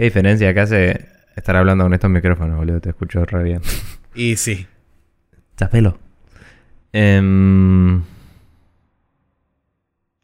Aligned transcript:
Qué 0.00 0.04
diferencia 0.04 0.54
que 0.54 0.60
hace 0.60 1.08
estar 1.36 1.54
hablando 1.56 1.84
con 1.84 1.92
estos 1.92 2.08
micrófonos, 2.08 2.56
boludo. 2.56 2.80
Te 2.80 2.88
escucho 2.88 3.22
re 3.26 3.42
bien. 3.44 3.60
Y 4.14 4.34
sí. 4.36 4.66
Chapelo. 5.58 5.98
Em, 6.90 8.00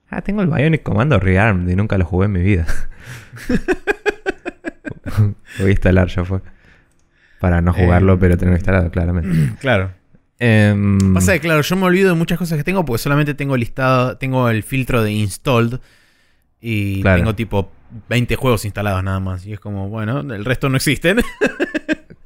Ah, 0.08 0.22
tengo 0.22 0.40
el 0.40 0.48
Bionic 0.48 0.82
Commando 0.82 1.20
Rearmed 1.20 1.68
y 1.70 1.76
nunca 1.76 1.98
lo 1.98 2.06
jugué 2.06 2.24
en 2.24 2.32
mi 2.32 2.40
vida. 2.40 2.64
Voy 5.58 5.66
a 5.66 5.70
instalar 5.70 6.08
ya 6.08 6.24
fue. 6.24 6.40
Para 7.38 7.60
no 7.60 7.74
jugarlo, 7.74 8.14
Eh, 8.14 8.18
pero 8.18 8.38
tenerlo 8.38 8.56
instalado, 8.56 8.90
claramente. 8.90 9.56
Claro. 9.60 9.90
Em, 10.38 11.12
Pasa 11.12 11.34
que, 11.34 11.40
claro, 11.40 11.60
yo 11.60 11.76
me 11.76 11.84
olvido 11.84 12.08
de 12.08 12.14
muchas 12.14 12.38
cosas 12.38 12.56
que 12.56 12.64
tengo 12.64 12.82
porque 12.86 13.02
solamente 13.02 13.34
tengo 13.34 13.54
listado, 13.58 14.16
tengo 14.16 14.48
el 14.48 14.62
filtro 14.62 15.02
de 15.02 15.12
installed 15.12 15.80
y 16.62 17.02
Claro. 17.02 17.18
tengo 17.18 17.34
tipo 17.34 17.70
20 18.08 18.36
juegos 18.36 18.64
instalados 18.64 19.02
nada 19.02 19.20
más. 19.20 19.46
Y 19.46 19.52
es 19.52 19.60
como, 19.60 19.88
bueno, 19.88 20.20
el 20.20 20.44
resto 20.44 20.68
no 20.68 20.76
existen. 20.76 21.18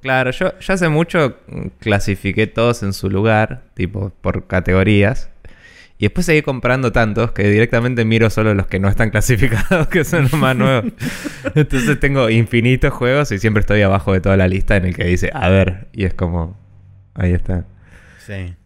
Claro, 0.01 0.31
yo, 0.31 0.59
yo 0.59 0.73
hace 0.73 0.89
mucho 0.89 1.37
clasifiqué 1.79 2.47
todos 2.47 2.83
en 2.83 2.95
su 2.95 3.11
lugar, 3.11 3.65
tipo 3.75 4.11
por 4.23 4.47
categorías. 4.47 5.31
Y 5.99 6.07
después 6.07 6.25
seguí 6.25 6.41
comprando 6.41 6.93
tantos 6.93 7.33
que 7.33 7.43
directamente 7.43 8.07
miro 8.07 8.31
solo 8.31 8.55
los 8.55 8.67
que 8.67 8.81
no 8.81 8.89
están 8.89 9.11
clasificados, 9.11 9.89
que 9.89 10.05
son 10.05 10.23
los 10.23 10.33
más 10.33 10.57
nuevos. 10.57 10.93
Entonces 11.55 12.01
tengo 12.01 12.31
infinitos 12.31 12.95
juegos 12.95 13.31
y 13.33 13.39
siempre 13.39 13.61
estoy 13.61 13.83
abajo 13.83 14.15
de 14.15 14.23
toda 14.23 14.39
la 14.39 14.49
lista 14.49 14.77
en 14.77 14.87
el 14.87 14.97
que 14.97 15.05
dice, 15.05 15.31
a 15.35 15.51
ver, 15.51 15.89
y 15.93 16.05
es 16.05 16.15
como, 16.15 16.59
ahí 17.15 17.33
está. 17.33 17.67
sí. 18.27 18.57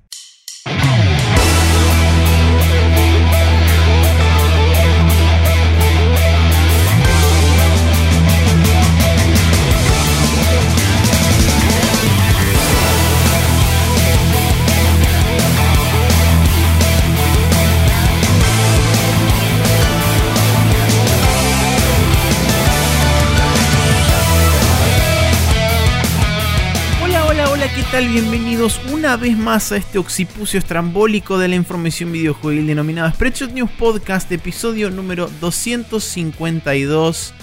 Tal? 27.94 28.08
Bienvenidos 28.08 28.80
una 28.92 29.16
vez 29.16 29.36
más 29.36 29.70
a 29.70 29.76
este 29.76 29.98
occipucio 29.98 30.58
estrambólico 30.58 31.38
de 31.38 31.46
la 31.46 31.54
información 31.54 32.10
videojuegil 32.10 32.66
denominado 32.66 33.08
Spreadshot 33.12 33.52
News 33.52 33.70
Podcast, 33.70 34.32
episodio 34.32 34.90
número 34.90 35.30
252. 35.40 37.34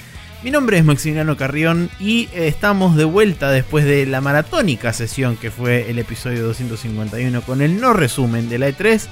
Mi 0.44 0.52
nombre 0.52 0.78
es 0.78 0.84
Maximiliano 0.84 1.38
Carrión 1.38 1.90
y 2.02 2.24
eh, 2.34 2.50
estamos 2.50 2.98
de 2.98 3.06
vuelta 3.06 3.50
después 3.50 3.86
de 3.86 4.06
la 4.06 4.20
maratónica 4.20 4.92
sesión 4.92 5.38
que 5.38 5.52
fue 5.52 5.90
el 5.90 6.00
episodio 6.00 6.44
251 6.44 7.44
con 7.44 7.62
el 7.62 7.80
no 7.80 7.94
resumen 7.94 8.50
de 8.50 8.60
la 8.60 8.68
E3 8.68 9.08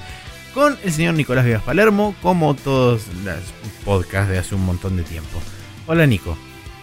con 0.52 0.76
el 0.84 0.92
señor 0.92 1.14
Nicolás 1.14 1.46
Vivas 1.46 1.62
Palermo, 1.62 2.14
como 2.20 2.52
todos 2.52 3.06
los 3.24 3.40
podcasts 3.86 4.30
de 4.30 4.36
hace 4.36 4.54
un 4.54 4.66
montón 4.66 4.94
de 4.98 5.04
tiempo. 5.04 5.40
Hola 5.86 6.04
Nico, 6.04 6.36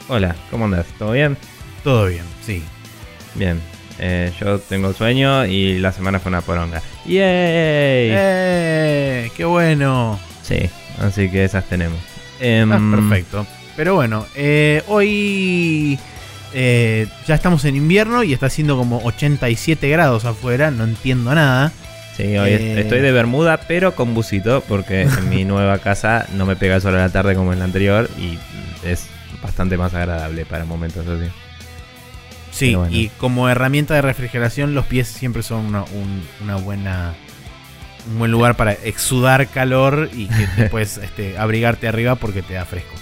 Hola, 0.07 0.35
¿cómo 0.49 0.65
andas? 0.65 0.87
¿Todo 0.97 1.11
bien? 1.11 1.37
todo 1.83 2.07
bien, 2.07 2.25
sí. 2.43 2.63
Bien. 3.35 3.76
Eh, 3.99 4.31
yo 4.39 4.59
tengo 4.59 4.93
sueño 4.93 5.45
y 5.45 5.79
la 5.79 5.91
semana 5.91 6.19
fue 6.19 6.29
una 6.29 6.41
poronga. 6.41 6.81
¡Yay! 7.05 7.15
¡Eh! 8.11 9.31
¡Qué 9.35 9.45
bueno! 9.45 10.19
Sí, 10.43 10.69
así 10.99 11.29
que 11.29 11.43
esas 11.43 11.65
tenemos. 11.65 11.97
Em, 12.39 12.71
Ah, 12.71 12.79
perfecto. 12.95 13.45
Pero 13.75 13.95
bueno, 13.95 14.25
eh, 14.35 14.83
hoy 14.87 15.99
eh, 16.53 17.07
ya 17.27 17.35
estamos 17.35 17.65
en 17.65 17.75
invierno 17.75 18.23
y 18.23 18.33
está 18.33 18.47
haciendo 18.47 18.77
como 18.77 18.99
87 19.03 19.87
grados 19.89 20.25
afuera, 20.25 20.71
no 20.71 20.83
entiendo 20.83 21.33
nada. 21.35 21.71
Sí, 22.15 22.35
hoy 22.37 22.49
Eh. 22.51 22.79
estoy 22.79 22.99
de 23.01 23.11
bermuda, 23.11 23.57
pero 23.67 23.93
con 23.95 24.13
busito, 24.15 24.61
porque 24.67 25.01
en 25.03 25.29
mi 25.29 25.45
nueva 25.45 25.77
casa 25.79 26.25
no 26.33 26.45
me 26.45 26.55
pega 26.55 26.75
el 26.75 26.81
sol 26.81 26.95
a 26.95 26.99
la 26.99 27.09
tarde 27.09 27.35
como 27.35 27.53
en 27.53 27.59
la 27.59 27.65
anterior 27.65 28.09
y 28.17 28.37
es 28.87 29.07
bastante 29.43 29.77
más 29.77 29.93
agradable 29.93 30.45
para 30.45 30.65
momentos 30.65 31.05
así. 31.07 31.29
Sí, 32.57 32.75
bueno. 32.75 32.95
y 32.95 33.09
como 33.17 33.47
herramienta 33.49 33.93
de 33.93 34.01
refrigeración 34.01 34.73
los 34.73 34.85
pies 34.85 35.07
siempre 35.07 35.43
son 35.43 35.65
una, 35.65 35.83
un- 35.83 36.23
una 36.43 36.55
buena... 36.57 37.13
Un 38.09 38.19
buen 38.19 38.31
lugar 38.31 38.55
para 38.55 38.71
exudar 38.71 39.47
calor 39.47 40.09
y 40.13 40.27
que 40.27 40.63
puedes 40.71 40.97
este, 40.97 41.37
abrigarte 41.37 41.87
arriba 41.89 42.15
porque 42.15 42.41
te 42.41 42.53
da 42.53 42.63
fresco. 42.65 42.93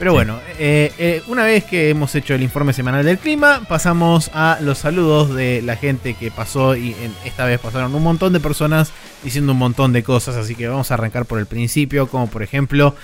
Pero 0.00 0.10
Sí. 0.12 0.14
bueno, 0.16 0.38
eh, 0.58 0.92
eh, 0.98 1.22
una 1.28 1.44
vez 1.44 1.64
que 1.64 1.90
hemos 1.90 2.14
hecho 2.16 2.34
el 2.34 2.42
informe 2.42 2.72
semanal 2.72 3.04
del 3.04 3.18
clima, 3.18 3.62
pasamos 3.68 4.30
a 4.34 4.58
los 4.60 4.78
saludos 4.78 5.32
de 5.34 5.60
la 5.62 5.76
gente 5.76 6.14
que 6.14 6.30
pasó 6.32 6.74
y 6.76 6.90
en- 6.94 7.14
esta 7.24 7.44
vez 7.44 7.58
pasaron 7.60 7.94
un 7.94 8.02
montón 8.02 8.32
de 8.32 8.40
personas 8.40 8.92
diciendo 9.24 9.52
un 9.52 9.58
montón 9.58 9.92
de 9.92 10.02
cosas, 10.02 10.34
así 10.36 10.54
que 10.56 10.66
vamos 10.68 10.90
a 10.90 10.94
arrancar 10.94 11.24
por 11.24 11.38
el 11.38 11.46
principio, 11.46 12.08
como 12.08 12.28
por 12.28 12.42
ejemplo 12.42 12.94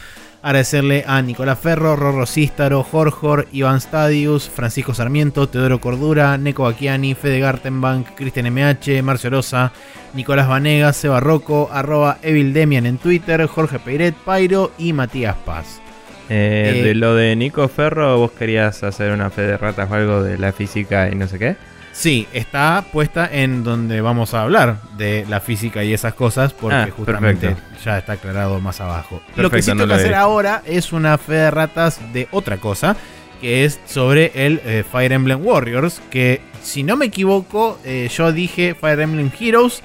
agradecerle 0.45 1.05
a 1.07 1.23
Nicolás 1.23 1.59
Ferro, 1.59 1.97
Rorro 1.97 2.27
Cístaro, 2.27 2.83
Jorjor, 2.83 3.49
Iván 3.51 3.79
Stadius, 3.79 4.51
Francisco 4.51 4.93
Sarmiento, 4.93 5.49
Teodoro 5.49 5.81
Cordura, 5.81 6.37
Neko 6.37 6.65
Bacchiani, 6.65 7.15
Fede 7.15 7.41
Gartenbank, 7.41 8.09
Cristian 8.15 8.53
MH, 8.53 9.03
Marcio 9.03 9.31
Rosa, 9.31 9.73
Nicolás 10.13 10.47
Vanegas, 10.47 10.99
Seba 10.99 11.19
Rocco, 11.21 11.71
arroba 11.73 12.19
Evil 12.23 12.53
Demian 12.53 12.85
en 12.85 12.99
Twitter, 12.99 13.47
Jorge 13.47 13.79
Peiret, 13.79 14.15
Pairo 14.15 14.71
y 14.77 14.93
Matías 14.93 15.35
Paz. 15.47 15.81
Eh, 16.29 16.75
Eh, 16.77 16.83
de 16.83 16.95
lo 16.95 17.15
de 17.15 17.35
Nico 17.37 17.67
Ferro, 17.69 18.19
vos 18.19 18.33
querías 18.33 18.83
hacer 18.83 19.13
una 19.13 19.31
fe 19.31 19.43
de 19.43 19.57
ratas 19.57 19.91
o 19.91 19.95
algo 19.95 20.23
de 20.23 20.37
la 20.39 20.53
física 20.53 21.11
y 21.11 21.15
no 21.15 21.27
sé 21.27 21.39
qué. 21.39 21.57
Sí, 21.97 22.27
está 22.33 22.85
puesta 22.93 23.29
en 23.33 23.63
donde 23.63 24.01
vamos 24.01 24.35
a 24.35 24.43
hablar 24.43 24.79
de 24.97 25.25
la 25.29 25.41
física 25.41 25.85
y 25.85 25.93
esas 25.95 26.13
cosas, 26.15 26.53
porque 26.53 26.75
Ah, 26.77 26.89
justamente 26.95 27.51
perfecto. 27.51 27.79
ya 27.85 27.99
está 27.99 28.13
aclarado 28.15 28.59
más 28.61 28.81
abajo. 28.81 29.23
lo 29.37 29.49
que 29.49 29.63
sí 29.63 29.71
no 29.71 29.77
tengo 29.85 29.89
que 29.89 29.95
hacer 30.01 30.15
ahora 30.15 30.61
es 30.67 30.93
una 30.93 31.17
fe 31.19 31.35
de 31.35 31.51
ratas 31.53 32.01
de 32.13 32.27
otra 32.33 32.57
cosa, 32.57 32.97
que 33.41 33.65
es 33.65 33.79
sobre 33.87 34.33
el 34.35 34.61
eh, 34.65 34.85
Fire 34.91 35.13
Emblem 35.13 35.47
Warriors, 35.47 36.01
que 36.11 36.41
si 36.63 36.83
no 36.83 36.97
me 36.97 37.07
equivoco, 37.07 37.79
eh, 37.85 38.09
yo 38.13 38.33
dije 38.33 38.75
Fire 38.75 38.99
Emblem 39.01 39.31
Heroes 39.39 39.83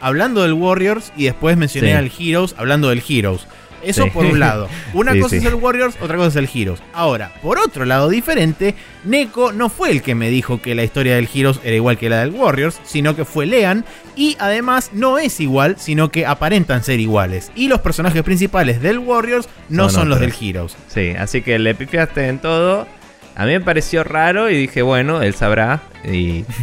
hablando 0.00 0.42
del 0.42 0.52
Warriors 0.52 1.12
y 1.16 1.24
después 1.24 1.56
mencioné 1.56 1.88
Sí. 1.88 1.94
al 1.94 2.12
Heroes 2.16 2.54
hablando 2.56 2.88
del 2.90 3.02
Heroes. 3.08 3.48
Eso 3.82 4.04
Sí. 4.04 4.10
por 4.10 4.24
un 4.26 4.40
lado. 4.40 4.68
Una 4.94 5.12
Sí, 5.14 5.20
cosa 5.20 5.30
sí. 5.30 5.36
es 5.36 5.44
el 5.44 5.54
Warriors, 5.54 5.96
otra 6.00 6.16
cosa 6.16 6.28
es 6.28 6.36
el 6.36 6.48
Heroes. 6.52 6.82
Ahora, 6.92 7.32
por 7.42 7.58
otro 7.58 7.84
lado 7.84 8.08
diferente, 8.08 8.74
Neko 9.04 9.52
no 9.52 9.68
fue 9.68 9.90
el 9.90 10.02
que 10.02 10.14
me 10.14 10.30
dijo 10.30 10.60
que 10.60 10.74
la 10.74 10.84
historia 10.84 11.14
del 11.16 11.28
Heroes 11.32 11.60
era 11.64 11.76
igual 11.76 11.96
que 11.98 12.08
la 12.08 12.20
del 12.20 12.30
Warriors, 12.30 12.80
sino 12.84 13.14
que 13.16 13.24
fue 13.24 13.46
Lean. 13.46 13.84
Y 14.16 14.36
además 14.40 14.90
no 14.92 15.18
es 15.18 15.38
igual, 15.40 15.76
sino 15.78 16.10
que 16.10 16.26
aparentan 16.26 16.82
ser 16.82 16.98
iguales. 17.00 17.52
Y 17.54 17.68
los 17.68 17.80
personajes 17.80 18.22
principales 18.22 18.82
del 18.82 18.98
Warriors 18.98 19.48
no 19.68 19.88
son, 19.90 20.08
los 20.08 20.18
del. 20.20 20.32
Heroes. 20.40 20.76
Sí, 20.88 21.10
así 21.18 21.42
que 21.42 21.58
le 21.58 21.74
pifiaste 21.74 22.28
en 22.28 22.38
todo. 22.40 22.86
A 23.36 23.44
mí 23.46 23.52
me 23.52 23.60
pareció 23.60 24.02
raro 24.02 24.50
y 24.50 24.56
dije, 24.56 24.82
bueno, 24.82 25.22
él 25.22 25.34
sabrá. 25.34 25.80
Y... 26.04 26.44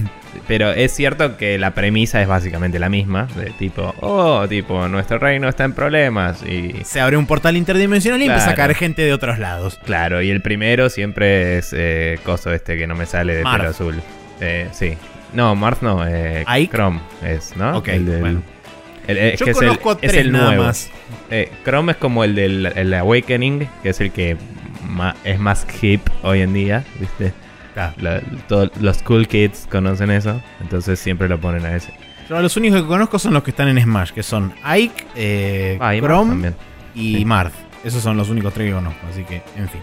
Pero 0.47 0.71
es 0.71 0.91
cierto 0.93 1.37
que 1.37 1.57
la 1.57 1.71
premisa 1.73 2.21
es 2.21 2.27
básicamente 2.27 2.79
la 2.79 2.89
misma. 2.89 3.27
De 3.35 3.51
tipo, 3.51 3.93
oh, 4.01 4.47
tipo, 4.47 4.87
nuestro 4.87 5.17
reino 5.19 5.47
está 5.49 5.63
en 5.63 5.73
problemas. 5.73 6.43
Y 6.43 6.83
Se 6.83 6.99
abre 7.01 7.17
un 7.17 7.25
portal 7.25 7.57
interdimensional 7.57 8.21
y 8.21 8.25
empieza 8.25 8.51
a 8.51 8.53
Claro. 8.55 8.67
caer 8.73 8.77
gente 8.77 9.01
de 9.03 9.13
otros 9.13 9.39
lados. 9.39 9.79
claro, 9.85 10.21
y 10.21 10.29
el 10.29 10.41
primero 10.41 10.89
siempre 10.89 11.57
es 11.57 11.73
eh, 11.75 12.19
coso 12.23 12.51
este 12.53 12.77
que 12.77 12.87
no 12.87 12.95
me 12.95 13.05
sale 13.05 13.35
de 13.35 13.43
Marth. 13.43 13.57
pelo 13.57 13.69
azul. 13.71 14.01
Eh, 14.41 14.67
sí. 14.71 14.97
No, 15.33 15.55
Marth 15.55 15.81
no, 15.81 16.05
eh. 16.07 16.45
Chrome 16.71 16.99
es, 17.25 17.55
¿no? 17.57 17.77
Ok, 17.77 17.87
El 17.89 18.05
del- 18.05 18.19
bueno. 18.21 18.41
el- 19.07 19.17
es 19.17 19.39
Yo 19.39 19.45
que 19.45 19.51
es 19.51 19.57
el- 19.61 19.67
conozco 19.67 19.91
es 19.93 19.97
tres 20.11 20.13
el 20.15 20.31
nada 20.31 20.45
nuevo. 20.47 20.63
más. 20.63 20.89
Eh, 21.29 21.51
Chrome 21.63 21.91
es 21.93 21.97
como 21.97 22.23
el 22.23 22.35
del 22.35 22.65
el 22.75 22.93
Awakening, 22.93 23.67
que 23.83 23.89
es 23.89 23.99
el 24.01 24.11
que 24.11 24.37
ma- 24.87 25.15
es 25.23 25.39
más 25.39 25.65
hip 25.81 26.01
hoy 26.23 26.41
en 26.41 26.53
día, 26.53 26.83
¿viste? 26.99 27.33
Claro. 27.75 27.93
La- 27.97 28.21
todo- 28.47 28.71
los 28.79 29.03
cool 29.03 29.27
kids 29.27 29.67
conocen 29.69 30.09
eso, 30.09 30.41
entonces 30.61 30.97
siempre 30.99 31.29
lo 31.29 31.39
ponen 31.39 31.63
a 31.65 31.75
ese. 31.75 31.93
Yo 32.27 32.41
los 32.41 32.57
únicos 32.57 32.81
que 32.81 32.87
conozco 32.87 33.19
son 33.19 33.35
los 33.35 33.43
que 33.43 33.51
están 33.51 33.67
en 33.67 33.79
Smash, 33.79 34.09
que 34.11 34.23
son 34.23 34.51
Ike, 34.63 35.05
eh, 35.15 35.77
Ah, 35.79 35.93
y 35.95 35.99
Chrome 36.01 36.53
y 36.95 37.17
Sí. 37.17 37.25
Marth. 37.25 37.53
Esos 37.83 38.01
son 38.01 38.17
los 38.17 38.29
únicos 38.31 38.51
tres 38.51 38.69
que 38.69 38.73
conozco, 38.73 38.99
así 39.11 39.23
que, 39.25 39.43
en 39.57 39.69
fin. 39.69 39.81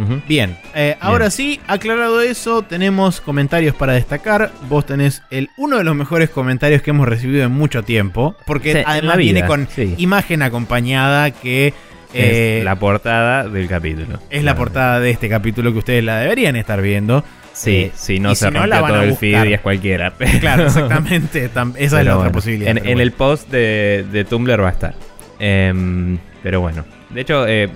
Ujú. 0.00 0.20
Bien, 0.28 0.56
eh, 0.72 0.96
ahora 1.00 1.30
sí, 1.30 1.58
aclarado 1.66 2.20
eso, 2.20 2.62
tenemos 2.62 3.20
comentarios 3.20 3.74
para 3.74 3.94
destacar. 3.94 4.52
Vos 4.68 4.86
tenés 4.86 5.20
el 5.30 5.50
uno 5.56 5.78
de 5.78 5.82
los 5.84 5.96
mejores 5.96 6.30
comentarios 6.30 6.80
que 6.82 6.90
hemos 6.90 7.08
recibido 7.08 7.42
en 7.44 7.50
mucho 7.50 7.82
tiempo, 7.82 8.36
porque 8.46 8.72
Sí, 8.74 8.78
además 8.86 9.16
viene 9.16 9.44
con 9.46 9.66
sí. 9.74 9.96
imagen 9.98 10.42
acompañada 10.42 11.32
que 11.32 11.74
eh, 12.14 12.58
es 12.58 12.64
la 12.64 12.76
portada 12.76 13.48
del 13.48 13.68
capítulo. 13.68 14.18
es 14.30 14.42
la 14.44 14.54
portada 14.54 15.00
de 15.00 15.10
este 15.10 15.28
capítulo 15.28 15.72
que 15.72 15.78
ustedes 15.78 16.04
la 16.04 16.18
deberían 16.20 16.56
estar 16.56 16.80
viendo. 16.82 17.24
Sí, 17.52 17.76
Eh, 17.76 17.92
si 17.94 18.20
no 18.20 18.34
se 18.34 18.46
si 18.46 18.52
no, 18.52 18.60
rompió 18.60 18.66
la 18.68 18.80
van 18.80 18.92
todo 18.92 19.00
a 19.00 19.04
el 19.04 19.16
feed 19.16 19.44
y 19.44 19.52
es 19.54 19.60
cualquiera. 19.60 20.12
Claro, 20.40 20.62
exactamente. 20.66 21.50
tam- 21.52 21.74
esa 21.76 21.82
es 21.84 21.90
Pero 21.90 22.04
la 22.04 22.10
otra 22.12 22.16
bueno, 22.16 22.32
posibilidad. 22.32 22.70
En, 22.70 22.76
pero 22.76 22.86
en 22.88 22.94
bueno. 22.94 23.02
el 23.02 23.12
post 23.12 23.50
de, 23.50 24.06
de 24.10 24.24
Tumblr 24.24 24.62
va 24.62 24.68
a 24.68 24.72
estar. 24.72 24.94
Em, 25.38 26.18
pero 26.42 26.60
bueno. 26.60 26.84
De 27.10 27.20
hecho, 27.22 27.46
eh, 27.46 27.68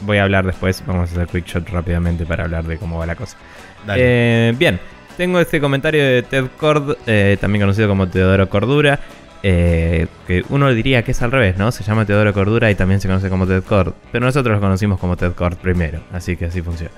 voy 0.00 0.18
a 0.18 0.24
hablar 0.24 0.44
después. 0.44 0.82
Vamos 0.86 1.10
a 1.10 1.12
hacer 1.14 1.28
quick 1.28 1.46
shot 1.46 1.68
rápidamente 1.70 2.26
para 2.26 2.44
hablar 2.44 2.64
de 2.64 2.76
cómo 2.78 2.98
va 2.98 3.06
la 3.06 3.14
cosa. 3.14 3.36
Dale. 3.86 4.02
Eh, 4.04 4.54
bien, 4.58 4.80
tengo 5.16 5.38
este 5.40 5.60
comentario 5.60 6.04
de 6.04 6.22
Ted 6.22 6.46
Cord, 6.58 6.96
eh, 7.06 7.36
también 7.40 7.62
conocido 7.62 7.88
como 7.88 8.08
Teodoro 8.08 8.48
Cordura. 8.48 8.98
Eh, 9.42 10.06
que 10.26 10.44
uno 10.50 10.72
diría 10.72 11.02
que 11.02 11.10
es 11.12 11.22
al 11.22 11.32
revés, 11.32 11.56
¿no? 11.56 11.72
Se 11.72 11.82
llama 11.84 12.04
Teodoro 12.06 12.32
Cordura 12.32 12.70
y 12.70 12.74
también 12.74 13.00
se 13.00 13.08
conoce 13.08 13.28
como 13.28 13.46
Ted 13.46 13.62
Cord. 13.64 13.94
Pero 14.12 14.24
nosotros 14.26 14.54
lo 14.54 14.60
conocimos 14.60 14.98
como 15.00 15.16
Ted 15.16 15.32
Cord 15.32 15.56
primero, 15.56 16.00
así 16.12 16.36
que 16.36 16.46
así 16.46 16.62
funciona. 16.62 16.92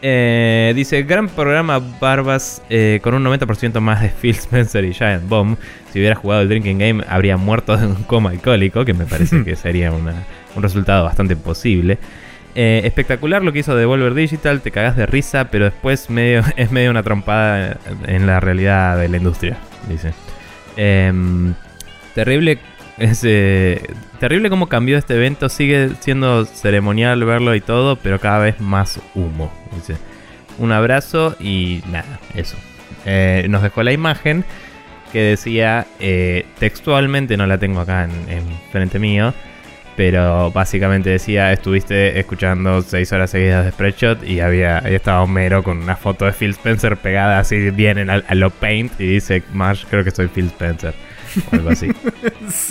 Eh, 0.00 0.72
dice, 0.76 1.02
gran 1.02 1.28
programa 1.28 1.80
Barbas 2.00 2.62
eh, 2.70 3.00
con 3.02 3.14
un 3.14 3.24
90% 3.24 3.80
más 3.80 4.00
de 4.00 4.10
Phil 4.10 4.36
Spencer 4.36 4.84
y 4.84 4.94
Giant 4.94 5.28
Bomb. 5.28 5.56
Si 5.92 5.98
hubiera 5.98 6.14
jugado 6.14 6.42
el 6.42 6.48
Drinking 6.48 6.78
Game 6.78 7.04
habría 7.08 7.36
muerto 7.36 7.76
de 7.76 7.86
un 7.86 8.04
coma 8.04 8.30
alcohólico, 8.30 8.84
que 8.84 8.94
me 8.94 9.06
parece 9.06 9.42
que 9.44 9.56
sería 9.56 9.90
una- 9.90 10.24
un 10.54 10.62
resultado 10.62 11.04
bastante 11.04 11.34
posible. 11.36 11.98
Eh, 12.54 12.82
espectacular 12.84 13.42
lo 13.42 13.52
que 13.52 13.60
hizo 13.60 13.74
Devolver 13.76 14.14
Digital, 14.14 14.60
te 14.60 14.70
cagás 14.70 14.96
de 14.96 15.06
risa, 15.06 15.50
pero 15.50 15.64
después 15.64 16.10
medio, 16.10 16.42
es 16.56 16.70
medio 16.70 16.90
una 16.90 17.02
trompada 17.02 17.78
en 18.06 18.26
la 18.26 18.38
realidad 18.40 18.98
de 18.98 19.08
la 19.08 19.16
industria, 19.16 19.56
dice. 19.88 20.12
Terrible, 22.24 22.58
es, 22.98 23.20
eh, 23.22 23.80
terrible 24.18 24.50
cómo 24.50 24.66
cambió 24.66 24.98
este 24.98 25.14
evento, 25.14 25.48
sigue 25.48 25.90
siendo 26.00 26.44
ceremonial 26.46 27.24
verlo 27.24 27.54
y 27.54 27.60
todo, 27.60 27.94
pero 27.94 28.18
cada 28.18 28.40
vez 28.40 28.60
más 28.60 29.00
humo. 29.14 29.52
Un 30.58 30.72
abrazo 30.72 31.36
y 31.38 31.80
nada, 31.92 32.18
eso. 32.34 32.56
Eh, 33.06 33.46
nos 33.48 33.62
dejó 33.62 33.84
la 33.84 33.92
imagen 33.92 34.44
que 35.12 35.20
decía 35.20 35.86
eh, 36.00 36.44
textualmente, 36.58 37.36
no 37.36 37.46
la 37.46 37.56
tengo 37.58 37.78
acá 37.78 38.02
en, 38.02 38.10
en 38.28 38.42
frente 38.72 38.98
mío, 38.98 39.32
pero 39.96 40.50
básicamente 40.50 41.10
decía, 41.10 41.52
estuviste 41.52 42.18
escuchando 42.18 42.82
6 42.82 43.12
horas 43.12 43.30
seguidas 43.30 43.64
de 43.64 43.70
Spreadshot 43.70 44.24
y 44.28 44.40
había, 44.40 44.78
ahí 44.78 44.96
estaba 44.96 45.22
Homero 45.22 45.62
con 45.62 45.78
una 45.78 45.94
foto 45.94 46.24
de 46.24 46.32
Phil 46.32 46.50
Spencer 46.50 46.96
pegada 46.96 47.38
así 47.38 47.70
bien 47.70 47.96
en, 47.98 48.10
al- 48.10 48.24
a 48.26 48.34
lo 48.34 48.50
paint 48.50 49.00
y 49.00 49.06
dice, 49.06 49.44
Marsh, 49.52 49.84
creo 49.88 50.02
que 50.02 50.10
soy 50.10 50.26
Phil 50.26 50.46
Spencer. 50.46 50.94
O 51.52 51.54
algo 51.56 51.70
así. 51.70 51.88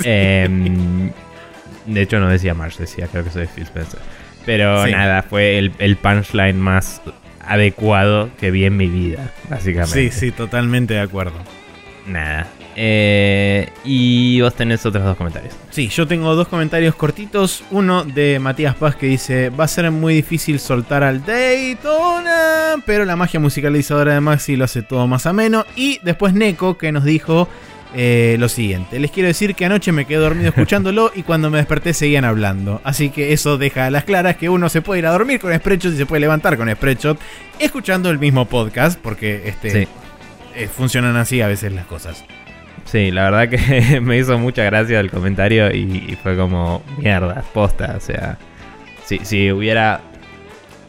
Em, 0.03 1.11
de 1.85 2.01
hecho 2.01 2.19
no 2.19 2.29
decía 2.29 2.53
Marsh, 2.53 2.77
decía 2.77 3.07
creo 3.11 3.23
que 3.23 3.29
soy 3.29 3.47
Phil 3.47 3.63
Spencer. 3.63 3.99
Pero 4.45 4.85
Sí. 4.85 4.91
nada, 4.91 5.23
fue 5.23 5.57
el, 5.57 5.71
el 5.79 5.97
punchline 5.97 6.59
más 6.59 7.01
adecuado 7.45 8.29
que 8.39 8.51
vi 8.51 8.65
en 8.65 8.77
mi 8.77 8.87
vida, 8.87 9.31
básicamente. 9.49 10.11
Sí, 10.11 10.19
sí, 10.19 10.31
totalmente 10.31 10.93
de 10.93 11.01
acuerdo. 11.01 11.35
Nada. 12.05 12.47
Eh, 12.79 13.69
y 13.83 14.39
vos 14.41 14.53
tenés 14.53 14.85
otros 14.85 15.03
dos 15.03 15.17
comentarios. 15.17 15.53
Sí, 15.71 15.87
yo 15.89 16.07
tengo 16.07 16.35
dos 16.35 16.47
comentarios 16.47 16.93
cortitos. 16.95 17.63
Uno 17.71 18.03
de 18.05 18.37
Matías 18.39 18.75
Paz 18.75 18.95
que 18.95 19.07
dice: 19.07 19.49
Va 19.49 19.63
a 19.63 19.67
ser 19.67 19.89
muy 19.91 20.13
difícil 20.13 20.59
soltar 20.59 21.03
al 21.03 21.25
Daytona, 21.25 22.75
pero 22.85 23.03
la 23.03 23.15
magia 23.15 23.39
musicalizadora 23.39 24.13
de 24.13 24.21
Maxi 24.21 24.55
lo 24.55 24.65
hace 24.65 24.83
todo 24.83 25.07
más 25.07 25.25
ameno. 25.25 25.65
Y 25.75 25.99
después 26.03 26.33
Neko 26.33 26.77
que 26.77 26.91
nos 26.91 27.03
dijo 27.03 27.49
eh, 27.95 28.35
lo 28.39 28.49
siguiente: 28.49 28.99
Les 28.99 29.11
quiero 29.11 29.27
decir 29.27 29.55
que 29.55 29.65
anoche 29.65 29.91
me 29.91 30.05
quedé 30.05 30.17
dormido 30.19 30.49
escuchándolo 30.49 31.11
y 31.15 31.23
cuando 31.23 31.49
me 31.49 31.57
desperté 31.57 31.93
seguían 31.93 32.25
hablando. 32.25 32.81
Así 32.83 33.09
que 33.09 33.33
eso 33.33 33.57
deja 33.57 33.85
a 33.85 33.89
las 33.91 34.03
claras 34.03 34.37
que 34.37 34.49
uno 34.49 34.69
se 34.69 34.81
puede 34.81 34.99
ir 34.99 35.05
a 35.07 35.11
dormir 35.11 35.39
con 35.39 35.53
Spreadshot 35.53 35.93
y 35.93 35.97
se 35.97 36.05
puede 36.05 36.19
levantar 36.21 36.57
con 36.57 36.69
Spreadshot 36.69 37.19
escuchando 37.59 38.09
el 38.09 38.19
mismo 38.19 38.45
podcast, 38.45 38.99
porque 39.01 39.43
este, 39.47 39.71
Sí. 39.71 39.87
eh, 40.55 40.67
funcionan 40.67 41.15
así 41.17 41.41
a 41.41 41.47
veces 41.47 41.71
las 41.73 41.85
cosas. 41.85 42.23
Sí, 42.85 43.11
la 43.11 43.29
verdad 43.29 43.49
que 43.49 43.99
me 44.01 44.17
hizo 44.17 44.37
mucha 44.39 44.63
gracia 44.63 44.99
el 44.99 45.09
comentario 45.11 45.73
y, 45.73 46.05
y 46.09 46.17
fue 46.21 46.37
como 46.37 46.83
mierda, 46.97 47.43
posta. 47.53 47.95
O 47.97 47.99
sea, 47.99 48.37
si, 49.05 49.19
si 49.23 49.51
hubiera. 49.51 50.01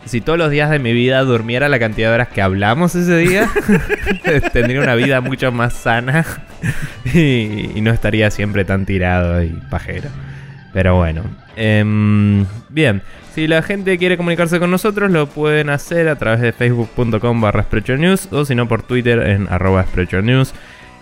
Si 0.08 0.20
todos 0.20 0.38
los 0.38 0.50
días 0.50 0.70
de 0.70 0.78
mi 0.78 0.92
vida 0.92 1.22
durmiera 1.22 1.68
la 1.68 1.78
cantidad 1.78 2.08
de 2.08 2.14
horas 2.14 2.28
que 2.28 2.42
hablamos 2.42 2.94
ese 2.94 3.16
día, 3.16 3.48
tendría 4.52 4.80
una 4.80 4.94
vida 4.94 5.20
mucho 5.20 5.52
más 5.52 5.74
sana 5.74 6.24
y, 7.14 7.70
y 7.74 7.80
no 7.80 7.90
estaría 7.90 8.30
siempre 8.30 8.64
tan 8.64 8.86
tirado 8.86 9.42
y 9.42 9.50
pajero. 9.70 10.08
Pero 10.72 10.96
bueno. 10.96 11.22
Em, 11.56 12.46
bien, 12.68 13.02
si 13.34 13.48
la 13.48 13.62
gente 13.62 13.98
quiere 13.98 14.16
comunicarse 14.16 14.60
con 14.60 14.70
nosotros, 14.70 15.10
lo 15.10 15.26
pueden 15.26 15.70
hacer 15.70 16.08
a 16.08 16.16
través 16.16 16.40
de 16.40 16.52
facebook.com 16.52 17.40
barra 17.40 17.66
News 17.98 18.28
o 18.30 18.44
si 18.44 18.54
no 18.54 18.68
por 18.68 18.82
Twitter 18.82 19.18
en 19.26 19.48
arroba 19.50 19.84
News. 20.22 20.54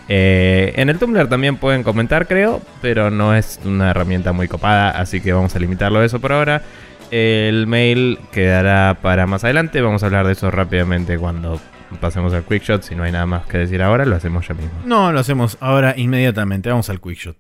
Eh, 0.09 0.73
en 0.77 0.89
el 0.89 0.99
Tumblr 0.99 1.29
también 1.29 1.57
pueden 1.57 1.83
comentar, 1.83 2.27
creo, 2.27 2.63
pero 2.81 3.11
no 3.11 3.35
es 3.35 3.61
una 3.65 3.91
herramienta 3.91 4.33
muy 4.33 4.49
copada, 4.49 4.91
así 4.91 5.21
que 5.21 5.33
vamos 5.33 5.55
a 5.57 5.59
limitarlo 5.59 5.99
a 5.99 6.05
eso 6.05 6.21
por 6.21 6.33
ahora. 6.33 6.63
El 7.11 7.67
mail 7.67 8.19
quedará 8.33 8.99
para 9.01 9.27
más 9.27 9.45
adelante, 9.45 9.81
vamos 9.81 10.03
a 10.03 10.07
hablar 10.07 10.27
de 10.27 10.33
eso 10.33 10.51
rápidamente 10.51 11.19
cuando 11.19 11.61
pasemos 12.01 12.33
al 12.35 12.45
quickshot. 12.45 12.83
Si 12.83 12.95
no 12.95 13.05
hay 13.05 13.13
nada 13.13 13.27
más 13.27 13.47
que 13.47 13.59
decir 13.59 13.83
ahora, 13.83 14.05
lo 14.05 14.17
hacemos 14.17 14.47
ya 14.47 14.55
mismo. 14.55 14.73
No, 14.85 15.13
lo 15.13 15.21
hacemos 15.21 15.57
ahora 15.61 15.95
inmediatamente. 15.97 16.69
Vamos 16.69 16.91
al 16.91 17.01
quick 17.01 17.19
shot. 17.19 17.37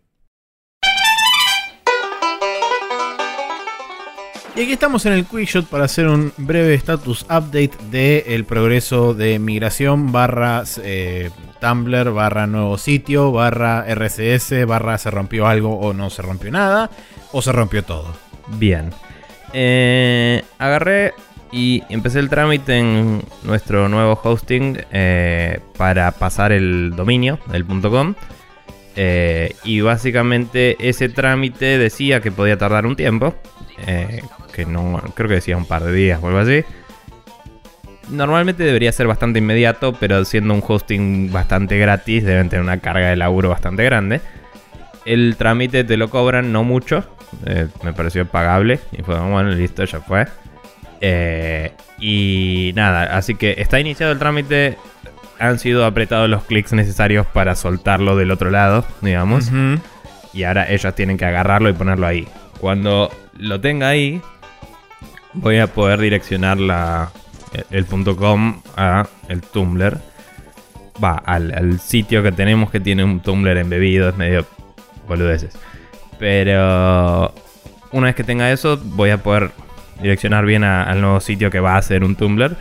Y 4.55 4.63
aquí 4.63 4.73
estamos 4.73 5.05
en 5.05 5.13
el 5.13 5.27
quick 5.27 5.47
shot 5.47 5.67
para 5.67 5.85
hacer 5.85 6.09
un 6.09 6.33
breve 6.39 6.73
status 6.75 7.25
update 7.25 7.73
del 7.91 8.47
progreso 8.47 9.13
de 9.13 9.39
migración 9.39 10.13
barra 10.13 10.63
eh, 10.83 11.31
Tumblr 11.61 12.11
barra 12.11 12.47
nuevo 12.47 12.79
sitio 12.79 13.33
barra 13.33 13.85
RCS 13.87 14.67
barra 14.67 14.97
se 14.97 15.11
rompió 15.11 15.47
algo 15.47 15.79
o 15.79 15.93
no 15.93 16.09
se 16.09 16.23
rompió 16.23 16.51
nada 16.51 16.91
o 17.33 17.43
se 17.43 17.53
rompió 17.53 17.85
todo. 17.85 18.15
Bien. 18.57 18.95
Eh, 19.53 20.43
agarré 20.59 21.15
y 21.53 21.83
empecé 21.89 22.19
el 22.19 22.29
trámite 22.29 22.79
en 22.79 23.23
nuestro 23.45 23.89
nuevo 23.89 24.19
hosting 24.23 24.79
eh, 24.93 25.61
para 25.77 26.11
pasar 26.13 26.53
el 26.53 26.95
dominio, 26.97 27.39
el 27.53 27.65
.com. 27.65 28.15
Eh, 28.97 29.55
y 29.65 29.81
básicamente 29.83 30.77
ese 30.81 31.09
trámite 31.09 31.79
decía 31.79 32.21
que 32.21 32.33
podía 32.33 32.57
tardar 32.59 32.87
un 32.87 32.97
tiempo. 32.97 33.35
que 34.53 34.65
no, 34.65 35.03
creo 35.15 35.29
que 35.29 35.35
decía 35.35 35.57
un 35.57 35.67
par 35.67 35.85
de 35.85 35.93
días 35.93 36.21
o 36.23 36.29
algo 36.29 36.39
así. 36.39 36.65
Normalmente 38.09 38.63
debería 38.63 38.93
ser 38.93 39.07
bastante 39.09 39.41
inmediato, 39.41 39.93
pero 39.95 40.25
siendo 40.25 40.55
un 40.55 40.63
hosting 40.67 41.33
bastante 41.33 41.77
gratis, 41.77 42.25
deben 42.25 42.49
tener 42.49 42.63
una 42.63 42.79
carga 42.79 43.09
de 43.09 43.17
laburo 43.17 43.49
bastante 43.49 43.85
grande. 43.85 44.21
El 45.05 45.37
trámite 45.37 45.83
te 45.85 45.97
lo 45.97 46.09
cobran 46.09 46.53
no 46.53 46.63
mucho, 46.63 47.05
eh, 47.45 47.69
me 47.83 47.93
pareció 47.93 48.27
pagable 48.27 48.81
y 48.93 49.03
fue 49.03 49.19
bueno, 49.19 49.51
listo, 49.51 49.85
ya 49.85 50.01
fue. 50.01 50.27
Eh, 51.01 51.73
y 51.99 52.73
nada, 52.75 53.17
así 53.17 53.35
que 53.35 53.57
está 53.59 53.81
iniciado 53.81 54.13
el 54.13 54.19
trámite, 54.19 54.77
han 55.39 55.59
sido 55.59 55.85
apretados 55.85 56.29
los 56.29 56.45
clics 56.45 56.73
necesarios 56.73 57.27
para 57.27 57.55
soltarlo 57.55 58.17
del 58.17 58.31
otro 58.31 58.51
lado, 58.51 58.85
digamos. 59.03 59.51
Y 60.33 60.45
ahora 60.45 60.71
ellos 60.71 60.95
tienen 60.95 61.17
que 61.17 61.25
agarrarlo 61.25 61.69
y 61.69 61.73
ponerlo 61.73 62.07
ahí. 62.07 62.27
Cuando 62.61 63.11
lo 63.39 63.61
tenga 63.61 63.89
ahí, 63.89 64.21
voy 65.33 65.59
a 65.59 65.67
poder 65.67 66.01
direccionar 66.01 66.59
la, 66.59 67.11
el, 67.71 67.85
punto 67.85 68.17
.com 68.17 68.61
a 68.77 69.07
el 69.29 69.43
Tumblr. 69.43 69.99
Va, 71.03 71.17
al, 71.25 71.53
al 71.55 71.79
sitio 71.81 72.23
que 72.23 72.33
tenemos 72.33 72.71
que 72.71 72.81
tiene 72.81 73.05
un 73.05 73.21
Tumblr 73.21 73.57
embebido, 73.59 74.09
es 74.09 74.17
medio 74.17 74.47
boludeces. 75.07 75.59
Pero 76.19 77.33
una 77.93 78.07
vez 78.07 78.15
que 78.15 78.25
tenga 78.25 78.51
eso, 78.53 78.79
voy 78.83 79.11
a 79.11 79.19
poder 79.19 79.51
direccionar 80.01 80.45
bien 80.45 80.65
al 80.65 81.01
nuevo 81.01 81.21
sitio 81.21 81.51
que 81.51 81.61
va 81.61 81.77
a 81.77 81.83
ser 81.83 82.05
un 82.05 82.17
Tumblr. 82.17 82.57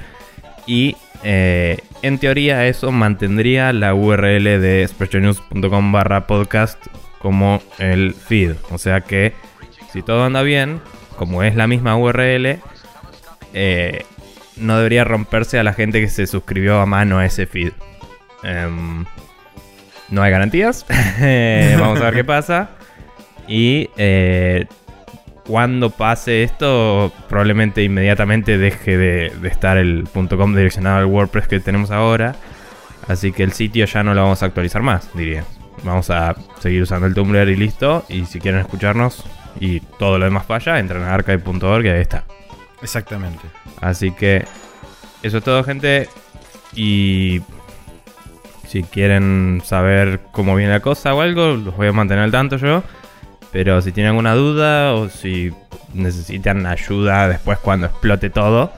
Y 0.66 0.96
eh, 1.24 1.80
en 2.02 2.20
teoría 2.20 2.66
eso 2.68 2.92
mantendría 2.92 3.74
la 3.74 3.94
URL 3.94 4.44
de 4.44 4.86
sprechonews.com 4.88 5.92
barra 5.92 6.28
podcast 6.28 6.80
como 7.20 7.62
el 7.80 8.14
feed. 8.14 8.54
O 8.72 8.78
sea 8.78 9.02
que 9.02 9.34
si 9.92 10.02
todo 10.02 10.26
anda 10.26 10.42
bien, 10.42 10.82
como 11.18 11.44
es 11.44 11.56
la 11.56 11.68
misma 11.68 11.98
URL, 11.98 12.60
eh, 13.54 14.06
no 14.58 14.78
debería 14.78 15.04
romperse 15.04 15.60
a 15.60 15.64
la 15.64 15.74
gente 15.74 16.02
que 16.02 16.08
se 16.08 16.28
suscribió 16.28 16.80
a 16.80 16.86
mano 16.86 17.20
a 17.20 17.26
ese 17.26 17.46
feed. 17.46 17.72
Em, 18.44 19.06
no 20.10 20.22
hay 20.22 20.32
garantías. 20.32 20.86
Vamos 21.80 22.02
a 22.02 22.06
ver 22.06 22.14
qué 22.14 22.24
pasa. 22.24 22.70
Y 23.48 23.90
eh, 23.98 24.66
cuando 25.46 25.90
pase 25.92 26.44
esto, 26.44 27.12
probablemente 27.30 27.84
inmediatamente 27.84 28.58
deje 28.58 28.98
de, 28.98 29.32
de 29.42 29.48
estar 29.48 29.78
el 29.78 30.08
.com 30.12 30.56
direccionado 30.56 30.98
al 30.98 31.06
WordPress 31.06 31.48
que 31.48 31.60
tenemos 31.60 31.92
ahora. 31.92 32.36
Así 33.08 33.32
que 33.32 33.44
el 33.44 33.52
sitio 33.52 33.86
ya 33.86 34.04
no 34.04 34.14
lo 34.14 34.24
vamos 34.24 34.42
a 34.42 34.48
actualizar 34.48 34.82
más, 34.82 35.10
diría. 35.14 35.44
Vamos 35.84 36.10
a 36.10 36.36
seguir 36.60 36.82
usando 36.82 37.06
el 37.06 37.14
Tumblr 37.14 37.48
y 37.50 37.56
listo. 37.56 38.06
Y 38.10 38.25
si 38.25 38.40
quieren 38.40 38.62
escucharnos 38.62 39.24
y 39.60 39.80
todo 39.80 40.18
lo 40.18 40.25
demás 40.25 40.46
falla, 40.46 40.80
entren 40.80 41.04
a 41.04 41.14
archive.org 41.14 41.86
y 41.86 41.90
ahí 41.90 42.02
está. 42.02 42.24
Exactamente. 42.82 43.44
Así 43.82 44.12
que 44.12 44.46
eso 45.22 45.38
es 45.38 45.44
todo, 45.44 45.64
gente. 45.64 46.10
Y 46.74 47.42
si 48.68 48.84
quieren 48.84 49.62
saber 49.64 50.22
cómo 50.32 50.56
viene 50.56 50.74
la 50.74 50.80
cosa 50.80 51.14
o 51.14 51.22
algo, 51.22 51.56
los 51.56 51.75
voy 51.75 51.88
a 51.88 51.92
mantener 51.92 52.24
al 52.24 52.32
tanto 52.32 52.58
yo. 52.58 52.84
Pero 53.56 53.82
si 53.82 53.94
tienen 53.94 54.10
alguna 54.10 54.36
duda 54.36 54.94
o 54.96 55.08
si 55.08 55.50
necesitan 55.94 56.66
ayuda 56.66 57.30
después 57.30 57.58
cuando 57.60 57.86
explote 57.88 58.30
todo, 58.30 58.74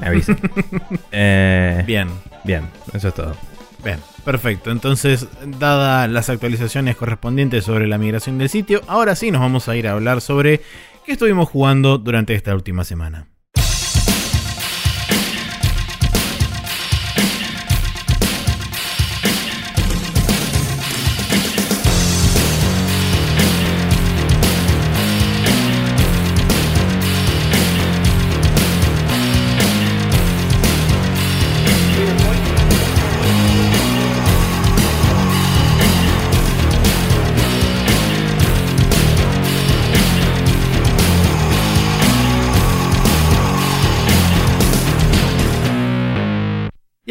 me 0.00 0.08
avisen. 0.08 0.36
Eh, 1.12 1.84
Bien, 1.86 2.08
bien, 2.42 2.64
eso 2.92 3.06
es 3.08 3.14
todo. 3.14 3.36
bien, 3.84 4.00
perfecto. 4.24 4.72
Entonces, 4.72 5.28
dadas 5.46 6.10
las 6.10 6.28
actualizaciones 6.30 6.96
correspondientes 6.96 7.64
sobre 7.64 7.86
la 7.86 7.96
migración 7.96 8.38
del 8.38 8.48
sitio, 8.48 8.80
ahora 8.88 9.14
sí 9.14 9.30
nos 9.30 9.40
vamos 9.40 9.68
a 9.68 9.76
ir 9.76 9.86
a 9.86 9.92
hablar 9.92 10.20
sobre 10.20 10.62
qué 11.06 11.12
estuvimos 11.12 11.48
jugando 11.48 11.96
durante 11.96 12.34
esta 12.34 12.52
última 12.56 12.82
semana. 12.82 13.28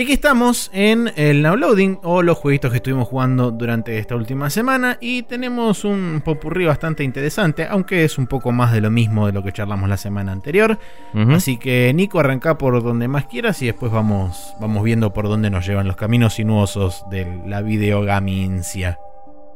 Aquí 0.08 0.14
estamos 0.14 0.72
en 0.74 1.12
el 1.18 1.42
Now 1.42 1.58
Loading 1.58 2.00
o 2.02 2.22
los 2.22 2.38
jueguitos 2.38 2.72
que 2.72 2.78
estuvimos 2.78 3.10
jugando 3.10 3.52
durante 3.52 4.00
esta 4.00 4.16
última 4.16 4.50
semana 4.50 4.98
y 5.02 5.24
tenemos 5.24 5.84
un 5.84 6.22
popurrí 6.24 6.66
bastante 6.66 7.04
interesante, 7.04 7.68
aunque 7.70 8.06
es 8.06 8.18
un 8.18 8.26
poco 8.26 8.54
más 8.54 8.72
de 8.72 8.80
lo 8.80 8.90
mismo 8.90 9.26
de 9.26 9.34
lo 9.34 9.44
que 9.44 9.52
charlamos 9.52 9.90
la 9.90 9.98
semana 9.98 10.32
anterior. 10.32 10.80
Así 11.14 11.58
que 11.58 11.92
Nico, 11.94 12.22
arranca 12.22 12.58
por 12.58 12.82
donde 12.82 13.10
más 13.10 13.26
quieras 13.26 13.62
y 13.62 13.66
después 13.66 13.92
vamos, 13.92 14.56
vamos 14.62 14.82
viendo 14.82 15.12
por 15.12 15.28
dónde 15.28 15.50
nos 15.50 15.68
llevan 15.68 15.88
los 15.88 15.98
caminos 15.98 16.36
sinuosos 16.36 17.04
de 17.12 17.42
la 17.46 17.62
videogamincia. 17.62 19.00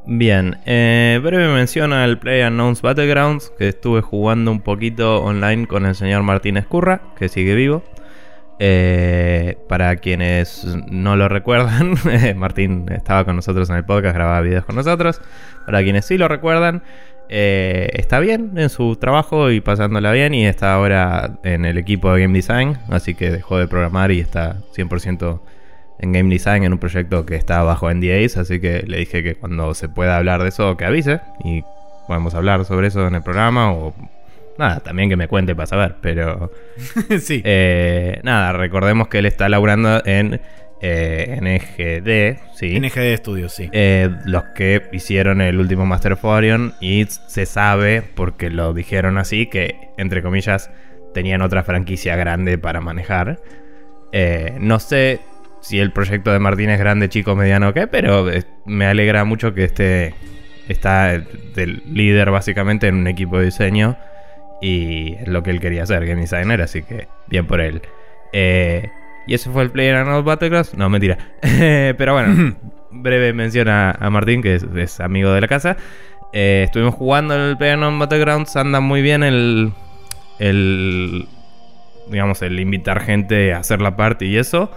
Bien, 0.05 0.57
eh, 0.65 1.17
breve 1.23 1.47
mención 1.47 1.93
al 1.93 2.19
Play 2.19 2.43
Unknowns 2.43 2.81
Battlegrounds, 2.81 3.53
que 3.57 3.69
estuve 3.69 4.01
jugando 4.01 4.51
un 4.51 4.59
poquito 4.59 5.23
online 5.23 5.65
con 5.65 5.85
el 5.85 5.95
señor 5.95 6.23
Martín 6.23 6.57
Escurra, 6.57 7.01
que 7.15 7.29
sigue 7.29 7.55
vivo. 7.55 7.83
Eh, 8.63 9.57
para 9.67 9.95
quienes 9.95 10.63
no 10.91 11.15
lo 11.15 11.27
recuerdan, 11.27 11.95
Martín 12.35 12.85
estaba 12.91 13.25
con 13.25 13.35
nosotros 13.35 13.67
en 13.71 13.77
el 13.77 13.85
podcast, 13.85 14.13
grababa 14.13 14.39
videos 14.41 14.65
con 14.65 14.75
nosotros. 14.75 15.19
Para 15.65 15.81
quienes 15.81 16.05
sí 16.05 16.15
lo 16.19 16.27
recuerdan, 16.27 16.83
eh, 17.27 17.89
está 17.93 18.19
bien 18.19 18.51
en 18.57 18.69
su 18.69 18.97
trabajo 18.97 19.49
y 19.49 19.61
pasándola 19.61 20.11
bien 20.11 20.35
y 20.35 20.45
está 20.45 20.75
ahora 20.75 21.39
en 21.41 21.65
el 21.65 21.79
equipo 21.79 22.13
de 22.13 22.21
Game 22.21 22.35
Design, 22.35 22.77
así 22.89 23.15
que 23.15 23.31
dejó 23.31 23.57
de 23.57 23.67
programar 23.67 24.11
y 24.11 24.19
está 24.19 24.57
100% 24.75 25.41
en 25.97 26.11
Game 26.11 26.29
Design 26.29 26.63
en 26.63 26.73
un 26.73 26.77
proyecto 26.77 27.25
que 27.25 27.37
está 27.37 27.63
bajo 27.63 27.91
NDAs, 27.91 28.37
así 28.37 28.59
que 28.59 28.83
le 28.85 28.97
dije 28.97 29.23
que 29.23 29.33
cuando 29.33 29.73
se 29.73 29.89
pueda 29.89 30.17
hablar 30.17 30.43
de 30.43 30.49
eso 30.49 30.77
que 30.77 30.85
avise 30.85 31.19
y 31.43 31.63
podemos 32.05 32.35
hablar 32.35 32.63
sobre 32.65 32.89
eso 32.89 33.07
en 33.07 33.15
el 33.15 33.23
programa 33.23 33.71
o 33.71 33.95
nada, 34.57 34.79
también 34.79 35.09
que 35.09 35.15
me 35.15 35.27
cuente 35.27 35.55
para 35.55 35.67
saber, 35.67 35.95
pero 36.01 36.51
sí. 37.19 37.41
eh, 37.43 38.19
nada, 38.23 38.53
recordemos 38.53 39.07
que 39.07 39.19
él 39.19 39.25
está 39.25 39.49
laburando 39.49 40.01
en 40.05 40.41
eh, 40.81 41.37
NGD, 41.39 42.55
sí. 42.55 42.79
NGD 42.79 43.17
Studios, 43.17 43.53
sí. 43.53 43.69
Eh, 43.71 44.09
los 44.25 44.43
que 44.55 44.81
hicieron 44.91 45.41
el 45.41 45.59
último 45.59 45.85
Master 45.85 46.13
of 46.13 46.25
Orion 46.25 46.73
y 46.81 47.05
se 47.05 47.45
sabe, 47.45 48.01
porque 48.15 48.49
lo 48.49 48.73
dijeron 48.73 49.17
así, 49.17 49.45
que 49.45 49.89
entre 49.97 50.23
comillas 50.23 50.71
tenían 51.13 51.41
otra 51.41 51.63
franquicia 51.63 52.15
grande 52.15 52.57
para 52.57 52.81
manejar. 52.81 53.39
Eh, 54.11 54.55
no 54.59 54.79
sé 54.79 55.19
si 55.61 55.79
el 55.79 55.91
proyecto 55.91 56.31
de 56.31 56.39
Martín 56.39 56.71
es 56.71 56.79
grande, 56.79 57.09
chico, 57.09 57.35
mediano 57.35 57.69
o 57.69 57.73
qué, 57.73 57.85
pero 57.85 58.27
me 58.65 58.87
alegra 58.87 59.23
mucho 59.23 59.53
que 59.53 59.65
esté 59.65 60.15
está 60.67 61.19
del 61.55 61.83
líder 61.85 62.31
básicamente 62.31 62.87
en 62.87 62.95
un 62.95 63.07
equipo 63.07 63.37
de 63.37 63.45
diseño 63.45 63.97
y 64.61 65.15
es 65.15 65.27
lo 65.27 65.41
que 65.43 65.49
él 65.49 65.59
quería 65.59 65.83
hacer, 65.83 66.05
game 66.05 66.21
designer, 66.21 66.61
así 66.61 66.83
que 66.83 67.07
bien 67.27 67.47
por 67.47 67.59
él. 67.59 67.81
Eh, 68.31 68.89
y 69.27 69.33
ese 69.33 69.49
fue 69.49 69.63
el 69.63 69.71
Player 69.71 69.95
Unknown's 70.01 70.23
Battlegrounds. 70.23 70.75
No, 70.75 70.89
mentira. 70.89 71.17
Pero 71.41 72.13
bueno, 72.13 72.55
breve 72.91 73.33
mención 73.33 73.67
a, 73.67 73.91
a 73.91 74.09
Martín, 74.09 74.41
que 74.41 74.55
es, 74.55 74.63
es 74.75 74.99
amigo 74.99 75.31
de 75.31 75.41
la 75.41 75.47
casa. 75.47 75.77
Eh, 76.31 76.63
estuvimos 76.65 76.95
jugando 76.95 77.35
el 77.35 77.57
Player 77.57 77.75
Unknown's 77.75 77.99
Battlegrounds. 77.99 78.55
Anda 78.55 78.79
muy 78.79 79.01
bien 79.01 79.23
el. 79.23 79.73
El. 80.39 81.27
Digamos, 82.09 82.41
el 82.41 82.59
invitar 82.59 83.01
gente 83.01 83.53
a 83.53 83.59
hacer 83.59 83.81
la 83.81 83.95
party 83.95 84.25
y 84.25 84.37
eso. 84.37 84.71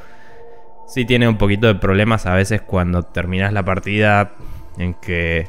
Sí 0.86 1.04
tiene 1.04 1.26
un 1.26 1.38
poquito 1.38 1.66
de 1.66 1.74
problemas 1.74 2.26
a 2.26 2.34
veces 2.34 2.62
cuando 2.62 3.02
terminas 3.02 3.52
la 3.52 3.64
partida. 3.64 4.32
En 4.78 4.94
que. 4.94 5.48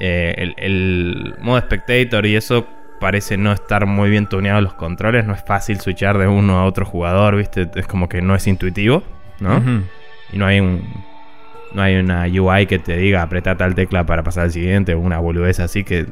eh, 0.00 0.34
el, 0.36 0.54
el 0.58 1.34
modo 1.40 1.58
spectator 1.60 2.26
y 2.26 2.36
eso 2.36 2.66
parece 3.02 3.36
no 3.36 3.52
estar 3.52 3.84
muy 3.84 4.10
bien 4.10 4.28
tuneado 4.28 4.60
los 4.60 4.74
controles. 4.74 5.26
No 5.26 5.34
es 5.34 5.42
fácil 5.42 5.80
switchar 5.80 6.18
de 6.18 6.28
uno 6.28 6.60
a 6.60 6.64
otro 6.64 6.86
jugador, 6.86 7.36
¿viste? 7.36 7.68
Es 7.74 7.88
como 7.88 8.08
que 8.08 8.22
no 8.22 8.36
es 8.36 8.46
intuitivo, 8.46 9.02
¿no? 9.40 9.60
Y 10.32 10.38
no 10.38 10.46
hay 10.46 10.60
un. 10.60 10.82
No 11.74 11.82
hay 11.82 11.96
una 11.96 12.26
UI 12.26 12.66
que 12.66 12.78
te 12.78 12.96
diga 12.96 13.22
apretá 13.22 13.56
tal 13.56 13.74
tecla 13.74 14.06
para 14.06 14.22
pasar 14.22 14.44
al 14.44 14.52
siguiente 14.52 14.94
o 14.94 15.00
una 15.00 15.18
boludez 15.18 15.58
así 15.58 15.82
que. 15.82 16.06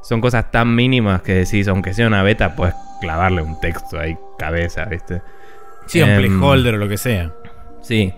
Son 0.00 0.20
cosas 0.20 0.50
tan 0.50 0.74
mínimas 0.74 1.22
que 1.22 1.32
decís, 1.34 1.68
aunque 1.68 1.94
sea 1.94 2.06
una 2.06 2.22
beta, 2.22 2.56
puedes 2.56 2.74
clavarle 3.00 3.40
un 3.40 3.58
texto 3.60 3.98
ahí, 3.98 4.16
cabeza, 4.38 4.84
¿viste? 4.84 5.22
Sí, 5.86 6.02
un 6.02 6.10
Em, 6.10 6.18
playholder 6.18 6.74
o 6.74 6.78
lo 6.78 6.88
que 6.88 6.98
sea. 6.98 7.32
Sí. 7.82 8.12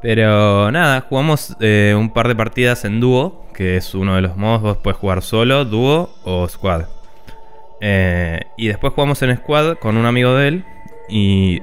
Pero 0.00 0.70
nada, 0.70 1.02
jugamos 1.02 1.56
eh, 1.60 1.94
un 1.96 2.10
par 2.10 2.28
de 2.28 2.36
partidas 2.36 2.84
en 2.86 3.00
dúo, 3.00 3.46
que 3.54 3.76
es 3.76 3.94
uno 3.94 4.14
de 4.14 4.22
los 4.22 4.36
modos. 4.36 4.62
Vos 4.62 4.76
puedes 4.78 4.98
jugar 4.98 5.22
solo, 5.22 5.64
dúo 5.66 6.14
o 6.24 6.48
squad. 6.48 6.95
Eh, 7.80 8.40
y 8.56 8.68
después 8.68 8.92
jugamos 8.92 9.20
en 9.22 9.36
squad 9.36 9.76
con 9.78 9.96
un 9.96 10.06
amigo 10.06 10.34
de 10.34 10.48
él. 10.48 10.64
Y 11.08 11.62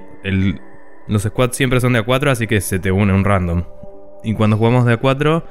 los 1.07 1.23
squads 1.23 1.55
siempre 1.55 1.79
son 1.79 1.93
de 1.93 1.99
a 1.99 2.03
4, 2.03 2.31
así 2.31 2.47
que 2.47 2.61
se 2.61 2.79
te 2.79 2.91
une 2.91 3.13
un 3.13 3.23
random. 3.23 3.63
Y 4.23 4.33
cuando 4.35 4.57
jugamos 4.57 4.85
de 4.85 4.93
a 4.93 4.97
4, 4.97 5.45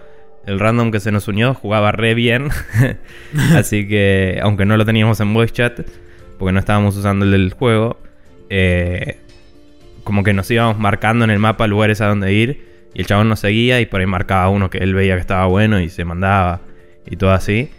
el 0.47 0.59
random 0.59 0.91
que 0.91 1.01
se 1.01 1.13
nos 1.13 1.29
unió 1.29 1.55
jugaba 1.55 1.93
re 1.93 2.15
bien. 2.15 2.49
así 3.55 3.87
que, 3.87 4.41
aunque 4.43 4.65
no 4.65 4.77
lo 4.77 4.85
teníamos 4.85 5.21
en 5.21 5.35
voice 5.35 5.53
chat, 5.53 5.81
porque 6.39 6.53
no 6.53 6.59
estábamos 6.59 6.97
usando 6.97 7.25
el 7.25 7.33
del 7.33 7.53
juego, 7.53 7.99
eh, 8.49 9.19
como 10.05 10.25
que 10.25 10.33
nos 10.33 10.51
íbamos 10.51 10.79
marcando 10.79 11.25
en 11.25 11.31
el 11.31 11.39
mapa 11.39 11.67
lugares 11.67 12.01
a 12.01 12.09
donde 12.09 12.33
ir. 12.33 12.73
Y 12.95 13.01
el 13.01 13.07
chabón 13.07 13.29
nos 13.29 13.41
seguía 13.41 13.81
y 13.81 13.87
por 13.87 14.01
ahí 14.01 14.07
marcaba 14.07 14.49
uno 14.51 14.69
que 14.69 14.79
él 14.79 14.93
veía 14.93 15.15
que 15.15 15.21
estaba 15.21 15.47
bueno 15.47 15.81
y 15.81 15.89
se 15.89 16.05
mandaba 16.05 16.61
y 17.07 17.17
todo 17.17 17.33
así. 17.33 17.71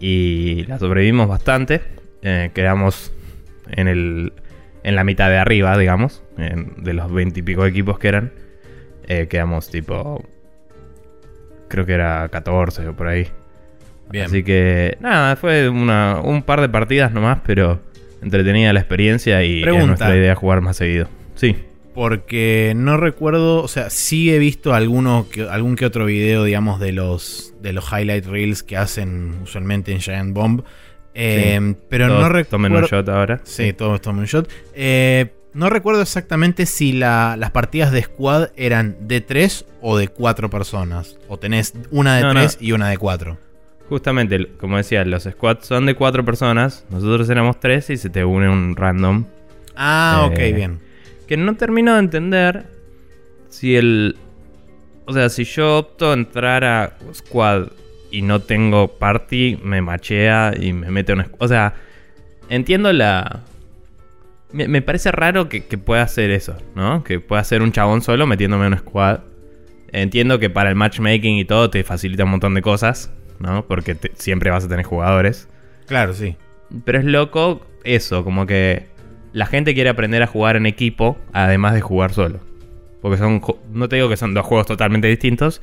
Y 0.00 0.64
la 0.66 0.78
sobrevivimos 0.78 1.28
bastante. 1.28 1.97
Eh, 2.22 2.50
quedamos 2.54 3.12
en, 3.70 3.88
el, 3.88 4.32
en 4.82 4.94
la 4.96 5.04
mitad 5.04 5.28
de 5.30 5.38
arriba, 5.38 5.76
digamos. 5.78 6.22
en- 6.36 6.82
de 6.82 6.94
los 6.94 7.12
20 7.12 7.40
y 7.40 7.42
pico 7.42 7.64
equipos 7.66 7.98
que 7.98 8.08
eran. 8.08 8.32
Eh, 9.06 9.26
quedamos 9.28 9.70
tipo... 9.70 10.24
Creo 11.68 11.84
que 11.84 11.92
era 11.92 12.28
14 12.30 12.88
o 12.88 12.96
por 12.96 13.08
ahí. 13.08 13.26
Bien. 14.10 14.24
Así 14.26 14.42
que 14.42 14.96
nada, 15.00 15.36
fue 15.36 15.68
una, 15.68 16.20
un 16.22 16.42
par 16.42 16.60
de 16.62 16.68
partidas 16.70 17.12
nomás, 17.12 17.40
pero 17.46 17.82
entretenida 18.22 18.72
la 18.72 18.80
experiencia 18.80 19.44
y 19.44 19.60
Pregunta. 19.62 19.82
es 19.82 19.86
nuestra 19.88 20.16
idea 20.16 20.34
jugar 20.34 20.62
más 20.62 20.76
seguido. 20.78 21.08
Sí. 21.34 21.56
Porque 21.94 22.72
no 22.76 22.96
recuerdo, 22.96 23.62
o 23.62 23.68
sea, 23.68 23.90
sí 23.90 24.32
he 24.32 24.38
visto 24.38 24.72
alguno 24.72 25.26
que, 25.30 25.42
algún 25.42 25.76
que 25.76 25.84
otro 25.84 26.06
video, 26.06 26.44
digamos, 26.44 26.80
de 26.80 26.92
los 26.92 27.52
de 27.60 27.72
los 27.74 27.84
highlight 27.92 28.24
reels 28.26 28.62
que 28.62 28.76
hacen 28.76 29.34
usualmente 29.42 29.92
en 29.92 30.00
Giant 30.00 30.32
Bomb. 30.32 30.62
Eh, 31.20 31.74
Pero 31.88 32.06
Todos 32.08 32.20
no 32.22 32.28
recuerdo. 32.28 32.50
Tomen 32.50 32.72
un 32.76 32.82
shot 32.84 33.08
ahora. 33.08 33.40
Sí, 33.44 33.72
todos 33.72 34.00
tomen 34.00 34.20
un 34.20 34.26
shot. 34.26 34.48
Eh, 34.74 35.32
no 35.54 35.68
recuerdo 35.68 36.02
exactamente 36.02 36.64
si 36.66 36.92
la- 36.92 37.36
las 37.36 37.50
partidas 37.50 37.90
de 37.90 38.02
squad 38.02 38.50
eran 38.56 38.96
de 39.08 39.20
3 39.20 39.64
o 39.80 39.98
de 39.98 40.06
4 40.08 40.48
personas. 40.48 41.18
O 41.28 41.36
tenés 41.38 41.72
una 41.90 42.16
de 42.16 42.22
No, 42.22 42.34
no. 42.34 42.40
3 42.40 42.58
y 42.60 42.70
una 42.72 42.88
de 42.90 42.98
4. 42.98 43.36
Justamente, 43.88 44.46
como 44.58 44.76
decía, 44.76 45.04
los 45.04 45.24
squads 45.24 45.66
son 45.66 45.86
de 45.86 45.94
cuatro 45.94 46.22
personas. 46.24 46.84
Nosotros 46.90 47.28
éramos 47.30 47.58
tres 47.58 47.88
y 47.88 47.96
se 47.96 48.10
te 48.10 48.22
une 48.22 48.46
un 48.48 48.76
random. 48.76 49.24
Ah, 49.74 50.28
Eh, 50.30 50.50
ok, 50.50 50.54
bien. 50.54 50.80
Que 51.26 51.38
no 51.38 51.56
termino 51.56 51.94
de 51.94 52.00
entender 52.00 52.66
si 53.48 53.76
el. 53.76 54.16
O 55.06 55.14
sea, 55.14 55.30
si 55.30 55.44
yo 55.44 55.78
opto 55.78 56.10
a 56.10 56.14
entrar 56.14 56.64
a 56.64 56.98
squad 57.14 57.68
y 58.10 58.22
no 58.22 58.40
tengo 58.40 58.88
party, 58.98 59.58
me 59.62 59.82
machea 59.82 60.52
y 60.58 60.72
me 60.72 60.90
mete 60.90 61.12
un. 61.12 61.26
O 61.38 61.48
sea, 61.48 61.74
entiendo 62.48 62.92
la. 62.92 63.42
Me, 64.52 64.66
me 64.66 64.80
parece 64.82 65.12
raro 65.12 65.48
que, 65.48 65.64
que 65.64 65.76
pueda 65.76 66.02
hacer 66.02 66.30
eso, 66.30 66.56
¿no? 66.74 67.04
Que 67.04 67.20
pueda 67.20 67.44
ser 67.44 67.60
un 67.62 67.72
chabón 67.72 68.00
solo 68.02 68.26
metiéndome 68.26 68.66
en 68.66 68.72
un 68.72 68.78
squad. 68.78 69.20
Entiendo 69.92 70.38
que 70.38 70.50
para 70.50 70.68
el 70.70 70.74
matchmaking 70.76 71.36
y 71.36 71.44
todo 71.44 71.70
te 71.70 71.82
facilita 71.84 72.24
un 72.24 72.30
montón 72.30 72.54
de 72.54 72.62
cosas, 72.62 73.12
¿no? 73.40 73.66
Porque 73.66 73.94
te- 73.94 74.12
siempre 74.16 74.50
vas 74.50 74.64
a 74.64 74.68
tener 74.68 74.84
jugadores. 74.84 75.48
Claro, 75.86 76.14
sí. 76.14 76.36
Pero 76.84 76.98
es 76.98 77.04
loco 77.04 77.66
eso, 77.84 78.24
como 78.24 78.46
que 78.46 78.86
la 79.32 79.46
gente 79.46 79.74
quiere 79.74 79.90
aprender 79.90 80.22
a 80.22 80.26
jugar 80.26 80.56
en 80.56 80.66
equipo, 80.66 81.18
además 81.32 81.74
de 81.74 81.80
jugar 81.80 82.12
solo. 82.12 82.40
Porque 83.00 83.16
son, 83.18 83.40
no 83.72 83.88
te 83.88 83.96
digo 83.96 84.08
que 84.08 84.16
son 84.16 84.34
dos 84.34 84.44
juegos 84.44 84.66
totalmente 84.66 85.08
distintos, 85.08 85.62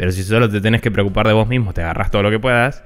pero 0.00 0.12
si 0.12 0.22
solo 0.22 0.48
te 0.48 0.62
tenés 0.62 0.80
que 0.80 0.90
preocupar 0.90 1.26
de 1.26 1.34
vos 1.34 1.46
mismo, 1.46 1.74
te 1.74 1.82
agarras 1.82 2.10
todo 2.10 2.22
lo 2.22 2.30
que 2.30 2.38
puedas. 2.38 2.82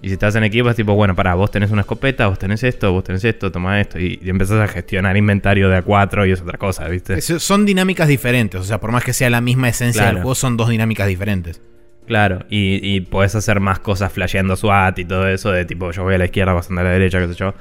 Y 0.00 0.06
si 0.06 0.12
estás 0.12 0.36
en 0.36 0.44
equipo 0.44 0.70
es 0.70 0.76
tipo, 0.76 0.94
bueno, 0.94 1.16
para, 1.16 1.34
vos 1.34 1.50
tenés 1.50 1.72
una 1.72 1.80
escopeta, 1.80 2.28
vos 2.28 2.38
tenés 2.38 2.62
esto, 2.62 2.92
vos 2.92 3.02
tenés 3.02 3.24
esto, 3.24 3.50
toma 3.50 3.80
esto. 3.80 3.98
Y, 3.98 4.20
y 4.22 4.30
empezás 4.30 4.60
a 4.60 4.68
gestionar 4.68 5.16
inventario 5.16 5.68
de 5.68 5.76
a 5.78 5.82
cuatro 5.82 6.24
y 6.24 6.30
es 6.30 6.40
otra 6.40 6.56
cosa, 6.56 6.86
¿viste? 6.86 7.14
Es- 7.14 7.24
Son 7.42 7.66
dinámicas 7.66 8.06
diferentes, 8.06 8.60
o 8.60 8.62
sea, 8.62 8.78
por 8.78 8.92
más 8.92 9.02
que 9.02 9.12
sea 9.12 9.28
la 9.28 9.40
misma 9.40 9.68
esencia 9.70 10.02
Claro. 10.02 10.14
del 10.18 10.22
juego, 10.22 10.34
son 10.36 10.56
dos 10.56 10.68
dinámicas 10.68 11.08
diferentes. 11.08 11.60
Claro, 12.06 12.44
y, 12.48 12.78
y 12.94 13.00
podés 13.00 13.34
hacer 13.34 13.58
más 13.58 13.80
cosas 13.80 14.12
flasheando 14.12 14.54
SWAT 14.54 15.00
y 15.00 15.04
todo 15.04 15.26
eso, 15.26 15.50
de 15.50 15.64
tipo, 15.64 15.90
yo 15.90 16.04
voy 16.04 16.14
a 16.14 16.18
la 16.18 16.26
izquierda, 16.26 16.52
vas 16.52 16.66
a 16.66 16.68
andar 16.68 16.86
a 16.86 16.90
la 16.90 16.92
derecha, 16.94 17.18
qué 17.18 17.26
sé 17.26 17.34
yo. 17.34 17.54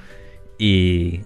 Y, 0.59 1.21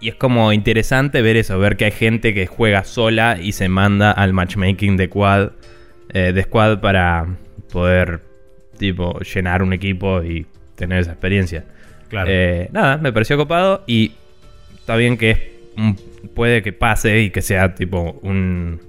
y 0.00 0.08
es 0.10 0.14
como 0.14 0.52
interesante 0.52 1.22
ver 1.22 1.36
eso, 1.36 1.58
ver 1.58 1.76
que 1.76 1.86
hay 1.86 1.90
gente 1.90 2.32
que 2.34 2.46
juega 2.46 2.84
sola 2.84 3.38
y 3.42 3.50
se 3.52 3.68
manda 3.68 4.12
al 4.12 4.32
matchmaking 4.32 4.96
de 4.96 5.08
quad, 5.08 5.50
eh, 6.12 6.32
de 6.32 6.42
squad 6.42 6.80
para 6.80 7.26
poder, 7.72 8.20
tipo, 8.78 9.18
llenar 9.20 9.62
un 9.62 9.72
equipo 9.72 10.22
y 10.22 10.46
tener 10.76 11.00
esa 11.00 11.12
experiencia. 11.12 11.64
Claro. 12.08 12.28
Eh, 12.30 12.68
nada, 12.72 12.98
me 12.98 13.12
pareció 13.12 13.36
copado 13.36 13.84
y 13.86 14.12
está 14.74 14.96
bien 14.96 15.16
que 15.16 15.30
es 15.30 15.38
un- 15.76 15.96
puede 16.34 16.62
que 16.62 16.72
pase 16.72 17.20
y 17.20 17.30
que 17.30 17.40
sea 17.42 17.74
tipo 17.74 18.18
un 18.22 18.80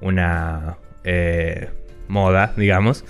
una 0.00 0.76
eh, 1.04 1.68
moda, 2.08 2.52
digamos. 2.56 3.04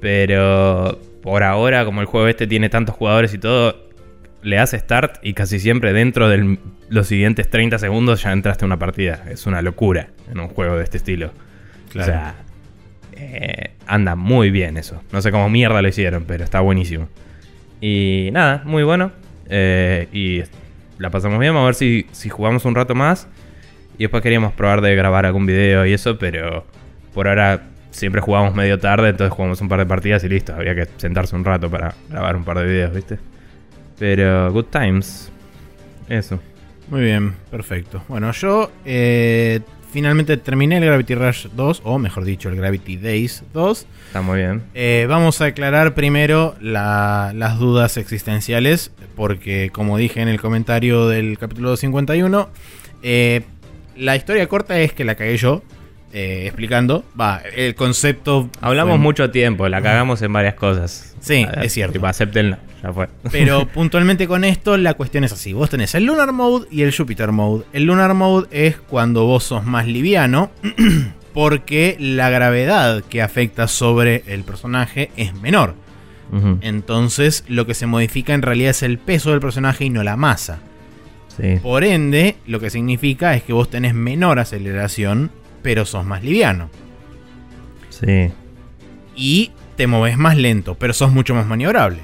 Pero 0.00 1.00
por 1.22 1.42
ahora, 1.42 1.84
como 1.84 2.00
el 2.00 2.06
juego 2.06 2.28
este 2.28 2.46
tiene 2.46 2.68
tantos 2.68 2.94
jugadores 2.94 3.32
y 3.34 3.38
todo, 3.38 3.88
le 4.42 4.58
hace 4.58 4.78
start 4.78 5.16
y 5.22 5.32
casi 5.32 5.58
siempre 5.58 5.92
dentro 5.92 6.28
de 6.28 6.58
los 6.90 7.06
siguientes 7.06 7.48
30 7.48 7.78
segundos 7.78 8.22
ya 8.22 8.32
entraste 8.32 8.64
a 8.64 8.66
una 8.66 8.78
partida. 8.78 9.24
Es 9.30 9.46
una 9.46 9.62
locura 9.62 10.08
en 10.30 10.40
un 10.40 10.48
juego 10.48 10.76
de 10.76 10.84
este 10.84 10.98
estilo. 10.98 11.30
Claro. 11.90 12.12
O 12.12 12.14
sea, 12.14 12.34
eh, 13.16 13.70
anda 13.86 14.14
muy 14.14 14.50
bien 14.50 14.76
eso. 14.76 15.02
No 15.12 15.22
sé 15.22 15.30
cómo 15.30 15.48
mierda 15.48 15.82
lo 15.82 15.88
hicieron, 15.88 16.24
pero 16.24 16.44
está 16.44 16.60
buenísimo. 16.60 17.08
Y 17.80 18.30
nada, 18.32 18.62
muy 18.64 18.82
bueno. 18.82 19.12
Eh, 19.48 20.08
y 20.12 20.42
la 20.98 21.10
pasamos 21.10 21.38
bien. 21.38 21.52
Vamos 21.52 21.64
a 21.64 21.66
ver 21.66 21.74
si, 21.74 22.06
si 22.12 22.28
jugamos 22.28 22.64
un 22.64 22.74
rato 22.74 22.94
más. 22.94 23.28
Y 23.98 24.04
después 24.04 24.22
queríamos 24.22 24.52
probar 24.52 24.80
de 24.80 24.94
grabar 24.96 25.26
algún 25.26 25.46
video 25.46 25.86
y 25.86 25.92
eso, 25.92 26.18
pero 26.18 26.66
por 27.12 27.28
ahora 27.28 27.62
siempre 27.90 28.20
jugamos 28.20 28.54
medio 28.54 28.78
tarde, 28.78 29.10
entonces 29.10 29.32
jugamos 29.32 29.60
un 29.60 29.68
par 29.68 29.78
de 29.78 29.86
partidas 29.86 30.24
y 30.24 30.28
listo. 30.28 30.52
Habría 30.52 30.74
que 30.74 30.88
sentarse 30.96 31.36
un 31.36 31.44
rato 31.44 31.70
para 31.70 31.94
grabar 32.10 32.36
un 32.36 32.44
par 32.44 32.58
de 32.58 32.64
videos, 32.64 32.92
¿viste? 32.92 33.18
Pero 33.98 34.52
good 34.52 34.66
times. 34.66 35.30
Eso. 36.08 36.40
Muy 36.88 37.02
bien, 37.02 37.34
perfecto. 37.50 38.02
Bueno, 38.08 38.32
yo 38.32 38.70
eh, 38.84 39.60
finalmente 39.94 40.36
terminé 40.36 40.76
el 40.76 40.84
Gravity 40.84 41.14
Rush 41.14 41.46
2, 41.56 41.80
o 41.84 41.98
mejor 41.98 42.24
dicho, 42.24 42.50
el 42.50 42.56
Gravity 42.56 42.98
Days 42.98 43.44
2. 43.54 43.86
Está 44.08 44.20
muy 44.20 44.38
bien. 44.38 44.62
Eh, 44.74 45.06
vamos 45.08 45.40
a 45.40 45.46
aclarar 45.46 45.94
primero 45.94 46.54
la- 46.60 47.32
las 47.34 47.58
dudas 47.58 47.96
existenciales, 47.96 48.90
porque 49.16 49.70
como 49.72 49.96
dije 49.96 50.20
en 50.20 50.28
el 50.28 50.40
comentario 50.40 51.08
del 51.08 51.38
capítulo 51.38 51.76
51, 51.76 52.50
eh, 53.02 53.42
la 53.96 54.16
historia 54.16 54.46
corta 54.48 54.78
es 54.80 54.92
que 54.92 55.04
la 55.04 55.14
cagué 55.14 55.36
yo, 55.36 55.62
eh, 56.14 56.44
explicando. 56.46 57.04
Va, 57.20 57.42
el 57.54 57.74
concepto... 57.74 58.48
Hablamos 58.62 58.94
fue- 58.94 59.02
mucho 59.02 59.30
tiempo, 59.30 59.68
la 59.68 59.82
cagamos 59.82 60.22
en 60.22 60.32
varias 60.32 60.54
cosas. 60.54 61.14
Sí, 61.20 61.46
es 61.62 61.72
cierto. 61.72 61.92
Tipo, 61.94 62.06
acéptenlo, 62.06 62.56
ya 62.82 62.92
fue. 62.92 63.08
Pero 63.30 63.66
puntualmente 63.74 64.26
con 64.28 64.44
esto 64.44 64.76
la 64.76 64.94
cuestión 64.94 65.24
es 65.24 65.32
así. 65.32 65.52
Vos 65.52 65.68
tenés 65.70 65.94
el 65.94 66.04
Lunar 66.04 66.32
Mode 66.32 66.66
y 66.70 66.82
el 66.82 66.96
Jupiter 66.96 67.32
Mode. 67.32 67.64
El 67.72 67.84
Lunar 67.84 68.14
Mode 68.14 68.46
es 68.50 68.76
cuando 68.76 69.24
vos 69.26 69.44
sos 69.44 69.64
más 69.64 69.86
liviano. 69.86 70.50
Porque 71.34 71.96
la 71.98 72.30
gravedad 72.30 73.02
que 73.02 73.20
afecta 73.20 73.66
sobre 73.66 74.22
el 74.28 74.44
personaje 74.44 75.10
es 75.16 75.34
menor. 75.34 75.74
Entonces 76.62 77.44
lo 77.48 77.66
que 77.66 77.74
se 77.74 77.86
modifica 77.86 78.34
en 78.34 78.42
realidad 78.42 78.70
es 78.70 78.82
el 78.82 78.98
peso 78.98 79.30
del 79.30 79.40
personaje 79.40 79.84
y 79.84 79.90
no 79.90 80.02
la 80.02 80.16
masa. 80.16 80.58
Sí. 81.36 81.58
Por 81.62 81.84
ende, 81.84 82.36
lo 82.46 82.60
que 82.60 82.70
significa 82.70 83.34
es 83.34 83.42
que 83.42 83.52
vos 83.52 83.68
tenés 83.70 83.94
menor 83.94 84.38
aceleración, 84.38 85.30
pero 85.64 85.84
sos 85.84 86.04
más 86.04 86.22
liviano. 86.22 86.70
Sí. 87.88 88.30
Y 89.16 89.50
te 89.76 89.86
moves 89.88 90.16
más 90.18 90.36
lento, 90.36 90.76
pero 90.76 90.92
sos 90.92 91.10
mucho 91.10 91.34
más 91.34 91.46
maniobrable. 91.46 91.98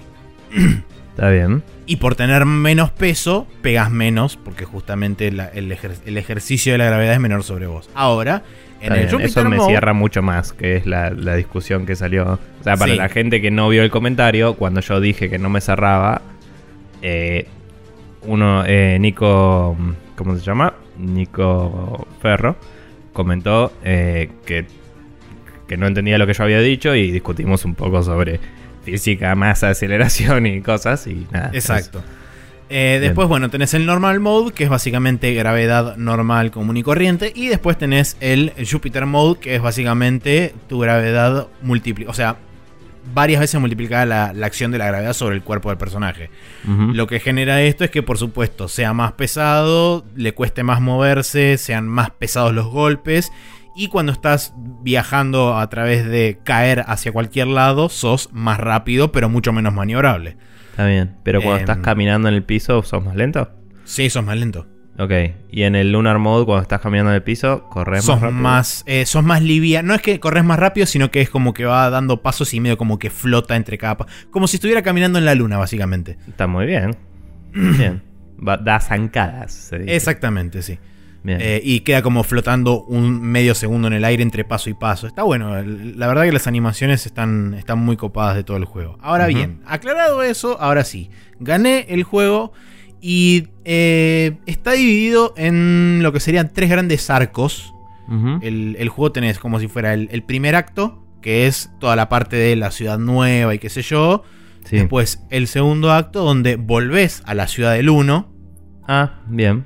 Está 1.10 1.28
bien. 1.30 1.62
Y 1.86 1.96
por 1.96 2.14
tener 2.14 2.46
menos 2.46 2.90
peso, 2.90 3.46
pegas 3.62 3.90
menos, 3.90 4.36
porque 4.36 4.64
justamente 4.64 5.30
la- 5.30 5.48
el, 5.48 5.70
ejer- 5.70 6.00
el 6.06 6.16
ejercicio 6.16 6.72
de 6.72 6.78
la 6.78 6.86
gravedad 6.86 7.14
es 7.14 7.20
menor 7.20 7.42
sobre 7.42 7.66
vos. 7.66 7.90
Ahora, 7.94 8.42
en 8.80 8.92
el 8.94 9.10
Jupiter 9.10 9.26
Eso 9.28 9.44
me 9.48 9.56
Mode- 9.58 9.66
cierra 9.68 9.92
mucho 9.92 10.22
más, 10.22 10.52
que 10.54 10.76
es 10.76 10.86
la, 10.86 11.10
la 11.10 11.34
discusión 11.34 11.84
que 11.84 11.96
salió. 11.96 12.38
O 12.60 12.64
sea, 12.64 12.76
para 12.76 12.92
Sí. 12.92 12.96
la 12.98 13.08
gente 13.10 13.42
que 13.42 13.50
no 13.50 13.68
vio 13.68 13.82
el 13.82 13.90
comentario, 13.90 14.54
cuando 14.54 14.80
yo 14.80 15.00
dije 15.00 15.28
que 15.28 15.38
no 15.38 15.50
me 15.50 15.60
cerraba, 15.60 16.22
eh, 17.02 17.46
uno, 18.22 18.64
eh, 18.66 18.96
Nico, 19.00 19.76
¿cómo 20.16 20.36
se 20.36 20.40
llama? 20.44 20.74
Nico 20.96 22.06
Ferro, 22.22 22.56
comentó 23.12 23.72
eh, 23.84 24.30
que, 24.46 24.66
que 25.66 25.76
no 25.76 25.86
entendía 25.86 26.18
lo 26.18 26.26
que 26.26 26.34
yo 26.34 26.44
había 26.44 26.60
dicho 26.60 26.94
y 26.94 27.10
discutimos 27.10 27.64
un 27.64 27.74
poco 27.74 28.02
sobre 28.02 28.40
física, 28.84 29.34
masa, 29.34 29.70
aceleración 29.70 30.46
y 30.46 30.60
cosas 30.62 31.06
y 31.06 31.26
nada. 31.30 31.50
Exacto. 31.52 32.02
Eh, 32.72 32.98
después, 33.00 33.26
bueno, 33.26 33.50
tenés 33.50 33.74
el 33.74 33.84
Normal 33.84 34.20
Mode, 34.20 34.52
que 34.52 34.62
es 34.62 34.70
básicamente 34.70 35.34
gravedad 35.34 35.96
normal, 35.96 36.52
común 36.52 36.76
y 36.76 36.84
corriente. 36.84 37.32
Y 37.34 37.48
después 37.48 37.76
tenés 37.76 38.16
el 38.20 38.52
Jupiter 38.70 39.06
Mode, 39.06 39.40
que 39.40 39.56
es 39.56 39.62
básicamente 39.62 40.54
tu 40.68 40.78
gravedad 40.78 41.48
multiplicada. 41.62 42.12
O 42.12 42.14
sea, 42.14 42.36
varias 43.12 43.40
veces 43.40 43.60
multiplicada 43.60 44.06
la, 44.06 44.32
la 44.32 44.46
acción 44.46 44.70
de 44.70 44.78
la 44.78 44.86
gravedad 44.86 45.12
sobre 45.12 45.36
el 45.36 45.42
cuerpo 45.42 45.68
del 45.68 45.78
personaje. 45.78 46.30
Lo 46.66 47.06
que 47.06 47.20
genera 47.20 47.62
esto 47.62 47.84
es 47.84 47.90
que, 47.90 48.02
por 48.02 48.18
supuesto, 48.18 48.68
sea 48.68 48.92
más 48.92 49.12
pesado, 49.12 50.04
le 50.14 50.32
cueste 50.34 50.62
más 50.62 50.80
moverse, 50.80 51.56
sean 51.58 51.88
más 51.88 52.10
pesados 52.10 52.54
los 52.54 52.66
golpes. 52.66 53.32
Y 53.76 53.88
cuando 53.88 54.12
estás 54.12 54.52
viajando 54.82 55.56
a 55.56 55.68
través 55.70 56.04
de 56.04 56.40
caer 56.44 56.84
hacia 56.86 57.12
cualquier 57.12 57.46
lado, 57.46 57.88
sos 57.88 58.28
más 58.32 58.58
rápido, 58.58 59.12
pero 59.12 59.28
mucho 59.28 59.52
menos 59.52 59.72
maniobrable. 59.72 60.36
Está 60.70 60.86
bien. 60.86 61.16
Pero 61.22 61.40
cuando 61.40 61.56
Em, 61.58 61.60
estás 61.62 61.78
caminando 61.78 62.28
en 62.28 62.34
el 62.34 62.42
piso, 62.42 62.82
¿sos 62.82 63.04
más 63.04 63.14
lento? 63.16 63.50
Sí, 63.84 64.10
sos 64.10 64.24
más 64.24 64.36
lento. 64.36 64.66
Ok, 64.98 65.12
y 65.50 65.62
en 65.62 65.76
el 65.76 65.92
Lunar 65.92 66.18
Mode, 66.18 66.44
cuando 66.44 66.60
estás 66.62 66.80
caminando 66.80 67.10
en 67.10 67.14
el 67.16 67.22
piso, 67.22 67.64
corres 67.70 68.04
sos 68.04 68.16
más 68.16 68.22
rápido. 68.22 68.40
más, 68.42 68.82
eh, 68.86 69.06
sos 69.06 69.24
más 69.24 69.40
liviano. 69.42 69.88
No 69.88 69.94
es 69.94 70.02
que 70.02 70.20
corres 70.20 70.44
más 70.44 70.58
rápido, 70.58 70.86
sino 70.86 71.10
que 71.10 71.22
es 71.22 71.30
como 71.30 71.54
que 71.54 71.64
va 71.64 71.88
dando 71.88 72.20
pasos 72.20 72.52
y 72.52 72.60
medio 72.60 72.76
como 72.76 72.98
que 72.98 73.08
flota 73.08 73.56
entre 73.56 73.78
capas. 73.78 74.08
Como 74.30 74.46
si 74.46 74.56
estuviera 74.58 74.82
caminando 74.82 75.18
en 75.18 75.24
la 75.24 75.34
luna, 75.34 75.56
básicamente. 75.56 76.18
Está 76.28 76.46
muy 76.46 76.66
bien. 76.66 76.96
Bien. 77.52 78.02
Va- 78.46 78.58
da 78.58 78.78
zancadas. 78.80 79.52
se 79.52 79.78
dice. 79.78 79.96
Exactamente, 79.96 80.60
sí. 80.62 80.78
Bien. 81.22 81.38
Eh, 81.40 81.60
y 81.64 81.80
queda 81.80 82.00
como 82.02 82.22
flotando 82.22 82.82
un 82.84 83.20
medio 83.22 83.54
segundo 83.54 83.88
en 83.88 83.94
el 83.94 84.04
aire 84.04 84.22
entre 84.22 84.44
paso 84.44 84.70
y 84.70 84.74
paso. 84.74 85.06
Está 85.06 85.22
bueno. 85.22 85.62
La 85.62 86.06
verdad 86.08 86.24
que 86.24 86.32
las 86.32 86.46
animaciones 86.46 87.06
están, 87.06 87.54
están 87.54 87.78
muy 87.78 87.96
copadas 87.96 88.36
de 88.36 88.44
todo 88.44 88.56
el 88.58 88.64
juego. 88.66 88.98
Ahora 89.00 89.26
bien, 89.26 89.60
aclarado 89.66 90.22
eso, 90.22 90.58
ahora 90.60 90.84
sí. 90.84 91.10
Gané 91.38 91.86
el 91.88 92.02
juego 92.04 92.52
y 93.00 93.48
eh, 93.64 94.38
está 94.46 94.72
dividido 94.72 95.34
en 95.36 96.00
lo 96.02 96.12
que 96.12 96.20
serían 96.20 96.52
tres 96.52 96.70
grandes 96.70 97.08
arcos. 97.10 97.72
El, 98.42 98.74
el 98.80 98.88
juego 98.88 99.12
tenés 99.12 99.38
como 99.38 99.60
si 99.60 99.68
fuera 99.68 99.94
el, 99.94 100.08
el 100.10 100.24
primer 100.24 100.56
acto, 100.56 101.06
que 101.22 101.46
es 101.46 101.70
toda 101.78 101.94
la 101.94 102.08
parte 102.08 102.34
de 102.34 102.56
la 102.56 102.72
ciudad 102.72 102.98
nueva 102.98 103.54
y 103.54 103.60
qué 103.60 103.68
sé 103.68 103.82
yo. 103.82 104.24
Sí. 104.64 104.76
Después 104.78 105.22
el 105.30 105.46
segundo 105.46 105.92
acto, 105.92 106.24
donde 106.24 106.56
volvés 106.56 107.22
a 107.24 107.34
la 107.34 107.46
ciudad 107.46 107.74
del 107.74 107.88
1. 107.88 108.32
Ah, 108.88 109.20
bien. 109.28 109.64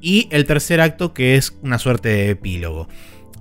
Y 0.00 0.26
el 0.32 0.44
tercer 0.44 0.80
acto, 0.80 1.14
que 1.14 1.36
es 1.36 1.56
una 1.62 1.78
suerte 1.78 2.08
de 2.08 2.30
epílogo. 2.30 2.88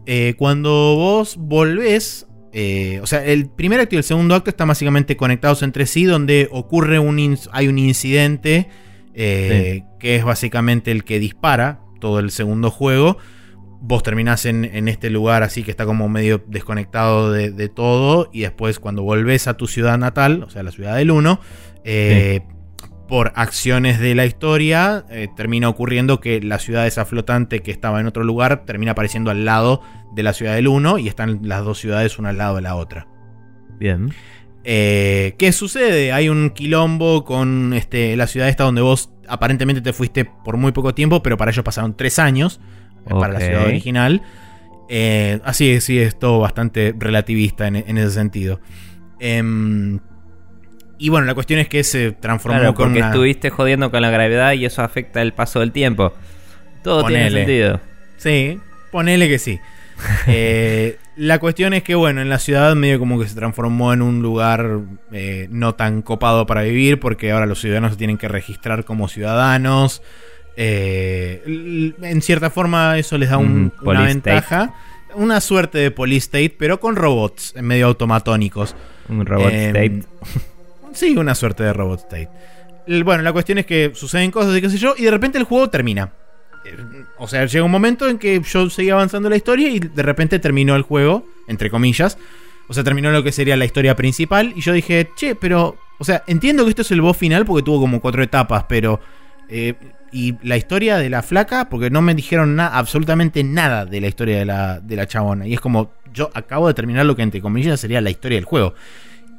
Eh, 0.05 0.35
cuando 0.37 0.69
vos 0.69 1.35
volvés. 1.37 2.27
eh, 2.51 2.99
o 3.01 3.07
sea, 3.07 3.25
el 3.25 3.49
primer 3.49 3.79
acto 3.79 3.95
y 3.95 3.97
el 3.97 4.03
segundo 4.03 4.35
acto 4.35 4.51
están 4.51 4.67
básicamente 4.67 5.17
conectados 5.17 5.63
entre 5.63 5.87
sí, 5.87 6.03
donde 6.05 6.47
ocurre 6.51 6.99
un. 6.99 7.39
hay 7.51 7.67
un 7.67 7.79
incidente. 7.79 8.69
Eh, 9.13 9.83
que 9.99 10.15
es 10.15 10.23
básicamente 10.23 10.91
el 10.91 11.03
que 11.03 11.19
dispara 11.19 11.79
todo 11.99 12.19
el 12.19 12.31
segundo 12.31 12.71
juego. 12.71 13.17
Vos 13.85 14.01
terminás 14.01 14.45
en, 14.45 14.63
en 14.63 14.87
este 14.87 15.09
lugar 15.09 15.43
así 15.43 15.63
que 15.63 15.71
está 15.71 15.85
como 15.85 16.07
medio 16.07 16.43
desconectado 16.47 17.31
de, 17.31 17.51
de 17.51 17.69
todo. 17.69 18.29
Y 18.31 18.41
después, 18.41 18.79
cuando 18.79 19.03
volvés 19.03 19.47
a 19.47 19.55
tu 19.55 19.67
ciudad 19.67 19.97
natal, 19.97 20.43
o 20.43 20.49
sea, 20.49 20.63
la 20.63 20.71
ciudad 20.71 20.95
del 20.95 21.11
1, 21.11 21.39
eh, 21.83 22.41
por 23.07 23.33
acciones 23.35 23.99
de 23.99 24.15
la 24.15 24.25
historia, 24.25 25.05
eh, 25.09 25.27
termina 25.35 25.69
ocurriendo 25.69 26.19
que 26.19 26.41
la 26.41 26.59
ciudad 26.59 26.87
esa 26.87 27.05
flotante 27.05 27.61
que 27.61 27.71
estaba 27.71 27.99
en 27.99 28.07
otro 28.07 28.23
lugar 28.23 28.65
termina 28.65 28.93
apareciendo 28.93 29.29
al 29.29 29.45
lado 29.45 29.81
de 30.15 30.23
la 30.23 30.33
ciudad 30.33 30.55
del 30.55 30.67
1 30.67 30.99
y 30.99 31.07
están 31.07 31.39
las 31.43 31.63
dos 31.63 31.79
ciudades 31.79 32.17
una 32.17 32.29
al 32.29 32.37
lado 32.37 32.55
de 32.55 32.61
la 32.61 32.75
otra. 32.75 33.07
Bien. 33.77 34.11
Eh, 34.63 35.35
¿Qué 35.37 35.51
sucede? 35.51 36.11
Hay 36.11 36.29
un 36.29 36.49
quilombo 36.51 37.25
con 37.25 37.73
este, 37.73 38.15
la 38.15 38.27
ciudad 38.27 38.49
esta 38.49 38.63
donde 38.63 38.81
vos 38.81 39.09
aparentemente 39.27 39.81
te 39.81 39.93
fuiste 39.93 40.25
por 40.25 40.57
muy 40.57 40.71
poco 40.71 40.93
tiempo, 40.93 41.21
pero 41.23 41.37
para 41.37 41.51
ellos 41.51 41.63
pasaron 41.63 41.95
tres 41.95 42.19
años 42.19 42.59
eh, 43.05 43.09
para 43.09 43.33
la 43.33 43.39
ciudad 43.39 43.65
original. 43.65 44.21
Eh, 44.89 45.39
así 45.43 45.69
es, 45.71 45.83
sí, 45.83 45.99
es 45.99 46.17
todo 46.17 46.39
bastante 46.39 46.93
relativista 46.97 47.67
en, 47.67 47.77
en 47.77 47.97
ese 47.97 48.11
sentido. 48.11 48.59
Em, 49.19 49.99
y 50.97 51.09
bueno, 51.09 51.25
la 51.25 51.33
cuestión 51.33 51.59
es 51.59 51.67
que 51.67 51.83
se 51.83 52.11
transformó 52.11 52.59
Claro, 52.59 52.73
con 52.73 52.87
porque 52.87 52.99
una... 52.99 53.07
estuviste 53.09 53.49
jodiendo 53.49 53.91
con 53.91 54.01
la 54.01 54.09
gravedad 54.09 54.53
y 54.53 54.65
eso 54.65 54.81
afecta 54.81 55.21
el 55.21 55.33
paso 55.33 55.59
del 55.59 55.71
tiempo. 55.71 56.13
Todo 56.83 57.05
tiene 57.05 57.29
sentido. 57.31 57.81
Sí, 58.17 58.59
ponele 58.91 59.27
que 59.27 59.39
sí. 59.39 59.59
Eh, 60.27 60.97
la 61.15 61.39
cuestión 61.39 61.73
es 61.73 61.83
que, 61.83 61.95
bueno, 61.95 62.21
en 62.21 62.29
la 62.29 62.39
ciudad 62.39 62.75
medio 62.75 62.99
como 62.99 63.19
que 63.19 63.27
se 63.27 63.35
transformó 63.35 63.93
en 63.93 64.01
un 64.01 64.21
lugar 64.21 64.79
eh, 65.11 65.47
no 65.51 65.75
tan 65.75 66.01
copado 66.01 66.45
para 66.45 66.61
vivir, 66.63 66.99
porque 66.99 67.31
ahora 67.31 67.45
los 67.45 67.59
ciudadanos 67.61 67.91
se 67.91 67.97
tienen 67.97 68.17
que 68.17 68.27
registrar 68.27 68.83
como 68.85 69.07
ciudadanos. 69.07 70.01
Eh, 70.55 71.93
en 72.01 72.21
cierta 72.21 72.49
forma 72.49 72.97
eso 72.97 73.17
les 73.17 73.29
da 73.29 73.37
un- 73.37 73.73
una 73.81 74.03
ventaja. 74.03 74.73
Una 75.15 75.41
suerte 75.41 75.77
de 75.77 75.91
police 75.91 76.25
state, 76.25 76.55
pero 76.57 76.79
con 76.79 76.95
robots 76.95 77.53
medio 77.61 77.85
automatónicos. 77.87 78.75
Un 79.09 79.25
robot 79.25 79.51
Em, 79.51 79.67
state. 79.75 80.03
Sí, 80.93 81.17
una 81.17 81.33
suerte 81.33 81.63
de 81.63 81.73
robot 81.73 81.99
state. 82.01 82.29
Bueno, 83.03 83.23
la 83.23 83.33
cuestión 83.33 83.57
es 83.57 83.65
que 83.65 83.91
suceden 83.95 84.29
cosas 84.29 84.55
y 84.57 84.61
qué 84.61 84.69
sé 84.69 84.77
yo, 84.77 84.93
y 84.97 85.03
de 85.03 85.11
repente 85.11 85.37
el 85.39 85.43
juego 85.43 85.69
termina. 85.69 86.11
Eh, 86.65 87.03
O 87.17 87.27
sea, 87.27 87.45
llega 87.45 87.63
un 87.63 87.71
momento 87.71 88.07
en 88.07 88.17
que 88.17 88.41
yo 88.41 88.69
seguía 88.69 88.93
avanzando 88.93 89.29
la 89.29 89.35
historia 89.35 89.69
y 89.69 89.79
de 89.79 90.03
repente 90.03 90.39
terminó 90.39 90.75
el 90.75 90.81
juego, 90.83 91.25
entre 91.47 91.69
comillas. 91.69 92.17
O 92.67 92.73
sea, 92.73 92.83
terminó 92.83 93.11
lo 93.11 93.23
que 93.23 93.31
sería 93.31 93.57
la 93.57 93.65
historia 93.65 93.95
principal. 93.95 94.53
Y 94.55 94.61
yo 94.61 94.73
dije, 94.73 95.09
che, 95.15 95.35
pero. 95.35 95.77
O 95.99 96.03
sea, 96.05 96.23
entiendo 96.27 96.63
que 96.63 96.69
esto 96.69 96.81
es 96.81 96.91
el 96.91 97.01
boss 97.01 97.17
final 97.17 97.45
porque 97.45 97.63
tuvo 97.63 97.79
como 97.81 97.99
cuatro 98.01 98.23
etapas, 98.23 98.65
pero. 98.67 98.99
eh, 99.49 99.75
y 100.15 100.35
la 100.43 100.57
historia 100.57 100.99
de 100.99 101.09
la 101.09 101.23
flaca, 101.23 101.69
porque 101.69 101.89
no 101.89 102.03
me 102.03 102.13
dijeron 102.13 102.59
absolutamente 102.59 103.43
nada 103.43 103.85
de 103.87 103.99
la 103.99 104.07
historia 104.07 104.37
de 104.37 104.45
la, 104.45 104.79
de 104.79 104.95
la 104.95 105.07
chabona. 105.07 105.47
Y 105.47 105.55
es 105.55 105.59
como, 105.59 105.91
yo 106.13 106.29
acabo 106.35 106.67
de 106.67 106.75
terminar 106.75 107.07
lo 107.07 107.15
que 107.15 107.23
entre 107.23 107.41
comillas 107.41 107.79
sería 107.79 107.99
la 107.99 108.11
historia 108.11 108.37
del 108.37 108.45
juego. 108.45 108.75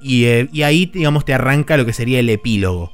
Y, 0.03 0.25
eh, 0.25 0.49
y 0.53 0.63
ahí, 0.63 0.87
digamos, 0.87 1.25
te 1.25 1.33
arranca 1.33 1.77
lo 1.77 1.87
que 1.87 1.93
sería 1.93 2.19
el 2.19 2.29
epílogo. 2.29 2.93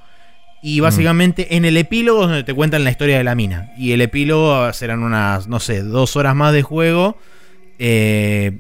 Y 0.62 0.80
básicamente 0.80 1.56
en 1.56 1.64
el 1.64 1.76
epílogo 1.76 2.22
es 2.22 2.28
donde 2.28 2.44
te 2.44 2.54
cuentan 2.54 2.84
la 2.84 2.90
historia 2.90 3.16
de 3.16 3.24
la 3.24 3.34
mina. 3.34 3.72
Y 3.78 3.92
el 3.92 4.02
epílogo 4.02 4.72
serán 4.74 5.02
unas, 5.02 5.48
no 5.48 5.58
sé, 5.58 5.82
dos 5.82 6.16
horas 6.16 6.36
más 6.36 6.52
de 6.52 6.62
juego. 6.62 7.16
Eh, 7.78 8.58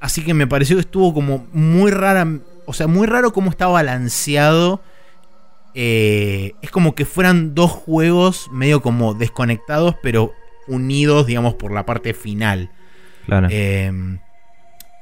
así 0.00 0.24
que 0.24 0.32
me 0.32 0.46
pareció 0.46 0.76
que 0.76 0.80
estuvo 0.80 1.12
como 1.12 1.46
muy 1.52 1.90
rara. 1.90 2.26
O 2.64 2.72
sea, 2.72 2.86
muy 2.86 3.06
raro 3.06 3.34
cómo 3.34 3.50
está 3.50 3.66
balanceado. 3.66 4.80
Eh, 5.74 6.54
es 6.62 6.70
como 6.70 6.94
que 6.94 7.04
fueran 7.04 7.54
dos 7.54 7.70
juegos 7.72 8.48
medio 8.50 8.80
como 8.80 9.12
desconectados, 9.12 9.96
pero 10.02 10.32
unidos, 10.66 11.26
digamos, 11.26 11.54
por 11.54 11.72
la 11.72 11.84
parte 11.84 12.14
final. 12.14 12.70
Claro. 13.26 13.48
Eh, 13.50 13.92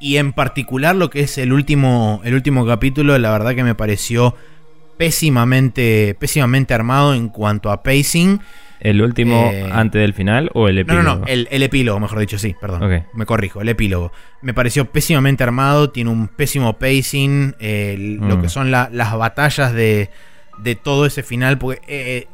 y 0.00 0.16
en 0.16 0.32
particular 0.32 0.94
lo 0.94 1.08
que 1.08 1.20
es 1.20 1.38
el 1.38 1.52
último, 1.52 2.20
el 2.24 2.34
último 2.34 2.66
capítulo, 2.66 3.16
la 3.18 3.30
verdad 3.30 3.54
que 3.54 3.64
me 3.64 3.74
pareció 3.74 4.34
pésimamente, 4.96 6.16
pésimamente 6.18 6.74
armado 6.74 7.14
en 7.14 7.28
cuanto 7.28 7.70
a 7.70 7.82
pacing. 7.82 8.40
¿El 8.78 9.00
último 9.00 9.50
eh, 9.52 9.68
antes 9.72 10.00
del 10.00 10.12
final 10.12 10.50
o 10.54 10.68
el 10.68 10.76
No, 10.76 10.80
epílogo? 10.82 11.02
no, 11.02 11.16
no, 11.20 11.26
el, 11.26 11.48
el 11.50 11.62
epílogo, 11.62 11.98
mejor 11.98 12.18
dicho, 12.20 12.38
sí, 12.38 12.54
perdón. 12.60 13.04
Me 13.14 13.24
corrijo, 13.26 13.60
el 13.62 13.68
epílogo. 13.70 14.12
Me 14.42 14.52
pareció 14.54 14.90
pésimamente 14.92 15.42
armado, 15.42 15.90
tiene 15.90 16.10
un 16.10 16.28
pésimo 16.28 16.78
pacing, 16.78 17.54
eh, 17.58 17.96
lo 18.20 18.36
Mm. 18.36 18.42
que 18.42 18.48
son 18.48 18.70
la- 18.70 18.90
las 18.92 19.16
batallas 19.16 19.72
de, 19.72 20.10
de 20.58 20.74
todo 20.74 21.06
ese 21.06 21.22
final, 21.22 21.56
porque 21.58 21.80
eh, 21.88 22.26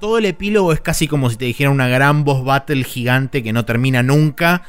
todo 0.00 0.18
el 0.18 0.24
epílogo 0.26 0.72
es 0.72 0.80
casi 0.80 1.08
como 1.08 1.30
si 1.30 1.36
te 1.36 1.44
dijera 1.46 1.70
una 1.70 1.88
gran 1.88 2.24
boss 2.24 2.44
battle 2.44 2.84
gigante 2.84 3.42
que 3.42 3.52
no 3.52 3.64
termina 3.64 4.02
nunca. 4.04 4.62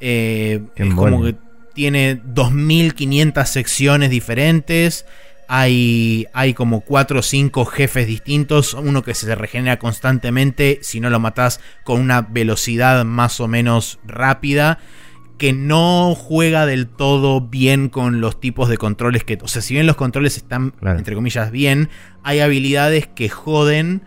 Es 0.00 0.60
como 0.94 1.22
que 1.24 1.36
tiene 1.74 2.20
2500 2.24 3.48
secciones 3.48 4.10
diferentes. 4.10 5.06
Hay, 5.54 6.26
hay 6.32 6.54
como 6.54 6.80
4 6.80 7.18
o 7.18 7.22
5 7.22 7.66
jefes 7.66 8.06
distintos. 8.06 8.72
Uno 8.72 9.02
que 9.02 9.12
se 9.12 9.34
regenera 9.34 9.78
constantemente 9.78 10.78
si 10.80 10.98
no 10.98 11.10
lo 11.10 11.20
matas 11.20 11.60
con 11.84 12.00
una 12.00 12.22
velocidad 12.22 13.04
más 13.04 13.38
o 13.38 13.48
menos 13.48 13.98
rápida. 14.06 14.78
Que 15.36 15.52
no 15.52 16.14
juega 16.14 16.64
del 16.64 16.86
todo 16.88 17.42
bien 17.42 17.90
con 17.90 18.22
los 18.22 18.40
tipos 18.40 18.70
de 18.70 18.78
controles 18.78 19.24
que. 19.24 19.38
O 19.42 19.48
sea, 19.48 19.60
si 19.60 19.74
bien 19.74 19.86
los 19.86 19.96
controles 19.96 20.38
están, 20.38 20.70
Claro. 20.70 20.98
entre 20.98 21.14
comillas, 21.14 21.50
bien, 21.50 21.90
hay 22.22 22.40
habilidades 22.40 23.06
que 23.08 23.28
joden. 23.28 24.02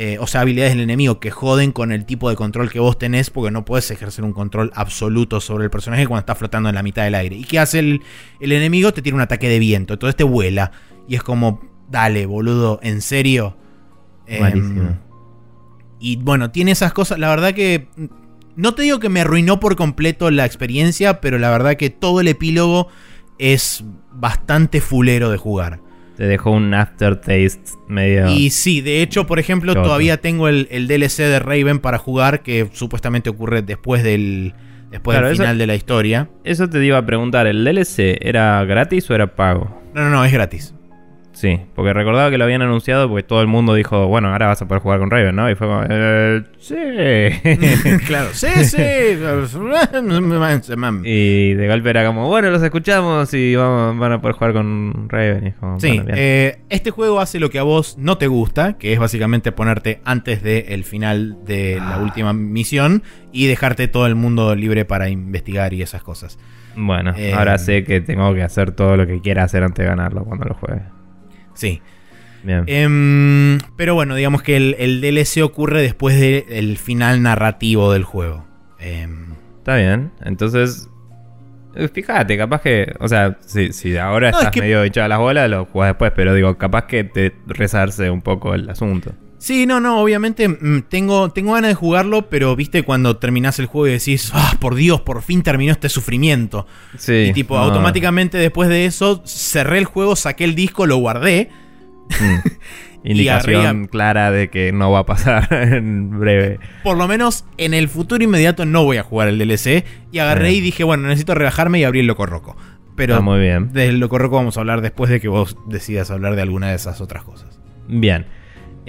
Eh, 0.00 0.16
o 0.20 0.28
sea, 0.28 0.42
habilidades 0.42 0.74
del 0.74 0.82
enemigo 0.82 1.18
que 1.18 1.32
joden 1.32 1.72
con 1.72 1.90
el 1.90 2.04
tipo 2.04 2.30
de 2.30 2.36
control 2.36 2.70
que 2.70 2.78
vos 2.78 2.96
tenés, 2.96 3.30
porque 3.30 3.50
no 3.50 3.64
puedes 3.64 3.90
ejercer 3.90 4.24
un 4.24 4.32
control 4.32 4.70
absoluto 4.76 5.40
sobre 5.40 5.64
el 5.64 5.70
personaje 5.70 6.06
cuando 6.06 6.20
está 6.20 6.36
flotando 6.36 6.68
en 6.68 6.76
la 6.76 6.84
mitad 6.84 7.02
del 7.02 7.16
aire. 7.16 7.34
¿Y 7.34 7.42
qué 7.42 7.58
hace 7.58 7.80
el, 7.80 8.02
el 8.38 8.52
enemigo? 8.52 8.92
Te 8.92 9.02
tira 9.02 9.16
un 9.16 9.22
ataque 9.22 9.48
de 9.48 9.58
viento, 9.58 9.94
entonces 9.94 10.14
te 10.14 10.22
vuela. 10.22 10.70
Y 11.08 11.16
es 11.16 11.24
como, 11.24 11.60
dale, 11.90 12.26
boludo, 12.26 12.78
¿en 12.80 13.02
serio? 13.02 13.56
Em, 14.28 14.94
y 15.98 16.14
bueno, 16.18 16.52
tiene 16.52 16.70
esas 16.70 16.92
cosas. 16.92 17.18
La 17.18 17.28
verdad 17.28 17.52
que. 17.52 17.88
No 18.54 18.74
te 18.74 18.82
digo 18.82 19.00
que 19.00 19.08
me 19.08 19.22
arruinó 19.22 19.58
por 19.58 19.74
completo 19.74 20.30
la 20.30 20.44
experiencia, 20.44 21.20
pero 21.20 21.40
la 21.40 21.50
verdad 21.50 21.76
que 21.76 21.90
todo 21.90 22.20
el 22.20 22.28
epílogo 22.28 22.86
es 23.38 23.82
bastante 24.12 24.80
fulero 24.80 25.30
de 25.30 25.38
jugar. 25.38 25.80
Te 26.18 26.26
dejó 26.26 26.50
un 26.50 26.74
aftertaste 26.74 27.60
medio. 27.88 28.28
Y 28.28 28.50
sí, 28.50 28.80
de 28.82 29.00
hecho, 29.02 29.26
por 29.26 29.38
ejemplo, 29.38 29.72
Choto. 29.72 29.84
todavía 29.86 30.18
tengo 30.20 30.48
el, 30.48 30.68
el 30.70 30.86
DLC 30.88 31.18
de 31.22 31.38
Raven 31.38 31.78
para 31.78 31.96
jugar, 31.98 32.42
que 32.42 32.68
supuestamente 32.72 33.30
ocurre 33.30 33.62
después 33.62 34.02
del, 34.02 34.52
después 34.90 35.14
Claro, 35.14 35.28
del 35.28 35.34
eso- 35.34 35.44
final 35.44 35.56
de 35.58 35.66
la 35.66 35.74
historia. 35.76 36.28
Eso 36.44 36.68
te 36.68 36.84
iba 36.84 36.98
a 36.98 37.06
preguntar, 37.06 37.46
¿el 37.46 37.64
DLC 37.64 38.18
era 38.20 38.62
gratis 38.64 39.08
o 39.10 39.14
era 39.14 39.34
pago? 39.36 39.80
No, 39.94 40.02
no, 40.02 40.10
no, 40.10 40.24
es 40.24 40.32
gratis. 40.32 40.74
Sí, 41.38 41.60
porque 41.76 41.92
recordaba 41.92 42.32
que 42.32 42.38
lo 42.38 42.42
habían 42.42 42.62
anunciado 42.62 43.08
porque 43.08 43.22
todo 43.22 43.40
el 43.42 43.46
mundo 43.46 43.74
dijo, 43.74 44.08
bueno, 44.08 44.32
ahora 44.32 44.48
vas 44.48 44.60
a 44.60 44.66
poder 44.66 44.82
jugar 44.82 44.98
con 44.98 45.08
Raven, 45.08 45.36
¿no? 45.36 45.48
Y 45.48 45.54
fue 45.54 45.68
como, 45.68 45.84
eh, 45.88 46.42
sí. 46.58 46.74
claro, 48.08 48.30
sí, 48.32 48.48
sí. 48.64 48.82
y 51.04 51.54
de 51.54 51.68
golpe 51.68 51.90
era 51.90 52.04
como, 52.04 52.26
bueno, 52.26 52.50
los 52.50 52.60
escuchamos 52.60 53.32
y 53.34 53.54
vamos, 53.54 53.96
van 54.00 54.12
a 54.14 54.20
poder 54.20 54.34
jugar 54.34 54.52
con 54.52 55.08
Raven. 55.08 55.44
Y 55.44 55.48
es 55.50 55.54
como, 55.54 55.78
Sí, 55.78 55.98
bueno, 55.98 56.12
eh, 56.16 56.58
este 56.70 56.90
juego 56.90 57.20
hace 57.20 57.38
lo 57.38 57.50
que 57.50 57.60
a 57.60 57.62
vos 57.62 57.96
no 57.98 58.18
te 58.18 58.26
gusta, 58.26 58.76
que 58.76 58.92
es 58.92 58.98
básicamente 58.98 59.52
ponerte 59.52 60.00
antes 60.04 60.42
del 60.42 60.82
final 60.82 61.36
de 61.46 61.76
la 61.80 61.94
Ah. 61.94 61.98
última 62.02 62.32
misión 62.32 63.04
y 63.32 63.46
dejarte 63.46 63.86
todo 63.86 64.08
el 64.08 64.16
mundo 64.16 64.56
libre 64.56 64.84
para 64.84 65.08
investigar 65.08 65.72
y 65.72 65.82
esas 65.82 66.02
cosas. 66.02 66.36
Bueno, 66.74 67.14
eh, 67.16 67.32
ahora 67.32 67.58
sé 67.58 67.84
que 67.84 68.00
tengo 68.00 68.34
que 68.34 68.42
hacer 68.42 68.72
todo 68.72 68.96
lo 68.96 69.06
que 69.06 69.20
quiera 69.20 69.44
hacer 69.44 69.62
antes 69.62 69.84
de 69.84 69.88
ganarlo 69.88 70.24
cuando 70.24 70.46
lo 70.46 70.54
juegue. 70.54 70.82
Sí. 71.58 71.82
Bien. 72.44 72.62
Em, 72.68 73.58
pero 73.76 73.94
bueno, 73.94 74.14
digamos 74.14 74.42
que 74.42 74.56
el, 74.56 74.76
el 74.78 75.00
DLC 75.00 75.42
ocurre 75.42 75.82
después 75.82 76.18
del 76.20 76.78
final 76.78 77.20
narrativo 77.22 77.92
del 77.92 78.04
juego. 78.04 78.44
Em, 78.78 79.32
Está 79.58 79.76
bien. 79.76 80.12
Entonces, 80.24 80.88
eh, 81.74 81.88
fíjate, 81.88 82.38
capaz 82.38 82.62
que, 82.62 82.94
o 83.00 83.08
sea, 83.08 83.36
si, 83.40 83.72
si 83.72 83.96
ahora 83.96 84.30
No, 84.30 84.36
es 84.38 84.42
estás 84.44 84.52
que- 84.54 84.60
medio 84.60 84.82
echado 84.84 85.06
a 85.06 85.08
las 85.08 85.18
bolas, 85.18 85.50
lo 85.50 85.64
jugás 85.66 85.90
después, 85.90 86.12
pero 86.14 86.32
digo, 86.32 86.56
capaz 86.56 86.86
que 86.86 87.02
te 87.04 87.34
rezarse 87.48 88.08
un 88.08 88.22
poco 88.22 88.54
el 88.54 88.70
asunto. 88.70 89.12
Sí, 89.38 89.66
no, 89.66 89.80
no, 89.80 90.00
obviamente 90.00 90.48
mm, 90.48 90.82
tengo, 90.88 91.30
tengo 91.30 91.52
ganas 91.54 91.70
de 91.70 91.74
jugarlo, 91.74 92.28
pero 92.28 92.54
viste 92.56 92.82
cuando 92.82 93.16
terminás 93.16 93.58
el 93.58 93.66
juego 93.66 93.86
y 93.88 93.92
decís, 93.92 94.30
ah, 94.34 94.56
por 94.60 94.74
Dios, 94.74 95.00
por 95.02 95.22
fin 95.22 95.42
terminó 95.42 95.72
este 95.72 95.88
sufrimiento. 95.88 96.66
Sí. 96.96 97.28
y 97.30 97.32
tipo, 97.32 97.56
automáticamente 97.56 98.38
después 98.38 98.68
de 98.68 98.84
eso, 98.84 99.22
cerré 99.24 99.78
el 99.78 99.84
juego, 99.86 100.16
saqué 100.16 100.44
el 100.44 100.54
disco, 100.54 100.86
lo 100.86 100.96
guardé. 100.96 101.50
Mm. 102.20 102.48
Indicación 103.04 103.64
arriba- 103.66 103.86
clara 103.90 104.30
de 104.32 104.50
que 104.50 104.72
no 104.72 104.90
va 104.90 105.00
a 105.00 105.06
pasar 105.06 105.48
en 105.74 106.18
breve. 106.18 106.58
Por 106.82 106.96
lo 106.96 107.06
menos 107.06 107.44
en 107.56 107.72
el 107.72 107.88
futuro 107.88 108.22
inmediato 108.24 108.66
no 108.66 108.82
voy 108.84 108.96
a 108.96 109.02
jugar 109.04 109.28
el 109.28 109.38
DLC. 109.38 109.84
Y 110.10 110.18
agarré 110.18 110.52
y 110.52 110.60
dije, 110.60 110.82
bueno, 110.84 111.06
necesito 111.06 111.34
relajarme 111.34 111.78
y 111.78 111.84
abrí 111.84 112.00
el 112.00 112.06
Loco 112.06 112.26
Roco. 112.26 112.56
Pero 112.96 113.14
Está 113.14 113.22
muy 113.24 113.38
bien. 113.38 113.72
del 113.72 114.00
Loco 114.00 114.18
Roco 114.18 114.34
vamos 114.36 114.56
a 114.56 114.60
hablar 114.60 114.80
después 114.80 115.08
de 115.10 115.20
que 115.20 115.28
vos 115.28 115.56
decidas 115.68 116.10
hablar 116.10 116.34
de 116.34 116.42
alguna 116.42 116.70
de 116.70 116.74
esas 116.74 117.00
otras 117.00 117.22
cosas. 117.22 117.60
Bien. 117.86 118.26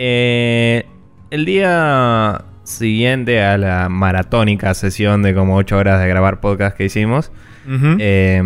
Eh, 0.02 0.86
el 1.30 1.44
día 1.44 2.46
siguiente 2.64 3.44
a 3.44 3.58
la 3.58 3.90
maratónica 3.90 4.74
sesión 4.74 5.24
de 5.24 5.36
como 5.36 5.58
8 5.58 5.78
horas 5.78 6.00
de 6.00 6.08
grabar 6.08 6.40
podcast 6.40 6.78
que 6.78 6.86
hicimos, 6.86 7.34
eh, 8.00 8.42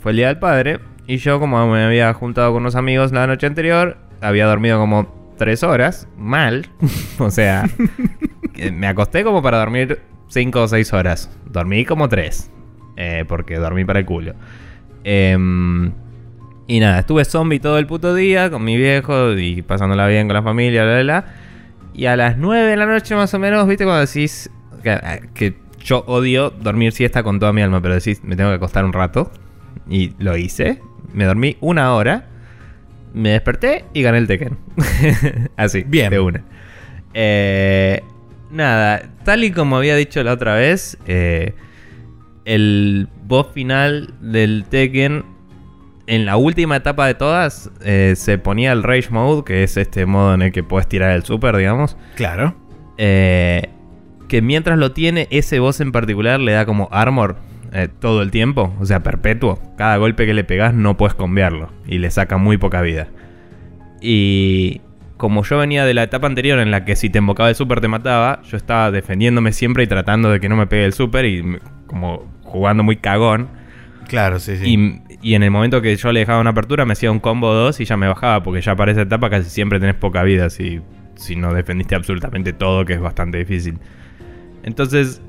fue 0.00 0.10
el 0.12 0.16
día 0.18 0.26
del 0.28 0.38
padre. 0.38 0.80
Y 1.06 1.16
yo, 1.16 1.40
como 1.40 1.66
me 1.66 1.82
había 1.82 2.12
juntado 2.12 2.52
con 2.52 2.62
unos 2.62 2.76
amigos 2.76 3.10
la 3.10 3.26
noche 3.26 3.46
anterior, 3.46 3.96
había 4.20 4.44
dormido 4.44 4.78
como 4.78 5.32
3 5.38 5.62
horas, 5.62 6.08
mal. 6.18 6.66
o 7.18 7.30
sea, 7.30 7.64
que 8.52 8.70
me 8.70 8.86
acosté 8.86 9.24
como 9.24 9.40
para 9.40 9.60
dormir 9.60 10.00
5 10.28 10.60
o 10.60 10.68
6 10.68 10.92
horas. 10.92 11.30
Dormí 11.46 11.86
como 11.86 12.10
3, 12.10 12.50
porque 13.28 13.56
dormí 13.56 13.86
para 13.86 14.00
el 14.00 14.04
culo. 14.04 14.34
Em, 15.04 15.90
Y 16.66 16.80
nada, 16.80 17.00
estuve 17.00 17.24
zombie 17.24 17.58
todo 17.58 17.78
el 17.78 17.86
puto 17.86 18.14
día 18.14 18.50
con 18.50 18.64
mi 18.64 18.76
viejo 18.76 19.32
y 19.32 19.62
pasándola 19.62 20.06
bien 20.06 20.28
con 20.28 20.34
la 20.34 20.42
familia, 20.42 20.84
bla, 20.84 20.94
bla, 20.94 21.02
bla. 21.02 21.24
Y 21.94 22.06
a 22.06 22.16
las 22.16 22.38
9 22.38 22.70
de 22.70 22.76
la 22.76 22.86
noche 22.86 23.14
más 23.14 23.34
o 23.34 23.38
menos, 23.38 23.66
viste, 23.66 23.84
cuando 23.84 24.06
decís 24.06 24.50
que, 24.82 25.28
que 25.34 25.54
yo 25.84 26.04
odio 26.06 26.50
dormir 26.50 26.92
siesta 26.92 27.22
con 27.22 27.38
toda 27.38 27.52
mi 27.52 27.62
alma, 27.62 27.82
pero 27.82 27.94
decís, 27.94 28.22
me 28.24 28.36
tengo 28.36 28.50
que 28.50 28.56
acostar 28.56 28.84
un 28.84 28.92
rato. 28.92 29.30
Y 29.88 30.12
lo 30.18 30.36
hice. 30.36 30.80
Me 31.12 31.24
dormí 31.24 31.56
una 31.60 31.92
hora. 31.94 32.28
Me 33.12 33.30
desperté 33.30 33.84
y 33.92 34.02
gané 34.02 34.18
el 34.18 34.26
Tekken. 34.26 34.58
Así, 35.56 35.84
Bien. 35.86 36.10
de 36.10 36.20
una. 36.20 36.44
Eh, 37.14 38.02
nada, 38.50 39.02
tal 39.24 39.44
y 39.44 39.50
como 39.50 39.76
había 39.76 39.96
dicho 39.96 40.22
la 40.22 40.32
otra 40.32 40.54
vez, 40.54 40.96
eh, 41.06 41.54
el 42.44 43.08
boss 43.24 43.48
final 43.52 44.14
del 44.20 44.64
Tekken, 44.68 45.24
en 46.06 46.26
la 46.26 46.36
última 46.36 46.76
etapa 46.76 47.06
de 47.06 47.14
todas, 47.14 47.70
eh, 47.84 48.14
se 48.16 48.38
ponía 48.38 48.72
el 48.72 48.82
Rage 48.82 49.10
Mode, 49.10 49.44
que 49.44 49.62
es 49.62 49.76
este 49.76 50.06
modo 50.06 50.34
en 50.34 50.42
el 50.42 50.52
que 50.52 50.62
puedes 50.62 50.88
tirar 50.88 51.12
el 51.12 51.24
super, 51.24 51.56
digamos. 51.56 51.96
Claro. 52.16 52.54
Eh, 52.98 53.68
que 54.28 54.42
mientras 54.42 54.78
lo 54.78 54.92
tiene, 54.92 55.28
ese 55.30 55.60
boss 55.60 55.80
en 55.80 55.92
particular 55.92 56.40
le 56.40 56.52
da 56.52 56.64
como 56.66 56.88
armor 56.90 57.36
eh, 57.72 57.88
todo 58.00 58.22
el 58.22 58.30
tiempo, 58.30 58.74
o 58.80 58.86
sea, 58.86 59.02
perpetuo. 59.02 59.58
Cada 59.76 59.96
golpe 59.96 60.26
que 60.26 60.34
le 60.34 60.44
pegas 60.44 60.74
no 60.74 60.96
puedes 60.96 61.14
cambiarlo 61.14 61.70
y 61.86 61.98
le 61.98 62.10
saca 62.10 62.36
muy 62.36 62.56
poca 62.56 62.82
vida. 62.82 63.08
Y 64.00 64.80
como 65.16 65.44
yo 65.44 65.58
venía 65.58 65.84
de 65.84 65.94
la 65.94 66.02
etapa 66.02 66.26
anterior 66.26 66.58
en 66.58 66.70
la 66.70 66.84
que 66.84 66.96
si 66.96 67.08
te 67.08 67.18
invocaba 67.18 67.48
el 67.48 67.54
super 67.54 67.80
te 67.80 67.88
mataba, 67.88 68.42
yo 68.42 68.56
estaba 68.56 68.90
defendiéndome 68.90 69.52
siempre 69.52 69.84
y 69.84 69.86
tratando 69.86 70.30
de 70.30 70.40
que 70.40 70.48
no 70.48 70.56
me 70.56 70.66
pegue 70.66 70.84
el 70.84 70.92
super 70.92 71.24
y 71.24 71.58
como 71.86 72.26
jugando 72.42 72.82
muy 72.82 72.96
cagón. 72.96 73.48
Claro, 74.12 74.38
sí, 74.38 74.58
sí. 74.58 74.64
Y, 74.66 75.30
y 75.30 75.34
en 75.34 75.42
el 75.42 75.50
momento 75.50 75.80
que 75.80 75.96
yo 75.96 76.12
le 76.12 76.20
dejaba 76.20 76.38
una 76.38 76.50
apertura 76.50 76.84
me 76.84 76.92
hacía 76.92 77.10
un 77.10 77.18
combo 77.18 77.54
2 77.54 77.80
y 77.80 77.86
ya 77.86 77.96
me 77.96 78.06
bajaba, 78.06 78.42
porque 78.42 78.60
ya 78.60 78.76
para 78.76 78.92
esa 78.92 79.00
etapa 79.00 79.30
casi 79.30 79.48
siempre 79.48 79.80
tenés 79.80 79.94
poca 79.94 80.22
vida 80.22 80.50
si, 80.50 80.82
si 81.14 81.34
no 81.34 81.54
defendiste 81.54 81.94
absolutamente 81.94 82.52
todo, 82.52 82.84
que 82.84 82.92
es 82.92 83.00
bastante 83.00 83.38
difícil. 83.38 83.78
Entonces, 84.64 85.22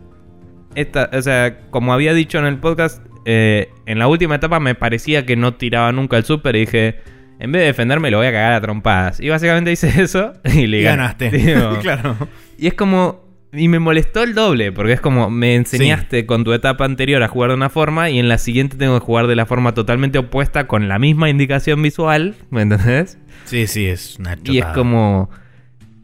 esta, 0.75 1.09
o 1.13 1.21
sea, 1.21 1.61
como 1.69 1.93
había 1.93 2.13
dicho 2.13 2.39
en 2.39 2.45
el 2.45 2.57
podcast, 2.57 3.01
eh, 3.23 3.69
en 3.85 3.99
la 3.99 4.07
última 4.07 4.35
etapa 4.35 4.59
me 4.59 4.75
parecía 4.75 5.25
que 5.25 5.37
no 5.37 5.53
tiraba 5.53 5.93
nunca 5.93 6.17
el 6.17 6.25
super 6.25 6.53
y 6.57 6.59
dije, 6.59 6.99
en 7.39 7.53
vez 7.53 7.61
de 7.61 7.67
defenderme 7.67 8.11
lo 8.11 8.17
voy 8.17 8.27
a 8.27 8.33
cagar 8.33 8.51
a 8.51 8.59
trompadas. 8.59 9.21
Y 9.21 9.29
básicamente 9.29 9.71
hice 9.71 9.87
eso 10.01 10.33
y 10.43 10.67
le 10.67 10.81
Y 10.81 10.83
ganaste. 10.83 11.29
Digo, 11.31 11.79
claro. 11.81 12.17
y 12.57 12.67
es 12.67 12.73
como. 12.73 13.22
Y 13.55 13.67
me 13.67 13.77
molestó 13.79 14.23
el 14.23 14.33
doble, 14.33 14.71
porque 14.71 14.93
es 14.93 15.01
como 15.01 15.29
me 15.29 15.53
enseñaste 15.55 16.25
con 16.25 16.43
tu 16.43 16.53
etapa 16.53 16.85
anterior 16.85 17.21
a 17.21 17.27
jugar 17.27 17.51
de 17.51 17.55
una 17.55 17.69
forma 17.69 18.09
y 18.09 18.17
en 18.17 18.27
la 18.27 18.39
siguiente 18.39 18.77
tengo 18.77 18.99
que 18.99 19.05
jugar 19.05 19.27
de 19.27 19.35
la 19.35 19.45
forma 19.45 19.73
totalmente 19.75 20.17
opuesta 20.17 20.65
con 20.65 20.87
la 20.87 20.97
misma 20.97 21.29
indicación 21.29 21.81
visual, 21.83 22.35
¿me 22.49 22.63
entendés? 22.63 23.19
Sí, 23.45 23.67
sí, 23.67 23.85
es 23.85 24.17
una 24.19 24.37
Y 24.43 24.57
es 24.57 24.63
chotada. 24.63 24.73
como. 24.73 25.29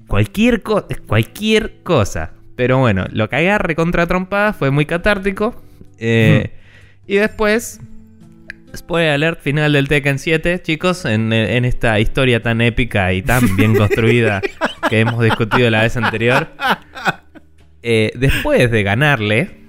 Cualquier, 0.07 0.61
co- 0.61 0.85
cualquier 1.07 1.81
cosa. 1.83 2.33
Pero 2.55 2.77
bueno, 2.79 3.05
lo 3.11 3.29
que 3.29 3.37
agarre 3.37 3.73
contra 3.75 4.05
trompada 4.05 4.53
fue 4.53 4.69
muy 4.71 4.85
catártico. 4.85 5.59
Eh, 5.97 6.51
Y 7.07 7.15
después. 7.15 7.79
Spoiler 8.75 9.09
alert, 9.13 9.41
final 9.41 9.73
del 9.73 9.87
Tekken 9.87 10.19
7, 10.19 10.61
chicos, 10.61 11.03
en, 11.05 11.33
en 11.33 11.65
esta 11.65 11.99
historia 11.99 12.43
tan 12.43 12.61
épica 12.61 13.11
y 13.13 13.23
tan 13.23 13.55
bien 13.55 13.75
construida 13.77 14.41
que 14.89 14.99
hemos 14.99 15.23
discutido 15.23 15.67
la 15.71 15.81
vez 15.81 15.97
anterior. 15.97 16.49
Eh, 17.81 18.11
después 18.15 18.69
de 18.69 18.83
ganarle, 18.83 19.59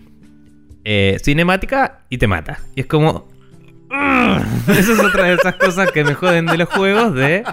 eh, 0.84 1.18
cinemática 1.22 2.00
y 2.08 2.18
te 2.18 2.26
mata. 2.26 2.60
Y 2.74 2.80
es 2.80 2.86
como. 2.86 3.28
Esa 4.68 4.92
es 4.92 5.00
otra 5.00 5.24
de 5.24 5.34
esas 5.34 5.56
cosas 5.56 5.90
que 5.90 6.04
me 6.04 6.14
joden 6.14 6.46
de 6.46 6.58
los 6.58 6.68
juegos 6.68 7.14
de. 7.14 7.44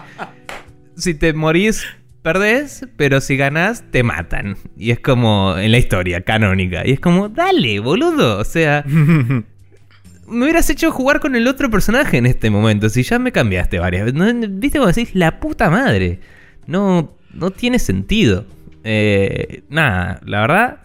Si 0.95 1.13
te 1.13 1.33
morís, 1.33 1.85
perdés, 2.21 2.87
pero 2.95 3.21
si 3.21 3.37
ganás, 3.37 3.83
te 3.91 4.03
matan. 4.03 4.57
Y 4.75 4.91
es 4.91 4.99
como 4.99 5.57
en 5.57 5.71
la 5.71 5.77
historia 5.77 6.21
canónica. 6.21 6.85
Y 6.85 6.93
es 6.93 6.99
como, 6.99 7.29
dale, 7.29 7.79
boludo. 7.79 8.39
O 8.39 8.43
sea, 8.43 8.83
me 10.27 10.43
hubieras 10.43 10.69
hecho 10.69 10.91
jugar 10.91 11.19
con 11.19 11.35
el 11.35 11.47
otro 11.47 11.69
personaje 11.69 12.17
en 12.17 12.25
este 12.25 12.49
momento. 12.49 12.89
Si 12.89 13.03
ya 13.03 13.19
me 13.19 13.31
cambiaste 13.31 13.79
varias 13.79 14.11
veces. 14.11 14.59
¿Viste 14.59 14.79
como 14.79 14.91
decís? 14.91 15.13
La 15.13 15.39
puta 15.39 15.69
madre. 15.69 16.19
No, 16.65 17.15
no 17.33 17.51
tiene 17.51 17.79
sentido. 17.79 18.45
Eh, 18.89 19.63
nada, 19.69 20.21
la 20.25 20.41
verdad. 20.41 20.77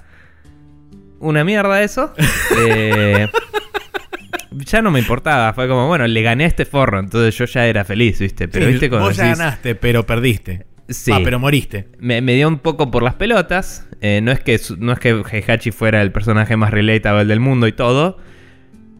Una 1.20 1.44
mierda 1.44 1.82
eso. 1.82 2.12
Eh, 2.58 3.28
ya 4.66 4.82
no 4.82 4.90
me 4.90 4.98
importaba. 4.98 5.52
Fue 5.54 5.68
como, 5.68 5.86
bueno, 5.88 6.06
le 6.06 6.22
gané 6.22 6.44
a 6.44 6.46
este 6.48 6.64
forro. 6.64 6.98
Entonces 6.98 7.36
yo 7.38 7.44
ya 7.46 7.66
era 7.66 7.84
feliz, 7.84 8.18
¿viste? 8.18 8.48
Pero 8.48 8.66
Sí, 8.66 8.72
viste 8.72 8.88
cuando 8.90 9.08
vos 9.08 9.16
ya 9.16 9.24
decís- 9.26 9.38
ganaste, 9.38 9.74
pero 9.74 10.04
perdiste. 10.04 10.66
Sí. 10.88 11.12
Ah, 11.14 11.20
pero 11.24 11.38
moriste. 11.38 11.88
me, 12.00 12.20
me 12.20 12.34
dio 12.34 12.48
un 12.48 12.58
poco 12.58 12.90
por 12.90 13.02
las 13.02 13.14
pelotas. 13.14 13.88
Eh, 14.00 14.20
no 14.22 14.32
es 14.32 14.40
que 14.40 14.60
no 14.78 14.92
es 14.92 14.98
que 14.98 15.22
Heihachi 15.30 15.70
fuera 15.70 16.02
el 16.02 16.10
personaje 16.12 16.56
más 16.56 16.70
relatable 16.72 17.24
del 17.24 17.40
mundo 17.40 17.66
y 17.68 17.72
todo. 17.72 18.18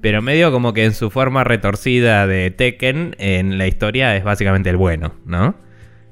Pero 0.01 0.23
medio 0.23 0.51
como 0.53 0.73
que 0.73 0.85
en 0.85 0.95
su 0.95 1.11
forma 1.11 1.45
retorcida 1.45 2.27
de 2.27 2.51
Tekken, 2.51 3.15
en 3.19 3.59
la 3.59 3.67
historia 3.67 4.17
es 4.17 4.25
básicamente 4.25 4.71
el 4.71 4.77
bueno, 4.77 5.15
¿no? 5.27 5.55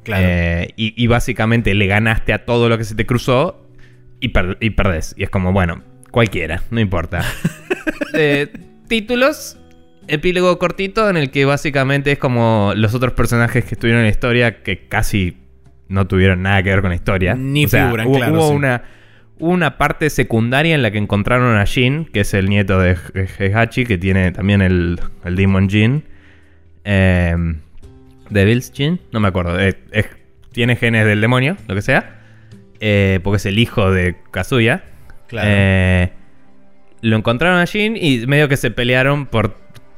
Claro. 0.05 0.25
Eh, 0.27 0.69
y, 0.77 0.95
y 1.03 1.07
básicamente 1.07 1.75
le 1.75 1.87
ganaste 1.87 2.33
a 2.33 2.45
todo 2.45 2.69
lo 2.69 2.79
que 2.79 2.85
se 2.85 2.95
te 2.95 3.05
cruzó 3.07 3.67
y, 4.21 4.29
per- 4.29 4.57
y 4.61 4.71
perdés. 4.71 5.15
Y 5.17 5.23
es 5.25 5.31
como, 5.31 5.53
bueno, 5.53 5.83
cualquiera, 6.11 6.63
no 6.71 6.81
importa. 6.81 7.23
Eh, 8.13 8.49
títulos. 8.89 9.57
Epílogo 10.09 10.59
cortito 10.59 11.09
en 11.09 11.17
el 11.17 11.31
que 11.31 11.45
básicamente 11.45 12.11
es 12.13 12.19
como 12.19 12.73
los 12.75 12.93
otros 12.95 13.13
personajes 13.13 13.65
que 13.65 13.75
estuvieron 13.77 14.01
en 14.01 14.07
la 14.07 14.11
historia 14.11 14.63
que 14.65 14.89
casi 14.89 15.37
no 15.89 16.09
tuvieron 16.09 16.43
nada 16.43 16.63
que 16.65 16.71
ver 16.71 16.81
con 16.81 16.91
la 16.91 16.97
historia. 16.97 17.35
Ni 17.37 17.67
O 17.67 17.69
sea, 17.69 17.85
figuran, 17.85 18.09
hubo, 18.09 18.17
claro, 18.17 18.35
hubo 18.35 18.49
sí. 18.49 18.55
una, 18.57 18.83
hubo 19.39 19.51
una 19.53 19.79
parte 19.79 20.11
secundaria 20.11 20.75
en 20.75 20.83
la 20.83 20.91
que 20.91 20.99
encontraron 20.99 21.57
a 21.57 21.65
Jin, 21.67 22.07
que 22.07 22.21
es 22.21 22.35
el 22.35 22.49
nieto 22.49 22.81
de 22.81 22.97
He- 23.15 23.29
Heihachi, 23.45 23.85
que 23.87 23.97
tiene 23.99 24.33
también 24.33 24.63
el, 24.63 24.99
el 25.25 25.37
Demon 25.37 25.69
Jin. 25.71 26.03
Eh, 26.85 27.37
Devil's 28.31 28.73
Jin, 28.75 29.01
no 29.13 29.21
me 29.21 29.29
acuerdo. 29.29 29.59
eh, 29.61 29.77
es- 29.93 30.09
tiene 30.53 30.75
genes 30.77 31.05
del 31.07 31.21
demonio, 31.21 31.57
lo 31.69 31.75
que 31.75 31.83
sea. 31.83 32.17
eh, 32.81 33.21
porque 33.23 33.37
es 33.37 33.47
el 33.47 33.59
hijo 33.59 33.91
de 33.93 34.17
Kazuya. 34.31 34.85
Claro. 35.29 35.49
Eh, 35.53 36.13
lo 37.03 37.17
encontraron 37.17 37.59
a 37.61 37.67
Jin 37.67 37.95
y 37.97 38.27
medio 38.27 38.49
que 38.49 38.57
se 38.57 38.71
pelearon 38.71 39.27
por 39.27 39.57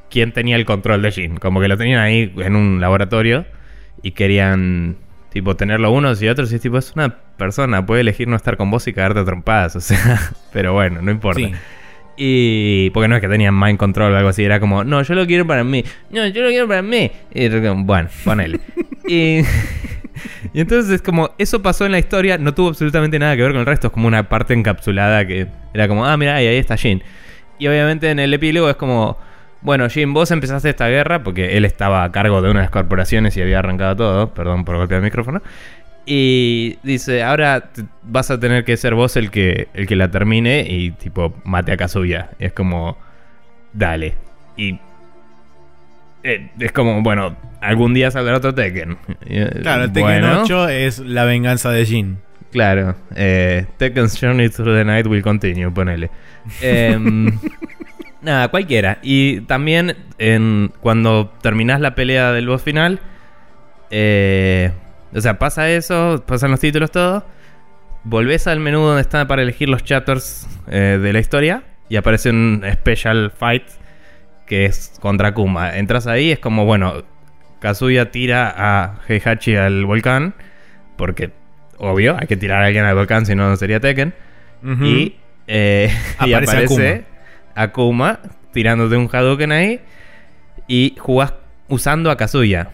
quién 0.09 0.31
tenía 0.33 0.57
el 0.57 0.65
control 0.65 1.01
de 1.01 1.11
Jin. 1.11 1.37
Como 1.37 1.61
que 1.61 1.67
lo 1.69 1.77
tenían 1.77 1.99
ahí 2.01 2.33
en 2.37 2.55
un 2.57 2.81
laboratorio 2.81 3.45
y 4.01 4.11
querían, 4.11 4.97
tipo, 5.31 5.55
tenerlo 5.55 5.91
unos 5.91 6.21
y 6.21 6.27
otros. 6.27 6.51
Y 6.51 6.55
es 6.55 6.61
tipo, 6.61 6.77
es 6.77 6.91
una 6.95 7.17
persona, 7.37 7.85
puede 7.85 8.01
elegir 8.01 8.27
no 8.27 8.35
estar 8.35 8.57
con 8.57 8.69
vos 8.69 8.85
y 8.87 8.93
cagarte 8.93 9.21
a 9.21 9.25
trompadas. 9.25 9.75
O 9.77 9.81
sea, 9.81 10.19
pero 10.53 10.73
bueno, 10.73 11.01
no 11.01 11.09
importa. 11.09 11.39
Sí. 11.39 11.53
Y. 12.17 12.89
Porque 12.91 13.07
no 13.07 13.15
es 13.15 13.21
que 13.21 13.27
tenían 13.27 13.59
mind 13.59 13.77
control 13.77 14.13
o 14.13 14.17
algo 14.17 14.29
así, 14.29 14.43
era 14.43 14.59
como, 14.59 14.83
no, 14.83 15.01
yo 15.01 15.15
lo 15.15 15.25
quiero 15.25 15.47
para 15.47 15.63
mí. 15.63 15.83
No, 16.11 16.25
yo 16.27 16.43
lo 16.43 16.49
quiero 16.49 16.67
para 16.67 16.81
mí. 16.81 17.11
Y 17.33 17.49
bueno, 17.49 18.09
ponele. 18.23 18.59
y. 19.07 19.41
Y 20.53 20.61
entonces 20.61 20.91
es 20.91 21.01
como, 21.01 21.31
eso 21.37 21.61
pasó 21.61 21.85
en 21.85 21.91
la 21.91 21.99
historia, 21.99 22.37
no 22.37 22.53
tuvo 22.53 22.69
absolutamente 22.69 23.17
nada 23.19 23.35
que 23.35 23.41
ver 23.41 23.51
con 23.51 23.61
el 23.61 23.65
resto, 23.65 23.87
es 23.87 23.93
como 23.93 24.07
una 24.07 24.29
parte 24.29 24.53
encapsulada 24.53 25.25
que 25.25 25.47
era 25.73 25.87
como, 25.87 26.05
ah, 26.05 26.15
mira, 26.17 26.35
ahí, 26.35 26.47
ahí 26.47 26.57
está 26.57 26.77
Jin. 26.77 27.01
Y 27.57 27.67
obviamente 27.67 28.09
en 28.09 28.19
el 28.19 28.33
epílogo 28.33 28.69
es 28.69 28.75
como, 28.75 29.17
bueno, 29.61 29.89
Jin, 29.89 30.13
vos 30.13 30.29
empezaste 30.31 30.69
esta 30.69 30.87
guerra 30.87 31.23
porque 31.23 31.57
él 31.57 31.65
estaba 31.65 32.03
a 32.03 32.11
cargo 32.11 32.41
de 32.41 32.51
una 32.51 32.59
de 32.59 32.65
las 32.65 32.71
corporaciones 32.71 33.35
y 33.37 33.41
había 33.41 33.59
arrancado 33.59 33.95
todo, 33.95 34.33
perdón 34.33 34.65
por 34.65 34.77
golpear 34.77 34.99
el 34.99 35.05
micrófono. 35.05 35.41
Y 36.05 36.77
dice, 36.83 37.23
ahora 37.23 37.69
vas 38.03 38.29
a 38.29 38.39
tener 38.39 38.65
que 38.65 38.75
ser 38.75 38.93
vos 38.93 39.15
el 39.15 39.31
que, 39.31 39.69
el 39.73 39.87
que 39.87 39.95
la 39.95 40.11
termine 40.11 40.65
y 40.67 40.91
tipo 40.91 41.33
mate 41.45 41.71
a 41.71 41.77
Kazuya. 41.77 42.31
Y 42.39 42.45
es 42.45 42.53
como, 42.53 42.97
dale. 43.71 44.15
Y 44.57 44.79
eh, 46.23 46.49
es 46.59 46.71
como, 46.71 47.01
bueno, 47.01 47.35
algún 47.61 47.93
día 47.93 48.11
saldrá 48.11 48.37
otro 48.37 48.53
Tekken. 48.53 48.97
Eh, 49.25 49.59
Claro, 49.61 49.85
el 49.85 49.93
Tekken 49.93 50.21
bueno, 50.21 50.41
8 50.43 50.69
es 50.69 50.99
la 50.99 51.25
venganza 51.25 51.71
de 51.71 51.85
Jin. 51.85 52.17
Claro, 52.51 52.95
eh, 53.15 53.65
Tekken's 53.77 54.19
Journey 54.19 54.47
Through 54.49 54.77
the 54.77 54.85
Night 54.85 55.07
will 55.07 55.23
continue, 55.23 55.71
ponele. 55.71 56.11
Em, 56.61 57.31
nada, 58.21 58.49
cualquiera. 58.49 58.99
Y 59.01 59.41
también 59.41 59.95
en, 60.17 60.71
cuando 60.81 61.33
terminás 61.41 61.81
la 61.81 61.95
pelea 61.95 62.31
del 62.31 62.47
boss 62.47 62.61
final, 62.61 62.99
eh, 63.89 64.71
o 65.15 65.21
sea, 65.21 65.37
pasa 65.39 65.69
eso, 65.69 66.23
pasan 66.25 66.51
los 66.51 66.59
títulos, 66.59 66.91
todo. 66.91 67.25
Volvés 68.03 68.47
al 68.47 68.59
menú 68.59 68.81
donde 68.81 69.01
está 69.01 69.27
para 69.27 69.41
elegir 69.41 69.69
los 69.69 69.83
chapters 69.83 70.47
eh, 70.67 70.99
de 71.01 71.13
la 71.13 71.19
historia 71.19 71.63
y 71.89 71.95
aparece 71.95 72.31
un 72.31 72.63
Special 72.73 73.31
Fight 73.31 73.63
que 74.45 74.65
es 74.65 74.97
contra 74.99 75.33
Kuma. 75.33 75.77
Entras 75.77 76.07
ahí, 76.07 76.31
es 76.31 76.39
como, 76.39 76.65
bueno, 76.65 77.03
Kazuya 77.59 78.11
tira 78.11 78.53
a 78.55 78.99
Heihachi 79.07 79.55
al 79.55 79.85
volcán 79.85 80.33
porque, 80.97 81.31
obvio, 81.77 82.17
hay 82.19 82.27
que 82.27 82.37
tirar 82.37 82.61
a 82.63 82.67
alguien 82.67 82.85
al 82.85 82.95
volcán, 82.95 83.25
si 83.25 83.35
no, 83.35 83.47
no 83.47 83.55
sería 83.55 83.79
Tekken. 83.79 84.13
Y, 84.81 85.15
eh, 85.47 85.91
y 86.25 86.33
Aparece 86.33 86.51
aparece 86.51 87.05
Akuma. 87.55 88.19
tirándote 88.51 88.95
un 88.97 89.09
Hadouken 89.11 89.51
ahí. 89.51 89.81
Y 90.67 90.95
jugás 90.97 91.33
usando 91.67 92.11
a 92.11 92.17
Kazuya. 92.17 92.69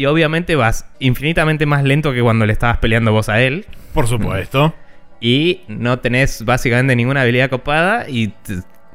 Y 0.00 0.06
obviamente 0.06 0.56
vas 0.56 0.86
infinitamente 0.98 1.66
más 1.66 1.84
lento 1.84 2.14
que 2.14 2.22
cuando 2.22 2.46
le 2.46 2.54
estabas 2.54 2.78
peleando 2.78 3.12
vos 3.12 3.28
a 3.28 3.42
él. 3.42 3.66
Por 3.92 4.06
supuesto. 4.06 4.74
Y 5.22 5.60
no 5.68 5.98
tenés 5.98 6.46
básicamente 6.46 6.96
ninguna 6.96 7.20
habilidad 7.20 7.50
copada 7.50 8.08
y, 8.08 8.32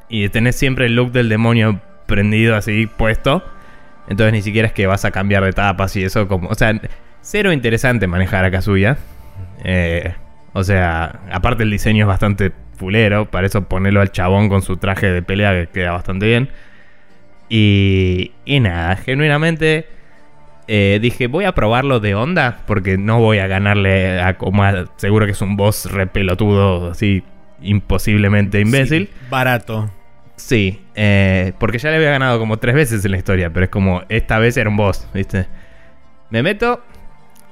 y 0.10 0.28
tenés 0.30 0.56
siempre 0.56 0.88
el 0.88 0.96
look 0.96 1.12
del 1.12 1.30
demonio 1.30 1.80
prendido 2.08 2.56
así 2.56 2.88
puesto. 2.88 3.46
Entonces 4.08 4.34
ni 4.34 4.42
siquiera 4.42 4.70
es 4.70 4.74
que 4.74 4.88
vas 4.88 5.06
a 5.06 5.12
cambiar 5.12 5.44
de 5.44 5.52
etapas 5.52 5.96
y 5.96 6.04
eso 6.04 6.28
como... 6.28 6.50
O 6.50 6.56
sea, 6.56 6.82
cero 7.22 7.54
interesante 7.54 8.08
manejar 8.08 8.44
a 8.44 8.50
Kazuya. 8.50 8.98
Eh, 9.64 10.16
o 10.54 10.64
sea, 10.64 11.20
aparte 11.32 11.62
el 11.62 11.70
diseño 11.70 12.06
es 12.06 12.08
bastante 12.08 12.52
fulero. 12.76 13.30
Para 13.30 13.46
eso 13.46 13.66
ponerlo 13.66 14.02
al 14.02 14.12
chabón 14.12 14.50
con 14.50 14.64
su 14.64 14.78
traje 14.78 15.12
de 15.12 15.22
pelea 15.22 15.52
que 15.54 15.68
queda 15.68 15.92
bastante 15.92 16.26
bien. 16.26 16.50
Y, 17.50 18.32
y 18.46 18.60
nada, 18.62 18.96
genuinamente 18.96 19.94
eh, 20.68 21.00
dije, 21.02 21.28
voy 21.28 21.46
a 21.46 21.54
probarlo 21.54 22.00
de 22.00 22.16
onda, 22.16 22.60
porque 22.66 22.98
no 22.98 23.20
voy 23.20 23.40
a 23.40 23.48
ganarle 23.48 24.20
a 24.22 24.38
Koma. 24.38 24.86
Seguro 24.98 25.26
que 25.26 25.34
es 25.34 25.42
un 25.42 25.58
boss 25.58 25.92
re 25.92 26.08
pelotudo, 26.08 26.92
así 26.92 27.24
imposiblemente 27.62 28.60
imbécil. 28.60 29.08
Sí, 29.08 29.28
barato. 29.30 29.90
Sí, 30.36 30.82
eh, 30.96 31.54
porque 31.60 31.78
ya 31.78 31.90
le 31.92 31.98
había 31.98 32.12
ganado 32.12 32.40
como 32.40 32.58
tres 32.58 32.76
veces 32.76 33.06
en 33.06 33.12
la 33.12 33.18
historia, 33.18 33.52
pero 33.52 33.66
es 33.66 33.70
como, 33.70 34.04
esta 34.10 34.38
vez 34.40 34.58
era 34.58 34.70
un 34.70 34.76
boss, 34.76 35.08
¿viste? 35.14 35.48
Me 36.30 36.44
meto 36.44 36.84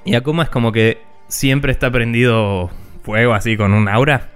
y 0.06 0.16
Akuma 0.16 0.44
es 0.44 0.50
como 0.50 0.72
que 0.72 1.02
siempre 1.28 1.72
está 1.72 1.90
prendido 1.92 2.70
fuego 3.04 3.34
así 3.34 3.56
con 3.56 3.74
un 3.74 3.88
aura. 3.88 4.30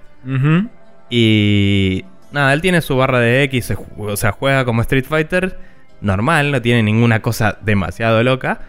Y 1.10 2.04
nada, 2.32 2.52
él 2.52 2.60
tiene 2.60 2.80
su 2.80 2.96
barra 2.96 3.20
de 3.20 3.42
X, 3.44 3.74
o 3.96 4.16
sea, 4.16 4.32
juega 4.32 4.64
como 4.64 4.82
Street 4.82 5.04
Fighter 5.06 5.58
normal, 6.00 6.52
no 6.52 6.62
tiene 6.62 6.82
ninguna 6.82 7.20
cosa 7.22 7.58
demasiado 7.62 8.22
loca. 8.22 8.60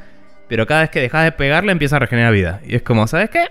Pero 0.47 0.65
cada 0.65 0.81
vez 0.81 0.89
que 0.89 0.99
dejas 0.99 1.25
de 1.25 1.31
pegarle 1.31 1.71
empieza 1.71 1.97
a 1.97 1.99
regenerar 1.99 2.33
vida. 2.33 2.61
Y 2.65 2.75
es 2.75 2.81
como, 2.81 3.05
¿sabes 3.07 3.29
qué? 3.29 3.45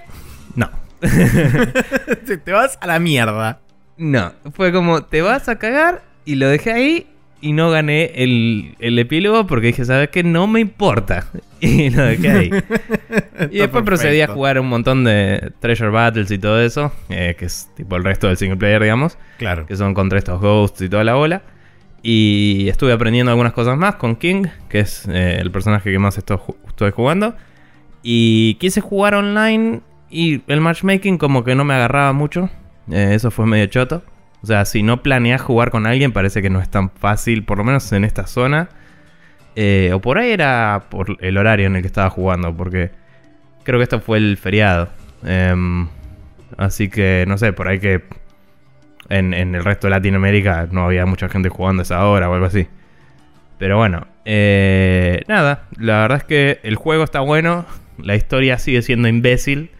No. 0.56 0.70
Te 2.44 2.52
vas 2.52 2.78
a 2.80 2.86
la 2.86 2.98
mierda. 2.98 3.60
No. 3.96 4.32
Fue 4.52 4.72
como, 4.72 5.02
te 5.04 5.22
vas 5.22 5.48
a 5.48 5.58
cagar 5.58 6.02
y 6.24 6.36
lo 6.36 6.48
dejé 6.48 6.72
ahí 6.72 7.06
y 7.40 7.52
no 7.52 7.70
gané 7.70 8.12
el, 8.16 8.74
el 8.78 8.98
epílogo 8.98 9.46
porque 9.46 9.68
dije, 9.68 9.84
¿sabes 9.84 10.08
qué? 10.10 10.22
No 10.22 10.46
me 10.46 10.60
importa. 10.60 11.26
Y 11.60 11.90
lo 11.90 12.04
dejé 12.04 12.30
ahí. 12.30 12.50
Y 13.50 13.58
después 13.58 13.82
procedí 13.82 14.20
a 14.20 14.28
jugar 14.28 14.60
un 14.60 14.68
montón 14.68 15.02
de 15.02 15.52
Treasure 15.58 15.90
Battles 15.90 16.30
y 16.30 16.38
todo 16.38 16.60
eso, 16.60 16.92
eh, 17.08 17.34
que 17.36 17.46
es 17.46 17.68
tipo 17.76 17.96
el 17.96 18.04
resto 18.04 18.28
del 18.28 18.36
single 18.36 18.58
player, 18.58 18.80
digamos. 18.80 19.18
Claro. 19.38 19.66
que 19.66 19.74
son 19.74 19.92
contra 19.92 20.18
estos 20.18 20.40
ghosts 20.40 20.82
y 20.82 20.88
toda 20.88 21.02
la 21.02 21.14
bola. 21.14 21.42
Y 22.02 22.68
estuve 22.68 22.92
aprendiendo 22.92 23.32
algunas 23.32 23.52
cosas 23.52 23.76
más 23.76 23.96
con 23.96 24.16
King, 24.16 24.44
que 24.68 24.80
es 24.80 25.06
eh, 25.08 25.38
el 25.40 25.50
personaje 25.50 25.90
que 25.90 25.98
más 25.98 26.16
estoy 26.18 26.90
jugando. 26.92 27.34
Y 28.02 28.54
quise 28.54 28.80
jugar 28.80 29.14
online 29.14 29.80
y 30.10 30.42
el 30.46 30.60
matchmaking 30.60 31.18
como 31.18 31.44
que 31.44 31.54
no 31.54 31.64
me 31.64 31.74
agarraba 31.74 32.12
mucho. 32.12 32.50
Eh, 32.90 33.10
eso 33.14 33.30
fue 33.30 33.46
medio 33.46 33.66
choto. 33.66 34.02
O 34.42 34.46
sea, 34.46 34.64
si 34.64 34.82
no 34.82 35.02
planeas 35.02 35.42
jugar 35.42 35.70
con 35.70 35.86
alguien 35.86 36.12
parece 36.12 36.42
que 36.42 36.50
no 36.50 36.60
es 36.60 36.70
tan 36.70 36.90
fácil, 36.90 37.44
por 37.44 37.58
lo 37.58 37.64
menos 37.64 37.90
en 37.92 38.04
esta 38.04 38.26
zona. 38.26 38.68
Eh, 39.56 39.90
o 39.92 40.00
por 40.00 40.18
ahí 40.18 40.30
era 40.30 40.84
por 40.88 41.16
el 41.20 41.36
horario 41.36 41.66
en 41.66 41.74
el 41.74 41.82
que 41.82 41.88
estaba 41.88 42.10
jugando, 42.10 42.56
porque 42.56 42.92
creo 43.64 43.80
que 43.80 43.82
esto 43.82 44.00
fue 44.00 44.18
el 44.18 44.36
feriado. 44.36 44.88
Em, 45.24 45.88
así 46.56 46.88
que, 46.88 47.24
no 47.26 47.36
sé, 47.38 47.52
por 47.52 47.66
ahí 47.66 47.80
que 47.80 48.02
en, 49.08 49.34
en 49.34 49.54
el 49.54 49.64
resto 49.64 49.86
de 49.86 49.92
Latinoamérica 49.92 50.68
no 50.70 50.84
había 50.84 51.06
mucha 51.06 51.28
gente 51.28 51.48
jugando 51.48 51.82
a 51.82 51.84
esa 51.84 52.06
hora 52.06 52.28
o 52.28 52.34
algo 52.34 52.46
así. 52.46 52.68
Pero 53.58 53.76
bueno, 53.76 54.06
eh, 54.24 55.22
nada, 55.26 55.64
la 55.78 56.02
verdad 56.02 56.18
es 56.18 56.24
que 56.24 56.60
el 56.62 56.76
juego 56.76 57.02
está 57.02 57.20
bueno, 57.20 57.66
la 57.98 58.14
historia 58.14 58.58
sigue 58.58 58.82
siendo 58.82 59.08
imbécil 59.08 59.70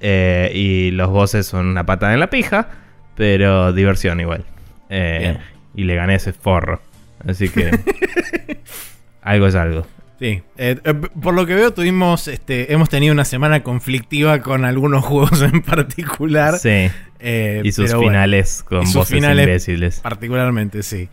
eh, 0.00 0.50
y 0.54 0.90
los 0.90 1.10
bosses 1.10 1.46
son 1.46 1.66
una 1.66 1.86
patada 1.86 2.14
en 2.14 2.20
la 2.20 2.30
pija, 2.30 2.68
pero 3.14 3.72
diversión 3.72 4.18
igual. 4.20 4.44
Eh, 4.90 5.38
y 5.74 5.84
le 5.84 5.94
gané 5.94 6.16
ese 6.16 6.32
forro. 6.32 6.80
Así 7.26 7.48
que 7.48 7.70
algo 9.22 9.46
es 9.46 9.54
algo. 9.54 9.86
Sí. 10.22 10.40
Eh, 10.56 10.78
eh, 10.84 10.94
por 11.20 11.34
lo 11.34 11.46
que 11.46 11.54
veo, 11.56 11.72
tuvimos, 11.72 12.28
este, 12.28 12.72
hemos 12.72 12.88
tenido 12.88 13.12
una 13.12 13.24
semana 13.24 13.64
conflictiva 13.64 14.40
con 14.40 14.64
algunos 14.64 15.04
juegos 15.04 15.42
en 15.42 15.62
particular. 15.62 16.58
Sí. 16.58 16.88
Eh, 17.18 17.60
Y 17.64 17.72
sus 17.72 17.92
bueno, 17.92 18.08
finales 18.08 18.62
con 18.62 18.86
sus 18.86 18.94
voces 18.94 19.14
finales 19.16 19.46
imbéciles. 19.46 19.98
particularmente, 20.00 20.82
sí. 20.84 21.08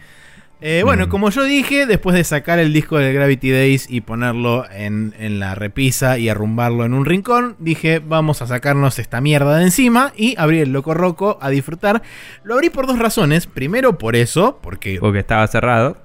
Eh, 0.61 0.81
bueno, 0.83 1.05
Mm. 1.07 1.09
como 1.09 1.29
yo 1.29 1.43
dije, 1.45 1.85
después 1.85 2.15
de 2.15 2.23
sacar 2.23 2.59
el 2.59 2.73
disco 2.73 2.97
de 2.97 3.13
Gravity 3.13 3.49
Days 3.49 3.87
y 3.89 4.01
ponerlo 4.01 4.65
en, 4.69 5.15
en 5.17 5.39
la 5.39 5.55
repisa 5.55 6.17
y 6.19 6.27
arrumbarlo 6.29 6.83
en 6.85 6.93
un 6.93 7.05
rincón, 7.05 7.55
dije, 7.59 7.99
vamos 8.05 8.41
a 8.41 8.47
sacarnos 8.47 8.99
esta 8.99 9.21
mierda 9.21 9.57
de 9.57 9.63
encima 9.63 10.11
y 10.17 10.35
abrí 10.37 10.59
el 10.59 10.71
Loco 10.73 10.93
Roco 10.93 11.39
a 11.41 11.49
disfrutar. 11.49 12.01
Lo 12.43 12.55
abrí 12.55 12.69
por 12.69 12.87
dos 12.87 12.99
razones. 12.99 13.47
Primero, 13.47 13.97
por 13.97 14.15
eso, 14.17 14.59
porque 14.61 14.97
Porque 14.99 15.19
estaba 15.19 15.47
cerrado. 15.47 15.97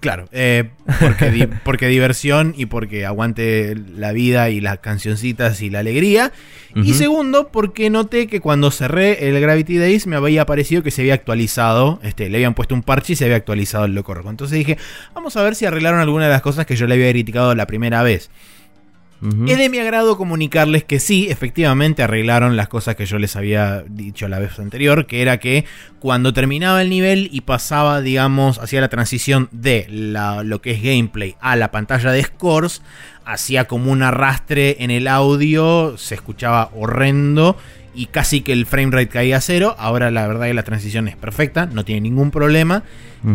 Claro, 0.00 0.26
eh, 0.32 0.70
porque, 1.00 1.30
di- 1.30 1.46
porque 1.64 1.86
diversión 1.88 2.52
y 2.56 2.66
porque 2.66 3.06
aguante 3.06 3.74
la 3.96 4.12
vida 4.12 4.50
y 4.50 4.60
las 4.60 4.78
cancioncitas 4.80 5.62
y 5.62 5.70
la 5.70 5.78
alegría. 5.80 6.32
Y 6.74 6.92
segundo, 6.94 7.48
porque 7.48 7.88
noté 7.90 8.26
que 8.26 8.40
cuando 8.40 8.70
cerré 8.70 9.28
el 9.28 9.40
Gravity 9.40 9.78
Days 9.78 10.06
me 10.06 10.16
había 10.16 10.44
parecido 10.46 10.82
que 10.82 10.90
se 10.90 11.00
había 11.02 11.14
actualizado, 11.14 11.98
este, 12.04 12.28
le 12.28 12.36
habían 12.36 12.54
puesto 12.54 12.74
un 12.74 12.82
parche 12.82 13.14
y 13.14 13.16
se 13.16 13.24
había 13.24 13.36
actualizado 13.36 13.86
el 13.86 13.94
Loco 13.94 14.14
Roco. 14.14 14.30
Entonces 14.30 14.58
dije, 14.58 14.76
vamos 15.14 15.36
a 15.36 15.42
ver 15.42 15.54
si 15.54 15.64
arreglaron 15.66 15.98
alguna 16.00 16.26
de 16.26 16.30
las 16.30 16.42
cosas 16.42 16.66
que 16.66 16.76
yo 16.76 16.86
le 16.86 16.94
había 16.94 17.10
criticado 17.10 17.54
la 17.54 17.66
primera 17.66 18.02
vez. 18.02 18.30
Es 19.48 19.58
de 19.58 19.68
mi 19.68 19.78
agrado 19.78 20.16
comunicarles 20.16 20.84
que 20.84 21.00
sí, 21.00 21.26
efectivamente 21.28 22.02
arreglaron 22.04 22.56
las 22.56 22.68
cosas 22.68 22.94
que 22.94 23.04
yo 23.04 23.18
les 23.18 23.34
había 23.34 23.82
dicho 23.88 24.28
la 24.28 24.38
vez 24.38 24.58
anterior, 24.60 25.06
que 25.06 25.22
era 25.22 25.38
que 25.38 25.64
cuando 25.98 26.32
terminaba 26.32 26.82
el 26.82 26.88
nivel 26.90 27.28
y 27.32 27.40
pasaba, 27.40 28.00
digamos, 28.00 28.58
hacia 28.58 28.80
la 28.80 28.88
transición 28.88 29.48
de 29.50 29.86
la- 29.90 30.44
lo 30.44 30.60
que 30.62 30.70
es 30.70 30.82
gameplay 30.82 31.34
a 31.40 31.56
la 31.56 31.72
pantalla 31.72 32.12
de 32.12 32.22
scores, 32.22 32.82
hacía 33.24 33.64
como 33.66 33.90
un 33.90 34.02
arrastre 34.02 34.76
en 34.80 34.90
el 34.92 35.08
audio, 35.08 35.96
se 35.98 36.14
escuchaba 36.14 36.70
horrendo 36.76 37.56
y 37.94 38.06
casi 38.06 38.42
que 38.42 38.52
el 38.52 38.64
frame 38.66 38.92
rate 38.92 39.08
caía 39.08 39.38
a 39.38 39.40
cero. 39.40 39.74
Ahora 39.78 40.12
la 40.12 40.28
verdad 40.28 40.46
que 40.46 40.54
la 40.54 40.62
transición 40.62 41.08
es 41.08 41.16
perfecta, 41.16 41.66
no 41.66 41.84
tiene 41.84 42.02
ningún 42.02 42.30
problema. 42.30 42.84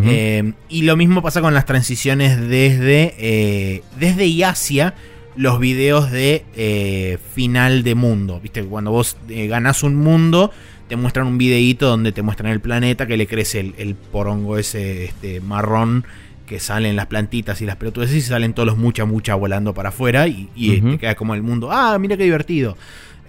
Eh, 0.05 0.53
y 0.69 0.83
lo 0.83 0.95
mismo 0.95 1.21
pasa 1.21 1.41
con 1.41 1.53
las 1.53 1.65
transiciones 1.65 2.39
desde, 2.39 3.13
eh, 3.17 3.83
desde 3.99 4.25
y 4.27 4.41
hacia 4.43 4.93
los 5.35 5.59
videos 5.59 6.11
de 6.11 6.45
eh, 6.55 7.17
final 7.33 7.83
de 7.83 7.95
mundo. 7.95 8.39
Viste, 8.41 8.63
cuando 8.63 8.91
vos 8.91 9.17
eh, 9.29 9.47
ganás 9.47 9.83
un 9.83 9.95
mundo, 9.95 10.51
te 10.87 10.95
muestran 10.95 11.27
un 11.27 11.37
videíto 11.37 11.87
donde 11.87 12.11
te 12.11 12.21
muestran 12.21 12.51
el 12.51 12.59
planeta 12.59 13.07
que 13.07 13.17
le 13.17 13.27
crece 13.27 13.59
el, 13.59 13.73
el 13.77 13.95
porongo 13.95 14.57
ese 14.57 15.05
este, 15.05 15.41
marrón 15.41 16.05
que 16.45 16.59
salen 16.59 16.95
las 16.95 17.07
plantitas 17.07 17.61
y 17.61 17.65
las 17.65 17.77
pelotudas 17.77 18.11
y 18.11 18.21
salen 18.21 18.53
todos 18.53 18.67
los 18.67 18.77
mucha 18.77 19.05
mucha 19.05 19.33
volando 19.35 19.73
para 19.73 19.89
afuera 19.89 20.27
y, 20.27 20.49
y, 20.55 20.77
Ujú. 20.79 20.91
te 20.91 20.97
queda 20.99 21.15
como 21.15 21.33
el 21.33 21.41
mundo. 21.41 21.69
Ah, 21.71 21.97
mira 21.99 22.17
qué 22.17 22.23
divertido. 22.23 22.77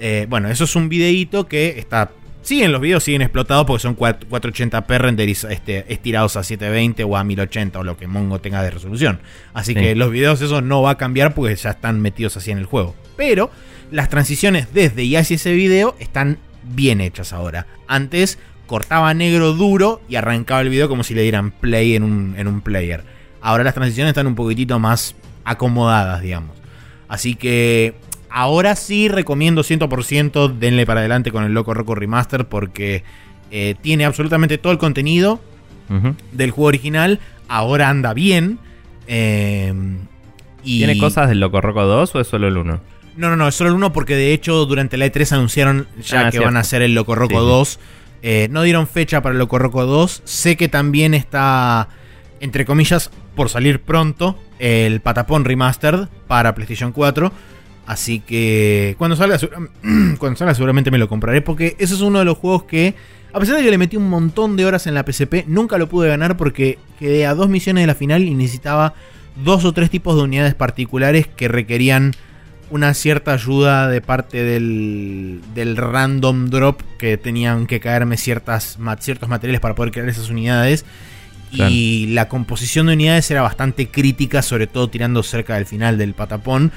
Eh, 0.00 0.26
bueno, 0.28 0.48
eso 0.48 0.64
es 0.64 0.76
un 0.76 0.88
videíto 0.88 1.46
que 1.46 1.78
está. 1.78 2.10
Siguen 2.44 2.72
los 2.72 2.80
videos, 2.80 3.02
siguen 3.02 3.22
explotados 3.22 3.64
porque 3.66 3.80
son 3.82 3.96
4- 3.96 4.26
480p 4.28 4.98
renderiz- 4.98 5.50
este, 5.50 5.90
estirados 5.92 6.36
a 6.36 6.42
720 6.44 7.02
o 7.02 7.16
a 7.16 7.24
1080 7.24 7.78
o 7.78 7.82
lo 7.84 7.96
que 7.96 8.06
Mongo 8.06 8.38
tenga 8.40 8.62
de 8.62 8.70
resolución. 8.70 9.20
Así 9.54 9.72
Sí. 9.74 9.80
que 9.80 9.94
los 9.96 10.10
videos 10.10 10.40
eso 10.42 10.60
no 10.60 10.82
va 10.82 10.90
a 10.90 10.98
cambiar 10.98 11.34
porque 11.34 11.56
ya 11.56 11.70
están 11.70 12.00
metidos 12.00 12.36
así 12.36 12.50
en 12.50 12.58
el 12.58 12.66
juego. 12.66 12.94
Pero 13.16 13.50
las 13.90 14.10
transiciones 14.10 14.72
desde 14.74 15.04
y 15.04 15.16
hacia 15.16 15.36
ese 15.36 15.52
video 15.54 15.96
están 15.98 16.38
bien 16.62 17.00
hechas 17.00 17.32
ahora. 17.32 17.66
Antes 17.88 18.38
cortaba 18.66 19.12
negro 19.14 19.52
duro 19.54 20.02
y 20.08 20.16
arrancaba 20.16 20.60
el 20.60 20.68
video 20.68 20.88
como 20.88 21.02
si 21.02 21.14
le 21.14 21.22
dieran 21.22 21.50
play 21.50 21.96
en 21.96 22.02
un, 22.02 22.34
en 22.36 22.46
un 22.46 22.60
player. 22.60 23.04
Ahora 23.40 23.64
las 23.64 23.74
transiciones 23.74 24.10
están 24.10 24.26
un 24.26 24.34
poquitito 24.34 24.78
más 24.78 25.14
acomodadas, 25.44 26.20
digamos. 26.22 26.56
Así 27.08 27.34
que 27.36 27.94
ahora 28.36 28.74
sí 28.74 29.08
recomiendo 29.08 29.62
100% 29.62 30.58
denle 30.58 30.84
para 30.86 31.00
adelante 31.00 31.30
con 31.30 31.44
el 31.44 31.52
Loco 31.54 31.72
Roco 31.72 31.94
Remaster 31.94 32.46
porque 32.46 33.04
eh, 33.52 33.76
tiene 33.80 34.04
absolutamente 34.04 34.58
todo 34.58 34.72
el 34.72 34.78
contenido 34.78 35.40
del 36.32 36.50
juego 36.50 36.66
original. 36.68 37.20
Ahora 37.48 37.88
anda 37.88 38.12
bien. 38.12 38.58
eh, 39.06 39.72
y 40.64 40.78
¿Tiene 40.78 40.98
cosas 40.98 41.28
del 41.28 41.40
Loco 41.40 41.60
Roco 41.60 41.84
2 41.84 42.14
o 42.14 42.20
es 42.20 42.26
solo 42.26 42.48
el 42.48 42.56
1? 42.56 42.80
No, 43.16 43.28
no, 43.30 43.36
no, 43.36 43.46
es 43.46 43.54
solo 43.54 43.70
el 43.70 43.76
uno 43.76 43.92
porque 43.92 44.16
de 44.16 44.32
hecho 44.32 44.64
durante 44.66 44.96
la 44.96 45.06
E3 45.06 45.32
anunciaron 45.32 45.86
ya 46.02 46.20
Ah, 46.20 46.24
que 46.24 46.30
cierto. 46.32 46.46
van 46.46 46.56
a 46.56 46.60
hacer 46.60 46.82
el 46.82 46.94
Loco 46.94 47.14
Roco 47.14 47.38
sí. 47.40 47.46
2. 47.46 47.78
Eh, 48.22 48.48
no 48.50 48.62
dieron 48.62 48.86
fecha 48.88 49.20
para 49.22 49.34
el 49.34 49.38
Loco 49.38 49.58
Roco 49.58 49.84
2. 49.86 50.22
Sé 50.24 50.56
que 50.56 50.68
también 50.68 51.12
está, 51.14 51.88
entre 52.40 52.64
comillas, 52.64 53.10
por 53.36 53.50
salir 53.50 53.82
pronto 53.82 54.36
el 54.58 55.00
Patapón 55.00 55.44
Remastered 55.44 56.08
para 56.26 56.54
PlayStation 56.54 56.90
4. 56.92 57.30
Así 57.86 58.20
que 58.20 58.94
cuando 58.98 59.16
salga, 59.16 59.38
cuando 60.18 60.36
salga 60.36 60.54
seguramente 60.54 60.90
me 60.90 60.98
lo 60.98 61.08
compraré 61.08 61.42
porque 61.42 61.76
ese 61.78 61.94
es 61.94 62.00
uno 62.00 62.18
de 62.18 62.24
los 62.24 62.38
juegos 62.38 62.64
que, 62.64 62.94
a 63.32 63.40
pesar 63.40 63.56
de 63.56 63.62
que 63.62 63.70
le 63.70 63.78
metí 63.78 63.96
un 63.96 64.08
montón 64.08 64.56
de 64.56 64.64
horas 64.64 64.86
en 64.86 64.94
la 64.94 65.04
PSP, 65.04 65.44
nunca 65.46 65.78
lo 65.78 65.88
pude 65.88 66.08
ganar 66.08 66.36
porque 66.36 66.78
quedé 66.98 67.26
a 67.26 67.34
dos 67.34 67.48
misiones 67.48 67.82
de 67.82 67.86
la 67.86 67.94
final 67.94 68.22
y 68.22 68.34
necesitaba 68.34 68.94
dos 69.36 69.64
o 69.64 69.72
tres 69.72 69.90
tipos 69.90 70.16
de 70.16 70.22
unidades 70.22 70.54
particulares 70.54 71.26
que 71.26 71.48
requerían 71.48 72.12
una 72.70 72.94
cierta 72.94 73.32
ayuda 73.32 73.88
de 73.88 74.00
parte 74.00 74.42
del, 74.42 75.40
del 75.54 75.76
random 75.76 76.48
drop 76.48 76.80
que 76.98 77.16
tenían 77.16 77.66
que 77.66 77.80
caerme 77.80 78.16
ciertas, 78.16 78.78
ciertos 79.00 79.28
materiales 79.28 79.60
para 79.60 79.74
poder 79.74 79.92
crear 79.92 80.08
esas 80.08 80.30
unidades. 80.30 80.84
Y 81.52 82.08
la 82.08 82.28
composición 82.28 82.86
de 82.86 82.94
unidades 82.94 83.30
era 83.30 83.40
bastante 83.42 83.86
crítica, 83.86 84.42
sobre 84.42 84.66
todo 84.66 84.88
tirando 84.88 85.22
cerca 85.22 85.54
del 85.54 85.66
final 85.66 85.98
del 85.98 86.12
patapón. 86.12 86.72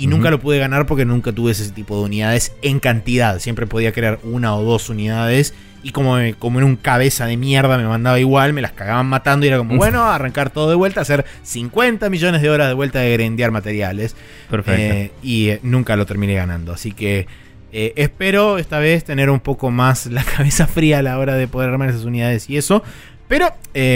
Y 0.00 0.06
nunca 0.06 0.30
lo 0.30 0.40
pude 0.40 0.58
ganar 0.58 0.86
porque 0.86 1.04
nunca 1.04 1.30
tuve 1.30 1.52
ese 1.52 1.70
tipo 1.72 1.94
de 1.98 2.04
unidades 2.04 2.54
en 2.62 2.80
cantidad. 2.80 3.38
Siempre 3.38 3.66
podía 3.66 3.92
crear 3.92 4.18
una 4.22 4.56
o 4.56 4.62
dos 4.62 4.88
unidades. 4.88 5.52
Y 5.82 5.92
como, 5.92 6.16
como 6.38 6.58
en 6.58 6.64
un 6.64 6.76
cabeza 6.76 7.26
de 7.26 7.36
mierda 7.36 7.76
me 7.76 7.86
mandaba 7.86 8.18
igual, 8.18 8.54
me 8.54 8.62
las 8.62 8.72
cagaban 8.72 9.06
matando. 9.06 9.44
Y 9.44 9.50
era 9.50 9.58
como, 9.58 9.76
bueno, 9.76 10.04
arrancar 10.04 10.48
todo 10.48 10.70
de 10.70 10.74
vuelta, 10.74 11.02
hacer 11.02 11.26
50 11.42 12.08
millones 12.08 12.40
de 12.40 12.48
horas 12.48 12.68
de 12.68 12.74
vuelta 12.74 13.00
de 13.00 13.12
grendear 13.12 13.50
materiales. 13.50 14.16
Perfecto. 14.48 14.80
Eh, 14.80 15.12
y 15.22 15.48
eh, 15.50 15.60
nunca 15.62 15.96
lo 15.96 16.06
terminé 16.06 16.32
ganando. 16.32 16.72
Así 16.72 16.92
que 16.92 17.26
eh, 17.70 17.92
espero 17.96 18.56
esta 18.56 18.78
vez 18.78 19.04
tener 19.04 19.28
un 19.28 19.40
poco 19.40 19.70
más 19.70 20.06
la 20.06 20.24
cabeza 20.36 20.66
fría 20.66 21.00
a 21.00 21.02
la 21.02 21.18
hora 21.18 21.34
de 21.34 21.46
poder 21.46 21.68
armar 21.68 21.90
esas 21.90 22.04
unidades 22.04 22.48
y 22.48 22.56
eso. 22.56 22.82
Pero 23.28 23.52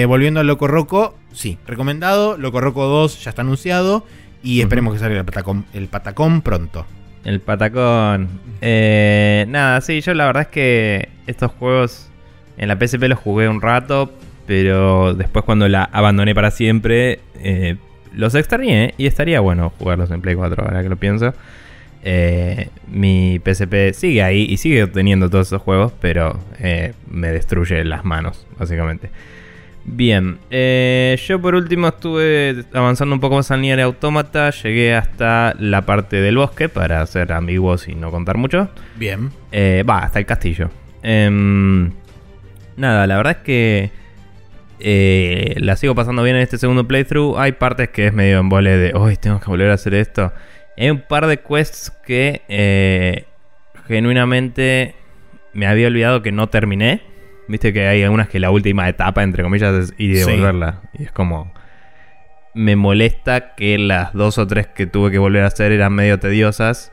volviendo 0.07 0.41
al 0.41 0.47
Loco 0.47 0.69
Roco, 0.69 1.17
sí, 1.33 1.57
recomendado. 1.67 2.37
Loco 2.37 2.61
Roco 2.61 2.85
2 2.85 3.25
ya 3.25 3.31
está 3.31 3.41
anunciado. 3.41 4.05
Y 4.45 4.61
esperemos 4.61 4.93
que 4.93 5.01
salga 5.01 5.19
el 5.19 5.25
patacón, 5.25 5.65
el 5.73 5.89
patacón 5.89 6.43
pronto. 6.43 6.87
El 7.25 7.41
patacón. 7.41 8.29
Eh, 8.61 9.47
nada, 9.49 9.81
sí, 9.81 10.03
yo 10.03 10.13
la 10.13 10.27
verdad 10.27 10.43
es 10.43 10.49
que 10.49 11.09
estos 11.27 11.51
juegos 11.53 12.11
en 12.59 12.69
la 12.69 12.79
PSP 12.79 13.05
los 13.05 13.19
jugué 13.19 13.49
un 13.49 13.63
rato, 13.63 14.13
pero 14.47 15.15
después 15.15 15.47
cuando 15.47 15.67
la 15.67 15.85
abandoné 15.85 16.35
para 16.35 16.51
siempre, 16.51 17.21
eh, 17.41 17.77
los 18.13 18.35
extrañé 18.35 18.93
y 18.99 19.07
estaría 19.07 19.41
bueno 19.41 19.73
jugarlos 19.79 20.11
en 20.11 20.21
Play 20.21 20.35
4, 20.35 20.63
ahora 20.63 20.83
que 20.83 20.91
lo 20.91 20.97
pienso. 20.97 21.33
Eh, 22.03 22.69
mi 22.87 23.41
PSP 23.43 23.95
sigue 23.95 24.23
ahí 24.23 24.47
y 24.47 24.59
sigue 24.59 24.87
teniendo 24.89 25.31
todos 25.31 25.47
esos 25.47 25.63
juegos, 25.63 25.95
pero 26.03 26.39
me 27.09 27.29
destruye 27.29 27.83
las 27.83 28.05
manos, 28.05 28.47
básicamente. 28.59 29.09
Bien, 29.87 30.39
eh, 30.51 31.17
yo 31.27 31.41
por 31.41 31.55
último 31.55 31.89
estuve 31.89 32.65
avanzando 32.73 33.15
un 33.15 33.21
poco 33.21 33.37
más 33.37 33.51
al 33.51 33.61
Nier 33.61 33.81
Automata, 33.81 34.51
llegué 34.51 34.95
hasta 34.95 35.55
la 35.59 35.83
parte 35.83 36.23
del 36.23 36.39
bosque 36.39 36.71
para 36.71 37.05
ser 37.07 37.33
ambiguos 37.33 37.87
y 37.87 37.95
no 37.95 38.11
contar 38.11 38.39
mucho. 38.39 38.71
Bien. 38.97 39.31
Eh, 39.53 39.85
va, 39.89 39.99
hasta 39.99 40.19
el 40.19 40.27
castillo. 40.27 40.71
Em, 41.03 41.93
nada, 42.77 43.07
la 43.07 43.17
verdad 43.19 43.37
es 43.39 43.45
que 43.45 43.91
eh, 44.81 45.55
la 45.59 45.77
sigo 45.77 45.95
pasando 45.95 46.23
bien 46.23 46.37
en 46.37 46.43
este 46.43 46.57
segundo 46.57 46.89
playthrough. 46.89 47.37
Hay 47.39 47.53
partes 47.53 47.91
que 47.91 48.07
es 48.07 48.13
medio 48.15 48.41
en 48.41 48.49
vole 48.49 48.79
de, 48.79 48.95
hoy 48.95 49.17
tengo 49.17 49.39
que 49.39 49.47
volver 49.47 49.71
a 49.71 49.75
hacer 49.75 49.95
esto. 49.95 50.33
Hay 50.79 50.89
un 50.89 51.03
par 51.03 51.27
de 51.27 51.37
quests 51.37 51.93
que 52.07 53.27
genuinamente 53.87 54.95
me 55.53 55.67
había 55.67 55.89
olvidado 55.89 56.23
que 56.23 56.33
no 56.33 56.49
terminé. 56.49 57.14
Viste 57.49 57.73
que 57.73 57.87
hay 57.87 58.03
algunas 58.03 58.29
que 58.29 58.41
la 58.41 58.51
última 58.51 58.89
etapa, 58.89 59.23
entre 59.23 59.43
comillas, 59.43 59.75
es 59.75 59.95
ir 59.99 60.11
y 60.11 60.15
devolverla. 60.15 60.83
Y 60.99 61.05
es 61.05 61.13
como. 61.13 61.53
Me 62.55 62.77
molesta 62.77 63.55
que 63.55 63.79
las 63.79 64.13
dos 64.13 64.39
o 64.39 64.47
tres 64.47 64.69
que 64.69 64.87
tuve 64.87 65.11
que 65.11 65.19
volver 65.19 65.43
a 65.43 65.49
hacer 65.49 65.73
eran 65.73 65.93
medio 65.93 66.19
tediosas. 66.19 66.93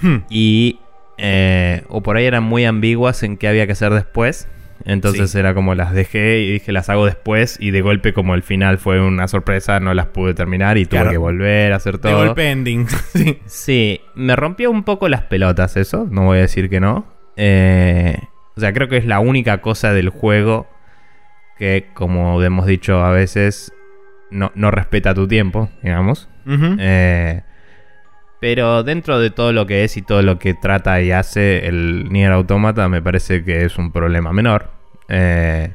Hmm. 0.00 0.18
Y. 0.28 0.80
Eh, 1.18 1.82
o 1.88 2.02
por 2.02 2.16
ahí 2.16 2.26
eran 2.26 2.44
muy 2.44 2.64
ambiguas 2.66 3.22
en 3.22 3.38
qué 3.38 3.48
había 3.48 3.66
que 3.66 3.72
hacer 3.72 3.92
después. 3.92 4.48
Entonces 4.84 5.34
era 5.34 5.54
como 5.54 5.74
las 5.74 5.92
dejé 5.92 6.40
y 6.40 6.52
dije 6.52 6.70
las 6.72 6.88
hago 6.88 7.06
después. 7.06 7.56
Y 7.60 7.70
de 7.70 7.80
golpe, 7.80 8.12
como 8.12 8.34
el 8.34 8.42
final 8.42 8.78
fue 8.78 9.00
una 9.00 9.26
sorpresa, 9.26 9.80
no 9.80 9.94
las 9.94 10.06
pude 10.06 10.34
terminar 10.34 10.78
y 10.78 10.86
tuve 10.86 11.10
que 11.10 11.16
volver 11.16 11.72
a 11.72 11.76
hacer 11.76 11.98
todo. 11.98 12.20
De 12.20 12.26
golpe 12.26 12.50
ending. 12.50 12.86
sí. 13.12 13.38
sí, 13.46 14.00
me 14.14 14.36
rompió 14.36 14.70
un 14.70 14.84
poco 14.84 15.08
las 15.08 15.22
pelotas 15.22 15.76
eso. 15.76 16.06
No 16.10 16.24
voy 16.24 16.38
a 16.38 16.42
decir 16.42 16.68
que 16.68 16.80
no. 16.80 17.06
Eh. 17.36 18.16
O 18.56 18.60
sea, 18.60 18.72
creo 18.72 18.88
que 18.88 18.96
es 18.96 19.06
la 19.06 19.20
única 19.20 19.60
cosa 19.60 19.92
del 19.92 20.08
juego 20.08 20.66
que, 21.58 21.88
como 21.94 22.42
hemos 22.42 22.66
dicho 22.66 23.04
a 23.04 23.10
veces, 23.10 23.72
no, 24.30 24.50
respeta 24.70 25.14
tu 25.14 25.28
tiempo, 25.28 25.68
digamos. 25.82 26.28
Eh, 26.78 27.42
pero 28.40 28.82
dentro 28.82 29.18
de 29.18 29.30
todo 29.30 29.52
lo 29.52 29.66
que 29.66 29.84
es 29.84 29.96
y 29.96 30.02
todo 30.02 30.22
lo 30.22 30.38
que 30.38 30.54
trata 30.54 31.00
y 31.02 31.12
hace 31.12 31.66
el 31.66 32.08
Nier 32.10 32.32
Automata, 32.32 32.88
me 32.88 33.02
parece 33.02 33.44
que 33.44 33.64
es 33.64 33.76
un 33.76 33.92
problema 33.92 34.32
menor. 34.32 34.70
Eh, 35.08 35.74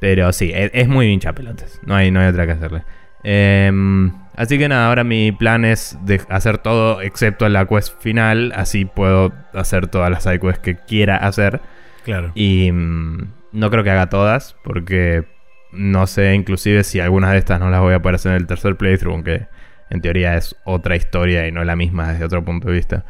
pero 0.00 0.32
sí, 0.32 0.52
es, 0.54 0.70
es 0.72 0.88
muy 0.88 1.08
hincha 1.08 1.34
pelotas. 1.34 1.80
No 1.84 1.94
hay, 1.94 2.10
no 2.10 2.20
hay 2.20 2.28
otra 2.28 2.46
que 2.46 2.52
hacerle. 2.52 2.82
Em, 3.24 4.12
así 4.36 4.58
que 4.58 4.68
nada, 4.68 4.88
ahora 4.88 5.02
mi 5.02 5.32
plan 5.32 5.64
es 5.64 5.98
de 6.02 6.20
hacer 6.28 6.58
todo 6.58 7.00
excepto 7.00 7.48
la 7.48 7.66
quest 7.66 8.00
final. 8.00 8.52
Así 8.54 8.84
puedo 8.84 9.32
hacer 9.54 9.88
todas 9.88 10.10
las 10.10 10.22
side 10.22 10.38
quests 10.38 10.60
que 10.60 10.76
quiera 10.76 11.16
hacer. 11.16 11.60
Claro. 12.04 12.30
Y 12.34 12.70
mm, 12.70 13.32
no 13.52 13.70
creo 13.70 13.82
que 13.82 13.90
haga 13.90 14.08
todas, 14.08 14.56
porque 14.62 15.24
no 15.72 16.06
sé 16.06 16.34
inclusive 16.34 16.84
si 16.84 17.00
algunas 17.00 17.32
de 17.32 17.38
estas 17.38 17.58
no 17.58 17.70
las 17.70 17.80
voy 17.80 17.94
a 17.94 18.02
poder 18.02 18.16
hacer 18.16 18.32
en 18.32 18.38
el 18.38 18.46
tercer 18.46 18.76
playthrough, 18.76 19.14
aunque 19.14 19.46
en 19.90 20.00
teoría 20.00 20.36
es 20.36 20.56
otra 20.64 20.96
historia 20.96 21.48
y 21.48 21.52
no 21.52 21.64
la 21.64 21.76
misma 21.76 22.12
desde 22.12 22.24
otro 22.24 22.44
punto 22.44 22.68
de 22.68 22.74
vista. 22.74 23.04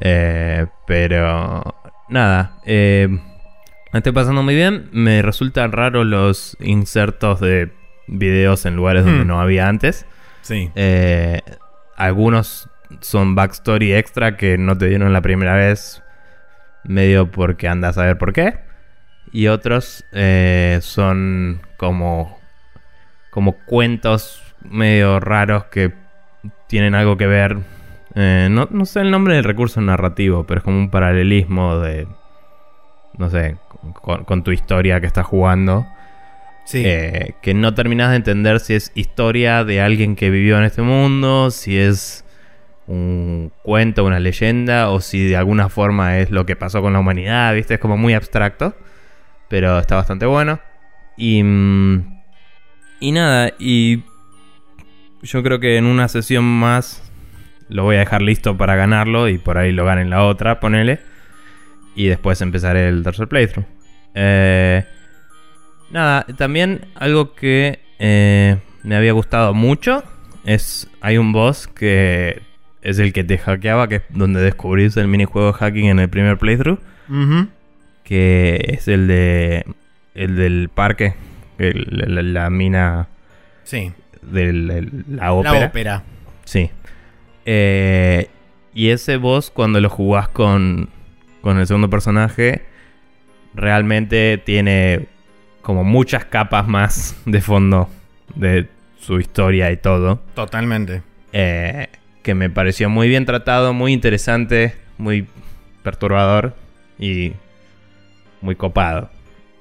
Eh, 0.00 0.66
pero 0.86 1.62
nada, 2.08 2.58
eh, 2.66 3.08
me 3.92 3.98
estoy 3.98 4.12
pasando 4.12 4.42
muy 4.42 4.54
bien. 4.54 4.88
Me 4.92 5.22
resultan 5.22 5.72
raros 5.72 6.06
los 6.06 6.56
insertos 6.60 7.40
de 7.40 7.72
videos 8.06 8.66
en 8.66 8.76
lugares 8.76 9.04
donde 9.04 9.24
hmm. 9.24 9.28
no 9.28 9.40
había 9.40 9.68
antes. 9.68 10.06
Sí. 10.42 10.70
Eh, 10.74 11.40
algunos 11.96 12.68
son 13.00 13.34
backstory 13.34 13.94
extra 13.94 14.36
que 14.36 14.58
no 14.58 14.76
te 14.76 14.86
dieron 14.86 15.12
la 15.12 15.20
primera 15.20 15.54
vez 15.54 16.02
medio 16.84 17.30
porque 17.30 17.68
andas 17.68 17.98
a 17.98 18.04
ver 18.04 18.18
por 18.18 18.32
qué. 18.32 18.58
Y 19.32 19.48
otros 19.48 20.04
eh, 20.12 20.78
son 20.82 21.60
como, 21.76 22.38
como 23.30 23.56
cuentos 23.66 24.42
medio 24.62 25.20
raros 25.20 25.64
que 25.64 25.92
tienen 26.68 26.94
algo 26.94 27.16
que 27.16 27.26
ver. 27.26 27.58
Eh, 28.14 28.48
no, 28.50 28.86
sé 28.86 29.00
el 29.00 29.10
nombre 29.10 29.34
del 29.34 29.44
recurso 29.44 29.80
narrativo, 29.80 30.46
pero 30.46 30.58
es 30.58 30.64
como 30.64 30.78
un 30.78 30.90
paralelismo 30.90 31.78
de. 31.78 32.06
No 33.18 33.30
sé, 33.30 33.56
con, 34.02 34.42
tu 34.42 34.52
historia 34.52 35.00
que 35.00 35.06
estás 35.06 35.26
jugando. 35.26 35.86
Eh, 36.72 37.34
que 37.42 37.54
no 37.54 37.74
terminas 37.74 38.10
de 38.10 38.16
entender 38.16 38.60
si 38.60 38.74
es 38.74 38.90
historia 38.94 39.64
de 39.64 39.80
alguien 39.80 40.16
que 40.16 40.30
vivió 40.30 40.58
en 40.58 40.64
este 40.64 40.82
mundo, 40.82 41.50
si 41.50 41.78
es 41.78 42.24
un 42.86 43.52
cuento, 43.62 44.04
una 44.04 44.20
leyenda, 44.20 44.90
o 44.90 45.00
si 45.00 45.26
de 45.26 45.36
alguna 45.36 45.68
forma 45.68 46.18
es 46.18 46.30
lo 46.30 46.46
que 46.46 46.56
pasó 46.56 46.82
con 46.82 46.92
la 46.92 46.98
humanidad, 46.98 47.54
¿viste? 47.54 47.74
Es 47.74 47.80
como 47.80 47.96
muy 47.96 48.14
abstracto, 48.14 48.74
pero 49.48 49.78
está 49.78 49.96
bastante 49.96 50.26
bueno. 50.26 50.60
Y, 51.16 51.42
mm, 51.42 52.22
y 53.00 53.12
nada, 53.12 53.52
y 53.58 54.02
yo 55.22 55.42
creo 55.42 55.60
que 55.60 55.76
en 55.76 55.86
una 55.86 56.08
sesión 56.08 56.44
más 56.44 57.02
lo 57.68 57.82
voy 57.82 57.96
a 57.96 58.00
dejar 58.00 58.22
listo 58.22 58.56
para 58.56 58.76
ganarlo 58.76 59.28
y 59.28 59.38
por 59.38 59.58
ahí 59.58 59.72
lo 59.72 59.84
gane 59.84 60.02
en 60.02 60.10
la 60.10 60.24
otra, 60.24 60.60
ponele. 60.60 61.00
Y 61.94 62.06
después 62.08 62.40
empezaré 62.40 62.88
el 62.88 63.02
tercer 63.02 63.26
playthrough. 63.26 63.66
Eh, 64.14 64.84
nada, 65.90 66.26
también 66.36 66.86
algo 66.94 67.34
que 67.34 67.80
eh, 67.98 68.58
me 68.82 68.96
había 68.96 69.12
gustado 69.12 69.54
mucho 69.54 70.02
es 70.44 70.88
hay 71.00 71.18
un 71.18 71.32
boss 71.32 71.66
que 71.66 72.42
es 72.82 72.98
el 73.00 73.12
que 73.12 73.24
te 73.24 73.36
hackeaba, 73.36 73.88
que 73.88 73.96
es 73.96 74.02
donde 74.10 74.40
descubrís 74.40 74.96
el 74.96 75.08
minijuego 75.08 75.48
de 75.48 75.54
hacking 75.54 75.86
en 75.86 75.98
el 75.98 76.08
primer 76.08 76.38
playthrough. 76.38 76.78
Que 78.04 78.64
es 78.68 78.86
el 78.86 79.08
de. 79.08 79.64
El 80.14 80.36
del 80.36 80.70
parque. 80.72 81.14
la, 81.58 82.50
mina. 82.50 83.08
Sí. 83.64 83.92
De 84.22 84.52
la 85.08 85.32
ópera. 85.32 85.60
La 85.60 85.66
ópera. 85.66 86.02
Sí. 86.44 86.70
Eh, 87.44 88.28
y 88.72 88.90
ese 88.90 89.16
boss, 89.16 89.50
cuando 89.50 89.80
lo 89.80 89.90
jugás 89.90 90.28
con, 90.28 90.88
con 91.40 91.58
el 91.58 91.66
segundo 91.66 91.90
personaje, 91.90 92.62
realmente 93.54 94.40
tiene 94.44 95.08
como 95.66 95.82
muchas 95.82 96.24
capas 96.24 96.68
más 96.68 97.16
de 97.24 97.40
fondo 97.40 97.90
de 98.36 98.68
su 99.00 99.18
historia 99.18 99.72
y 99.72 99.76
todo. 99.76 100.20
Totalmente. 100.36 101.02
Eh, 101.32 101.88
que 102.22 102.36
me 102.36 102.48
pareció 102.50 102.88
muy 102.88 103.08
bien 103.08 103.26
tratado, 103.26 103.72
muy 103.72 103.92
interesante, 103.92 104.76
muy 104.96 105.26
perturbador 105.82 106.54
y 107.00 107.32
muy 108.42 108.54
copado. 108.54 109.10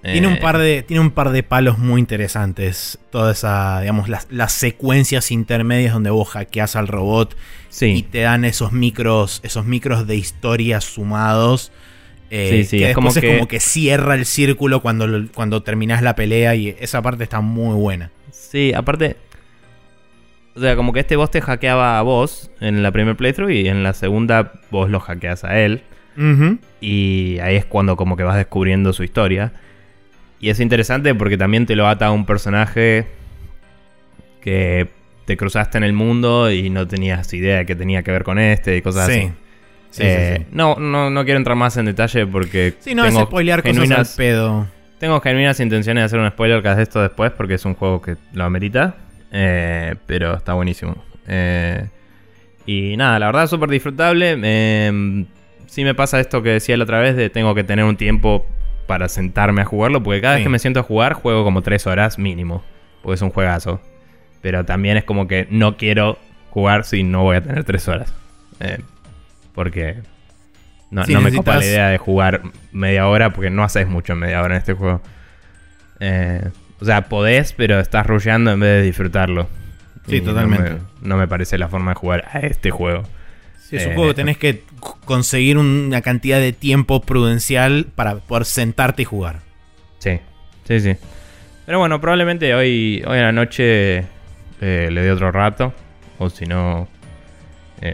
Tiene 0.04 0.28
un 0.28 0.36
eh, 0.36 0.40
par 0.40 0.60
de, 0.60 0.84
tiene 0.84 1.02
un 1.02 1.10
par 1.10 1.32
de 1.32 1.42
palos 1.42 1.80
muy 1.80 2.00
interesantes. 2.00 3.00
Toda 3.10 3.32
esa, 3.32 3.82
digamos, 3.82 4.08
las, 4.08 4.54
secuencias 4.54 5.32
intermedias 5.32 5.94
donde 5.94 6.12
vos 6.12 6.30
hackeas 6.30 6.76
al 6.76 6.88
robot 6.88 7.36
y 7.82 8.04
te 8.04 8.20
dan 8.20 8.46
esos 8.46 8.74
micros, 8.74 9.40
esos 9.42 9.66
micros 9.66 10.06
de 10.06 10.18
historia 10.18 10.82
sumados. 10.82 11.72
Eh, 12.30 12.50
sí, 12.50 12.64
sí, 12.64 12.78
que 12.80 12.90
es, 12.90 12.96
como, 12.96 13.14
que... 13.14 13.20
es 13.20 13.36
como 13.36 13.48
que 13.48 13.60
cierra 13.60 14.16
el 14.16 14.26
círculo 14.26 14.82
cuando, 14.82 15.08
cuando 15.34 15.62
terminás 15.64 16.02
la 16.02 16.16
pelea 16.16 16.56
y 16.56 16.76
esa 16.80 17.02
parte 17.02 17.24
está 17.24 17.42
muy 17.42 17.76
buena. 17.76 18.12
Sí, 18.32 18.74
aparte 18.74 19.18
O 20.56 20.60
sea, 20.60 20.76
como 20.76 20.92
que 20.94 21.02
este 21.02 21.16
boss 21.16 21.32
te 21.32 21.42
hackeaba 21.42 22.00
a 22.00 22.02
vos 22.02 22.50
en 22.62 22.82
la 22.84 22.92
primer 22.92 23.16
playthrough 23.16 23.52
y 23.52 23.68
en 23.68 23.84
la 23.84 23.94
segunda 23.94 24.54
vos 24.72 24.90
lo 24.90 25.00
hackeas 25.00 25.44
a 25.44 25.60
él. 25.60 25.84
Y 26.80 27.40
ahí 27.40 27.58
es 27.58 27.66
cuando 27.66 27.98
como 27.98 28.16
que 28.16 28.24
vas 28.24 28.38
descubriendo 28.38 28.94
su 28.94 29.04
historia. 29.04 29.52
Y 30.40 30.50
es 30.50 30.60
interesante 30.60 31.14
porque 31.14 31.38
también 31.38 31.66
te 31.66 31.76
lo 31.76 31.88
ata 31.88 32.08
a 32.08 32.12
un 32.12 32.26
personaje 32.26 33.06
que 34.42 34.88
te 35.26 35.38
cruzaste 35.38 35.78
en 35.78 35.84
el 35.84 35.94
mundo 35.94 36.52
y 36.52 36.70
no 36.70 36.88
tenías 36.88 37.34
idea 37.34 37.58
de 37.58 37.66
que 37.66 37.76
tenía 37.76 38.04
que 38.04 38.12
ver 38.12 38.24
con 38.24 38.38
este 38.40 38.78
y 38.78 38.82
cosas 38.82 39.08
Sí. 39.08 39.20
así. 39.20 39.32
Sí, 39.96 40.04
Eh, 40.04 40.36
sí, 40.40 40.44
sí. 40.44 40.48
No, 40.52 40.76
no, 40.76 41.10
no 41.10 41.24
quiero 41.24 41.38
entrar 41.38 41.56
más 41.56 41.78
en 41.78 41.86
detalle 41.86 42.28
porque 42.28 42.74
Sí, 42.80 42.94
no 42.96 43.06
es 43.06 43.14
tengo, 43.14 43.26
spoilear 43.28 43.62
cosas 43.62 43.74
genuinas, 43.76 44.12
al 44.12 44.18
pedo. 44.18 44.68
tengo 45.00 45.22
genuinas 45.22 45.60
intenciones 45.62 46.02
de 46.02 46.06
hacer 46.06 46.20
un 46.20 46.30
spoiler 46.30 46.62
que 46.62 46.70
de 46.70 46.84
esto 46.84 47.02
después 47.02 47.32
porque 47.32 47.54
es 47.54 47.64
un 47.66 47.76
juego 47.76 48.02
que 48.02 48.18
lo 48.34 48.44
amerita. 48.44 48.96
Eh, 49.32 49.96
pero 50.06 50.36
está 50.36 50.54
buenísimo. 50.54 50.96
Eh, 51.28 51.88
y 52.66 52.98
nada, 52.98 53.20
la 53.20 53.28
verdad 53.28 53.48
súper 53.48 53.70
disfrutable. 53.70 54.38
Eh, 54.44 55.26
sí 55.68 55.84
me 55.84 55.94
pasa 55.96 56.20
esto 56.20 56.42
que 56.44 56.50
decía 56.50 56.76
la 56.78 56.84
otra 56.84 57.00
vez 57.00 57.16
de 57.16 57.30
tengo 57.30 57.56
que 57.56 57.64
tener 57.64 57.86
un 57.86 57.96
tiempo 57.98 58.46
para 58.88 59.08
sentarme 59.08 59.62
a 59.62 59.66
jugarlo. 59.66 60.04
Porque 60.04 60.20
cada 60.22 60.36
Sí. 60.36 60.40
vez 60.40 60.46
que 60.46 60.50
me 60.50 60.60
siento 60.60 60.80
a 60.82 60.84
jugar 60.84 61.14
juego 61.14 61.44
como 61.46 61.62
3 61.62 61.88
horas 61.88 62.20
mínimo. 62.20 62.64
Porque 63.02 63.16
es 63.16 63.22
un 63.22 63.30
juegazo. 63.30 63.80
Pero 64.42 64.66
también 64.66 64.98
es 64.98 65.04
como 65.06 65.28
que 65.28 65.48
no 65.50 65.78
quiero 65.78 66.18
jugar 66.50 66.84
si 66.86 67.04
no 67.04 67.24
voy 67.24 67.38
a 67.38 67.42
tener 67.42 67.64
3 67.64 67.88
horas. 67.88 68.14
Eh, 68.60 68.80
porque 69.56 69.96
no, 70.92 71.04
Sí, 71.06 71.14
no 71.14 71.22
me 71.22 71.32
copa 71.34 71.54
la 71.56 71.60
necesitas- 71.62 71.66
idea 71.74 71.88
de 71.90 71.98
jugar 71.98 72.42
media 72.72 73.08
hora 73.08 73.32
porque 73.32 73.50
no 73.50 73.64
haces 73.64 73.88
mucho 73.88 74.14
en 74.14 74.20
media 74.20 74.42
hora 74.42 74.56
en 74.56 74.60
este 74.60 74.74
juego. 74.74 75.02
Eh, 76.00 76.48
o 76.80 76.86
sea, 76.86 77.04
podés, 77.10 77.54
pero 77.54 77.80
estás 77.80 78.06
rusheando 78.06 78.52
en 78.52 78.60
vez 78.60 78.70
de 78.70 78.82
disfrutarlo. 78.84 79.48
Sí, 80.08 80.18
Y 80.18 80.22
no 80.22 80.28
totalmente. 80.34 80.70
me- 80.72 80.80
No 81.02 81.18
me, 81.18 81.28
parece 81.28 81.58
la 81.58 81.68
forma 81.70 81.92
de 81.92 81.96
jugar 81.96 82.26
a 82.32 82.40
este 82.40 82.70
juego. 82.72 83.04
Sí, 83.60 83.78
es 83.78 83.86
un 83.86 83.94
Eh, 83.94 83.96
juego 83.96 84.10
que 84.12 84.16
tenés 84.16 84.38
que 84.38 84.64
conseguir 85.06 85.58
una 85.58 86.02
cantidad 86.02 86.40
de 86.40 86.54
tiempo 86.54 87.02
prudencial 87.02 87.88
para 87.96 88.18
poder 88.18 88.46
sentarte 88.46 89.02
y 89.02 89.06
jugar. 89.06 89.40
Sí, 90.00 90.20
sí, 90.66 90.80
sí. 90.80 90.96
Pero 91.66 91.80
bueno, 91.80 92.00
probablemente 92.00 92.54
hoy, 92.54 93.04
hoy 93.08 93.18
en 93.18 93.24
la 93.24 93.32
noche 93.32 94.06
eh, 94.62 94.90
le 94.92 95.02
dé 95.02 95.12
otro 95.12 95.32
rato. 95.32 95.74
O 96.20 96.30
si 96.30 96.46
no, 96.46 96.88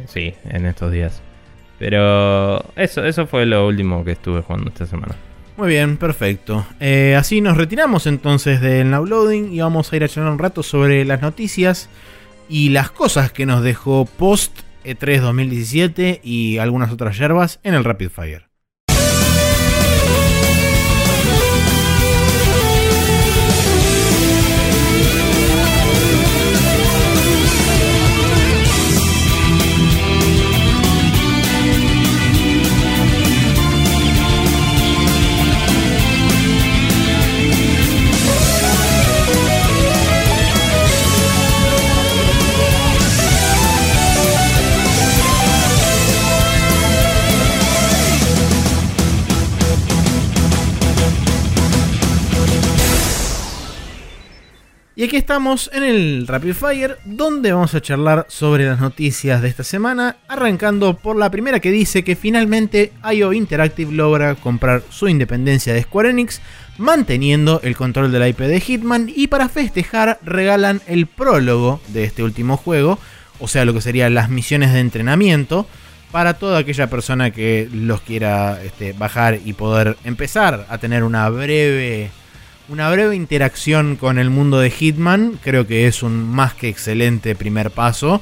sí, 0.07 0.33
en 0.49 0.65
estos 0.65 0.91
días. 0.91 1.21
Pero 1.81 2.63
eso, 2.75 3.03
eso 3.03 3.25
fue 3.25 3.47
lo 3.47 3.65
último 3.65 4.05
que 4.05 4.11
estuve 4.11 4.43
jugando 4.43 4.69
esta 4.69 4.85
semana. 4.85 5.15
Muy 5.57 5.69
bien, 5.69 5.97
perfecto. 5.97 6.63
Eh, 6.79 7.15
así 7.17 7.41
nos 7.41 7.57
retiramos 7.57 8.05
entonces 8.05 8.61
del 8.61 8.91
Loading 8.91 9.51
y 9.51 9.61
vamos 9.61 9.91
a 9.91 9.95
ir 9.95 10.03
a 10.03 10.07
charlar 10.07 10.31
un 10.31 10.37
rato 10.37 10.61
sobre 10.61 11.03
las 11.05 11.23
noticias 11.23 11.89
y 12.47 12.69
las 12.69 12.91
cosas 12.91 13.31
que 13.31 13.47
nos 13.47 13.63
dejó 13.63 14.05
post 14.05 14.59
E 14.83 14.95
E3 14.95 15.21
2017 15.21 16.21
y 16.23 16.59
algunas 16.59 16.91
otras 16.91 17.17
yerbas 17.17 17.59
en 17.63 17.73
el 17.73 17.83
Rapid 17.83 18.09
Fire. 18.09 18.50
Y 55.01 55.05
aquí 55.05 55.15
estamos 55.15 55.71
en 55.73 55.81
el 55.81 56.27
Rapid 56.27 56.53
Fire, 56.53 56.99
donde 57.05 57.51
vamos 57.51 57.73
a 57.73 57.81
charlar 57.81 58.27
sobre 58.29 58.67
las 58.67 58.79
noticias 58.79 59.41
de 59.41 59.47
esta 59.47 59.63
semana, 59.63 60.17
arrancando 60.27 60.95
por 60.95 61.17
la 61.17 61.31
primera 61.31 61.59
que 61.59 61.71
dice 61.71 62.03
que 62.03 62.15
finalmente 62.15 62.93
IO 63.11 63.33
Interactive 63.33 63.91
logra 63.91 64.35
comprar 64.35 64.83
su 64.91 65.07
independencia 65.07 65.73
de 65.73 65.81
Square 65.81 66.11
Enix, 66.11 66.39
manteniendo 66.77 67.61
el 67.63 67.75
control 67.75 68.11
de 68.11 68.19
la 68.19 68.27
IP 68.27 68.41
de 68.41 68.59
Hitman, 68.59 69.11
y 69.11 69.25
para 69.25 69.49
festejar 69.49 70.19
regalan 70.21 70.83
el 70.85 71.07
prólogo 71.07 71.81
de 71.87 72.03
este 72.03 72.21
último 72.21 72.55
juego, 72.55 72.99
o 73.39 73.47
sea, 73.47 73.65
lo 73.65 73.73
que 73.73 73.81
serían 73.81 74.13
las 74.13 74.29
misiones 74.29 74.71
de 74.71 74.81
entrenamiento, 74.81 75.65
para 76.11 76.35
toda 76.35 76.59
aquella 76.59 76.91
persona 76.91 77.31
que 77.31 77.67
los 77.73 78.01
quiera 78.01 78.61
este, 78.63 78.93
bajar 78.93 79.39
y 79.43 79.53
poder 79.53 79.97
empezar 80.03 80.67
a 80.69 80.77
tener 80.77 81.03
una 81.03 81.27
breve 81.29 82.11
una 82.71 82.89
breve 82.89 83.17
interacción 83.17 83.97
con 83.97 84.17
el 84.17 84.29
mundo 84.29 84.59
de 84.59 84.71
Hitman. 84.71 85.37
Creo 85.43 85.67
que 85.67 85.87
es 85.87 86.03
un 86.03 86.23
más 86.23 86.53
que 86.53 86.69
excelente 86.69 87.35
primer 87.35 87.69
paso. 87.69 88.21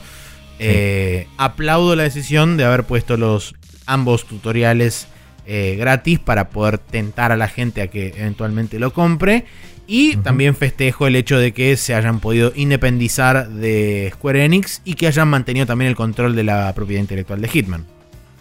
Eh, 0.57 1.27
aplaudo 1.37 1.95
la 1.95 2.03
decisión 2.03 2.57
de 2.57 2.65
haber 2.65 2.83
puesto 2.83 3.15
los 3.15 3.53
ambos 3.85 4.25
tutoriales 4.25 5.07
eh, 5.45 5.75
gratis 5.77 6.17
para 6.17 6.49
poder 6.49 6.79
tentar 6.79 7.31
a 7.31 7.37
la 7.37 7.47
gente 7.47 7.83
a 7.83 7.87
que 7.87 8.07
eventualmente 8.17 8.79
lo 8.79 8.91
compre. 8.91 9.45
Y 9.85 10.17
también 10.17 10.55
festejo 10.55 11.07
el 11.07 11.15
hecho 11.15 11.39
de 11.39 11.51
que 11.51 11.75
se 11.77 11.95
hayan 11.95 12.19
podido 12.19 12.51
independizar 12.55 13.49
de 13.49 14.11
Square 14.13 14.45
Enix 14.45 14.81
y 14.83 14.95
que 14.95 15.07
hayan 15.07 15.27
mantenido 15.27 15.65
también 15.65 15.89
el 15.89 15.95
control 15.95 16.35
de 16.35 16.43
la 16.43 16.73
propiedad 16.73 17.01
intelectual 17.01 17.41
de 17.41 17.47
Hitman. 17.47 17.85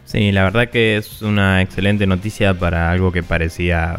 Sí, 0.05 0.33
la 0.33 0.45
verdad 0.45 0.71
que 0.71 0.97
es 0.97 1.21
una 1.23 1.63
excelente 1.63 2.07
noticia 2.07 2.53
para 2.53 2.91
algo 2.91 3.13
que 3.13 3.23
parecía 3.23 3.99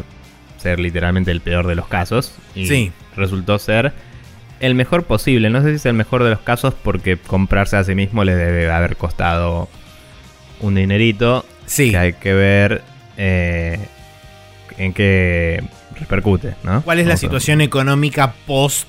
ser 0.60 0.78
literalmente 0.80 1.30
el 1.30 1.40
peor 1.40 1.66
de 1.66 1.74
los 1.74 1.86
casos. 1.88 2.34
Y 2.54 2.66
Sí. 2.66 2.92
resultó 3.16 3.58
ser 3.58 3.92
el 4.60 4.74
mejor 4.74 5.04
posible. 5.04 5.48
No 5.50 5.62
sé 5.62 5.70
si 5.70 5.76
es 5.76 5.86
el 5.86 5.94
mejor 5.94 6.22
de 6.24 6.30
los 6.30 6.40
casos 6.40 6.74
porque 6.74 7.16
comprarse 7.16 7.76
a 7.76 7.84
sí 7.84 7.94
mismo 7.94 8.24
le 8.24 8.34
debe 8.36 8.70
haber 8.70 8.96
costado 8.96 9.68
un 10.60 10.74
dinerito. 10.74 11.44
Sí. 11.66 11.90
Que 11.92 11.96
hay 11.98 12.12
que 12.14 12.34
ver 12.34 12.82
eh, 13.16 13.78
en 14.78 14.92
qué 14.92 15.62
repercute, 15.98 16.54
¿no? 16.62 16.82
¿Cuál 16.82 16.98
es 17.00 17.06
la 17.06 17.16
situación 17.16 17.60
económica 17.60 18.32
post 18.46 18.86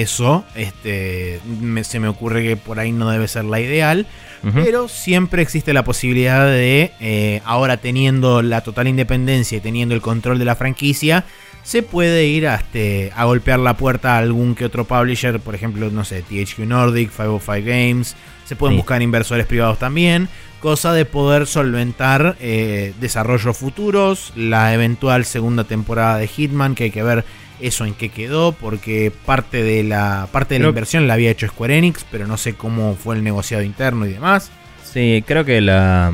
eso? 0.00 0.44
Este, 0.54 1.40
me- 1.60 1.84
se 1.84 2.00
me 2.00 2.08
ocurre 2.08 2.42
que 2.42 2.56
por 2.56 2.78
ahí 2.78 2.92
no 2.92 3.10
debe 3.10 3.28
ser 3.28 3.44
la 3.44 3.60
ideal, 3.60 4.06
pero 4.54 4.88
siempre 4.88 5.40
existe 5.42 5.72
la 5.72 5.84
posibilidad 5.84 6.44
de, 6.46 6.90
eh, 7.00 7.40
ahora 7.44 7.76
teniendo 7.76 8.42
la 8.42 8.60
total 8.62 8.88
independencia 8.88 9.58
y 9.58 9.60
teniendo 9.60 9.94
el 9.94 10.00
control 10.00 10.38
de 10.38 10.44
la 10.44 10.56
franquicia, 10.56 11.24
se 11.62 11.82
puede 11.84 12.26
ir 12.26 12.48
a, 12.48 12.56
este, 12.56 13.12
a 13.14 13.24
golpear 13.24 13.60
la 13.60 13.76
puerta 13.76 14.14
a 14.16 14.18
algún 14.18 14.56
que 14.56 14.64
otro 14.64 14.84
publisher, 14.84 15.38
por 15.38 15.54
ejemplo, 15.54 15.90
no 15.90 16.04
sé, 16.04 16.22
THQ 16.22 16.58
Nordic, 16.66 17.10
505 17.10 17.64
Games, 17.64 18.16
se 18.44 18.56
pueden 18.56 18.74
Sí. 18.74 18.78
buscar 18.78 19.00
inversores 19.00 19.46
privados 19.46 19.78
también, 19.78 20.28
cosa 20.58 20.92
de 20.92 21.04
poder 21.04 21.46
solventar 21.46 22.36
eh, 22.40 22.94
desarrollos 23.00 23.56
futuros, 23.56 24.32
la 24.34 24.74
eventual 24.74 25.24
segunda 25.24 25.62
temporada 25.62 26.18
de 26.18 26.26
Hitman, 26.26 26.74
que 26.74 26.84
hay 26.84 26.90
que 26.90 27.02
ver 27.04 27.24
eso 27.62 27.84
en 27.86 27.94
qué 27.94 28.08
quedó, 28.10 28.52
porque 28.52 29.12
parte 29.24 29.62
de 29.62 29.82
la 29.84 30.28
parte 30.32 30.54
de 30.54 30.58
la 30.60 30.64
Creo- 30.64 30.70
inversión 30.70 31.06
la 31.08 31.14
había 31.14 31.30
hecho 31.30 31.46
Square 31.48 31.78
Enix, 31.78 32.04
pero 32.10 32.26
no 32.26 32.36
sé 32.36 32.54
cómo 32.54 32.94
fue 32.96 33.16
el 33.16 33.24
negociado 33.24 33.62
interno 33.62 34.06
y 34.06 34.12
demás. 34.12 34.50
Sí, 34.84 35.24
creo 35.26 35.44
que 35.44 35.60
la 35.60 36.12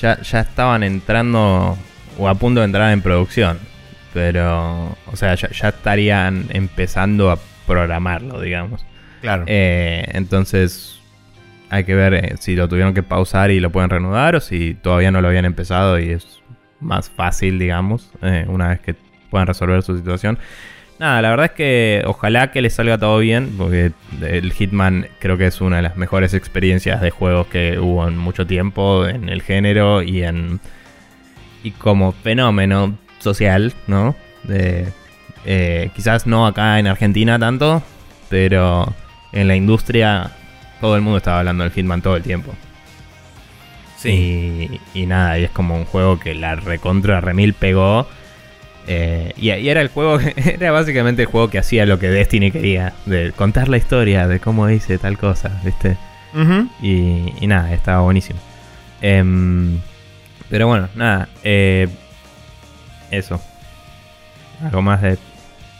ya, 0.00 0.20
ya 0.22 0.40
estaban 0.40 0.82
entrando 0.82 1.76
o 2.18 2.28
a 2.28 2.34
punto 2.34 2.60
de 2.60 2.66
entrar 2.66 2.92
en 2.92 3.00
producción. 3.02 3.58
Pero, 4.12 4.96
o 5.06 5.16
sea, 5.16 5.34
ya, 5.36 5.48
ya 5.50 5.68
estarían 5.70 6.46
empezando 6.50 7.30
a 7.30 7.38
programarlo, 7.66 8.40
digamos. 8.40 8.84
Claro. 9.22 9.44
Eh, 9.46 10.04
entonces, 10.12 11.00
hay 11.70 11.84
que 11.84 11.94
ver 11.94 12.12
eh, 12.14 12.34
si 12.38 12.54
lo 12.54 12.68
tuvieron 12.68 12.92
que 12.92 13.02
pausar 13.02 13.50
y 13.50 13.58
lo 13.60 13.70
pueden 13.70 13.88
reanudar 13.88 14.36
o 14.36 14.40
si 14.40 14.74
todavía 14.74 15.10
no 15.10 15.22
lo 15.22 15.28
habían 15.28 15.46
empezado 15.46 15.98
y 15.98 16.10
es 16.10 16.40
más 16.80 17.08
fácil, 17.08 17.58
digamos, 17.58 18.10
eh, 18.22 18.44
una 18.48 18.68
vez 18.68 18.80
que 18.80 18.96
puedan 19.32 19.48
resolver 19.48 19.82
su 19.82 19.96
situación. 19.96 20.38
Nada, 20.98 21.22
la 21.22 21.30
verdad 21.30 21.46
es 21.46 21.52
que 21.52 22.02
ojalá 22.06 22.52
que 22.52 22.62
les 22.62 22.74
salga 22.74 22.98
todo 22.98 23.18
bien, 23.18 23.54
porque 23.58 23.92
el 24.20 24.52
Hitman 24.52 25.08
creo 25.18 25.36
que 25.36 25.46
es 25.46 25.60
una 25.60 25.76
de 25.76 25.82
las 25.82 25.96
mejores 25.96 26.34
experiencias 26.34 27.00
de 27.00 27.10
juegos 27.10 27.48
que 27.48 27.78
hubo 27.80 28.06
en 28.06 28.16
mucho 28.16 28.46
tiempo 28.46 29.08
en 29.08 29.28
el 29.28 29.42
género 29.42 30.02
y 30.02 30.22
en 30.22 30.60
y 31.64 31.70
como 31.72 32.12
fenómeno 32.12 32.96
social, 33.18 33.72
¿no? 33.86 34.14
De, 34.42 34.92
eh, 35.44 35.90
quizás 35.96 36.26
no 36.26 36.46
acá 36.46 36.78
en 36.78 36.86
Argentina 36.86 37.38
tanto, 37.38 37.82
pero 38.28 38.92
en 39.32 39.48
la 39.48 39.56
industria 39.56 40.30
todo 40.80 40.94
el 40.96 41.02
mundo 41.02 41.18
estaba 41.18 41.38
hablando 41.38 41.64
del 41.64 41.72
Hitman 41.72 42.02
todo 42.02 42.16
el 42.16 42.22
tiempo. 42.22 42.52
Y, 44.04 44.80
y 44.94 45.06
nada, 45.06 45.38
y 45.38 45.44
es 45.44 45.50
como 45.50 45.76
un 45.76 45.84
juego 45.84 46.18
que 46.18 46.34
la 46.34 46.56
recontra 46.56 47.20
remil 47.20 47.54
pegó. 47.54 48.06
Eh, 48.88 49.32
y, 49.36 49.50
y 49.52 49.68
era 49.68 49.80
el 49.80 49.88
juego, 49.88 50.18
era 50.36 50.72
básicamente 50.72 51.22
el 51.22 51.28
juego 51.28 51.48
que 51.50 51.58
hacía 51.58 51.86
lo 51.86 51.98
que 51.98 52.08
Destiny 52.08 52.50
quería, 52.50 52.92
de 53.06 53.32
contar 53.32 53.68
la 53.68 53.76
historia 53.76 54.26
de 54.26 54.40
cómo 54.40 54.68
hice 54.70 54.98
tal 54.98 55.18
cosa, 55.18 55.60
¿viste? 55.64 55.96
Y, 56.80 57.32
y 57.40 57.46
nada, 57.46 57.72
estaba 57.74 58.00
buenísimo. 58.02 58.38
Em, 59.00 59.78
pero 60.48 60.66
bueno, 60.66 60.88
nada. 60.94 61.28
eh, 61.44 61.88
eso. 63.10 63.40
Algo 64.64 64.80
más 64.82 65.02
de 65.02 65.18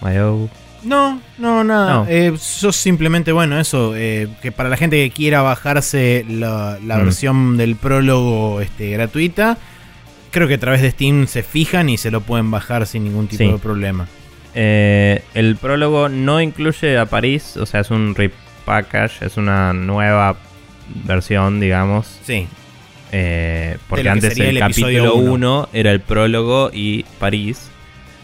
Mayo. 0.01 0.49
No, 0.83 1.21
no, 1.39 1.63
nada. 1.65 1.95
No. 1.95 2.07
Eh, 2.09 2.35
yo 2.61 2.73
simplemente, 2.73 3.31
bueno, 3.33 3.59
eso, 3.61 3.95
eh, 3.97 4.29
que 4.43 4.51
para 4.53 4.69
la 4.69 4.77
gente 4.77 4.97
que 4.97 5.11
quiera 5.15 5.41
bajarse 5.41 6.25
la, 6.29 6.79
la 6.85 6.99
Mm. 6.99 7.05
versión 7.05 7.57
del 7.57 7.77
prólogo 7.77 8.61
este, 8.61 8.91
gratuita, 8.91 9.57
creo 10.33 10.49
que 10.49 10.55
a 10.55 10.59
través 10.59 10.83
de 10.83 10.91
Steam 10.91 11.29
se 11.29 11.45
fijan 11.45 11.89
y 11.89 11.97
se 11.99 12.11
lo 12.11 12.21
pueden 12.23 12.51
bajar 12.51 12.87
sin 12.87 13.05
ningún 13.05 13.29
tipo 13.29 13.45
Sí. 13.45 13.51
de 13.53 13.59
problema. 13.59 14.09
Eh, 14.55 15.23
el 15.35 15.57
prólogo 15.57 16.09
no 16.09 16.41
incluye 16.41 16.99
a 16.99 17.07
París, 17.07 17.57
o 17.57 17.65
sea, 17.67 17.81
es 17.81 17.91
un 17.91 18.15
repackage, 18.17 19.23
es 19.23 19.37
una 19.37 19.73
nueva 19.73 20.37
versión, 21.05 21.61
digamos. 21.61 22.19
Sí, 22.25 22.47
Eh, 23.15 23.77
porque 23.91 24.09
antes 24.09 24.39
el, 24.39 24.57
el 24.57 24.59
capítulo 24.59 25.15
uno. 25.17 25.33
1 25.33 25.69
era 25.75 25.91
el 25.91 26.01
prólogo 26.01 26.71
y 26.73 27.05
París. 27.19 27.69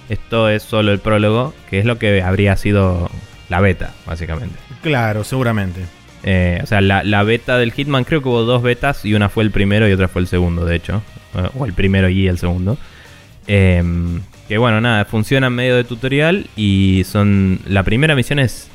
Esto 0.09 0.49
es 0.49 0.63
solo 0.63 0.93
el 0.93 0.99
prólogo, 0.99 1.53
que 1.69 1.79
es 1.79 1.85
lo 1.85 1.99
que 1.99 2.23
habría 2.23 2.57
sido 2.57 3.11
la 3.51 3.61
beta, 3.61 3.93
básicamente. 4.07 4.57
claro, 4.83 5.25
seguramente. 5.25 5.83
Eh, 6.25 6.61
o 6.63 6.67
sea, 6.67 6.81
la, 6.81 7.05
la 7.05 7.23
beta 7.23 7.59
del 7.59 7.73
Hitman, 7.73 8.05
creo 8.05 8.23
que 8.23 8.29
hubo 8.29 8.43
dos 8.45 8.63
betas 8.63 9.05
y 9.05 9.13
una 9.15 9.29
fue 9.29 9.45
el 9.45 9.51
primero 9.51 9.87
y 9.89 9.93
otra 9.93 10.09
fue 10.09 10.23
el 10.23 10.27
segundo, 10.27 10.65
de 10.65 10.77
hecho. 10.77 11.03
Eh, 11.45 11.51
O 11.59 11.65
el 11.65 11.73
primero 11.73 12.09
y 12.09 12.29
el 12.29 12.39
segundo. 12.39 12.79
Eh, 13.47 13.83
que 14.49 14.59
bueno, 14.59 14.81
nada, 14.81 15.05
funciona 15.05 15.49
en 15.49 15.55
medio 15.55 15.77
de 15.77 15.85
tutorial 15.85 16.47
y 16.57 17.03
son... 17.05 17.61
La 17.67 17.83
primera 17.83 18.15
misión 18.15 18.39
es 18.39 18.69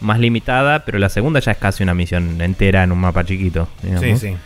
más 0.00 0.20
limitada, 0.20 0.84
pero 0.84 0.98
la 0.98 1.08
segunda 1.08 1.40
ya 1.40 1.52
es 1.52 1.58
casi 1.58 1.82
una 1.82 1.94
misión 1.94 2.40
entera 2.40 2.84
en 2.84 2.92
un 2.92 2.98
mapa 3.00 3.24
chiquito. 3.24 3.68
Sí, 3.80 3.88
digamos. 3.88 4.20
sí. 4.20 4.36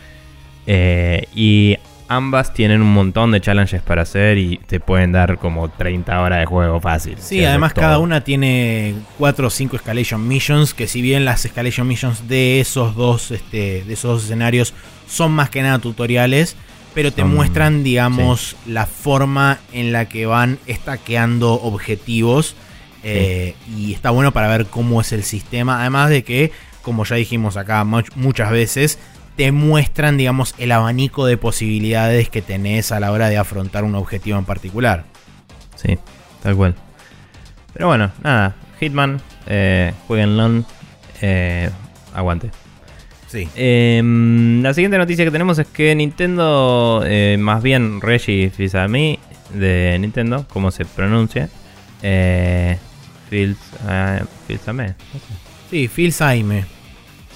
Eh, 0.65 1.27
y 1.35 1.77
ambas 2.07 2.53
tienen 2.53 2.81
un 2.81 2.93
montón 2.93 3.31
de 3.31 3.41
challenges 3.41 3.81
para 3.81 4.03
hacer 4.03 4.37
y 4.37 4.57
te 4.65 4.79
pueden 4.79 5.11
dar 5.11 5.37
como 5.37 5.69
30 5.69 6.21
horas 6.21 6.39
de 6.39 6.45
juego 6.45 6.79
fácil. 6.79 7.17
Sí, 7.19 7.43
además 7.43 7.73
todo. 7.73 7.83
cada 7.83 7.99
una 7.99 8.23
tiene 8.23 8.95
4 9.17 9.47
o 9.47 9.49
5 9.49 9.75
escalation 9.75 10.27
missions, 10.27 10.73
que 10.73 10.87
si 10.87 11.01
bien 11.01 11.25
las 11.25 11.45
escalation 11.45 11.87
missions 11.87 12.27
de 12.27 12.59
esos 12.59 12.95
dos, 12.95 13.31
este, 13.31 13.83
de 13.83 13.93
esos 13.93 14.11
dos 14.11 14.23
escenarios 14.23 14.73
son 15.07 15.31
más 15.31 15.49
que 15.49 15.61
nada 15.61 15.79
tutoriales, 15.79 16.55
pero 16.93 17.11
te 17.11 17.21
Son- 17.21 17.33
muestran, 17.33 17.83
digamos, 17.83 18.55
la 18.65 18.85
forma 18.85 19.59
en 19.71 19.91
la 19.91 20.07
que 20.09 20.25
van 20.25 20.59
estaqueando 20.67 21.53
objetivos. 21.53 22.55
eh, 23.03 23.55
Y 23.75 23.93
está 23.93 24.11
bueno 24.11 24.31
para 24.31 24.47
ver 24.47 24.67
cómo 24.67 25.01
es 25.01 25.11
el 25.11 25.23
sistema. 25.23 25.81
Además 25.81 26.09
de 26.09 26.23
que, 26.23 26.51
como 26.81 27.03
ya 27.03 27.15
dijimos 27.17 27.57
acá 27.57 27.83
much- 27.83 28.13
muchas 28.15 28.49
veces, 28.51 28.97
te 29.35 29.51
muestran, 29.51 30.15
digamos, 30.15 30.55
el 30.57 30.71
abanico 30.71 31.25
de 31.25 31.35
posibilidades 31.37 32.29
que 32.29 32.41
tenés 32.41 32.91
a 32.91 32.99
la 32.99 33.11
hora 33.11 33.27
de 33.29 33.37
afrontar 33.37 33.83
un 33.83 33.95
objetivo 33.95 34.37
en 34.37 34.45
particular. 34.45 35.03
Sí, 35.75 35.97
tal 36.43 36.55
cual. 36.55 36.75
Pero 37.73 37.87
bueno, 37.87 38.11
nada. 38.23 38.55
Hitman, 38.79 39.19
eh, 39.47 39.93
jueguenlo. 40.07 40.63
Eh, 41.21 41.69
aguante. 42.13 42.51
Sí. 43.33 43.47
Eh, 43.55 43.99
la 44.61 44.73
siguiente 44.75 44.95
noticia 44.99 45.25
que 45.25 45.31
tenemos 45.31 45.57
es 45.57 45.65
que 45.65 45.95
Nintendo, 45.95 47.01
eh, 47.03 47.35
más 47.39 47.63
bien 47.63 47.99
Reggie 47.99 48.51
Fils-Aimé 48.51 49.17
de 49.55 49.97
Nintendo, 49.99 50.45
como 50.53 50.69
se 50.69 50.85
pronuncia, 50.85 51.49
eh, 52.03 52.77
Fils, 53.31 53.57
eh, 53.89 54.19
Fils-Aimé, 54.47 54.89
sé. 54.89 54.95
Sí, 55.71 55.87
Phil 55.87 56.13
Saime. 56.13 56.65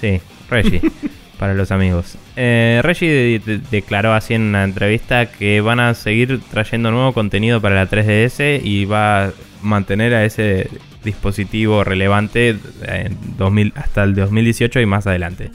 Sí, 0.00 0.20
Reggie, 0.48 0.80
para 1.40 1.54
los 1.54 1.72
amigos. 1.72 2.16
Eh, 2.36 2.78
Reggie 2.84 3.08
de- 3.10 3.38
de- 3.40 3.60
declaró 3.68 4.12
así 4.14 4.34
en 4.34 4.42
una 4.42 4.62
entrevista 4.62 5.26
que 5.26 5.60
van 5.60 5.80
a 5.80 5.94
seguir 5.94 6.40
trayendo 6.52 6.92
nuevo 6.92 7.12
contenido 7.12 7.60
para 7.60 7.74
la 7.74 7.90
3DS 7.90 8.60
y 8.62 8.84
va 8.84 9.24
a 9.24 9.32
mantener 9.62 10.14
a 10.14 10.24
ese 10.24 10.68
dispositivo 11.02 11.82
relevante 11.82 12.56
en 12.82 13.16
2000, 13.36 13.72
hasta 13.74 14.04
el 14.04 14.14
2018 14.14 14.78
y 14.80 14.86
más 14.86 15.08
adelante. 15.08 15.50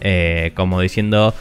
Eh, 0.00 0.52
como 0.54 0.80
diciendo 0.80 1.34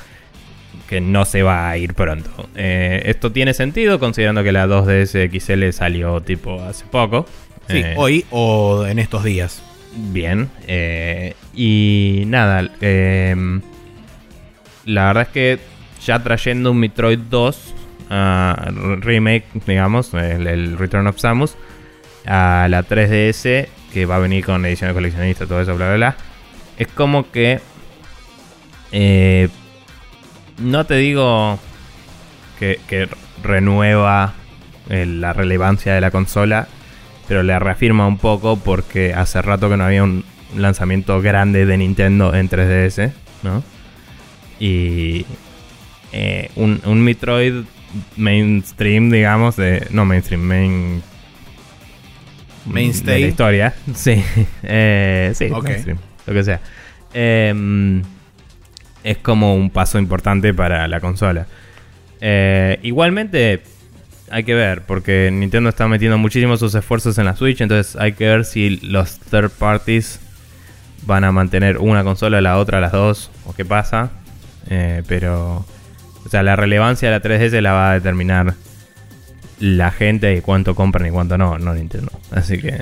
que 0.87 1.01
no 1.01 1.25
se 1.25 1.43
va 1.43 1.69
a 1.69 1.77
ir 1.77 1.93
pronto. 1.93 2.29
Eh, 2.55 3.01
esto 3.05 3.31
tiene 3.31 3.53
sentido 3.53 3.99
considerando 3.99 4.43
que 4.43 4.51
la 4.51 4.67
2DS 4.67 5.29
XL 5.39 5.71
salió 5.71 6.21
tipo 6.21 6.61
hace 6.63 6.85
poco. 6.85 7.25
Sí, 7.69 7.79
Eh, 7.79 7.93
hoy 7.97 8.25
o 8.31 8.85
en 8.85 8.99
estos 8.99 9.23
días. 9.23 9.61
Bien. 9.95 10.49
y 11.53 12.23
nada. 12.27 12.69
eh, 12.81 13.35
la 14.85 15.07
verdad 15.07 15.23
es 15.23 15.29
que 15.29 15.59
ya 16.05 16.23
trayendo 16.23 16.71
un 16.71 16.79
Metroid 16.79 17.19
2 17.19 17.73
ah, 18.09 18.71
remake, 19.01 19.45
digamos, 19.65 20.13
el, 20.13 20.47
el 20.47 20.77
Return 20.77 21.07
of 21.07 21.17
Samus, 21.19 21.55
a 22.25 22.67
la 22.69 22.83
3DS, 22.85 23.67
que 23.93 24.05
va 24.05 24.15
a 24.17 24.19
venir 24.19 24.45
con 24.45 24.65
edición 24.65 24.89
de 24.89 24.93
coleccionista, 24.93 25.45
todo 25.45 25.61
eso, 25.61 25.75
bla, 25.75 25.87
bla, 25.87 25.95
bla. 25.95 26.15
Es 26.77 26.87
como 26.87 27.29
que. 27.31 27.59
Eh, 28.91 29.49
no 30.59 30.85
te 30.85 30.95
digo 30.95 31.59
que, 32.59 32.79
que 32.87 33.07
renueva 33.43 34.33
eh, 34.89 35.05
la 35.05 35.33
relevancia 35.33 35.93
de 35.93 36.01
la 36.01 36.11
consola, 36.11 36.67
pero 37.27 37.43
le 37.43 37.57
reafirma 37.59 38.07
un 38.07 38.17
poco 38.17 38.57
porque 38.57 39.13
hace 39.13 39.41
rato 39.41 39.69
que 39.69 39.77
no 39.77 39.83
había 39.83 40.03
un 40.03 40.23
lanzamiento 40.55 41.21
grande 41.21 41.65
de 41.65 41.77
Nintendo 41.77 42.33
en 42.33 42.49
3DS, 42.49 43.11
¿no? 43.43 43.63
Y 44.59 45.25
eh, 46.11 46.49
un, 46.55 46.81
un 46.85 47.01
Metroid 47.01 47.65
mainstream, 48.15 49.09
digamos, 49.09 49.55
de, 49.55 49.87
no 49.91 50.05
mainstream, 50.05 50.41
main... 50.41 51.03
Mainstay. 52.65 53.15
De 53.15 53.19
la 53.21 53.27
historia, 53.27 53.75
sí. 53.95 54.23
Eh, 54.63 55.31
sí, 55.35 55.47
mainstream, 55.49 55.97
lo 56.25 56.33
que 56.33 56.43
sea. 56.43 56.59
Em, 57.13 58.03
es 59.09 59.17
como 59.17 59.55
un 59.55 59.69
paso 59.69 59.97
importante 59.99 60.53
para 60.53 60.87
la 60.87 60.99
consola. 60.99 61.47
Eh, 62.19 62.79
igualmente, 62.83 63.61
hay 64.29 64.43
que 64.43 64.53
ver, 64.53 64.81
porque 64.81 65.29
Nintendo 65.31 65.69
está 65.69 65.87
metiendo 65.87 66.17
muchísimos 66.17 66.59
sus 66.59 66.75
esfuerzos 66.75 67.17
en 67.17 67.25
la 67.25 67.35
Switch, 67.35 67.61
entonces 67.61 67.95
hay 67.95 68.13
que 68.13 68.25
ver 68.25 68.43
si 68.45 68.77
los 68.81 69.19
third 69.19 69.51
parties 69.51 70.19
van 71.05 71.23
a 71.23 71.31
mantener 71.31 71.77
una 71.77 72.03
consola, 72.03 72.41
la 72.41 72.57
otra, 72.57 72.81
las 72.81 72.91
dos, 72.91 73.31
o 73.45 73.53
qué 73.53 73.63
pasa. 73.63 74.11
Eh, 74.69 75.03
pero, 75.07 75.65
o 76.25 76.29
sea, 76.29 76.43
la 76.43 76.57
relevancia 76.57 77.09
de 77.09 77.15
la 77.15 77.21
3DS 77.21 77.61
la 77.61 77.71
va 77.71 77.91
a 77.91 77.93
determinar 77.93 78.55
la 79.59 79.91
gente 79.91 80.35
y 80.35 80.41
cuánto 80.41 80.75
compran 80.75 81.07
y 81.07 81.11
cuánto 81.11 81.37
no, 81.37 81.57
no 81.57 81.73
Nintendo. 81.73 82.11
Así 82.31 82.59
que, 82.59 82.75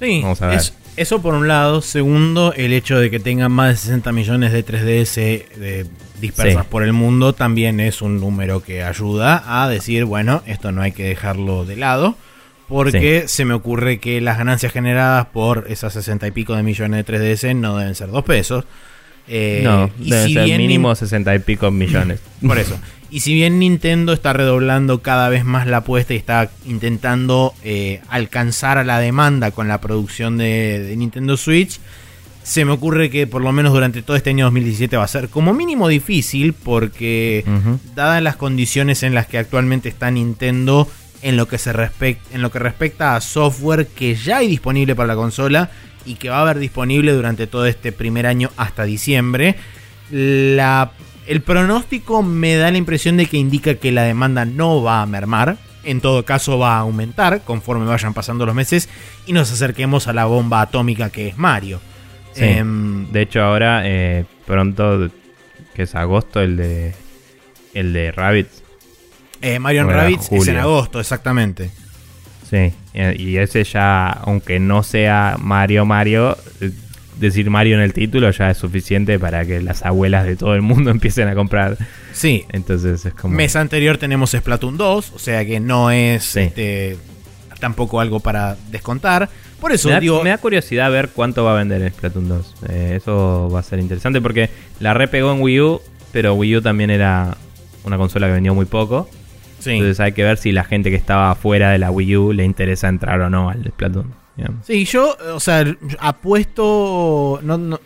Sí, 0.00 0.20
Vamos 0.22 0.42
a 0.42 0.48
ver. 0.48 0.58
es- 0.58 0.74
eso 0.96 1.20
por 1.22 1.34
un 1.34 1.48
lado. 1.48 1.80
Segundo, 1.82 2.52
el 2.54 2.72
hecho 2.72 2.98
de 2.98 3.10
que 3.10 3.20
tengan 3.20 3.52
más 3.52 3.70
de 3.70 3.76
60 3.76 4.12
millones 4.12 4.52
de 4.52 4.62
3DS 4.64 5.14
de- 5.56 5.86
dispersas 6.20 6.62
Sí. 6.62 6.68
por 6.70 6.82
el 6.82 6.92
mundo 6.92 7.32
también 7.32 7.80
es 7.80 8.00
un 8.00 8.20
número 8.20 8.62
que 8.62 8.82
ayuda 8.82 9.62
a 9.62 9.68
decir, 9.68 10.04
bueno, 10.04 10.42
esto 10.46 10.72
no 10.72 10.80
hay 10.82 10.92
que 10.92 11.04
dejarlo 11.04 11.64
de 11.64 11.76
lado. 11.76 12.16
Porque 12.68 13.24
se 13.28 13.44
me 13.44 13.52
ocurre 13.52 13.98
que 13.98 14.22
las 14.22 14.38
ganancias 14.38 14.72
generadas 14.72 15.26
por 15.26 15.66
esas 15.68 15.92
60 15.92 16.26
y 16.26 16.30
pico 16.30 16.56
de 16.56 16.62
millones 16.62 16.96
de 16.96 17.04
3DS 17.04 17.54
no 17.54 17.76
deben 17.76 17.94
ser 17.94 18.10
dos 18.10 18.24
pesos. 18.24 18.64
Eh, 19.28 19.60
no, 19.64 19.90
deben 19.98 20.28
si 20.28 20.34
ser 20.34 20.44
bien 20.44 20.58
mínimo 20.58 20.94
60 20.94 21.34
y 21.34 21.38
pico 21.40 21.70
millones. 21.70 22.20
Por 22.46 22.58
eso. 22.58 22.78
Y 23.10 23.20
si 23.20 23.34
bien 23.34 23.58
Nintendo 23.58 24.12
está 24.12 24.32
redoblando 24.32 25.02
cada 25.02 25.28
vez 25.28 25.44
más 25.44 25.66
la 25.66 25.78
apuesta 25.78 26.14
y 26.14 26.16
está 26.16 26.50
intentando 26.66 27.54
eh, 27.62 28.00
alcanzar 28.08 28.78
a 28.78 28.84
la 28.84 28.98
demanda 28.98 29.50
con 29.50 29.68
la 29.68 29.80
producción 29.80 30.36
de, 30.36 30.80
de 30.80 30.96
Nintendo 30.96 31.36
Switch, 31.36 31.78
se 32.44 32.66
me 32.66 32.72
ocurre 32.72 33.08
que 33.08 33.26
por 33.26 33.42
lo 33.42 33.52
menos 33.52 33.72
durante 33.72 34.02
todo 34.02 34.16
este 34.16 34.30
año 34.30 34.44
2017 34.44 34.96
va 34.98 35.04
a 35.04 35.08
ser 35.08 35.30
como 35.30 35.54
mínimo 35.54 35.88
difícil 35.88 36.52
porque 36.52 37.42
dadas 37.94 38.22
las 38.22 38.36
condiciones 38.36 39.02
en 39.02 39.14
las 39.14 39.26
que 39.26 39.38
actualmente 39.38 39.88
está 39.88 40.10
Nintendo 40.10 40.86
en 41.22 41.38
lo 41.38 41.48
que 41.48 41.56
se 41.56 41.70
en 42.32 42.42
lo 42.42 42.50
que 42.50 42.58
respecta 42.58 43.16
a 43.16 43.22
software 43.22 43.86
que 43.86 44.14
ya 44.14 44.38
hay 44.38 44.48
disponible 44.48 44.94
para 44.94 45.06
la 45.06 45.16
consola 45.16 45.70
y 46.04 46.16
que 46.16 46.28
va 46.28 46.38
a 46.38 46.42
haber 46.42 46.58
disponible 46.58 47.12
durante 47.12 47.46
todo 47.46 47.64
este 47.64 47.92
primer 47.92 48.26
año 48.26 48.50
hasta 48.58 48.84
diciembre. 48.84 49.56
La, 50.10 50.92
el 51.26 51.40
pronóstico 51.42 52.22
me 52.22 52.56
da 52.56 52.70
la 52.70 52.78
impresión 52.78 53.16
de 53.16 53.26
que 53.26 53.36
indica 53.36 53.74
que 53.76 53.92
la 53.92 54.02
demanda 54.02 54.44
no 54.44 54.82
va 54.82 55.02
a 55.02 55.06
mermar. 55.06 55.56
En 55.84 56.00
todo 56.00 56.24
caso 56.24 56.58
va 56.58 56.76
a 56.76 56.80
aumentar 56.80 57.42
conforme 57.42 57.84
vayan 57.84 58.14
pasando 58.14 58.46
los 58.46 58.54
meses 58.54 58.88
y 59.26 59.32
nos 59.34 59.52
acerquemos 59.52 60.08
a 60.08 60.12
la 60.14 60.24
bomba 60.24 60.62
atómica 60.62 61.10
que 61.10 61.28
es 61.28 61.36
Mario. 61.36 61.80
Sí. 62.32 62.44
Em, 62.44 63.10
De 63.12 63.22
hecho, 63.22 63.42
ahora 63.42 63.82
eh, 63.84 64.24
pronto, 64.46 65.10
que 65.74 65.82
es 65.82 65.94
agosto, 65.94 66.40
el 66.40 66.56
de 66.56 66.94
el 67.74 67.92
de 67.92 68.12
Rabbit. 68.12 68.46
eh, 69.42 69.58
Mario 69.58 69.84
Rabbids 69.88 70.30
es 70.32 70.48
en 70.48 70.56
agosto, 70.56 71.00
exactamente. 71.00 71.70
Sí. 72.48 72.72
Eh, 72.94 73.16
y 73.18 73.36
ese 73.36 73.64
ya, 73.64 74.08
aunque 74.08 74.58
no 74.60 74.82
sea 74.82 75.36
Mario 75.40 75.84
Mario, 75.84 76.38
decir 77.18 77.48
Mario 77.50 77.76
en 77.76 77.82
el 77.82 77.92
título 77.92 78.30
ya 78.30 78.50
es 78.50 78.58
suficiente 78.58 79.18
para 79.18 79.44
que 79.44 79.60
las 79.62 79.84
abuelas 79.84 80.26
de 80.26 80.36
todo 80.36 80.54
el 80.54 80.62
mundo 80.62 80.90
empiecen 80.92 81.28
a 81.28 81.34
comprar. 81.34 81.76
Sí. 82.12 82.44
Entonces 82.50 83.04
es 83.06 83.14
como... 83.14 83.34
Mes 83.34 83.56
anterior 83.56 83.98
tenemos 83.98 84.30
Splatoon 84.32 84.76
2, 84.76 85.12
o 85.14 85.18
sea 85.18 85.44
que 85.44 85.60
no 85.60 85.90
es 85.90 86.24
Sí. 86.24 86.40
este, 86.40 86.96
tampoco 87.60 88.00
algo 88.00 88.20
para 88.20 88.56
descontar. 88.70 89.28
Por 89.60 89.72
eso 89.72 89.88
me, 89.88 89.94
da, 89.94 90.00
digo, 90.00 90.22
me 90.22 90.30
da 90.30 90.38
curiosidad 90.38 90.90
ver 90.90 91.08
cuánto 91.10 91.44
va 91.44 91.52
a 91.54 91.56
vender 91.58 91.90
Splatoon 91.90 92.28
2. 92.28 92.54
Eh, 92.68 92.94
eso 92.96 93.48
va 93.52 93.60
a 93.60 93.62
ser 93.62 93.78
interesante 93.78 94.20
porque 94.20 94.50
la 94.80 94.92
repegó 94.92 95.32
en 95.32 95.40
Wii 95.40 95.60
U, 95.60 95.80
pero 96.12 96.34
Wii 96.34 96.56
U 96.56 96.62
también 96.62 96.90
era 96.90 97.36
una 97.84 97.96
consola 97.96 98.26
que 98.26 98.34
vendió 98.34 98.54
muy 98.54 98.66
poco. 98.66 99.08
sí. 99.60 99.70
Entonces 99.70 100.00
hay 100.00 100.12
que 100.12 100.22
ver 100.24 100.36
si 100.36 100.52
la 100.52 100.64
gente 100.64 100.90
que 100.90 100.96
estaba 100.96 101.34
fuera 101.34 101.70
de 101.70 101.78
la 101.78 101.90
Wii 101.90 102.16
U 102.16 102.32
le 102.32 102.44
interesa 102.44 102.88
entrar 102.88 103.20
o 103.20 103.30
no 103.30 103.48
al 103.48 103.64
Splatoon. 103.64 104.12
Digamos. 104.36 104.66
Sí, 104.66 104.84
yo, 104.84 105.16
o 105.34 105.40
sea, 105.40 105.64
apuesto. 105.98 107.40
No, 107.42 107.58
no- 107.58 107.80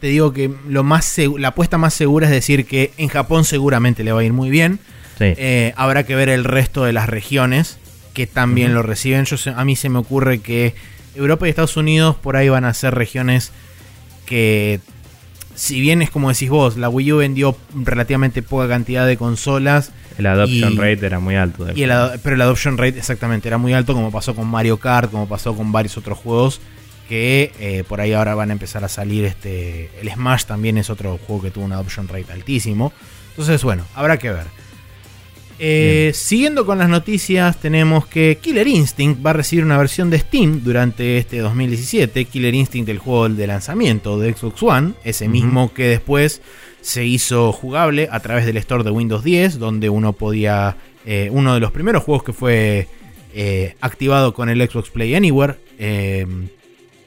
te 0.00 0.06
digo 0.06 0.32
que 0.32 0.48
lo 0.68 0.84
más 0.84 1.16
la 1.38 1.48
apuesta 1.48 1.76
más 1.76 1.92
segura 1.92 2.26
es 2.28 2.32
decir 2.32 2.66
que 2.66 2.92
en 2.98 3.08
Japón 3.08 3.44
seguramente 3.44 4.04
le 4.04 4.12
va 4.12 4.20
a 4.20 4.24
ir 4.24 4.32
muy 4.32 4.48
bien. 4.48 4.78
Sí. 5.18 5.24
Eh, 5.36 5.72
habrá 5.76 6.04
que 6.04 6.14
ver 6.14 6.28
el 6.28 6.44
resto 6.44 6.84
de 6.84 6.92
las 6.92 7.08
regiones 7.08 7.78
que 8.14 8.28
también 8.28 8.74
lo 8.74 8.82
reciben. 8.82 9.24
Yo, 9.24 9.36
a 9.56 9.64
mí 9.64 9.74
se 9.74 9.88
me 9.88 9.98
ocurre 9.98 10.38
que 10.38 10.74
Europa 11.16 11.46
y 11.46 11.50
Estados 11.50 11.76
Unidos 11.76 12.14
por 12.14 12.36
ahí 12.36 12.48
van 12.48 12.64
a 12.64 12.74
ser 12.74 12.94
regiones 12.94 13.50
que, 14.24 14.78
si 15.58 15.80
bien 15.80 16.02
es 16.02 16.10
como 16.10 16.28
decís 16.30 16.48
vos, 16.50 16.76
la 16.76 16.88
Wii 16.88 17.12
U 17.12 17.16
vendió 17.18 17.56
relativamente 17.74 18.42
poca 18.42 18.68
cantidad 18.68 19.06
de 19.06 19.16
consolas, 19.16 19.90
el 20.16 20.26
adoption 20.26 20.74
y- 20.74 20.76
rate 20.76 21.04
era 21.06 21.18
muy 21.20 21.34
alto. 21.36 21.66
y 21.74 21.82
el 21.82 21.90
pero 22.22 22.36
el 22.36 22.40
adoption 22.42 22.78
rate 22.78 22.98
exactamente 22.98 23.48
era 23.48 23.58
muy 23.58 23.72
alto, 23.72 23.92
como 23.94 24.10
pasó 24.12 24.34
con 24.34 24.46
Mario 24.46 24.76
Kart, 24.78 25.10
como 25.10 25.28
pasó 25.28 25.54
con 25.56 25.72
varios 25.72 25.96
otros 25.96 26.16
juegos 26.18 26.60
que 27.08 27.52
eh, 27.58 27.84
por 27.88 28.00
ahí 28.02 28.12
ahora 28.12 28.34
van 28.34 28.50
a 28.50 28.52
empezar 28.52 28.84
a 28.84 28.88
salir. 28.88 29.24
Este, 29.24 29.90
el 30.00 30.10
Smash 30.10 30.44
también 30.44 30.76
es 30.76 30.90
otro 30.90 31.18
juego 31.26 31.42
que 31.42 31.50
tuvo 31.50 31.64
un 31.64 31.72
adoption 31.72 32.06
rate 32.06 32.30
altísimo. 32.32 32.92
Entonces, 33.30 33.62
bueno, 33.64 33.84
habrá 33.94 34.18
que 34.18 34.30
ver. 34.30 34.44
Eh, 35.60 36.12
siguiendo 36.14 36.64
con 36.64 36.78
las 36.78 36.88
noticias, 36.88 37.56
tenemos 37.60 38.06
que 38.06 38.38
Killer 38.40 38.68
Instinct 38.68 39.24
va 39.24 39.30
a 39.30 39.32
recibir 39.32 39.64
una 39.64 39.76
versión 39.76 40.08
de 40.08 40.18
Steam 40.18 40.62
durante 40.62 41.18
este 41.18 41.38
2017. 41.38 42.24
Killer 42.26 42.54
Instinct, 42.54 42.88
el 42.88 42.98
juego 42.98 43.28
de 43.28 43.46
lanzamiento 43.46 44.18
de 44.18 44.32
Xbox 44.32 44.62
One, 44.62 44.92
ese 45.04 45.28
mismo 45.28 45.72
que 45.74 45.88
después 45.88 46.42
se 46.80 47.04
hizo 47.04 47.52
jugable 47.52 48.08
a 48.10 48.20
través 48.20 48.46
del 48.46 48.56
store 48.58 48.84
de 48.84 48.90
Windows 48.90 49.24
10, 49.24 49.58
donde 49.58 49.88
uno 49.88 50.12
podía. 50.12 50.76
eh, 51.04 51.28
uno 51.32 51.54
de 51.54 51.60
los 51.60 51.72
primeros 51.72 52.04
juegos 52.04 52.22
que 52.22 52.32
fue 52.32 52.86
eh, 53.34 53.74
activado 53.80 54.34
con 54.34 54.48
el 54.48 54.60
Xbox 54.68 54.90
Play 54.90 55.14
Anywhere, 55.14 55.56
eh, 55.78 56.26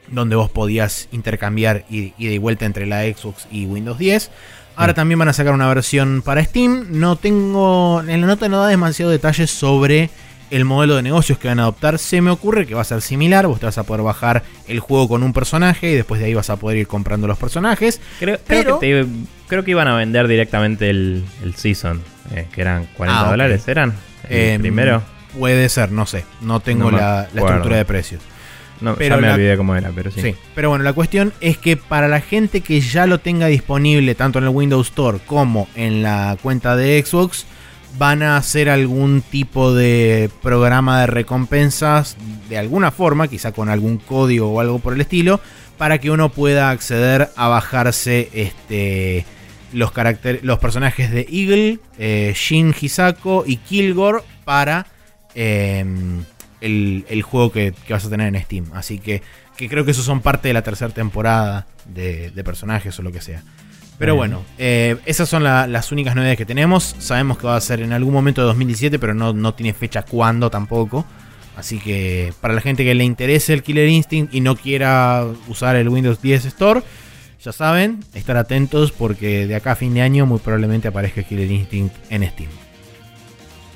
donde 0.10 0.36
vos 0.36 0.50
podías 0.50 1.08
intercambiar 1.12 1.86
ida 1.90 2.14
y 2.18 2.38
vuelta 2.38 2.66
entre 2.66 2.86
la 2.86 3.04
Xbox 3.04 3.48
y 3.52 3.66
Windows 3.66 3.98
10. 3.98 4.30
Ahora 4.76 4.94
también 4.94 5.20
van 5.20 5.28
a 5.30 5.34
sacar 5.34 5.54
una 5.54 5.68
versión 5.68 6.22
para 6.24 6.44
Steam. 6.44 6.88
No 6.92 7.16
tengo. 7.16 8.02
En 8.08 8.22
la 8.22 8.28
nota 8.28 8.50
no 8.50 8.60
da 8.62 8.68
demasiado 8.68 9.12
detalles 9.12 9.52
sobre 9.52 10.10
el 10.50 10.66
modelo 10.66 10.96
de 10.96 11.02
negocios 11.04 11.38
que 11.38 11.48
van 11.48 11.60
a 11.60 11.64
adoptar. 11.64 11.98
Se 12.00 12.20
me 12.22 12.30
ocurre 12.32 12.66
que 12.68 12.74
va 12.76 12.82
a 12.82 12.86
ser 12.86 13.02
similar. 13.02 13.48
Vos 13.48 13.60
te 13.60 13.66
vas 13.68 13.78
a 13.78 13.84
poder 13.84 14.02
bajar 14.04 14.44
el 14.68 14.80
juego 14.80 15.08
con 15.08 15.24
un 15.24 15.34
personaje 15.34 15.92
y 15.92 15.96
después 15.96 16.20
de 16.20 16.28
ahí 16.28 16.34
vas 16.34 16.50
a 16.50 16.56
poder 16.58 16.78
ir 16.78 16.88
comprando 16.88 17.28
los 17.28 17.38
personajes. 17.38 18.02
Creo, 18.20 18.38
que 18.46 18.64
te- 18.80 19.06
creo 19.48 19.64
que 19.64 19.72
iban 19.72 19.88
a 19.88 19.96
vender 19.96 20.28
directamente 20.28 20.90
el, 20.90 21.24
el 21.44 21.56
Season, 21.56 22.02
eh, 22.34 22.48
que 22.52 22.62
eran 22.62 22.88
40 22.98 23.22
Ah, 23.22 23.30
dólares, 23.30 23.68
¿eran? 23.68 23.94
El 24.30 24.38
Em, 24.56 24.62
primero. 24.62 25.02
Puede 25.38 25.70
ser, 25.70 25.92
no 25.92 26.06
sé. 26.06 26.26
No 26.42 26.60
tengo 26.60 26.92
No 26.92 26.98
la, 26.98 27.28
estructura 27.34 27.78
de 27.78 27.86
precios. 27.86 28.22
No, 28.82 28.96
pero 28.96 29.16
ya 29.16 29.22
me 29.22 29.28
la- 29.28 29.34
olvidé 29.36 29.58
cómo 29.58 29.76
era, 29.76 29.92
pero 29.96 30.12
sí. 30.12 30.22
Sí. 30.22 30.36
Pero 30.56 30.70
bueno, 30.70 30.84
la 30.84 30.94
cuestión 30.94 31.34
es 31.40 31.58
que 31.58 31.78
para 31.78 32.08
la 32.08 32.20
gente 32.20 32.62
que 32.62 32.82
ya 32.82 33.06
lo 33.06 33.20
tenga 33.20 33.48
disponible 33.48 34.16
tanto 34.16 34.40
en 34.40 34.46
el 34.46 34.50
Windows 34.52 34.88
Store 34.90 35.20
como 35.26 35.68
en 35.76 36.02
la 36.04 36.38
cuenta 36.42 36.76
de 36.76 37.04
Xbox, 37.06 37.46
van 37.98 38.24
a 38.24 38.38
hacer 38.38 38.70
algún 38.70 39.22
tipo 39.22 39.74
de 39.74 40.30
programa 40.42 41.02
de 41.02 41.08
recompensas 41.08 42.16
de 42.50 42.58
alguna 42.58 42.90
forma, 42.92 43.28
quizá 43.28 43.52
con 43.52 43.70
algún 43.70 43.98
código 43.98 44.50
o 44.52 44.60
algo 44.62 44.80
por 44.80 44.94
el 44.94 45.02
estilo, 45.02 45.40
para 45.78 45.98
que 46.00 46.10
uno 46.12 46.30
pueda 46.30 46.70
acceder 46.70 47.30
a 47.36 47.48
bajarse 47.50 48.30
este 48.34 49.26
los 49.74 49.92
caracteres, 49.92 50.44
los 50.44 50.60
personajes 50.60 51.12
de 51.12 51.26
Eagle, 51.32 51.80
eh, 51.98 52.34
Shin 52.36 52.74
Hisako 52.80 53.44
y 53.48 53.58
Kilgore 53.58 54.20
para 54.44 54.86
eh, 55.36 55.86
el, 56.62 57.06
el 57.10 57.22
juego 57.24 57.52
que, 57.52 57.74
que 57.86 57.94
vas 57.94 58.06
a 58.06 58.10
tener 58.10 58.34
en 58.34 58.42
Steam. 58.42 58.66
Así 58.74 59.00
que, 59.00 59.22
que 59.58 59.68
creo 59.68 59.84
que 59.86 59.92
esos 59.92 60.06
son 60.06 60.22
parte 60.22 60.48
de 60.48 60.54
la 60.54 60.62
tercera 60.62 60.94
temporada 60.94 61.68
de, 61.86 62.32
de 62.32 62.44
personajes 62.44 62.98
o 63.00 63.02
lo 63.02 63.12
que 63.12 63.22
sea. 63.22 63.44
Pero 64.00 64.16
Bueno. 64.16 64.38
bueno, 64.38 64.50
eh, 64.58 64.98
esas 65.06 65.30
son 65.30 65.44
la- 65.44 65.68
las 65.68 65.92
únicas 65.92 66.16
novedades 66.16 66.38
que 66.38 66.46
tenemos. 66.46 66.96
Sabemos 67.00 67.38
que 67.38 67.46
va 67.48 67.56
a 67.56 67.62
ser 67.62 67.82
en 67.82 67.94
algún 67.94 68.14
momento 68.14 68.42
de 68.42 68.48
2017, 68.48 68.98
pero 68.98 69.14
no, 69.14 69.34
no 69.34 69.54
tiene 69.54 69.74
fecha 69.74 70.02
cuándo 70.04 70.50
tampoco. 70.50 71.06
Así 71.56 71.78
que 71.80 72.34
para 72.42 72.54
la 72.56 72.62
gente 72.62 72.84
que 72.84 72.96
le 72.96 73.04
interese 73.04 73.54
el 73.54 73.62
Killer 73.62 73.88
Instinct 73.90 74.34
y 74.34 74.40
no 74.42 74.56
quiera 74.56 75.26
usar 75.48 75.76
el 75.76 75.90
Windows 75.90 76.20
10 76.22 76.46
Store, 76.46 76.82
ya 77.44 77.52
saben, 77.52 78.00
estar 78.16 78.38
atentos 78.38 78.92
porque 78.92 79.46
de 79.46 79.56
acá 79.56 79.74
a 79.74 79.76
fin 79.76 79.94
de 79.94 80.02
año 80.02 80.26
muy 80.26 80.40
probablemente 80.40 80.88
aparezca 80.88 81.22
Killer 81.24 81.52
Instinct 81.52 81.94
en 82.10 82.24
Steam. 82.30 82.50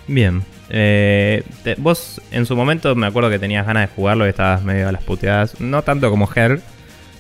Bien. 0.08 0.44
Eh, 0.70 1.43
te- 1.63 1.76
vos 1.76 2.22
en 2.32 2.45
su 2.45 2.55
momento 2.55 2.95
me 2.95 3.07
acuerdo 3.07 3.30
que 3.30 3.39
tenías 3.39 3.66
ganas 3.66 3.89
de 3.89 3.95
jugarlo 3.95 4.26
y 4.26 4.30
estabas 4.30 4.63
medio 4.63 4.89
a 4.89 4.91
las 4.91 5.03
puteadas. 5.03 5.59
No 5.61 5.82
tanto 5.84 6.09
como 6.09 6.28
Ger, 6.28 6.61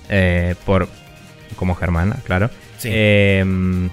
eh, 0.09 0.55
por, 0.65 0.87
como 1.55 1.75
Germana, 1.75 2.17
claro. 2.23 2.49
Sí. 2.77 2.89
Eh, 2.91 3.89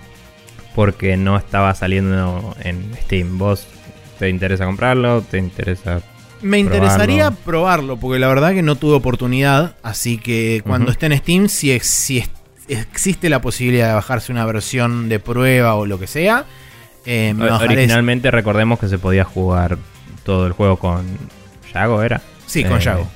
porque 0.74 1.16
no 1.16 1.36
estaba 1.36 1.74
saliendo 1.74 2.56
en 2.62 2.92
Steam. 3.02 3.36
¿Vos 3.38 3.66
te 4.18 4.28
interesa 4.28 4.64
comprarlo? 4.64 5.20
¿Te 5.22 5.36
interesa 5.38 6.00
Me 6.40 6.58
interesaría 6.58 7.30
probarlo. 7.30 7.98
porque 7.98 8.18
la 8.18 8.28
verdad 8.28 8.52
que 8.54 8.62
no 8.62 8.76
tuve 8.76 8.94
oportunidad. 8.94 9.74
Así 9.82 10.16
que 10.18 10.62
cuando 10.66 10.90
esté 10.90 11.06
en 11.06 11.18
Steam, 11.18 11.48
si, 11.48 11.78
si 11.80 12.18
ex- 12.18 12.30
existe 12.68 13.28
la 13.28 13.42
posibilidad 13.42 13.88
de 13.88 13.94
bajarse 13.94 14.32
una 14.32 14.46
versión 14.46 15.10
de 15.10 15.18
prueba 15.18 15.74
o 15.74 15.84
lo 15.84 15.98
que 15.98 16.06
sea, 16.06 16.46
eh, 17.06 17.34
me 17.34 17.46
O- 17.46 17.50
bajaré. 17.50 17.74
Originalmente 17.74 18.30
recordemos 18.30 18.78
que 18.78 18.88
se 18.88 18.98
podía 18.98 19.24
jugar 19.24 19.78
todo 20.24 20.46
el 20.46 20.52
juego 20.52 20.76
con 20.78 21.04
Yago, 21.74 22.02
¿era? 22.02 22.20
Sí, 22.46 22.64
con 22.64 22.78
Eh, 22.78 22.84
Yago. 22.84 23.08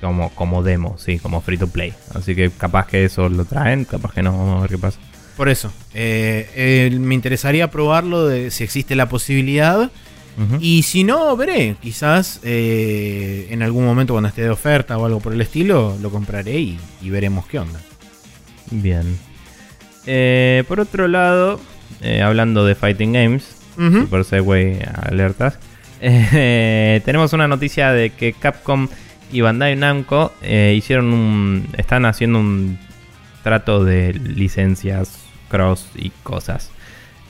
Como, 0.00 0.30
como 0.34 0.62
demo, 0.62 0.96
sí, 0.98 1.18
como 1.18 1.40
free 1.40 1.56
to 1.56 1.68
play. 1.68 1.94
Así 2.14 2.34
que 2.34 2.50
capaz 2.50 2.86
que 2.88 3.04
eso 3.06 3.28
lo 3.30 3.44
traen, 3.46 3.84
capaz 3.86 4.12
que 4.12 4.22
no, 4.22 4.32
vamos 4.36 4.58
a 4.58 4.60
ver 4.62 4.70
qué 4.70 4.78
pasa. 4.78 4.98
Por 5.36 5.48
eso. 5.48 5.72
eh, 5.94 6.94
me 7.00 7.14
interesaría 7.14 7.70
probarlo 7.70 8.26
de 8.28 8.50
si 8.50 8.62
existe 8.64 8.94
la 8.94 9.08
posibilidad. 9.08 9.90
Y 10.60 10.82
si 10.82 11.04
no, 11.04 11.36
veré. 11.36 11.76
Quizás 11.80 12.40
eh, 12.42 13.46
en 13.50 13.62
algún 13.62 13.84
momento 13.86 14.14
cuando 14.14 14.28
esté 14.28 14.42
de 14.42 14.50
oferta 14.50 14.98
o 14.98 15.06
algo 15.06 15.20
por 15.20 15.32
el 15.32 15.40
estilo, 15.40 15.96
lo 16.02 16.10
compraré 16.10 16.58
y, 16.58 16.78
y 17.00 17.08
veremos 17.10 17.46
qué 17.46 17.60
onda. 17.60 17.78
Bien. 18.72 19.16
Eh, 20.06 20.64
por 20.68 20.80
otro 20.80 21.06
lado, 21.08 21.60
eh, 22.02 22.22
hablando 22.22 22.64
de 22.64 22.74
Fighting 22.74 23.12
Games, 23.12 23.56
Ujú. 23.76 24.02
Super 24.02 24.24
Segway 24.24 24.78
alertas, 25.02 25.58
eh, 26.00 27.00
tenemos 27.04 27.32
una 27.32 27.48
noticia 27.48 27.92
de 27.92 28.10
que 28.10 28.32
Capcom 28.32 28.88
y 29.32 29.40
Bandai 29.40 29.74
Namco 29.76 30.32
eh, 30.42 30.74
hicieron 30.76 31.12
un. 31.12 31.68
están 31.76 32.04
haciendo 32.04 32.38
un 32.38 32.78
trato 33.42 33.84
de 33.84 34.12
licencias 34.14 35.18
cross 35.48 35.88
y 35.94 36.10
cosas. 36.22 36.70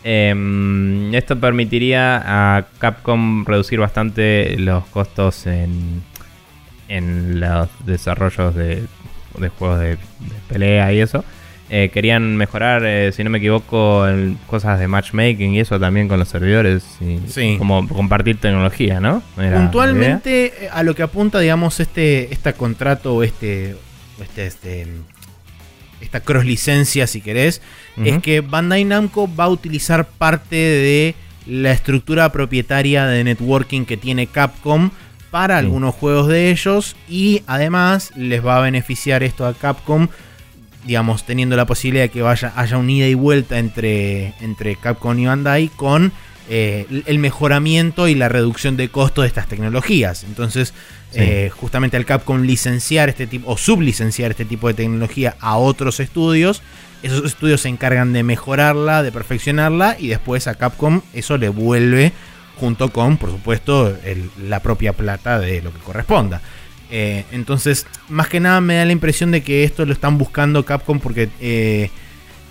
Em, 0.03 1.15
esto 1.15 1.39
permitiría 1.41 2.23
a 2.59 2.67
Capcom 2.79 3.45
reducir 3.47 3.79
bastante 3.79 4.57
los 4.59 4.85
costos 4.87 5.47
en, 5.47 6.03
en 6.89 7.41
los 7.41 7.69
desarrollos 7.87 8.55
de, 8.55 8.85
de 9.39 9.49
juegos 9.49 9.81
de, 9.81 9.89
de 9.91 9.97
pelea 10.49 10.93
y 10.93 11.01
eso. 11.01 11.25
Eh, 11.77 11.91
querían 11.93 12.37
mejorar, 12.37 12.83
eh, 12.85 13.11
si 13.11 13.25
no 13.25 13.31
me 13.31 13.39
equivoco, 13.39 14.07
en 14.07 14.39
cosas 14.47 14.79
de 14.79 14.87
matchmaking 14.87 15.55
y 15.55 15.59
eso 15.61 15.81
también 15.81 16.07
con 16.07 16.20
los 16.20 16.29
servidores. 16.29 16.85
Y 17.01 17.18
Sí. 17.29 17.57
Como 17.59 17.89
compartir 17.89 18.37
tecnología, 18.39 19.01
¿no? 19.01 19.25
Era. 19.37 19.57
Puntualmente 19.57 20.66
eh, 20.66 20.68
a 20.72 20.85
lo 20.85 20.95
que 20.95 21.03
apunta, 21.03 21.41
digamos, 21.41 21.81
este, 21.81 22.33
este 22.33 22.53
contrato 22.53 23.16
o 23.16 23.22
este, 23.25 23.75
este, 24.22 24.47
este, 24.47 24.87
esta 26.01 26.20
cross 26.20 26.45
licencia, 26.45 27.09
si 27.09 27.20
querés, 27.20 27.61
es 28.05 28.20
que 28.22 28.41
Bandai 28.41 28.85
Namco 28.85 29.29
va 29.35 29.45
a 29.45 29.49
utilizar 29.49 30.07
parte 30.07 30.55
de 30.55 31.16
la 31.47 31.72
estructura 31.72 32.31
propietaria 32.31 33.07
de 33.07 33.25
networking 33.25 33.85
que 33.85 33.97
tiene 33.97 34.29
Capcom 34.29 34.91
para 35.33 35.59
Sí. 35.59 35.64
algunos 35.66 35.93
juegos 35.97 36.29
de 36.29 36.51
ellos 36.53 36.95
y 37.09 37.43
además 37.49 38.12
les 38.14 38.47
va 38.47 38.59
a 38.59 38.61
beneficiar 38.61 39.25
esto 39.25 39.45
a 39.45 39.55
Capcom 39.55 40.07
digamos, 40.87 41.24
teniendo 41.24 41.57
la 41.57 41.66
posibilidad 41.66 42.05
de 42.05 42.11
que 42.11 42.22
vaya, 42.22 42.53
haya 42.57 42.76
un 42.78 42.89
ida 42.91 43.07
y 43.07 43.14
vuelta 43.14 43.59
entre, 43.59 44.35
entre 44.41 44.76
Capcom 44.76 45.18
y 45.18 45.26
Bandai 45.26 45.68
con 45.68 46.12
eh, 46.51 46.87
el 47.07 47.18
mejoramiento 47.18 48.07
y 48.07 48.14
la 48.14 48.28
reducción 48.28 48.76
de 48.76 48.89
costo 48.91 49.22
de 49.22 49.28
estas 49.28 49.49
tecnologías. 49.49 50.24
Entonces, 50.24 50.74
Sí. 51.11 51.20
eh, 51.20 51.51
justamente 51.55 51.97
al 51.97 52.05
Capcom 52.05 52.43
licenciar 52.43 53.09
este 53.09 53.26
tipo 53.28 53.49
o 53.53 53.57
sublicenciar 53.57 54.32
este 54.32 54.45
tipo 54.45 54.66
de 54.66 54.74
tecnología 54.74 55.37
a 55.41 55.57
otros 55.57 56.01
estudios, 56.01 56.61
esos 57.05 57.24
estudios 57.24 57.61
se 57.61 57.68
encargan 57.68 58.12
de 58.12 58.24
mejorarla, 58.24 59.03
de 59.05 59.12
perfeccionarla 59.12 59.97
y 59.99 60.09
después 60.09 60.49
a 60.49 60.57
Capcom 60.57 61.03
eso 61.12 61.39
le 61.39 61.51
vuelve 61.51 62.12
junto 62.59 62.91
con, 62.93 63.16
por 63.16 63.30
supuesto, 63.30 63.97
el- 64.05 64.30
la 64.49 64.61
propia 64.61 64.93
plata 64.93 65.39
de 65.39 65.62
lo 65.62 65.72
que 65.72 65.78
corresponda. 65.80 66.41
Eh, 66.97 67.24
entonces, 67.32 67.88
más 68.09 68.28
que 68.28 68.38
nada 68.38 68.61
me 68.61 68.76
da 68.76 68.84
la 68.84 68.92
impresión 68.92 69.32
de 69.32 69.42
que 69.42 69.64
esto 69.64 69.84
lo 69.84 69.92
están 69.92 70.16
buscando 70.16 70.64
Capcom 70.64 71.01
porque 71.01 71.28
eh, 71.40 71.90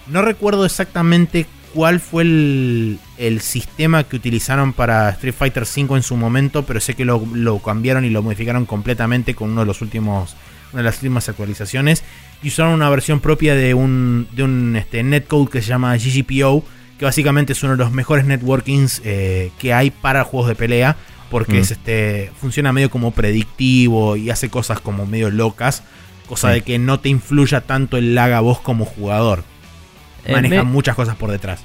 no 0.08 0.22
recuerdo 0.22 0.66
exactamente 0.66 1.46
cuál 1.74 2.02
fue 2.02 2.24
el, 2.24 3.00
sistema 3.40 4.04
que 4.04 4.18
utilizaron 4.18 4.74
para 4.74 5.12
Street 5.12 5.34
Fighter 5.34 5.64
V 5.64 5.96
en 5.96 6.04
su 6.04 6.18
momento, 6.18 6.66
pero 6.66 6.82
sé 6.82 6.94
que 6.94 7.06
lo, 7.06 7.26
lo 7.34 7.60
cambiaron 7.60 8.04
y 8.04 8.10
lo 8.10 8.22
modificaron 8.22 8.66
completamente 8.66 9.34
con 9.34 9.52
uno 9.52 9.62
de 9.62 9.68
los 9.68 9.82
últimos, 9.82 10.36
una 10.74 10.82
de 10.82 10.90
las 10.90 10.96
últimas 10.96 11.30
actualizaciones. 11.30 12.04
Y 12.44 12.50
usaron 12.50 12.74
una 12.74 12.90
versión 12.90 13.22
propia 13.22 13.56
de 13.56 13.74
un, 13.74 14.28
de 14.34 14.44
un 14.44 14.76
este, 14.76 15.04
netcode 15.04 15.52
que 15.52 15.62
se 15.62 15.70
llama 15.70 15.96
GGPO, 15.96 16.66
que 17.00 17.06
básicamente 17.06 17.54
es 17.54 17.64
uno 17.64 17.78
de 17.78 17.78
los 17.78 17.94
mejores 17.94 18.26
networkings 18.26 19.02
eh, 19.06 19.52
que 19.58 19.74
hay 19.74 19.90
para 19.90 20.26
juegos 20.26 20.50
de 20.50 20.56
pelea, 20.56 20.98
porque 21.34 21.54
Mm. 21.54 21.62
es 21.62 21.72
este 21.72 22.30
funciona 22.40 22.72
medio 22.72 22.92
como 22.92 23.10
predictivo 23.10 24.16
y 24.18 24.30
hace 24.30 24.50
cosas 24.52 24.80
como 24.80 25.08
medio 25.08 25.32
locas, 25.32 25.82
cosa 26.28 26.50
Sí. 26.50 26.54
de 26.54 26.62
que 26.62 26.78
no 26.78 27.00
te 27.00 27.10
influya 27.10 27.62
tanto 27.62 27.98
el 27.98 28.14
lag 28.14 28.32
a 28.34 28.40
vos 28.40 28.60
como 28.60 28.86
jugador. 28.86 29.44
Eh, 30.26 30.32
Maneja 30.32 30.64
me- 30.64 30.70
muchas 30.70 30.96
cosas 30.96 31.16
por 31.16 31.32
detrás. 31.32 31.64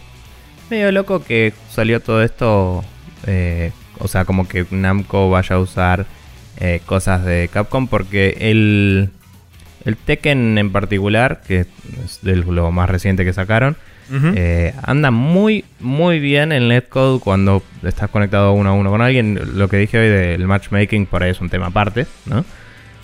Medio 0.71 0.91
loco 0.91 1.23
que 1.23 1.53
salió 1.71 2.01
todo 2.01 2.23
esto. 2.23 2.83
eh, 3.27 3.73
o 3.99 4.09
sea, 4.09 4.25
como 4.25 4.49
que 4.49 4.65
Namco 4.71 5.29
vaya 5.29 5.57
a 5.57 5.59
usar 5.59 6.07
eh, 6.61 6.81
cosas 6.87 7.25
de 7.27 7.51
Capcom. 7.53 7.89
Porque 7.89 8.37
el, 8.41 9.11
el 9.85 9.97
Tekken 9.99 10.57
en 10.57 10.71
particular, 10.73 11.43
que 11.47 11.67
es 12.05 12.21
de 12.23 12.37
lo 12.37 12.71
más 12.73 12.89
reciente 12.89 13.25
que 13.27 13.33
sacaron, 13.35 13.77
Eh, 14.11 14.75
anda 14.83 15.11
muy, 15.11 15.65
muy 15.81 16.19
bien 16.19 16.51
el 16.53 16.69
netcode 16.69 17.21
cuando 17.21 17.63
estás 17.83 18.09
conectado 18.11 18.53
uno 18.53 18.71
a 18.71 18.73
uno 18.73 18.91
con 18.91 19.03
alguien. 19.03 19.39
Lo 19.59 19.69
que 19.69 19.77
dije 19.77 19.99
hoy 19.99 20.09
del 20.09 20.47
matchmaking 20.47 21.07
por 21.07 21.23
ahí 21.23 21.31
es 21.31 21.41
un 21.41 21.51
tema 21.51 21.67
aparte, 21.67 22.07
¿no? 22.27 22.45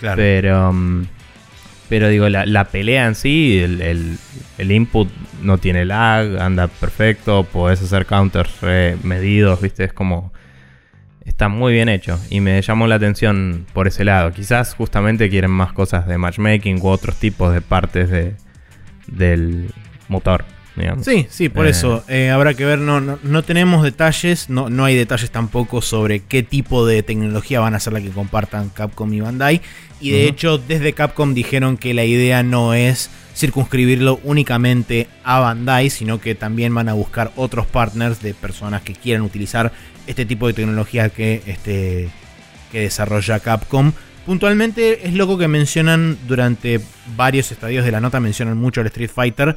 claro. 0.00 0.16
Pero, 0.16 0.72
mm, 0.72 1.06
pero 1.88 2.08
digo, 2.08 2.28
la, 2.28 2.46
la 2.46 2.64
pelea 2.64 3.06
en 3.06 3.14
sí, 3.14 3.60
el, 3.62 3.80
el- 3.82 4.18
el 4.58 4.72
input 4.72 5.08
no 5.42 5.58
tiene 5.58 5.84
lag, 5.84 6.40
anda 6.40 6.68
perfecto, 6.68 7.44
podés 7.44 7.82
hacer 7.82 8.06
counters 8.06 8.60
re 8.62 8.96
medidos, 9.02 9.60
¿viste? 9.60 9.84
Es 9.84 9.92
como... 9.92 10.32
Está 11.26 11.48
muy 11.48 11.72
bien 11.72 11.88
hecho 11.88 12.20
y 12.28 12.40
me 12.40 12.60
llamó 12.60 12.86
la 12.86 12.96
atención 12.96 13.64
por 13.72 13.88
ese 13.88 14.04
lado. 14.04 14.30
Quizás 14.32 14.74
justamente 14.74 15.30
quieren 15.30 15.50
más 15.50 15.72
cosas 15.72 16.06
de 16.06 16.18
matchmaking 16.18 16.80
u 16.82 16.88
otros 16.88 17.16
tipos 17.16 17.52
de 17.54 17.62
partes 17.62 18.10
de, 18.10 18.34
del 19.06 19.70
motor, 20.08 20.44
digamos. 20.76 21.04
Sí, 21.04 21.26
sí, 21.30 21.48
por 21.48 21.66
Eh. 21.66 21.70
eso. 21.70 22.04
eh, 22.08 22.30
habrá 22.30 22.54
que 22.54 22.64
ver, 22.64 22.78
no, 22.78 23.00
no, 23.00 23.18
no 23.22 23.42
tenemos 23.42 23.82
detalles, 23.82 24.48
no, 24.50 24.68
no 24.70 24.84
hay 24.84 24.96
detalles 24.96 25.30
tampoco 25.30 25.82
sobre 25.82 26.20
qué 26.20 26.42
tipo 26.42 26.86
de 26.86 27.02
tecnología 27.02 27.60
van 27.60 27.74
a 27.74 27.80
ser 27.80 27.92
la 27.92 28.00
que 28.00 28.10
compartan 28.10 28.68
Capcom 28.70 29.12
y 29.12 29.20
Bandai. 29.20 29.60
Y 30.00 30.10
de 30.10 30.26
hecho, 30.28 30.58
desde 30.58 30.92
Capcom 30.92 31.32
dijeron 31.34 31.76
que 31.78 31.94
la 31.94 32.04
idea 32.04 32.42
no 32.42 32.74
es 32.74 33.08
circunscribirlo 33.34 34.20
únicamente 34.24 35.08
a 35.24 35.38
Bandai, 35.40 35.88
sino 35.90 36.20
que 36.20 36.34
también 36.34 36.74
van 36.74 36.88
a 36.88 36.92
buscar 36.92 37.32
otros 37.36 37.66
partners 37.66 38.20
de 38.20 38.34
personas 38.34 38.82
que 38.82 38.92
quieran 38.94 39.22
utilizar 39.22 39.72
este 40.06 40.26
tipo 40.26 40.46
de 40.46 40.52
tecnología 40.52 41.08
que, 41.08 41.42
este, 41.46 42.10
que 42.70 42.80
desarrolla 42.80 43.40
Capcom. 43.40 43.92
Puntualmente 44.26 45.06
es 45.06 45.14
loco 45.14 45.36
que 45.38 45.48
mencionan 45.48 46.16
durante 46.26 46.80
varios 47.16 47.52
estadios 47.52 47.84
de 47.84 47.92
la 47.92 48.00
nota, 48.00 48.20
mencionan 48.20 48.56
mucho 48.56 48.80
el 48.80 48.86
Street 48.88 49.10
Fighter. 49.14 49.56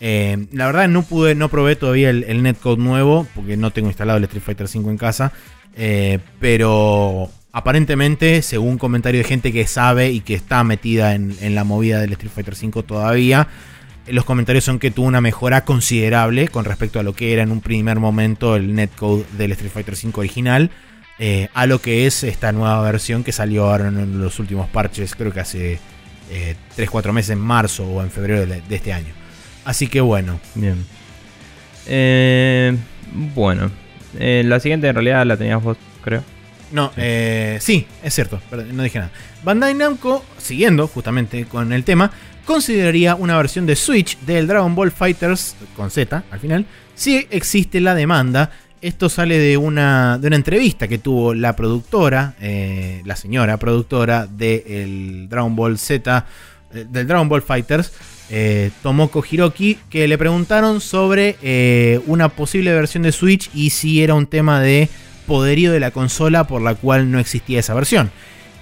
Eh, 0.00 0.46
la 0.52 0.66
verdad 0.66 0.88
no 0.88 1.02
pude, 1.02 1.34
no 1.34 1.48
probé 1.48 1.76
todavía 1.76 2.10
el, 2.10 2.42
netcode 2.42 2.82
nuevo, 2.82 3.26
porque 3.34 3.56
no 3.56 3.70
tengo 3.70 3.88
instalado 3.88 4.18
el 4.18 4.24
Street 4.24 4.42
Fighter 4.42 4.68
5 4.68 4.90
en 4.90 4.98
casa. 4.98 5.32
Eh, 5.76 6.18
pero 6.40 7.30
aparentemente, 7.52 8.42
según 8.42 8.78
comentario 8.78 9.20
de 9.20 9.28
gente 9.28 9.52
que 9.52 9.66
sabe 9.66 10.10
y 10.10 10.20
que 10.20 10.34
está 10.34 10.62
metida 10.64 11.14
en, 11.14 11.54
la 11.54 11.64
movida 11.64 12.00
del 12.00 12.12
Street 12.12 12.32
Fighter 12.32 12.54
5 12.54 12.84
todavía, 12.84 13.48
eh, 14.06 14.12
los 14.12 14.24
comentarios 14.24 14.64
son 14.64 14.78
que 14.78 14.90
tuvo 14.90 15.06
una 15.06 15.20
mejora 15.20 15.64
considerable 15.64 16.48
con 16.48 16.64
respecto 16.64 17.00
a 17.00 17.02
lo 17.02 17.14
que 17.14 17.32
era 17.32 17.42
en 17.42 17.50
un 17.50 17.60
primer 17.60 17.98
momento 17.98 18.56
el 18.56 18.74
netcode 18.74 19.24
del 19.36 19.52
Street 19.52 19.72
Fighter 19.72 19.96
5 19.96 20.20
original. 20.20 20.70
a 21.52 21.66
lo 21.66 21.80
que 21.80 22.06
es 22.06 22.22
esta 22.22 22.52
nueva 22.52 22.80
versión 22.82 23.24
que 23.24 23.32
salió 23.32 23.68
ahora 23.68 23.88
en 23.88 24.20
los 24.20 24.38
últimos 24.38 24.68
parches, 24.68 25.16
creo 25.16 25.32
que 25.32 25.40
hace 25.40 25.80
3-4 26.76 27.12
meses, 27.12 27.30
en 27.30 27.40
marzo 27.40 27.84
o 27.84 28.02
en 28.04 28.10
febrero 28.12 28.46
de 28.46 28.76
este 28.76 28.92
año. 28.92 29.17
Así 29.68 29.86
que 29.86 30.00
bueno, 30.00 30.40
Bien. 30.54 30.82
Eh, 31.86 32.74
bueno. 33.34 33.70
Eh, 34.18 34.42
la 34.46 34.60
siguiente 34.60 34.88
en 34.88 34.94
realidad 34.94 35.26
la 35.26 35.36
tenías 35.36 35.62
vos, 35.62 35.76
creo. 36.02 36.24
No, 36.72 36.90
eh, 36.96 37.58
sí, 37.60 37.86
es 38.02 38.14
cierto, 38.14 38.40
no 38.72 38.82
dije 38.82 38.98
nada. 38.98 39.10
Bandai 39.44 39.74
Namco, 39.74 40.24
siguiendo 40.38 40.88
justamente 40.88 41.44
con 41.44 41.74
el 41.74 41.84
tema, 41.84 42.10
consideraría 42.46 43.14
una 43.14 43.36
versión 43.36 43.66
de 43.66 43.76
Switch 43.76 44.18
del 44.20 44.46
Dragon 44.46 44.74
Ball 44.74 44.90
Fighters 44.90 45.54
con 45.76 45.90
Z 45.90 46.24
al 46.30 46.40
final, 46.40 46.64
si 46.94 47.26
existe 47.30 47.78
la 47.82 47.94
demanda. 47.94 48.50
Esto 48.80 49.10
sale 49.10 49.38
de 49.38 49.58
una, 49.58 50.16
de 50.18 50.28
una 50.28 50.36
entrevista 50.36 50.88
que 50.88 50.96
tuvo 50.96 51.34
la 51.34 51.54
productora, 51.54 52.36
eh, 52.40 53.02
la 53.04 53.16
señora 53.16 53.58
productora 53.58 54.26
del 54.26 55.28
Dragon 55.28 55.54
Ball 55.54 55.78
Z, 55.78 56.24
del 56.72 57.06
Dragon 57.06 57.28
Ball 57.28 57.42
Fighters, 57.42 57.92
eh, 58.30 58.70
Tomoko 58.82 59.24
Hiroki, 59.28 59.78
que 59.90 60.06
le 60.08 60.18
preguntaron 60.18 60.80
sobre 60.80 61.36
eh, 61.42 62.00
una 62.06 62.28
posible 62.28 62.72
versión 62.72 63.02
de 63.02 63.12
Switch 63.12 63.50
y 63.54 63.70
si 63.70 64.02
era 64.02 64.14
un 64.14 64.26
tema 64.26 64.60
de 64.60 64.88
poderío 65.26 65.72
de 65.72 65.80
la 65.80 65.90
consola 65.90 66.46
por 66.46 66.62
la 66.62 66.74
cual 66.74 67.10
no 67.10 67.18
existía 67.18 67.60
esa 67.60 67.74
versión. 67.74 68.10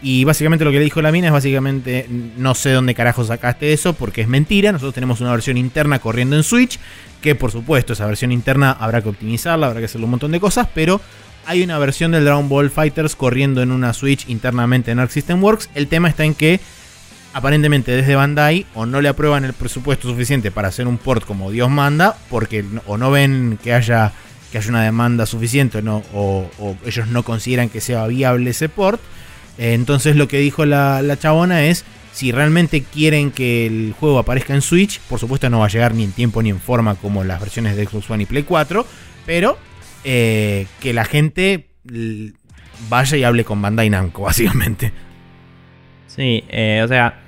Y 0.02 0.24
básicamente 0.24 0.64
lo 0.64 0.70
que 0.70 0.78
le 0.78 0.84
dijo 0.84 1.00
la 1.00 1.10
mina 1.10 1.28
es 1.28 1.32
básicamente, 1.32 2.06
no 2.36 2.54
sé 2.54 2.70
dónde 2.70 2.94
carajo 2.94 3.24
sacaste 3.24 3.72
eso 3.72 3.94
porque 3.94 4.20
es 4.20 4.28
mentira. 4.28 4.70
Nosotros 4.70 4.94
tenemos 4.94 5.20
una 5.20 5.32
versión 5.32 5.56
interna 5.56 5.98
corriendo 5.98 6.36
en 6.36 6.42
Switch, 6.42 6.78
que 7.22 7.34
por 7.34 7.50
supuesto 7.50 7.94
esa 7.94 8.06
versión 8.06 8.30
interna 8.30 8.72
habrá 8.72 9.02
que 9.02 9.08
optimizarla, 9.08 9.66
habrá 9.66 9.80
que 9.80 9.86
hacerle 9.86 10.04
un 10.04 10.10
montón 10.10 10.32
de 10.32 10.40
cosas, 10.40 10.68
pero 10.74 11.00
hay 11.46 11.62
una 11.62 11.78
versión 11.78 12.10
del 12.10 12.24
Dragon 12.24 12.48
Ball 12.48 12.70
Fighters 12.70 13.16
corriendo 13.16 13.62
en 13.62 13.70
una 13.70 13.92
Switch 13.92 14.28
internamente 14.28 14.90
en 14.90 14.98
Arc 14.98 15.10
System 15.10 15.42
Works. 15.42 15.70
El 15.74 15.86
tema 15.86 16.08
está 16.08 16.24
en 16.24 16.34
que 16.34 16.60
aparentemente 17.37 17.93
desde 17.93 18.14
Bandai 18.14 18.64
o 18.74 18.87
no 18.87 19.03
le 19.03 19.11
aprueban 19.11 19.45
el 19.45 19.53
presupuesto 19.53 20.09
suficiente 20.09 20.51
para 20.51 20.68
hacer 20.68 20.87
un 20.87 20.97
port 20.97 21.22
como 21.26 21.51
Dios 21.51 21.68
manda, 21.68 22.16
porque 22.30 22.64
o 22.87 22.97
no 22.97 23.11
ven 23.11 23.59
que 23.62 23.74
haya, 23.74 24.12
que 24.51 24.57
haya 24.57 24.70
una 24.70 24.82
demanda 24.82 25.26
suficiente 25.26 25.82
no, 25.82 26.03
o, 26.14 26.49
ellos 26.87 27.09
no 27.09 27.24
consideran 27.24 27.68
que 27.68 27.82
sea 27.82 28.07
viable 28.07 28.49
ese 28.49 28.70
port. 28.70 29.03
Eh, 29.59 29.74
entonces 29.74 30.16
lo 30.16 30.28
que 30.28 30.39
dijo 30.39 30.64
la, 30.64 31.03
la 31.03 31.18
chabona 31.18 31.66
es, 31.66 31.84
si 32.11 32.32
realmente 32.32 32.82
quieren 32.82 33.30
que 33.30 33.66
el 33.66 33.95
juego 34.01 34.18
aparezca 34.18 34.55
en 34.55 34.62
Switch, 34.62 34.99
por 35.01 35.20
supuesto 35.20 35.51
no 35.51 35.59
va 35.59 35.66
a 35.66 35.68
llegar 35.68 35.95
ni 35.95 36.05
en 36.05 36.12
tiempo 36.12 36.43
ni 36.43 36.49
en 36.49 36.59
forma 36.59 36.95
como 36.95 37.22
las 37.22 37.39
versiones 37.39 37.76
de 37.76 37.84
Xbox 37.84 38.09
One 38.09 38.22
y 38.22 38.26
Play 38.26 38.45
4, 38.45 38.87
pero 39.26 39.59
eh, 40.05 40.66
que 40.80 40.95
la 40.95 41.05
gente 41.05 41.68
vaya 42.89 43.16
y 43.18 43.24
hable 43.24 43.45
con 43.45 43.61
Bandai 43.61 43.91
Namco, 43.91 44.22
básicamente. 44.24 44.91
Sí, 46.07 46.43
eh, 46.49 46.80
o 46.82 46.89
sea, 46.89 47.26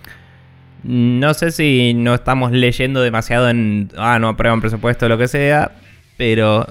no 0.84 1.34
sé 1.34 1.50
si 1.50 1.94
no 1.94 2.14
estamos 2.14 2.52
leyendo 2.52 3.00
demasiado 3.02 3.48
en, 3.48 3.90
ah, 3.96 4.18
no 4.18 4.28
aprueban 4.28 4.60
presupuesto 4.60 5.06
o 5.06 5.08
lo 5.08 5.18
que 5.18 5.28
sea, 5.28 5.72
pero 6.16 6.66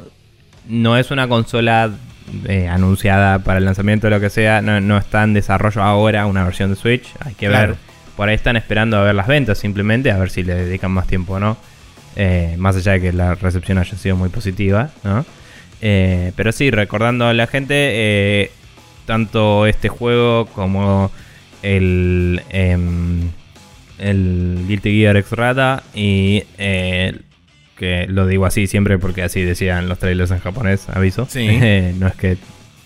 no 0.67 0.97
es 0.97 1.11
una 1.11 1.27
consola 1.27 1.91
eh, 2.47 2.67
anunciada 2.67 3.39
para 3.39 3.59
el 3.59 3.65
lanzamiento 3.65 4.07
o 4.07 4.09
lo 4.09 4.19
que 4.19 4.29
sea, 4.29 4.61
no, 4.61 4.79
no 4.81 4.97
está 4.97 5.23
en 5.23 5.33
desarrollo 5.33 5.81
ahora 5.81 6.25
una 6.25 6.43
versión 6.43 6.69
de 6.69 6.75
Switch, 6.75 7.07
hay 7.23 7.33
que 7.35 7.47
Claro. 7.47 7.69
ver, 7.69 7.77
por 8.15 8.27
ahí 8.29 8.35
están 8.35 8.57
esperando 8.57 8.97
a 8.97 9.03
ver 9.03 9.15
las 9.15 9.27
ventas 9.27 9.57
simplemente, 9.57 10.11
a 10.11 10.17
ver 10.17 10.29
si 10.29 10.43
le 10.43 10.55
dedican 10.55 10.91
más 10.91 11.07
tiempo 11.07 11.33
o 11.33 11.39
no, 11.39 11.57
Eh, 12.19 12.55
más 12.57 12.75
allá 12.75 12.93
de 12.93 13.01
que 13.01 13.13
la 13.13 13.35
recepción 13.35 13.77
haya 13.77 13.95
sido 13.95 14.15
muy 14.15 14.29
positiva, 14.29 14.89
¿no? 15.03 15.23
Eh, 15.81 16.31
pero 16.35 16.51
sí, 16.51 16.71
recordando 16.71 17.27
a 17.27 17.33
la 17.35 17.45
gente, 17.45 18.49
tanto 19.05 19.67
este 19.67 19.87
juego 19.87 20.47
como 20.47 21.11
el, 21.61 22.41
em, 22.49 23.29
el 23.99 24.65
Guilty 24.67 24.99
Gear 24.99 25.17
X 25.17 25.31
Rata 25.31 25.83
y 25.93 26.43
eh, 26.57 27.13
que 27.77 28.07
lo 28.07 28.27
digo 28.27 28.45
así 28.45 28.67
siempre 28.67 28.97
porque 28.97 29.23
así 29.23 29.41
decían 29.41 29.87
los 29.87 29.99
trailers 29.99 30.31
en 30.31 30.39
japonés, 30.39 30.87
aviso. 30.89 31.27
Sí. 31.29 31.47
No 31.99 32.07
es 32.07 32.15
que 32.15 32.37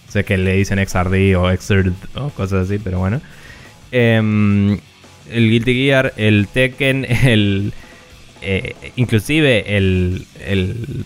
sé 0.08 0.24
que 0.26 0.38
le 0.38 0.54
dicen 0.54 0.86
XRD 0.86 1.36
o 1.38 1.56
XRD 1.56 1.94
o 2.16 2.30
cosas 2.30 2.68
así, 2.68 2.80
pero 2.80 3.00
bueno. 3.00 3.22
Em, 3.92 4.78
el 5.32 5.50
Guilty 5.50 5.74
Gear, 5.74 6.14
el 6.18 6.48
Tekken, 6.48 7.06
el... 7.26 7.74
eh, 8.42 8.76
inclusive 8.98 9.78
el, 9.78 10.26
el 10.46 11.06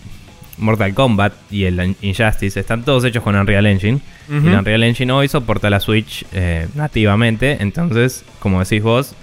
Mortal 0.58 0.94
Kombat 0.94 1.34
y 1.50 1.64
el 1.64 1.94
Injustice 2.00 2.58
están 2.58 2.82
todos 2.84 3.04
hechos 3.04 3.22
con 3.22 3.36
Unreal 3.36 3.66
Engine. 3.66 4.00
Y 4.28 4.48
el 4.48 4.54
Unreal 4.54 4.82
Engine 4.82 5.12
hoy 5.12 5.28
soporta 5.28 5.70
la 5.70 5.78
Switch 5.78 6.24
eh, 6.32 6.66
nativamente. 6.74 7.58
Entonces, 7.60 8.24
como 8.40 8.58
decís 8.64 8.82
vos, 8.82 9.14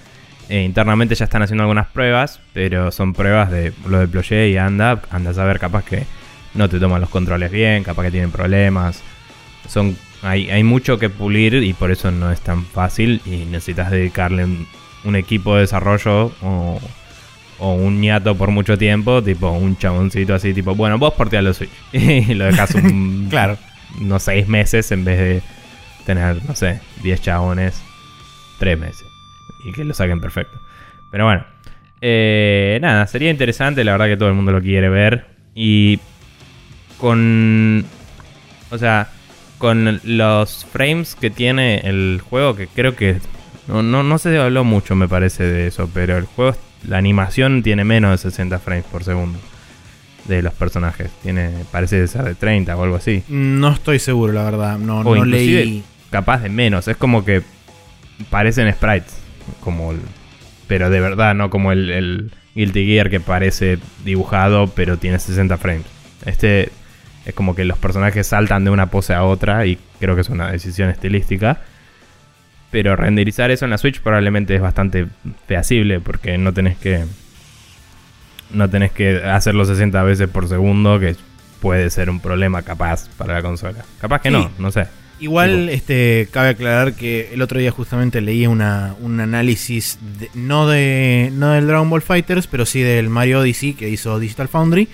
eh, 0.53 0.61
internamente 0.61 1.15
ya 1.15 1.25
están 1.25 1.41
haciendo 1.41 1.63
algunas 1.63 1.87
pruebas, 1.87 2.39
pero 2.53 2.91
son 2.91 3.13
pruebas 3.13 3.49
de 3.49 3.73
lo 3.87 3.97
deployé 3.97 4.49
y 4.49 4.57
anda, 4.57 5.01
anda 5.09 5.31
a 5.31 5.33
saber 5.33 5.57
capaz 5.57 5.83
que 5.83 6.03
no 6.53 6.69
te 6.69 6.79
toman 6.79 7.01
los 7.01 7.09
controles 7.09 7.49
bien, 7.49 7.83
capaz 7.83 8.03
que 8.03 8.11
tienen 8.11 8.29
problemas. 8.29 9.01
Son, 9.67 9.97
hay, 10.21 10.51
hay 10.51 10.63
mucho 10.63 10.99
que 10.99 11.09
pulir 11.09 11.55
y 11.55 11.73
por 11.73 11.89
eso 11.89 12.11
no 12.11 12.31
es 12.31 12.39
tan 12.41 12.65
fácil 12.65 13.19
y 13.25 13.45
necesitas 13.45 13.89
dedicarle 13.89 14.45
un, 14.45 15.15
equipo 15.15 15.55
de 15.55 15.61
desarrollo 15.61 16.31
o, 16.43 16.79
un 17.57 17.99
ñato 17.99 18.35
por 18.35 18.51
mucho 18.51 18.77
tiempo, 18.77 19.23
tipo 19.23 19.49
un 19.49 19.75
chaboncito 19.75 20.35
así, 20.35 20.53
tipo, 20.53 20.75
bueno, 20.75 20.99
vos 20.99 21.15
porteas 21.15 21.43
los 21.43 21.57
Switch 21.57 21.71
y 21.93 22.35
lo 22.35 22.45
dejas 22.45 22.75
un, 22.75 23.25
claro, 23.31 23.57
unos 23.99 24.21
seis 24.21 24.47
meses 24.47 24.91
en 24.91 25.03
vez 25.03 25.17
de 25.17 25.41
tener, 26.05 26.45
no 26.47 26.53
sé, 26.53 26.79
10 27.01 27.21
chabones, 27.23 27.81
tres 28.59 28.77
meses 28.77 29.12
y 29.63 29.71
que 29.71 29.83
lo 29.83 29.93
saquen 29.93 30.19
perfecto. 30.19 30.59
Pero 31.11 31.25
bueno, 31.25 31.45
eh, 32.01 32.79
nada, 32.81 33.07
sería 33.07 33.29
interesante, 33.29 33.83
la 33.83 33.93
verdad 33.93 34.07
que 34.07 34.17
todo 34.17 34.29
el 34.29 34.35
mundo 34.35 34.51
lo 34.51 34.61
quiere 34.61 34.89
ver. 34.89 35.25
Y 35.55 35.99
con... 36.97 37.85
O 38.71 38.77
sea, 38.77 39.09
con 39.57 40.01
los 40.03 40.65
frames 40.65 41.15
que 41.15 41.29
tiene 41.29 41.77
el 41.83 42.21
juego, 42.27 42.55
que 42.55 42.67
creo 42.67 42.95
que... 42.95 43.17
No, 43.67 43.81
no, 43.81 44.03
no 44.03 44.17
se 44.17 44.37
habló 44.37 44.65
mucho, 44.65 44.95
me 44.95 45.07
parece, 45.07 45.43
de 45.43 45.67
eso, 45.67 45.89
pero 45.93 46.17
el 46.17 46.25
juego, 46.25 46.57
la 46.85 46.97
animación 46.97 47.63
tiene 47.63 47.85
menos 47.85 48.11
de 48.11 48.29
60 48.29 48.59
frames 48.59 48.83
por 48.91 49.05
segundo 49.05 49.39
de 50.25 50.41
los 50.41 50.53
personajes. 50.53 51.09
Tiene, 51.21 51.51
parece 51.71 52.05
ser 52.07 52.23
de 52.23 52.35
30 52.35 52.75
o 52.75 52.83
algo 52.83 52.97
así. 52.97 53.23
No 53.29 53.71
estoy 53.71 53.99
seguro, 53.99 54.33
la 54.33 54.43
verdad. 54.43 54.77
No, 54.77 55.03
no 55.03 55.23
leí. 55.23 55.83
Capaz 56.09 56.39
de 56.39 56.49
menos. 56.49 56.87
Es 56.89 56.97
como 56.97 57.23
que 57.23 57.43
parecen 58.29 58.71
sprites 58.73 59.22
como 59.61 59.93
pero 60.67 60.89
de 60.89 60.99
verdad, 60.99 61.35
no 61.35 61.49
como 61.49 61.71
el, 61.71 61.89
el 61.91 62.31
Guilty 62.55 62.85
Gear 62.85 63.09
que 63.09 63.19
parece 63.19 63.79
dibujado, 64.03 64.67
pero 64.67 64.97
tiene 64.97 65.19
60 65.19 65.57
frames. 65.57 65.85
Este 66.25 66.71
es 67.25 67.33
como 67.33 67.55
que 67.55 67.65
los 67.65 67.77
personajes 67.77 68.27
saltan 68.27 68.65
de 68.65 68.71
una 68.71 68.87
pose 68.87 69.13
a 69.13 69.23
otra 69.23 69.65
y 69.65 69.77
creo 69.99 70.15
que 70.15 70.21
es 70.21 70.29
una 70.29 70.51
decisión 70.51 70.89
estilística. 70.89 71.61
Pero 72.71 72.95
renderizar 72.95 73.51
eso 73.51 73.65
en 73.65 73.71
la 73.71 73.77
Switch 73.77 74.01
probablemente 74.01 74.55
es 74.55 74.61
bastante 74.61 75.05
feasible 75.47 75.99
porque 75.99 76.37
no 76.37 76.53
tenés 76.53 76.77
que 76.77 77.05
no 78.49 78.69
tenés 78.69 78.91
que 78.91 79.17
hacerlo 79.23 79.65
60 79.65 80.01
veces 80.03 80.27
por 80.27 80.47
segundo, 80.47 80.99
que 80.99 81.15
puede 81.59 81.89
ser 81.89 82.09
un 82.09 82.19
problema 82.19 82.61
capaz 82.63 83.09
para 83.17 83.35
la 83.35 83.41
consola. 83.41 83.85
Capaz 83.99 84.21
que 84.21 84.31
no, 84.31 84.51
no 84.57 84.71
sé. 84.71 84.87
Igual 85.23 85.69
este, 85.69 86.27
cabe 86.31 86.49
aclarar 86.49 86.95
que 86.95 87.29
el 87.31 87.41
otro 87.41 87.57
día 87.57 87.71
justamente 87.71 88.19
leí 88.19 88.45
una, 88.45 88.93
un 88.99 89.21
análisis, 89.21 89.97
no, 90.33 90.67
de, 90.67 91.29
no 91.31 91.51
del 91.51 91.65
Dragon 91.65 91.89
Ball 91.89 92.01
Fighters, 92.01 92.45
pero 92.47 92.65
sí 92.65 92.81
del 92.81 93.07
Mario 93.07 93.39
Odyssey 93.39 93.71
que 93.71 93.87
hizo 93.87 94.19
Digital 94.19 94.49
Foundry. 94.49 94.89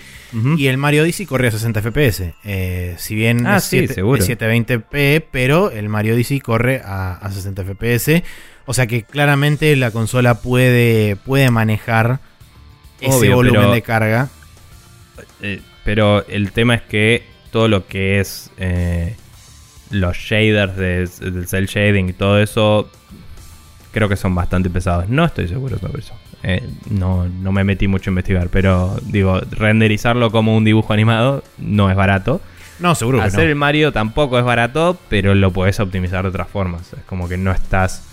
Y 0.55 0.67
el 0.67 0.77
Mario 0.77 1.01
Odyssey 1.01 1.25
corre 1.25 1.47
a 1.47 1.51
60 1.51 1.81
FPS. 1.81 2.35
Eh, 2.43 2.93
si 2.99 3.15
bien 3.15 3.47
ah, 3.47 3.57
es, 3.57 3.73
720p, 3.73 5.23
pero 5.31 5.71
el 5.71 5.89
Mario 5.89 6.13
Odyssey 6.13 6.39
corre 6.39 6.83
a, 6.85 7.27
60 7.33 7.63
FPS. 7.63 8.21
O 8.67 8.75
sea 8.75 8.85
que 8.85 9.01
claramente 9.01 9.75
la 9.77 9.89
consola 9.89 10.41
puede, 10.41 11.15
puede 11.15 11.49
manejar 11.49 12.19
ese 13.01 13.33
volumen 13.33 13.71
de 13.71 13.81
carga. 13.81 14.29
Eh, 15.41 15.59
pero 15.83 16.23
el 16.27 16.51
tema 16.51 16.75
es 16.75 16.83
que 16.83 17.23
todo 17.49 17.67
lo 17.67 17.87
que 17.87 18.19
es... 18.19 18.51
Eh, 18.59 19.15
los 19.91 20.17
shaders 20.17 20.75
del 20.75 21.47
cel 21.47 21.67
shading 21.67 22.09
y 22.09 22.13
todo 22.13 22.39
eso, 22.39 22.89
creo 23.91 24.09
que 24.09 24.15
son 24.15 24.35
bastante 24.35 24.69
pesados. 24.69 25.09
No 25.09 25.25
estoy 25.25 25.47
seguro 25.47 25.77
sobre 25.79 25.99
eso. 25.99 26.13
Eh, 26.43 26.63
no, 26.89 27.27
no 27.27 27.51
me 27.51 27.63
metí 27.63 27.87
mucho 27.87 28.09
a 28.09 28.11
investigar, 28.11 28.49
pero 28.49 28.97
digo, 29.03 29.41
renderizarlo 29.51 30.31
como 30.31 30.55
un 30.55 30.63
dibujo 30.63 30.93
animado 30.93 31.43
no 31.57 31.89
es 31.89 31.95
barato. 31.95 32.41
No, 32.79 32.95
seguro 32.95 33.21
Hacer 33.21 33.31
que 33.31 33.45
no. 33.45 33.49
el 33.49 33.55
Mario 33.55 33.91
tampoco 33.91 34.39
es 34.39 34.45
barato, 34.45 34.97
pero 35.09 35.35
lo 35.35 35.51
puedes 35.51 35.79
optimizar 35.81 36.23
de 36.23 36.29
otras 36.29 36.47
formas. 36.47 36.93
Es 36.93 37.03
como 37.03 37.27
que 37.27 37.37
no 37.37 37.51
estás. 37.51 38.03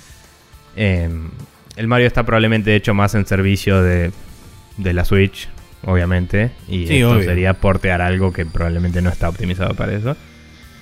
Em, 0.74 1.30
el 1.76 1.86
Mario 1.86 2.08
está 2.08 2.24
probablemente 2.24 2.74
hecho 2.74 2.92
más 2.92 3.14
en 3.14 3.26
servicio 3.26 3.80
de, 3.80 4.10
de 4.76 4.92
la 4.92 5.04
Switch, 5.04 5.48
obviamente. 5.84 6.50
Y 6.66 6.92
esto 6.92 7.22
sería 7.22 7.54
portear 7.54 8.02
algo 8.02 8.32
que 8.32 8.44
probablemente 8.44 9.02
no 9.02 9.10
está 9.10 9.28
optimizado 9.28 9.74
para 9.74 9.92
eso. 9.94 10.16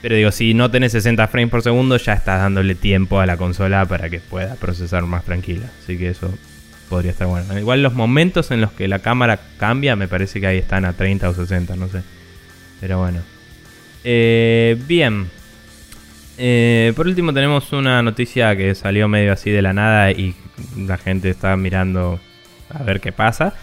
Pero 0.05 0.16
digo, 0.16 0.32
si 0.32 0.52
no 0.52 0.70
tenés 0.70 0.92
60 0.92 1.28
frames 1.28 1.50
por 1.50 1.62
segundo, 1.62 1.96
ya 1.96 2.12
estás 2.12 2.38
dándole 2.38 2.74
tiempo 2.74 3.20
a 3.20 3.24
la 3.24 3.38
consola 3.38 3.86
para 3.86 4.11
que 4.11 4.20
pueda 4.20 4.55
procesar 4.57 5.05
más 5.05 5.24
tranquila. 5.24 5.64
Así 5.82 5.96
que 5.96 6.11
eso 6.11 6.30
podría 6.90 7.12
estar 7.12 7.26
bueno. 7.26 7.59
Igual 7.59 7.82
los 7.82 7.94
momentos 7.94 8.50
en 8.50 8.61
los 8.61 8.70
que 8.72 8.86
la 8.86 8.98
cámara 8.98 9.40
cambia, 9.57 9.96
me 9.96 10.07
parece 10.07 10.42
que 10.42 10.46
ahí 10.46 10.59
están 10.59 10.84
a 10.84 10.92
30 10.92 11.30
o 11.30 11.32
60, 11.32 11.76
no 11.76 11.88
sé. 11.88 12.02
Pero 12.82 12.98
bueno. 12.98 13.20
Eh, 14.05 14.76
bien. 14.86 15.30
Eh, 16.36 16.92
por 16.94 17.07
último 17.07 17.32
tenemos 17.32 17.72
una 17.72 18.02
noticia 18.02 18.55
que 18.57 18.74
salió 18.74 19.09
medio 19.09 19.32
así 19.32 19.48
de 19.52 19.62
la 19.62 19.72
nada 19.72 20.11
y 20.11 20.34
la 20.76 20.98
gente 20.98 21.30
está 21.30 21.57
mirando 21.57 22.20
a 22.68 22.82
ver 22.82 23.00
qué 23.00 23.11
pasa. 23.11 23.55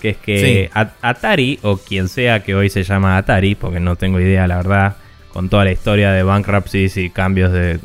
Que 0.00 0.08
es 0.08 0.16
que 0.16 0.70
Atari, 0.72 1.58
o 1.60 1.76
quien 1.76 2.08
sea 2.08 2.42
que 2.42 2.54
hoy 2.54 2.70
se 2.70 2.84
llama 2.84 3.18
Atari, 3.18 3.54
porque 3.54 3.80
no 3.80 3.96
tengo 3.96 4.18
idea 4.18 4.46
la 4.46 4.56
verdad, 4.56 4.96
con 5.32 5.48
toda 5.48 5.64
la 5.64 5.72
historia 5.72 6.12
de 6.12 6.22
bankruptcies 6.22 6.96
y 6.96 7.10
cambios 7.10 7.52
de, 7.52 7.78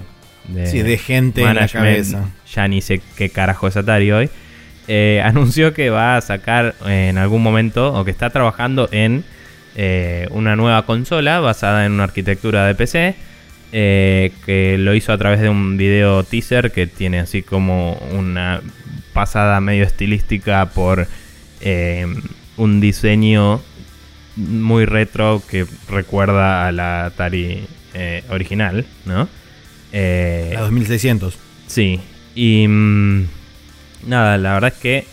de, 0.48 0.98
gente 0.98 1.42
en 1.42 1.56
la 1.56 1.68
cabeza. 1.68 2.30
Ya 2.54 2.68
ni 2.68 2.82
sé 2.82 3.02
qué 3.16 3.30
carajo 3.30 3.68
es 3.68 3.78
Atari 3.78 4.12
hoy. 4.12 4.30
Eh, 4.88 5.22
anunció 5.26 5.74
que 5.74 5.90
va 5.90 6.18
a 6.18 6.22
sacar 6.22 6.76
en 6.86 7.18
algún 7.18 7.42
momento 7.42 7.94
o 7.94 8.06
que 8.06 8.12
está 8.12 8.30
trabajando 8.30 8.90
en 8.92 9.24
eh, 9.76 10.28
una 10.32 10.56
nueva 10.56 10.86
consola 10.86 11.40
basada 11.40 11.86
en 11.86 11.94
una 11.94 12.04
arquitectura 12.04 12.66
de 12.66 12.76
PC. 12.76 13.16
Eh, 13.78 14.32
que 14.46 14.78
lo 14.78 14.94
hizo 14.94 15.12
a 15.12 15.18
través 15.18 15.42
de 15.42 15.50
un 15.50 15.76
video 15.76 16.24
teaser 16.24 16.72
que 16.72 16.88
tiene 16.88 17.20
así 17.20 17.42
como 17.42 17.94
una 18.12 18.62
pasada 19.12 19.60
medio 19.60 19.84
estilística 19.84 20.68
por 20.68 21.08
un 22.58 22.80
diseño 22.80 23.60
muy 24.36 24.86
retro 24.86 25.42
que 25.50 25.66
recuerda 25.90 26.68
a 26.68 26.72
la 26.72 27.06
Atari 27.06 27.66
eh, 27.94 28.24
original, 28.30 28.86
¿no? 29.06 29.28
Eh, 29.92 30.52
la 30.54 30.62
2600. 30.62 31.38
Sí. 31.68 32.00
Y 32.34 32.68
mm, 32.68 33.28
nada, 34.08 34.38
la 34.38 34.54
verdad 34.54 34.74
es 34.76 34.80
que 34.82 35.06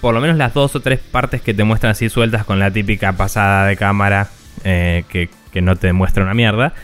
por 0.00 0.14
lo 0.14 0.20
menos 0.20 0.36
las 0.36 0.52
dos 0.52 0.74
o 0.76 0.80
tres 0.80 0.98
partes 0.98 1.40
que 1.40 1.54
te 1.54 1.64
muestran 1.64 1.92
así 1.92 2.08
sueltas 2.08 2.44
con 2.44 2.58
la 2.58 2.70
típica 2.70 3.12
pasada 3.14 3.66
de 3.66 3.76
cámara 3.76 4.28
eh, 4.64 5.04
que, 5.08 5.28
no 5.62 5.76
te 5.76 5.92
muestra 5.92 6.24
una 6.24 6.34
mierda, 6.34 6.74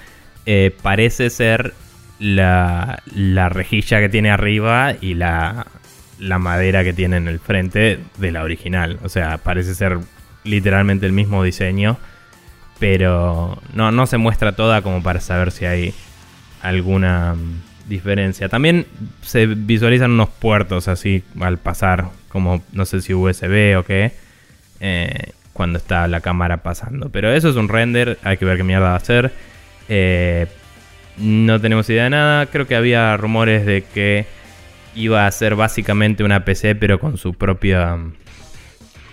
parece 0.80 1.28
ser 1.28 1.74
la, 2.20 3.02
la 3.12 3.48
rejilla 3.48 3.98
que 3.98 4.08
tiene 4.08 4.30
arriba 4.30 4.94
y 5.00 5.14
la, 5.14 5.66
la 6.20 6.38
madera 6.38 6.84
que 6.84 6.92
tiene 6.92 7.16
en 7.16 7.26
el 7.26 7.40
frente 7.40 7.98
de 8.18 8.32
la 8.32 8.44
original. 8.44 8.98
O 9.02 9.08
sea, 9.08 9.38
parece 9.38 9.74
ser 9.74 9.98
literalmente 10.44 11.06
el 11.06 11.12
mismo 11.12 11.42
diseño, 11.42 11.98
pero 12.78 13.60
no, 13.74 13.92
no 13.92 14.06
se 14.06 14.16
muestra 14.16 14.52
toda 14.52 14.82
como 14.82 15.02
para 15.02 15.20
saber 15.20 15.52
si 15.52 15.66
hay 15.66 15.94
alguna 16.62 17.34
mm, 17.34 17.88
diferencia. 17.88 18.48
También 18.48 18.86
se 19.22 19.46
visualizan 19.46 20.12
unos 20.12 20.28
puertos 20.28 20.88
así 20.88 21.22
al 21.40 21.58
pasar, 21.58 22.08
como 22.28 22.62
no 22.72 22.84
sé 22.86 23.00
si 23.02 23.14
USB 23.14 23.76
o 23.78 23.84
qué, 23.84 24.12
eh, 24.80 25.32
cuando 25.52 25.78
está 25.78 26.08
la 26.08 26.20
cámara 26.20 26.58
pasando. 26.58 27.10
Pero 27.10 27.32
eso 27.32 27.48
es 27.50 27.56
un 27.56 27.68
render, 27.68 28.18
hay 28.22 28.36
que 28.36 28.44
ver 28.44 28.56
qué 28.56 28.64
mierda 28.64 28.90
va 28.90 28.96
a 28.96 29.00
ser. 29.00 29.32
Eh, 29.88 30.46
no 31.18 31.60
tenemos 31.60 31.88
idea 31.90 32.04
de 32.04 32.10
nada, 32.10 32.46
creo 32.46 32.66
que 32.66 32.76
había 32.76 33.16
rumores 33.16 33.66
de 33.66 33.82
que 33.82 34.26
iba 34.94 35.26
a 35.26 35.30
ser 35.30 35.54
básicamente 35.54 36.24
una 36.24 36.44
PC 36.44 36.74
pero 36.74 36.98
con 36.98 37.16
su 37.16 37.34
propia 37.34 37.96
mm, 37.96 38.12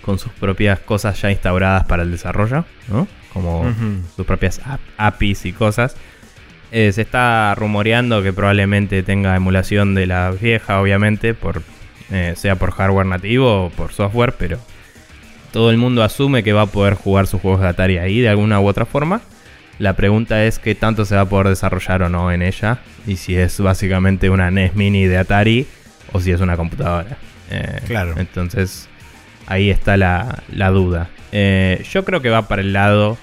con 0.07 0.19
sus 0.19 0.31
propias 0.31 0.79
cosas 0.79 1.21
ya 1.21 1.29
instauradas 1.29 1.83
para 1.83 2.03
el 2.03 2.11
desarrollo, 2.11 2.63
¿no? 2.87 3.09
Como 3.33 3.65
sus 4.15 4.25
propias 4.25 4.61
APIs 4.97 5.45
y 5.45 5.51
cosas. 5.51 5.97
Eh, 6.71 6.93
se 6.93 7.01
está 7.01 7.53
rumoreando 7.55 8.23
que 8.23 8.31
probablemente 8.31 9.03
tenga 9.03 9.35
emulación 9.35 9.95
de 9.95 10.05
la 10.07 10.31
vieja, 10.31 10.79
obviamente, 10.79 11.33
por, 11.33 11.61
eh, 12.09 12.35
sea 12.37 12.55
por 12.55 12.71
hardware 12.71 13.05
nativo 13.05 13.65
o 13.65 13.69
por 13.69 13.91
software, 13.91 14.35
pero 14.39 14.59
todo 15.51 15.71
el 15.71 15.77
mundo 15.77 16.03
asume 16.03 16.41
que 16.41 16.53
va 16.53 16.61
a 16.61 16.67
poder 16.67 16.93
jugar 16.93 17.27
sus 17.27 17.41
juegos 17.41 17.59
de 17.59 17.67
Atari 17.67 17.97
ahí 17.97 18.21
de 18.21 18.29
alguna 18.29 18.61
u 18.61 18.65
otra 18.65 18.85
forma. 18.85 19.19
La 19.77 19.97
pregunta 19.97 20.45
es 20.45 20.57
qué 20.57 20.73
tanto 20.73 21.03
se 21.03 21.15
va 21.15 21.21
a 21.21 21.29
poder 21.29 21.49
desarrollar 21.49 22.03
o 22.03 22.07
no 22.09 22.31
en 22.31 22.43
ella, 22.43 22.79
y 23.05 23.17
si 23.17 23.35
es 23.35 23.59
básicamente 23.59 24.29
una 24.29 24.51
NES 24.51 24.73
Mini 24.73 25.05
de 25.05 25.17
Atari 25.17 25.67
o 26.13 26.21
si 26.21 26.31
es 26.31 26.39
una 26.39 26.55
computadora. 26.55 27.17
Eh, 27.51 27.81
claro. 27.87 28.13
Entonces, 28.17 28.87
ahí 29.47 29.69
está 29.69 29.97
la, 29.97 30.43
duda. 30.71 31.09
Eh, 31.31 31.83
yo 31.91 32.05
creo 32.05 32.21
que 32.21 32.29
va 32.29 32.47
para 32.47 32.61
el 32.61 32.73
lado 32.73 33.17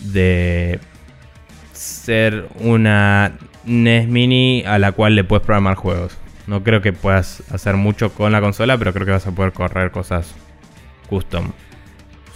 de 0.00 0.80
ser 1.72 2.48
una 2.56 3.32
NES 3.64 4.08
Mini 4.08 4.64
a 4.66 4.78
la 4.78 4.92
cual 4.92 5.14
le 5.14 5.24
puedes 5.24 5.44
programar 5.44 5.76
juegos. 5.76 6.16
No 6.46 6.64
creo 6.64 6.80
que 6.80 6.92
puedas 6.92 7.42
hacer 7.50 7.76
mucho 7.76 8.12
con 8.12 8.32
la 8.32 8.40
consola, 8.40 8.78
pero 8.78 8.92
creo 8.92 9.06
que 9.06 9.12
vas 9.12 9.26
a 9.26 9.32
poder 9.32 9.52
correr 9.52 9.90
cosas 9.90 10.34
custom. 11.08 11.52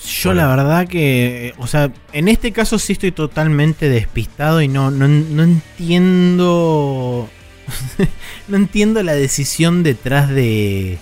Yo 0.05 0.30
Bueno. 0.30 0.43
la 0.43 0.57
verdad 0.57 0.88
que, 0.88 1.55
o 1.59 1.66
sea, 1.66 1.90
en 2.12 2.28
este 2.28 2.53
caso 2.53 2.78
sí 2.78 2.93
estoy 2.95 3.12
totalmente 3.12 3.88
despistado 3.88 4.61
y 4.61 4.68
no, 4.68 4.90
no, 4.90 5.07
no 5.07 5.43
entiendo, 5.45 7.28
no 8.49 8.57
entiendo 8.57 9.03
la 9.03 9.14
decisión 9.14 9.84
detrás 9.84 10.28
de, 10.28 10.99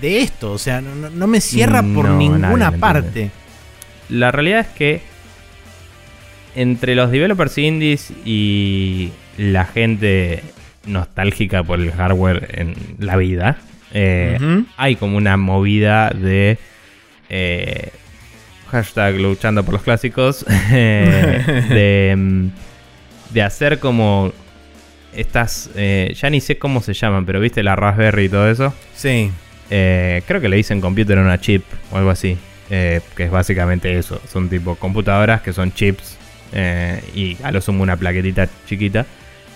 de 0.00 0.20
esto. 0.20 0.52
O 0.52 0.58
sea, 0.58 0.80
no, 0.80 1.26
me 1.26 1.40
cierra 1.40 1.82
por 1.82 2.06
No, 2.06 2.18
ninguna 2.18 2.72
parte. 2.72 3.30
La 4.08 4.30
realidad 4.32 4.60
es 4.60 4.68
que 4.68 5.02
entre 6.54 6.94
los 6.94 7.10
developers 7.10 7.58
indies 7.58 8.12
y 8.24 9.10
la 9.36 9.64
gente 9.64 10.42
nostálgica 10.86 11.62
por 11.62 11.80
el 11.80 11.92
hardware 11.92 12.48
en 12.58 12.74
la 12.98 13.16
vida, 13.16 13.58
eh, 13.92 14.38
hay 14.76 14.96
como 14.96 15.16
una 15.16 15.36
movida 15.36 16.10
de 16.10 16.58
eh, 17.28 17.90
hashtag 18.70 19.16
luchando 19.16 19.64
por 19.64 19.74
los 19.74 19.82
clásicos 19.82 20.44
eh, 20.72 21.64
de, 21.68 22.14
mm, 22.16 22.48
de 23.32 23.42
hacer 23.42 23.78
como 23.78 24.32
estas 25.14 25.70
eh, 25.74 26.14
ya 26.14 26.30
ni 26.30 26.40
sé 26.40 26.58
cómo 26.58 26.82
se 26.82 26.92
llaman 26.92 27.24
pero 27.24 27.40
viste 27.40 27.62
la 27.62 27.76
Raspberry 27.76 28.24
y 28.24 28.28
todo 28.28 28.50
eso 28.50 28.74
Sí. 28.94 29.30
Eh, 29.70 30.22
creo 30.26 30.40
que 30.40 30.48
le 30.48 30.56
dicen 30.56 30.80
computer 30.80 31.18
a 31.18 31.40
chip 31.40 31.62
o 31.90 31.98
algo 31.98 32.08
así 32.08 32.38
eh, 32.70 33.02
que 33.14 33.24
es 33.24 33.30
básicamente 33.30 33.98
eso 33.98 34.18
son 34.26 34.48
tipo 34.48 34.76
computadoras 34.76 35.42
que 35.42 35.52
son 35.52 35.74
chips 35.74 36.16
eh, 36.54 37.02
y 37.14 37.36
a 37.42 37.50
lo 37.50 37.60
sumo 37.60 37.82
una 37.82 37.94
plaquetita 37.94 38.48
chiquita 38.66 39.04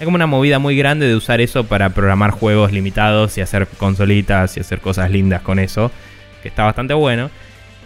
es 0.03 0.05
como 0.05 0.17
una 0.17 0.27
movida 0.27 0.59
muy 0.59 0.77
grande 0.77 1.07
de 1.07 1.15
usar 1.15 1.41
eso 1.41 1.63
para 1.63 1.91
programar 1.91 2.33
juegos 2.33 2.73
limitados 2.73 3.39
y 3.39 3.41
hacer 3.41 3.69
consolitas 3.79 4.57
y 4.57 4.61
hacer 4.61 4.81
cosas 4.81 5.13
lindas 5.13 5.43
con 5.43 5.61
eso, 5.61 5.93
que 6.43 6.49
está 6.49 6.65
bastante 6.65 6.93
bueno. 6.93 7.31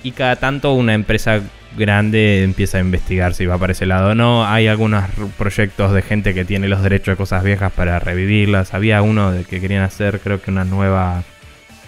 Y 0.02 0.12
cada 0.12 0.36
tanto 0.36 0.72
una 0.72 0.94
empresa 0.94 1.42
grande 1.76 2.42
empieza 2.42 2.78
a 2.78 2.80
investigar 2.80 3.34
si 3.34 3.44
va 3.44 3.58
para 3.58 3.72
ese 3.72 3.84
lado 3.84 4.12
o 4.12 4.14
no. 4.14 4.46
Hay 4.46 4.66
algunos 4.66 5.04
proyectos 5.36 5.92
de 5.92 6.00
gente 6.00 6.32
que 6.32 6.46
tiene 6.46 6.68
los 6.68 6.82
derechos 6.82 7.12
de 7.12 7.16
cosas 7.16 7.44
viejas 7.44 7.70
para 7.70 7.98
revivirlas. 7.98 8.72
Había 8.72 9.02
uno 9.02 9.32
de 9.32 9.44
que 9.44 9.60
querían 9.60 9.82
hacer, 9.82 10.20
creo 10.20 10.40
que 10.40 10.50
una 10.50 10.64
nueva 10.64 11.22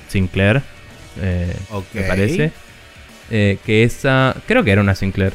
Sinclair, 0.09 0.62
eh, 1.20 1.54
me 1.94 2.02
parece. 2.02 2.52
Eh, 3.30 3.59
que 3.64 3.82
esa, 3.82 4.34
creo 4.46 4.64
que 4.64 4.72
era 4.72 4.80
una 4.80 4.94
Sinclair. 4.94 5.32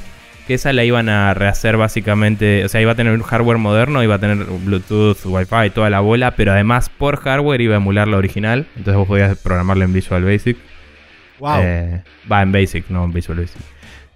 Que 0.48 0.56
esa 0.56 0.74
la 0.74 0.84
iban 0.84 1.08
a 1.08 1.34
rehacer 1.34 1.78
básicamente. 1.78 2.66
O 2.66 2.70
sea, 2.70 2.82
iba 2.82 2.92
a 2.92 2.96
tener 2.96 3.14
un 3.14 3.24
hardware 3.24 3.58
moderno, 3.58 4.04
iba 4.04 4.16
a 4.16 4.20
tener 4.20 4.44
Bluetooth, 4.44 5.26
Wi-Fi, 5.26 5.70
toda 5.74 5.90
la 5.90 6.02
bola. 6.02 6.32
Pero 6.32 6.52
además, 6.52 6.90
por 6.90 7.18
hardware 7.18 7.62
iba 7.62 7.76
a 7.76 7.78
emular 7.78 8.08
la 8.10 8.18
original. 8.18 8.68
Entonces 8.76 8.96
vos 8.96 9.08
podías 9.08 9.38
programarla 9.38 9.86
en 9.86 9.94
Visual 9.94 10.24
Basic. 10.24 10.58
Wow. 11.40 11.62
Eh, 11.62 12.04
va 12.30 12.42
en 12.42 12.52
Basic, 12.52 12.90
no 12.90 13.06
en 13.06 13.14
Visual 13.14 13.40
Basic. 13.40 13.62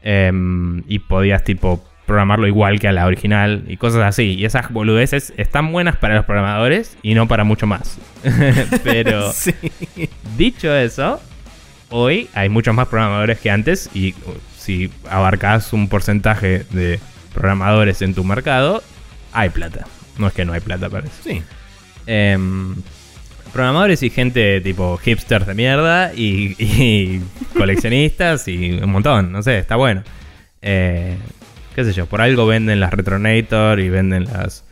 Em, 0.01 0.83
y 0.87 0.99
podías, 0.99 1.43
tipo, 1.43 1.83
programarlo 2.07 2.47
igual 2.47 2.79
que 2.79 2.87
a 2.87 2.91
la 2.91 3.05
original 3.05 3.65
y 3.67 3.77
cosas 3.77 4.01
así. 4.01 4.33
Y 4.33 4.45
esas 4.45 4.71
boludeces 4.71 5.33
están 5.37 5.71
buenas 5.71 5.97
para 5.97 6.15
los 6.15 6.25
programadores 6.25 6.97
y 7.03 7.13
no 7.13 7.27
para 7.27 7.43
mucho 7.43 7.67
más. 7.67 7.99
pero. 8.83 9.31
sí. 9.33 9.53
Dicho 10.35 10.73
eso, 10.75 11.21
hoy 11.89 12.29
hay 12.33 12.49
muchos 12.49 12.73
más 12.73 12.87
programadores 12.87 13.39
que 13.39 13.51
antes 13.51 13.89
y 13.93 14.13
uh, 14.13 14.33
si 14.57 14.89
abarcas 15.09 15.73
un 15.73 15.89
porcentaje 15.89 16.65
de 16.71 16.99
programadores 17.33 18.01
en 18.01 18.15
tu 18.15 18.23
mercado, 18.23 18.81
hay 19.33 19.49
plata. 19.49 19.85
No 20.17 20.27
es 20.27 20.33
que 20.33 20.45
no 20.45 20.53
hay 20.53 20.61
plata 20.61 20.89
para 20.89 21.05
eso. 21.05 21.15
Sí. 21.23 21.43
Em, 22.07 22.75
programadores 23.51 24.01
y 24.01 24.09
gente 24.09 24.61
tipo 24.61 24.97
hipsters 24.97 25.45
de 25.45 25.53
mierda 25.53 26.13
y, 26.13 26.55
y 26.57 27.21
coleccionistas 27.57 28.47
y 28.47 28.79
un 28.81 28.91
montón, 28.91 29.31
no 29.31 29.43
sé, 29.43 29.59
está 29.59 29.75
bueno. 29.75 30.03
Eh, 30.61 31.17
qué 31.78 31.84
sé 31.84 31.93
yo, 31.93 32.07
por 32.07 32.21
algo 32.21 32.47
venden 32.47 32.80
las 32.80 32.91
Retronator 32.91 33.80
y 33.80 33.88
venden 33.89 34.23
las... 34.23 34.63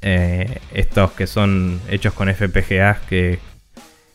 eh, 0.00 0.60
estos 0.72 1.10
que 1.10 1.26
son 1.26 1.78
hechos 1.90 2.14
con 2.14 2.34
FPGAs 2.34 3.00
que, 3.00 3.38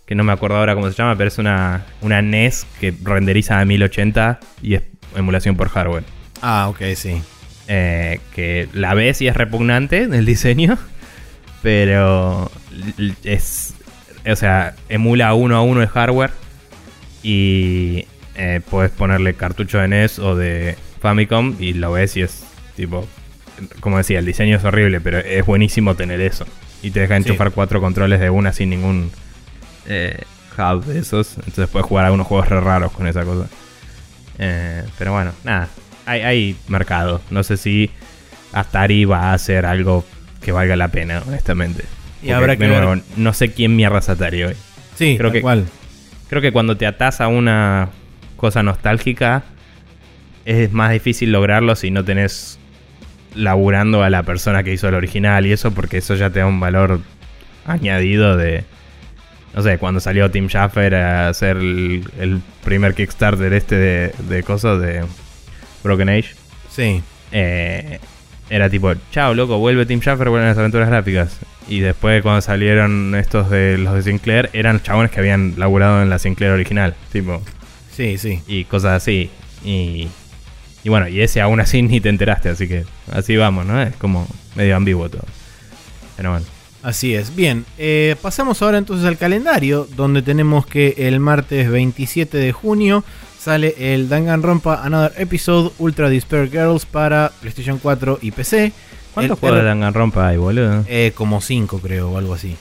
que 0.07 0.15
no 0.15 0.23
me 0.23 0.31
acuerdo 0.31 0.57
ahora 0.57 0.73
cómo 0.73 0.89
se 0.89 0.95
llama, 0.95 1.15
pero 1.15 1.27
es 1.27 1.37
una, 1.37 1.85
una 2.01 2.23
NES 2.23 2.65
que 2.79 2.91
renderiza 3.03 3.59
a 3.59 3.65
1080 3.65 4.39
y 4.63 4.73
es 4.73 4.81
emulación 5.15 5.55
por 5.55 5.69
hardware. 5.69 6.05
Ah, 6.41 6.69
ok, 6.69 6.81
sí. 6.95 7.21
Eh, 7.67 8.19
que 8.33 8.67
la 8.73 8.95
ves 8.95 9.21
y 9.21 9.27
es 9.27 9.37
repugnante 9.37 10.01
el 10.01 10.25
diseño, 10.25 10.79
pero 11.61 12.49
es, 13.23 13.75
o 14.25 14.35
sea, 14.35 14.73
emula 14.89 15.35
uno 15.35 15.55
a 15.55 15.61
uno 15.61 15.83
el 15.83 15.87
hardware 15.87 16.31
y 17.21 18.07
eh, 18.33 18.59
puedes 18.71 18.89
ponerle 18.89 19.35
cartucho 19.35 19.77
de 19.77 19.87
NES 19.87 20.17
o 20.17 20.35
de 20.35 20.75
Famicom 21.03 21.55
y 21.59 21.73
lo 21.73 21.91
ves 21.91 22.17
y 22.17 22.21
es 22.23 22.43
tipo, 22.75 23.07
como 23.81 23.97
decía, 23.97 24.17
el 24.19 24.25
diseño 24.25 24.57
es 24.57 24.63
horrible, 24.63 25.01
pero 25.01 25.19
es 25.19 25.45
buenísimo 25.45 25.93
tener 25.95 26.19
eso. 26.21 26.45
Y 26.81 26.89
te 26.91 27.01
deja 27.01 27.15
Sí. 27.17 27.23
enchufar 27.29 27.51
cuatro 27.51 27.79
controles 27.81 28.19
de 28.19 28.29
una 28.31 28.51
sin 28.53 28.69
ningún 28.71 29.11
eh, 29.87 30.21
hub 30.57 30.85
de 30.85 30.99
esos, 30.99 31.35
entonces 31.37 31.67
puedes 31.67 31.85
jugar 31.87 32.05
algunos 32.05 32.25
juegos 32.25 32.47
re 32.47 32.59
raros 32.61 32.91
con 32.93 33.05
esa 33.05 33.23
cosa. 33.25 33.47
Eh, 34.39 34.83
pero 34.97 35.11
bueno, 35.13 35.31
nada. 35.43 35.67
Hay, 36.05 36.21
hay 36.21 36.55
mercado. 36.69 37.21
No 37.29 37.43
sé 37.43 37.57
si 37.57 37.91
Atari 38.53 39.05
va 39.05 39.31
a 39.31 39.33
hacer 39.33 39.65
algo 39.65 40.05
que 40.41 40.51
valga 40.51 40.75
la 40.75 40.87
pena, 40.89 41.21
honestamente. 41.27 41.83
Y 42.21 42.31
habrá 42.31 42.55
que 42.55 42.67
ver. 42.67 43.01
no 43.17 43.33
sé 43.33 43.51
quién 43.51 43.75
mierda 43.75 43.99
es 43.99 44.09
Atari 44.09 44.43
hoy. 44.43 44.55
Sí, 44.95 45.15
Creo 45.17 45.31
que- 45.31 45.41
cual. 45.41 45.65
Creo 46.29 46.41
que 46.41 46.51
cuando 46.51 46.77
te 46.77 46.87
atas 46.87 47.21
a 47.21 47.27
una 47.27 47.89
cosa 48.37 48.63
nostálgica, 48.63 49.43
es 50.45 50.71
más 50.71 50.91
difícil 50.91 51.31
lograrlo 51.31 51.75
si 51.75 51.91
no 51.91 52.03
tenés 52.03 52.59
laburando 53.35 54.03
a 54.03 54.09
la 54.09 54.23
persona 54.23 54.63
que 54.63 54.73
hizo 54.73 54.87
el 54.89 54.95
original 54.95 55.45
y 55.45 55.51
eso, 55.51 55.71
porque 55.71 55.97
eso 55.97 56.15
ya 56.15 56.29
te 56.29 56.39
da 56.39 56.45
un 56.45 56.59
valor 56.59 57.01
añadido 57.65 58.37
de. 58.37 58.63
No 59.55 59.61
sé, 59.61 59.77
cuando 59.77 59.99
salió 59.99 60.31
Tim 60.31 60.47
Schafer 60.47 60.95
a 60.95 61.29
hacer 61.29 61.57
el, 61.57 62.03
el 62.19 62.41
primer 62.63 62.95
Kickstarter 62.95 63.53
este 63.53 63.75
de, 63.75 64.11
de 64.27 64.41
cosas 64.43 64.81
de 64.81 65.03
Broken 65.83 66.09
Age, 66.09 66.29
Sí. 66.71 67.03
eh, 67.31 67.99
era 68.49 68.69
tipo, 68.69 68.91
chao, 69.11 69.33
loco, 69.35 69.57
vuelve 69.59 69.85
Tim 69.85 69.99
Schafer, 69.99 70.29
vuelven 70.29 70.49
las 70.49 70.57
aventuras 70.57 70.89
gráficas. 70.89 71.39
Y 71.67 71.79
después 71.79 72.21
cuando 72.23 72.41
salieron 72.41 73.13
estos 73.15 73.49
de 73.49 73.77
los 73.77 73.93
de 73.93 74.01
Sinclair, 74.03 74.49
eran 74.53 74.81
chabones 74.81 75.11
que 75.11 75.19
habían 75.19 75.53
laburado 75.57 76.01
en 76.01 76.09
la 76.09 76.17
Sinclair 76.19 76.51
original, 76.51 76.95
tipo, 77.11 77.41
Sí, 77.91 78.17
sí. 78.17 78.41
y 78.47 78.65
cosas 78.65 79.01
así. 79.03 79.29
Y, 79.63 80.07
y 80.83 80.89
bueno, 80.89 81.07
y 81.07 81.21
ese 81.21 81.41
aún 81.41 81.59
así 81.59 81.81
ni 81.83 81.99
te 82.01 82.09
enteraste, 82.09 82.49
así 82.49 82.67
que 82.67 82.85
así 83.11 83.35
vamos, 83.37 83.65
¿no? 83.65 83.81
Es 83.81 83.95
como 83.95 84.27
medio 84.55 84.75
ambiguo 84.75 85.09
todo. 85.09 85.23
Pero 86.17 86.31
bueno. 86.31 86.45
Así 86.83 87.15
es. 87.15 87.33
Bien, 87.33 87.65
eh, 87.77 88.15
pasamos 88.21 88.61
ahora 88.61 88.77
entonces 88.77 89.05
al 89.07 89.17
calendario, 89.17 89.87
donde 89.95 90.21
tenemos 90.21 90.65
que 90.65 90.95
el 90.97 91.19
martes 91.21 91.69
27 91.69 92.37
de 92.37 92.51
junio 92.51 93.05
sale 93.39 93.73
el 93.93 94.09
Danganronpa 94.09 94.83
Another 94.83 95.13
Episode 95.21 95.71
Ultra 95.79 96.09
Despair 96.09 96.49
Girls 96.51 96.85
para 96.85 97.31
PlayStation 97.39 97.79
4 97.79 98.19
y 98.21 98.31
PC. 98.31 98.73
¿Cuántos 99.13 99.37
El- 99.37 99.39
juegos 99.39 99.59
de 99.59 99.65
Danganronpa 99.65 100.27
hay, 100.27 100.37
boludo? 100.37 100.83
Eh, 100.89 101.13
como 101.15 101.39
5 101.39 101.79
creo, 101.79 102.11
o 102.11 102.17
algo 102.17 102.33
así. 102.33 102.55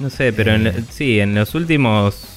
No 0.00 0.10
sé, 0.10 0.32
pero 0.32 0.52
en- 0.54 0.66
eh. 0.66 0.84
sí, 0.90 1.20
en 1.20 1.34
los 1.36 1.54
últimos... 1.54 2.33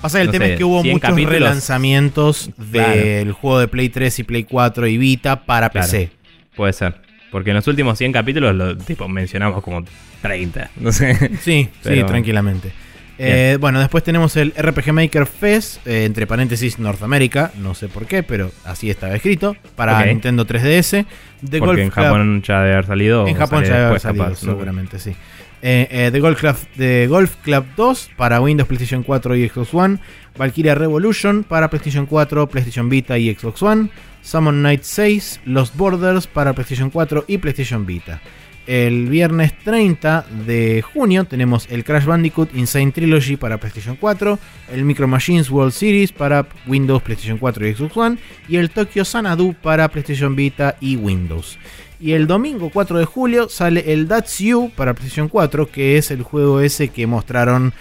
Pasa 0.00 0.18
que 0.18 0.22
el 0.22 0.26
No 0.28 0.32
tema 0.32 0.44
sé, 0.46 0.52
es 0.52 0.58
que 0.58 0.64
hubo 0.64 0.82
100 0.82 0.94
muchos 0.94 1.10
capítulos. 1.10 1.32
relanzamientos 1.40 2.50
Claro. 2.70 2.90
del 2.94 3.32
juego 3.32 3.60
de 3.60 3.68
Play 3.68 3.88
3 3.88 4.18
y 4.18 4.22
Play 4.24 4.44
4 4.44 4.86
y 4.86 4.98
Vita 4.98 5.44
para 5.44 5.68
Claro. 5.70 5.86
PC. 5.86 6.10
Puede 6.56 6.72
ser. 6.72 6.94
Porque 7.30 7.50
en 7.50 7.56
los 7.56 7.66
últimos 7.66 7.98
100 7.98 8.12
capítulos 8.12 8.54
lo 8.54 8.76
tipo 8.76 9.06
mencionamos 9.08 9.62
como 9.62 9.84
30. 10.22 10.70
No 10.76 10.92
sé. 10.92 11.30
Sí, 11.42 11.68
sí, 11.82 12.02
tranquilamente. 12.04 12.72
Eh, 13.20 13.58
bueno, 13.60 13.80
después 13.80 14.04
tenemos 14.04 14.36
el 14.36 14.52
RPG 14.56 14.92
Maker 14.92 15.26
Fest, 15.26 15.84
eh, 15.88 16.04
entre 16.04 16.26
paréntesis 16.28 16.78
Norteamérica, 16.78 17.50
no 17.58 17.74
sé 17.74 17.88
por 17.88 18.06
qué, 18.06 18.22
pero 18.22 18.52
así 18.64 18.90
estaba 18.90 19.12
escrito, 19.16 19.56
para. 19.74 20.04
Nintendo 20.06 20.46
3DS. 20.46 21.04
The 21.40 21.58
Porque 21.58 21.58
Golf 21.58 21.78
en 21.80 21.90
Club- 21.90 22.04
Japón 22.04 22.42
ya 22.42 22.60
debe 22.60 22.72
haber 22.74 22.86
salido. 22.86 23.26
en 23.26 23.34
Japón 23.34 23.64
ya 23.64 23.74
debe 23.74 23.86
haber 23.86 24.00
salido, 24.00 24.24
capaz, 24.24 24.42
¿no? 24.44 24.52
seguramente, 24.52 24.98
sí. 25.00 25.14
Eh, 25.62 25.88
eh, 25.90 26.10
The, 26.12 26.20
Golf 26.20 26.40
Club, 26.40 26.56
The 26.76 27.06
Golf 27.08 27.36
Club 27.42 27.64
2 27.76 28.10
para 28.16 28.40
Windows, 28.40 28.68
PlayStation 28.68 29.02
4 29.02 29.36
y 29.36 29.48
Xbox 29.48 29.74
One. 29.74 29.98
Valkyria 30.36 30.74
Revolution 30.74 31.42
para 31.42 31.68
PlayStation 31.68 32.06
4, 32.06 32.48
PlayStation 32.48 32.88
Vita 32.88 33.18
y 33.18 33.34
Xbox 33.34 33.62
One. 33.62 33.90
Summon 34.22 34.62
Night 34.62 34.82
6, 34.82 35.40
Lost 35.46 35.76
Borders 35.76 36.26
para 36.26 36.52
PlayStation 36.52 36.90
4 36.90 37.24
y 37.26 37.38
PlayStation 37.38 37.86
Vita. 37.86 38.20
el 38.66 39.08
viernes 39.08 39.56
30 39.64 40.26
de 40.46 40.82
junio 40.82 41.24
tenemos 41.24 41.66
el 41.70 41.84
Crash 41.84 42.04
Bandicoot 42.04 42.54
Insane 42.54 42.92
Trilogy 42.92 43.36
para 43.36 43.56
PlayStation 43.56 43.96
4, 43.96 44.38
el 44.72 44.84
Micro 44.84 45.08
Machines 45.08 45.50
World 45.50 45.72
Series 45.72 46.12
para 46.12 46.46
Windows, 46.66 47.02
PlayStation 47.02 47.38
4 47.38 47.66
y 47.66 47.74
Xbox 47.74 47.96
One, 47.96 48.18
y 48.46 48.56
el 48.56 48.68
Tokyo 48.68 49.06
Sanadu 49.06 49.54
para 49.54 49.88
PlayStation 49.88 50.36
Vita 50.36 50.76
y 50.80 50.96
Windows. 50.96 51.58
Y 52.00 52.12
el 52.12 52.26
domingo 52.26 52.70
4 52.72 52.98
de 52.98 53.04
julio 53.04 53.48
sale 53.48 53.92
el 53.92 54.06
That's 54.06 54.38
You 54.38 54.70
para 54.76 54.94
PlayStation 54.94 55.28
4, 55.28 55.70
que 55.70 55.98
es 55.98 56.10
el 56.10 56.22
juego 56.22 56.60
ese 56.60 56.88
que 56.88 57.06
mostraron 57.06 57.72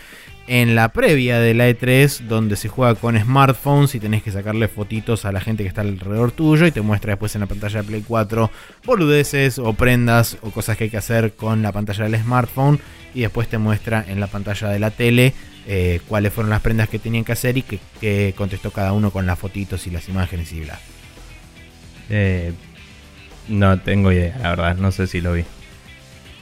en 0.48 0.76
la 0.76 0.90
previa 0.94 1.40
de 1.40 1.54
la 1.54 1.70
E3, 1.70 2.22
donde 2.22 2.56
se 2.56 2.70
juega 2.70 2.96
con 2.96 3.20
smartphones 3.20 3.94
y 3.96 4.00
tenés 4.00 4.24
que 4.24 4.32
sacarle 4.32 4.70
fotitos 4.70 5.26
a 5.26 5.32
la 5.32 5.42
gente 5.42 5.64
que 5.64 5.70
está 5.70 5.82
alrededor 5.82 6.32
tuyo 6.32 6.66
y 6.66 6.72
te 6.72 6.82
muestra 6.82 7.12
después 7.12 7.36
en 7.36 7.42
la 7.42 7.48
pantalla 7.48 7.82
de 7.82 7.88
Play 7.88 8.04
4 8.08 8.50
boludeces 8.86 9.60
o 9.60 9.74
prendas 9.74 10.38
o 10.42 10.50
cosas 10.50 10.78
que 10.78 10.86
hay 10.86 10.90
que 10.90 10.98
hacer 10.98 11.34
con 11.34 11.62
la 11.62 11.74
pantalla 11.74 12.06
del 12.06 12.22
smartphone 12.22 12.80
y 13.14 13.22
después 13.22 13.50
te 13.50 13.58
muestra 13.58 14.04
en 14.08 14.20
la 14.20 14.28
pantalla 14.28 14.70
de 14.70 14.80
la 14.80 14.90
tele 14.90 15.34
eh, 15.68 16.00
cuáles 16.08 16.32
fueron 16.32 16.50
las 16.50 16.62
prendas 16.62 16.88
que 16.88 16.98
tenían 16.98 17.26
que 17.26 17.34
hacer 17.34 17.58
y 17.58 17.64
que, 17.64 18.34
contestó 18.38 18.72
cada 18.72 18.94
uno 18.94 19.12
con 19.12 19.26
las 19.26 19.38
fotitos 19.38 19.86
y 19.86 19.92
las 19.92 20.08
imágenes 20.08 20.54
y 20.54 20.62
bla. 20.62 20.80
Eh, 22.10 22.54
no 23.48 23.80
tengo 23.80 24.12
idea, 24.12 24.38
la 24.42 24.50
verdad, 24.50 24.76
no 24.78 24.92
sé 24.92 25.08
si 25.08 25.22
lo 25.22 25.34
vi. 25.34 25.44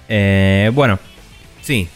Eh, 0.10 0.72
bueno. 0.73 0.99
Sí, 1.61 1.88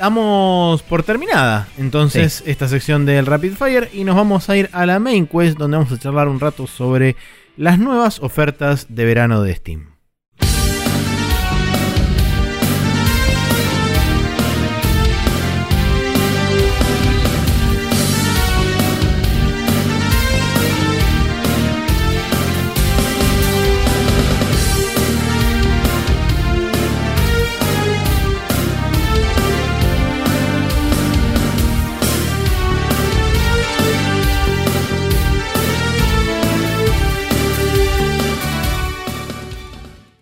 damos 0.00 0.82
por 0.82 1.02
terminada 1.02 1.68
entonces 1.76 2.42
esta 2.46 2.66
sección 2.68 3.04
del 3.04 3.26
Rapid 3.26 3.52
Fire 3.52 3.90
y 3.92 4.04
nos 4.04 4.16
vamos 4.16 4.48
a 4.48 4.56
ir 4.56 4.70
a 4.72 4.86
la 4.86 4.98
main 4.98 5.26
quest 5.26 5.58
donde 5.58 5.76
vamos 5.76 5.92
a 5.92 5.98
charlar 5.98 6.26
un 6.28 6.40
rato 6.40 6.66
sobre 6.66 7.16
las 7.58 7.78
nuevas 7.78 8.18
ofertas 8.20 8.86
de 8.88 9.04
verano 9.04 9.42
de 9.42 9.54
Steam. 9.54 9.90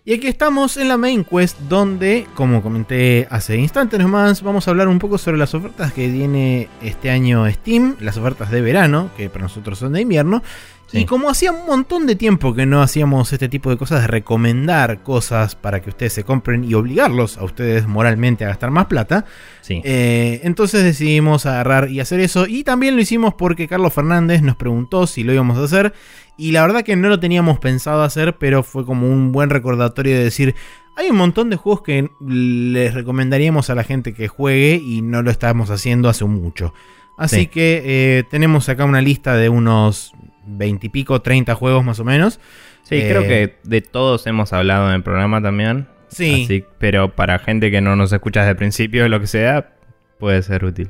Y 0.09 0.13
aquí 0.13 0.25
estamos 0.25 0.77
en 0.77 0.87
la 0.87 0.97
main 0.97 1.23
quest 1.23 1.59
donde, 1.69 2.25
como 2.33 2.63
comenté 2.63 3.27
hace 3.29 3.57
instantes 3.57 3.99
nomás, 3.99 4.41
vamos 4.41 4.67
a 4.67 4.71
hablar 4.71 4.87
un 4.87 4.97
poco 4.97 5.19
sobre 5.19 5.37
las 5.37 5.53
ofertas 5.53 5.93
que 5.93 6.09
tiene 6.09 6.67
este 6.81 7.11
año 7.11 7.47
Steam, 7.51 7.95
las 7.99 8.17
ofertas 8.17 8.49
de 8.49 8.59
verano, 8.59 9.11
que 9.15 9.29
para 9.29 9.43
nosotros 9.43 9.77
son 9.77 9.93
de 9.93 10.01
invierno. 10.01 10.41
Y 10.91 11.05
como 11.05 11.29
hacía 11.29 11.51
un 11.51 11.65
montón 11.67 12.07
de 12.07 12.15
tiempo 12.15 12.53
que 12.55 12.65
no 12.65 12.81
hacíamos 12.81 13.31
este 13.31 13.47
tipo 13.47 13.69
de 13.69 13.77
cosas, 13.77 14.01
de 14.01 14.07
recomendar 14.07 15.03
cosas 15.03 15.55
para 15.55 15.81
que 15.81 15.89
ustedes 15.89 16.13
se 16.13 16.23
compren 16.23 16.63
y 16.63 16.73
obligarlos 16.73 17.37
a 17.37 17.43
ustedes 17.43 17.87
moralmente 17.87 18.43
a 18.43 18.47
gastar 18.47 18.71
más 18.71 18.87
plata, 18.87 19.25
eh, 19.69 20.41
entonces 20.43 20.83
decidimos 20.83 21.45
agarrar 21.45 21.91
y 21.91 21.99
hacer 21.99 22.19
eso. 22.19 22.47
Y 22.47 22.63
también 22.63 22.95
lo 22.95 23.01
hicimos 23.01 23.33
porque 23.35 23.67
Carlos 23.67 23.93
Fernández 23.93 24.41
nos 24.41 24.55
preguntó 24.55 25.05
si 25.05 25.23
lo 25.23 25.33
íbamos 25.33 25.57
a 25.57 25.63
hacer. 25.63 25.93
Y 26.37 26.53
la 26.53 26.61
verdad 26.61 26.83
que 26.83 26.95
no 26.95 27.09
lo 27.09 27.19
teníamos 27.19 27.59
pensado 27.59 28.01
hacer, 28.01 28.37
pero 28.37 28.63
fue 28.63 28.85
como 28.85 29.07
un 29.07 29.31
buen 29.31 29.49
recordatorio 29.49 30.15
de 30.15 30.23
decir, 30.23 30.55
hay 30.95 31.09
un 31.09 31.17
montón 31.17 31.49
de 31.49 31.57
juegos 31.57 31.81
que 31.81 32.09
les 32.21 32.93
recomendaríamos 32.93 33.69
a 33.69 33.75
la 33.75 33.83
gente 33.83 34.13
que 34.13 34.27
juegue 34.27 34.75
y 34.75 35.01
no 35.01 35.21
lo 35.21 35.31
estamos 35.31 35.69
haciendo 35.69 36.09
hace 36.09 36.25
mucho. 36.25 36.73
Así 37.17 37.47
que 37.47 37.81
eh, 37.83 38.23
tenemos 38.31 38.69
acá 38.69 38.85
una 38.85 39.01
lista 39.01 39.35
de 39.35 39.49
unos 39.49 40.13
20 40.49 40.87
y 40.87 40.89
pico, 40.89 41.21
30 41.21 41.55
juegos 41.55 41.83
más 41.83 41.99
o 41.99 42.05
menos. 42.05 42.39
Sí, 42.83 42.99
creo 43.01 43.21
eh, 43.21 43.27
que 43.27 43.55
de 43.63 43.81
todos 43.81 44.25
hemos 44.27 44.53
hablado 44.53 44.89
en 44.89 44.95
el 44.95 45.03
programa 45.03 45.41
también. 45.41 45.87
Sí. 46.09 46.65
pero 46.79 47.13
para 47.15 47.37
gente 47.37 47.69
que 47.69 47.81
no 47.81 47.95
nos 47.95 48.11
escucha 48.11 48.39
desde 48.39 48.51
el 48.51 48.57
principio, 48.57 49.07
lo 49.07 49.19
que 49.19 49.27
sea, 49.27 49.73
puede 50.17 50.41
ser 50.41 50.65
útil. 50.65 50.89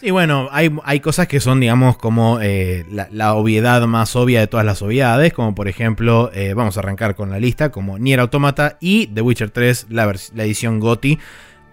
Sí, 0.00 0.10
bueno, 0.10 0.48
hay, 0.52 0.70
hay 0.84 1.00
cosas 1.00 1.26
que 1.26 1.40
son, 1.40 1.58
digamos, 1.58 1.96
como 1.96 2.38
eh, 2.42 2.84
la, 3.10 3.34
obviedad 3.34 3.82
más 3.86 4.14
obvia 4.14 4.40
de 4.40 4.46
todas 4.46 4.66
las 4.66 4.82
obviedades, 4.82 5.32
como 5.32 5.54
por 5.54 5.68
ejemplo, 5.68 6.30
eh, 6.34 6.52
vamos 6.54 6.76
a 6.76 6.80
arrancar 6.80 7.14
con 7.16 7.30
la 7.30 7.40
lista, 7.40 7.70
como 7.70 7.98
Nier 7.98 8.20
Automata 8.20 8.76
y 8.78 9.06
The 9.08 9.22
Witcher 9.22 9.50
3, 9.50 9.86
la, 9.88 10.14
la 10.34 10.44
edición 10.44 10.80
GOTI. 10.80 11.18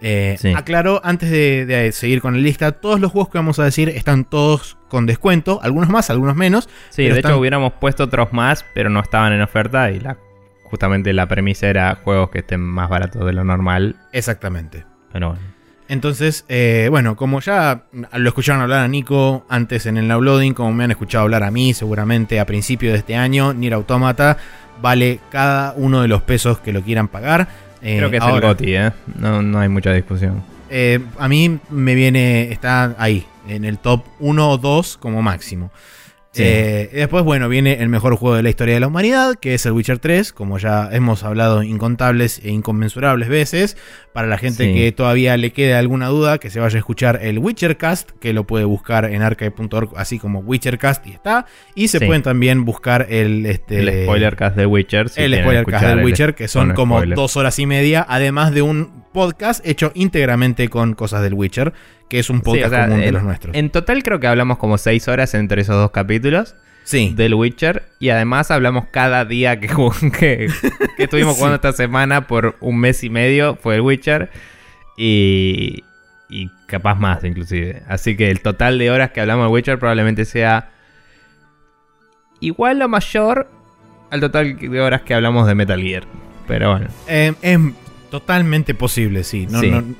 Eh, 0.06 0.36
aclaro, 0.54 1.00
antes 1.02 1.30
de, 1.30 1.90
seguir 1.92 2.20
con 2.20 2.34
la 2.34 2.40
lista, 2.40 2.72
todos 2.72 3.00
los 3.00 3.12
juegos 3.12 3.30
que 3.30 3.38
vamos 3.38 3.58
a 3.58 3.64
decir 3.64 3.88
están 3.88 4.24
todos 4.24 4.76
con 4.94 5.06
descuento, 5.06 5.58
algunos 5.60 5.88
más, 5.88 6.08
algunos 6.08 6.36
menos. 6.36 6.68
Sí, 6.90 7.02
de 7.02 7.18
hecho 7.18 7.36
hubiéramos 7.36 7.72
puesto 7.80 8.04
otros 8.04 8.32
más, 8.32 8.64
pero 8.74 8.90
no 8.90 9.00
estaban 9.00 9.32
en 9.32 9.42
oferta 9.42 9.90
y 9.90 9.98
la, 9.98 10.18
justamente 10.62 11.12
la 11.12 11.26
premisa 11.26 11.66
era 11.66 11.96
juegos 11.96 12.30
que 12.30 12.38
estén 12.38 12.60
más 12.60 12.88
baratos 12.88 13.26
de 13.26 13.32
lo 13.32 13.42
normal. 13.42 13.96
Exactamente. 14.12 14.84
Pero 15.12 15.30
bueno. 15.30 15.42
Entonces, 15.88 16.44
eh, 16.48 16.86
bueno, 16.90 17.16
como 17.16 17.40
ya 17.40 17.86
lo 18.12 18.28
escucharon 18.28 18.62
hablar 18.62 18.84
a 18.84 18.88
Nico 18.88 19.44
antes 19.48 19.86
en 19.86 19.96
el 19.96 20.06
downloading, 20.06 20.54
como 20.54 20.72
me 20.72 20.84
han 20.84 20.92
escuchado 20.92 21.24
hablar 21.24 21.42
a 21.42 21.50
mí 21.50 21.74
seguramente 21.74 22.38
a 22.38 22.46
principio 22.46 22.92
de 22.92 22.98
este 22.98 23.16
año, 23.16 23.52
Nier 23.52 23.74
Automata 23.74 24.36
vale 24.80 25.18
cada 25.32 25.74
uno 25.76 26.02
de 26.02 26.08
los 26.08 26.22
pesos 26.22 26.60
que 26.60 26.72
lo 26.72 26.82
quieran 26.82 27.08
pagar. 27.08 27.48
Eh, 27.82 27.96
Creo 27.96 28.12
que 28.12 28.18
es 28.18 28.24
el 28.24 28.40
GOTI, 28.40 28.76
¿eh? 28.76 28.92
No, 29.18 29.42
no 29.42 29.58
hay 29.58 29.68
mucha 29.68 29.92
discusión. 29.92 30.40
Eh, 30.70 31.00
a 31.18 31.26
mí 31.26 31.58
me 31.68 31.96
viene, 31.96 32.52
está 32.52 32.94
ahí, 32.96 33.26
en 33.48 33.64
el 33.64 33.78
top 33.78 34.04
1 34.20 34.50
o 34.50 34.58
2 34.58 34.96
como 34.98 35.22
máximo. 35.22 35.70
Eh, 36.36 36.90
después, 36.92 37.24
bueno, 37.24 37.48
viene 37.48 37.80
el 37.80 37.88
mejor 37.88 38.16
juego 38.16 38.36
de 38.36 38.42
la 38.42 38.48
historia 38.48 38.74
de 38.74 38.80
la 38.80 38.88
humanidad, 38.88 39.36
que 39.36 39.54
es 39.54 39.66
el 39.66 39.72
Witcher 39.72 39.98
3, 39.98 40.32
como 40.32 40.58
ya 40.58 40.88
hemos 40.92 41.22
hablado 41.22 41.62
incontables 41.62 42.40
e 42.42 42.50
inconmensurables 42.50 43.28
veces. 43.28 43.76
Para 44.12 44.28
la 44.28 44.38
gente 44.38 44.72
que 44.72 44.92
todavía 44.92 45.36
le 45.36 45.52
quede 45.52 45.74
alguna 45.74 46.08
duda, 46.08 46.38
que 46.38 46.50
se 46.50 46.60
vaya 46.60 46.76
a 46.76 46.78
escuchar 46.78 47.20
el 47.22 47.38
Witchercast, 47.38 48.12
que 48.20 48.32
lo 48.32 48.44
puede 48.46 48.64
buscar 48.64 49.06
en 49.06 49.22
archive.org, 49.22 49.90
así 49.96 50.18
como 50.18 50.40
Witchercast 50.40 51.06
y 51.06 51.10
está. 51.10 51.46
Y 51.74 51.88
se 51.88 52.00
pueden 52.00 52.22
también 52.22 52.64
buscar 52.64 53.06
el, 53.10 53.44
este, 53.46 53.80
el 53.80 54.04
spoilercast 54.04 54.56
de 54.56 54.66
Witcher. 54.66 55.10
el 55.16 55.34
spoilercast 55.40 55.84
de 55.84 56.04
Witcher, 56.04 56.34
que 56.34 56.48
son 56.48 56.74
como 56.74 57.04
dos 57.04 57.36
horas 57.36 57.58
y 57.58 57.66
media, 57.66 58.06
además 58.08 58.52
de 58.54 58.62
un 58.62 59.04
podcast 59.12 59.64
hecho 59.66 59.92
íntegramente 59.94 60.68
con 60.68 60.94
cosas 60.94 61.22
del 61.22 61.34
Witcher 61.34 61.72
que 62.08 62.18
es 62.18 62.30
un 62.30 62.40
podcast 62.40 62.74
común 62.74 63.00
de 63.00 63.12
los 63.12 63.22
nuestros. 63.22 63.54
En 63.54 63.70
total 63.70 64.02
creo 64.02 64.20
que 64.20 64.26
hablamos 64.26 64.58
como 64.58 64.78
seis 64.78 65.08
horas 65.08 65.34
entre 65.34 65.62
esos 65.62 65.76
dos 65.76 65.90
capítulos. 65.90 66.54
Sí. 66.84 67.14
Del 67.16 67.34
Witcher. 67.34 67.84
Y 67.98 68.10
además 68.10 68.50
hablamos 68.50 68.86
cada 68.90 69.24
día 69.24 69.58
que, 69.58 69.68
que, 70.18 70.48
que 70.96 71.02
estuvimos 71.02 71.34
jugando 71.36 71.56
esta 71.56 71.72
semana 71.72 72.26
por 72.26 72.56
un 72.60 72.78
mes 72.78 73.02
y 73.04 73.10
medio. 73.10 73.56
Fue 73.56 73.76
el 73.76 73.80
Witcher. 73.80 74.30
Y, 74.96 75.82
y 76.28 76.50
capaz 76.66 76.94
más, 76.96 77.24
inclusive. 77.24 77.82
Así 77.88 78.16
que 78.16 78.30
el 78.30 78.40
total 78.40 78.78
de 78.78 78.90
horas 78.90 79.10
que 79.10 79.20
hablamos 79.20 79.46
del 79.46 79.54
Witcher 79.54 79.78
probablemente 79.78 80.24
sea 80.24 80.70
igual 82.40 82.82
o 82.82 82.88
mayor 82.88 83.50
al 84.10 84.20
total 84.20 84.56
de 84.56 84.80
horas 84.80 85.02
que 85.02 85.14
hablamos 85.14 85.46
de 85.46 85.54
Metal 85.54 85.80
Gear. 85.80 86.04
Pero 86.46 86.70
bueno. 86.72 86.88
Eh, 87.08 87.32
Totalmente 88.14 88.74
posible, 88.74 89.24
sí. 89.24 89.48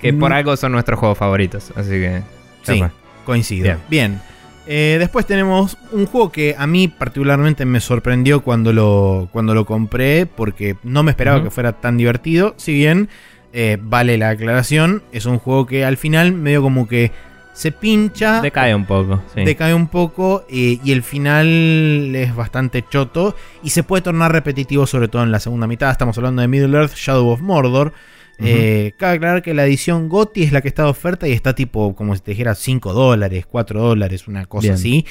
que 0.00 0.12
por 0.12 0.32
algo 0.32 0.56
son 0.56 0.70
nuestros 0.70 1.00
juegos 1.00 1.18
favoritos, 1.18 1.72
así 1.74 1.90
que... 1.90 2.22
Sí, 2.62 2.80
coincido. 3.24 3.76
Bien. 3.90 4.20
Eh, 4.68 4.98
después 5.00 5.26
tenemos 5.26 5.76
un 5.90 6.06
juego 6.06 6.30
que 6.30 6.54
a 6.56 6.68
mí 6.68 6.86
particularmente 6.86 7.64
me 7.64 7.80
sorprendió 7.80 8.40
cuando 8.42 8.72
lo, 8.72 9.28
cuando 9.32 9.52
lo 9.52 9.66
compré, 9.66 10.26
porque 10.26 10.76
no 10.84 11.02
me 11.02 11.10
esperaba 11.10 11.42
que 11.42 11.50
fuera 11.50 11.72
tan 11.72 11.96
divertido. 11.96 12.54
Si 12.56 12.72
bien 12.72 13.08
eh, 13.52 13.78
vale 13.80 14.16
la 14.16 14.28
aclaración, 14.28 15.02
es 15.10 15.26
un 15.26 15.40
juego 15.40 15.66
que 15.66 15.84
al 15.84 15.96
final 15.96 16.30
medio 16.34 16.62
como 16.62 16.86
que 16.86 17.10
se 17.54 17.70
pincha. 17.72 18.42
Decae 18.42 18.74
un 18.74 18.84
poco. 18.84 19.22
Sí. 19.34 19.44
Decae 19.44 19.72
un 19.72 19.86
poco 19.86 20.44
eh, 20.50 20.78
y 20.84 20.92
el 20.92 21.02
final 21.02 22.14
es 22.14 22.34
bastante 22.34 22.84
choto 22.86 23.34
y 23.62 23.70
se 23.70 23.84
puede 23.84 24.02
tornar 24.02 24.32
repetitivo, 24.32 24.86
sobre 24.86 25.08
todo 25.08 25.22
en 25.22 25.30
la 25.30 25.40
segunda 25.40 25.66
mitad. 25.66 25.90
Estamos 25.90 26.18
hablando 26.18 26.42
de 26.42 26.48
Middle 26.48 26.76
Earth 26.76 26.94
Shadow 26.94 27.28
of 27.28 27.40
Mordor. 27.40 27.94
Eh, 28.40 28.92
cabe 28.98 29.14
aclarar 29.14 29.42
que 29.42 29.54
la 29.54 29.64
edición 29.64 30.08
GOTI 30.08 30.42
es 30.42 30.52
la 30.52 30.60
que 30.60 30.66
está 30.66 30.82
de 30.82 30.88
oferta 30.88 31.28
y 31.28 31.32
está 31.32 31.54
tipo, 31.54 31.94
como 31.94 32.16
si 32.16 32.20
te 32.20 32.32
dijera, 32.32 32.56
5 32.56 32.92
dólares, 32.92 33.46
4 33.48 33.80
dólares, 33.80 34.26
una 34.26 34.46
cosa 34.46 34.72
así. 34.72 35.06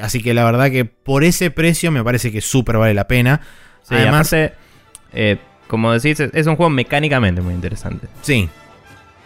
Así 0.00 0.22
que 0.22 0.32
la 0.32 0.44
verdad 0.44 0.70
que 0.70 0.86
por 0.86 1.24
ese 1.24 1.50
precio 1.50 1.92
me 1.92 2.02
parece 2.02 2.32
que 2.32 2.40
súper 2.40 2.78
vale 2.78 2.94
la 2.94 3.06
pena. 3.06 3.42
Además, 3.90 4.32
eh, 4.32 5.38
como 5.68 5.92
decís, 5.92 6.18
es 6.20 6.46
un 6.46 6.56
juego 6.56 6.70
mecánicamente 6.70 7.42
muy 7.42 7.52
interesante. 7.52 8.08
Sí. 8.22 8.48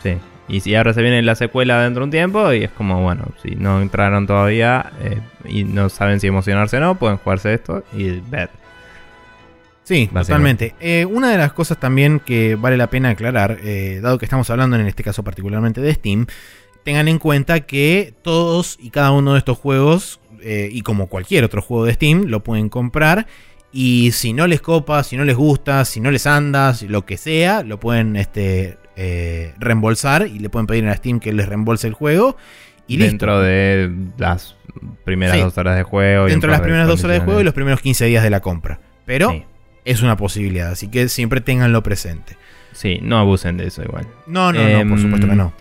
Sí. 0.03 0.17
Y 0.51 0.61
si 0.61 0.75
ahora 0.75 0.93
se 0.93 1.01
viene 1.01 1.23
la 1.23 1.37
secuela 1.37 1.81
dentro 1.83 2.01
de 2.01 2.05
un 2.07 2.11
tiempo, 2.11 2.53
y 2.53 2.65
es 2.65 2.71
como, 2.71 3.01
bueno, 3.03 3.27
si 3.43 3.55
no 3.55 3.81
entraron 3.81 4.27
todavía 4.27 4.93
eh, 5.01 5.21
y 5.45 5.63
no 5.63 5.89
saben 5.89 6.19
si 6.19 6.27
emocionarse 6.27 6.79
o 6.79 6.81
no, 6.81 6.97
pueden 6.97 7.19
jugarse 7.19 7.55
esto 7.55 7.85
y 7.93 8.21
ver. 8.21 8.51
Sí, 9.85 10.09
totalmente. 10.13 10.75
Eh, 10.81 11.05
una 11.05 11.31
de 11.31 11.39
las 11.39 11.53
cosas 11.53 11.79
también 11.79 12.21
que 12.21 12.57
vale 12.57 12.77
la 12.77 12.89
pena 12.89 13.11
aclarar, 13.11 13.59
eh, 13.63 14.01
dado 14.03 14.19
que 14.19 14.25
estamos 14.25 14.51
hablando 14.51 14.77
en 14.77 14.87
este 14.87 15.05
caso 15.05 15.23
particularmente 15.23 15.81
de 15.81 15.95
Steam, 15.95 16.27
tengan 16.85 17.07
en 17.07 17.19
cuenta 17.19 17.61
que 17.61 18.15
todos 18.23 18.77
y 18.81 18.91
cada 18.91 19.13
uno 19.13 19.35
de 19.35 19.39
estos 19.39 19.59
juegos, 19.59 20.21
y 20.43 20.81
como 20.81 21.09
cualquier 21.09 21.45
otro 21.45 21.61
juego 21.61 21.85
de 21.85 21.93
Steam, 21.93 22.25
lo 22.29 22.43
pueden 22.43 22.71
comprar. 22.71 23.27
Y 23.73 24.13
si 24.13 24.33
no 24.33 24.47
les 24.47 24.63
copa, 24.63 25.05
si 25.05 25.19
no 25.19 25.25
les 25.25 25.37
gusta, 25.37 25.85
si 25.85 26.01
no 26.01 26.11
les 26.11 26.27
anda, 26.27 26.75
lo 26.89 27.05
que 27.05 27.19
sea, 27.19 27.63
lo 27.63 27.79
pueden 27.79 28.17
este, 28.17 28.79
reembolsar 29.59 30.27
y 30.27 30.39
le 30.39 30.49
pueden 30.49 30.67
pedir 30.67 30.87
a 30.89 30.97
Steam 30.97 31.21
que 31.21 31.33
les 31.33 31.49
reembolse 31.49 31.87
el 31.87 31.95
juego. 31.95 32.37
Y 32.87 32.97
dentro 32.97 33.41
de 33.41 33.91
las 34.19 34.57
primeras 35.05 35.39
dos 35.41 35.57
horas 35.59 35.77
de 35.77 35.85
juego. 35.85 36.27
Dentro 36.27 36.51
de 36.51 36.53
las 36.53 36.61
primeras 36.61 36.89
dos 36.89 37.05
horas 37.05 37.19
de 37.19 37.25
juego 37.25 37.41
y 37.41 37.45
los 37.45 37.55
primeros 37.55 37.81
15 37.81 38.07
días 38.07 38.23
de 38.23 38.31
la 38.31 38.41
compra. 38.41 38.81
Pero 39.07 39.45
es 39.85 40.03
una 40.03 40.17
posibilidad, 40.17 40.71
así 40.71 40.89
que 40.89 41.09
siempre 41.09 41.41
tenganlo 41.41 41.83
presente. 41.83 42.37
Sí, 42.73 42.99
no 43.03 43.19
abusen 43.19 43.57
de 43.57 43.67
eso 43.67 43.83
igual. 43.83 44.07
No, 44.27 44.53
no, 44.53 44.61
no, 44.63 44.89
por 44.89 44.99
em, 44.99 44.99
supuesto 44.99 45.29
que 45.29 45.37
no. 45.37 45.53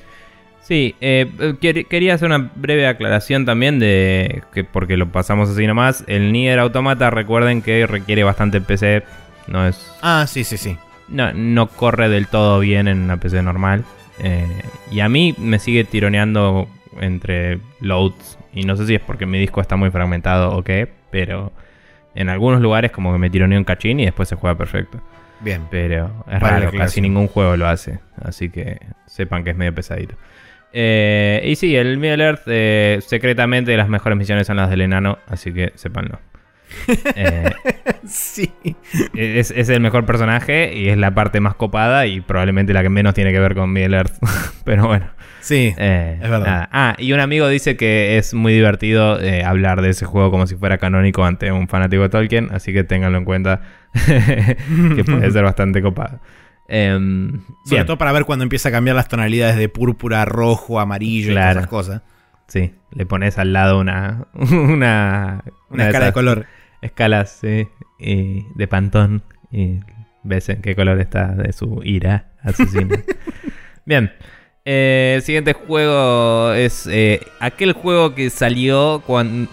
Sí, 0.61 0.95
eh, 1.01 1.27
quería 1.59 2.13
hacer 2.13 2.27
una 2.27 2.51
breve 2.55 2.85
aclaración 2.85 3.43
también 3.45 3.79
de 3.79 4.43
que 4.53 4.63
porque 4.63 4.97
lo 4.97 5.11
pasamos 5.11 5.49
así 5.49 5.65
nomás. 5.65 6.03
El 6.05 6.31
Nier 6.31 6.59
Automata, 6.59 7.09
recuerden 7.09 7.63
que 7.63 7.87
requiere 7.87 8.23
bastante 8.23 8.61
PC. 8.61 9.03
No 9.47 9.67
es. 9.67 9.83
Ah, 10.03 10.25
sí, 10.27 10.43
sí, 10.43 10.57
sí. 10.57 10.77
No, 11.09 11.33
no 11.33 11.67
corre 11.67 12.09
del 12.09 12.27
todo 12.27 12.59
bien 12.59 12.87
en 12.87 12.99
una 12.99 13.17
PC 13.17 13.41
normal. 13.41 13.83
Eh, 14.21 14.45
y 14.91 14.99
a 14.99 15.09
mí 15.09 15.35
me 15.37 15.59
sigue 15.59 15.83
tironeando 15.83 16.67
entre 16.99 17.59
loads. 17.79 18.37
Y 18.53 18.63
no 18.63 18.75
sé 18.75 18.85
si 18.85 18.95
es 18.95 19.01
porque 19.01 19.25
mi 19.25 19.39
disco 19.39 19.61
está 19.61 19.75
muy 19.75 19.91
fragmentado 19.91 20.55
o 20.55 20.63
qué, 20.63 20.89
pero 21.11 21.51
en 22.15 22.29
algunos 22.29 22.61
lugares 22.61 22.91
como 22.91 23.13
que 23.13 23.19
me 23.19 23.29
tironeo 23.29 23.59
un 23.59 23.65
cachín 23.65 23.99
y 23.99 24.05
después 24.05 24.27
se 24.27 24.35
juega 24.35 24.57
perfecto. 24.57 24.99
Bien. 25.41 25.61
Pero 25.69 26.25
es 26.29 26.39
raro, 26.39 26.71
casi 26.71 27.01
ningún 27.01 27.27
juego 27.27 27.55
lo 27.55 27.67
hace. 27.67 27.99
Así 28.21 28.49
que 28.49 28.79
sepan 29.05 29.43
que 29.43 29.51
es 29.51 29.55
medio 29.55 29.73
pesadito. 29.73 30.15
Eh, 30.71 31.41
y 31.45 31.55
sí, 31.55 31.75
el 31.75 31.97
Middle 31.97 32.23
Earth, 32.23 32.43
eh, 32.47 32.99
secretamente 33.01 33.75
las 33.75 33.89
mejores 33.89 34.17
misiones 34.17 34.47
son 34.47 34.57
las 34.57 34.69
del 34.69 34.81
enano, 34.81 35.17
así 35.27 35.51
que 35.53 35.71
sépanlo. 35.75 36.19
Eh, 37.15 37.51
sí. 38.07 38.51
Es, 39.15 39.51
el 39.51 39.81
mejor 39.81 40.05
personaje 40.05 40.73
y 40.75 40.89
es 40.89 40.97
la 40.97 41.13
parte 41.13 41.39
más 41.39 41.55
copada 41.55 42.05
y 42.07 42.21
probablemente 42.21 42.73
la 42.73 42.81
que 42.81 42.89
menos 42.89 43.13
tiene 43.13 43.31
que 43.31 43.39
ver 43.39 43.55
con 43.55 43.71
Middle 43.71 43.97
Earth. 43.97 44.13
Pero 44.63 44.87
bueno. 44.87 45.07
Sí, 45.41 45.73
eh, 45.77 46.19
es 46.21 46.29
verdad. 46.29 46.67
Ah, 46.71 46.95
y 46.97 47.13
un 47.13 47.19
amigo 47.19 47.47
dice 47.47 47.77
que 47.77 48.17
es 48.17 48.33
muy 48.33 48.53
divertido 48.53 49.19
eh, 49.21 49.43
hablar 49.43 49.81
de 49.81 49.89
ese 49.89 50.05
juego 50.05 50.31
como 50.31 50.47
si 50.47 50.55
fuera 50.55 50.77
canónico 50.77 51.23
ante 51.23 51.51
un 51.51 51.67
fanático 51.67 52.03
de 52.03 52.09
Tolkien, 52.09 52.49
así 52.51 52.73
que 52.73 52.83
ténganlo 52.83 53.17
en 53.17 53.25
cuenta 53.25 53.61
que 54.05 55.03
puede 55.05 55.31
ser 55.31 55.43
bastante 55.43 55.81
copado. 55.81 56.19
Em, 56.67 57.41
Sobre 57.65 57.83
todo 57.85 57.97
para 57.97 58.11
ver 58.11 58.25
cuando 58.25 58.43
empieza 58.43 58.69
a 58.69 58.71
cambiar 58.71 58.95
las 58.95 59.07
tonalidades 59.07 59.57
de 59.57 59.69
púrpura, 59.69 60.23
rojo, 60.25 60.79
amarillo 60.79 61.31
y 61.31 61.35
todas 61.35 61.55
esas 61.55 61.67
cosas. 61.67 62.01
Sí, 62.47 62.73
le 62.91 63.05
pones 63.05 63.37
al 63.37 63.53
lado 63.53 63.79
una. 63.79 64.27
Una, 64.33 65.43
una, 65.69 65.85
escala 65.85 66.07
de, 66.07 66.13
color. 66.13 66.45
Escalas, 66.81 67.39
sí. 67.41 67.67
de 67.99 68.67
pantón. 68.67 69.23
Y 69.51 69.79
ves 70.23 70.49
en 70.49 70.61
qué 70.61 70.75
color 70.75 70.99
está 70.99 71.27
de 71.27 71.53
su 71.53 71.81
ira 71.83 72.31
asesina. 72.41 72.97
Bien. 73.85 74.11
Eh, 74.65 75.13
el 75.15 75.21
siguiente 75.23 75.53
juego 75.53 76.53
es 76.53 76.85
eh, 76.85 77.21
aquel 77.39 77.71
juego 77.73 78.13
que 78.13 78.29
salió 78.29 79.01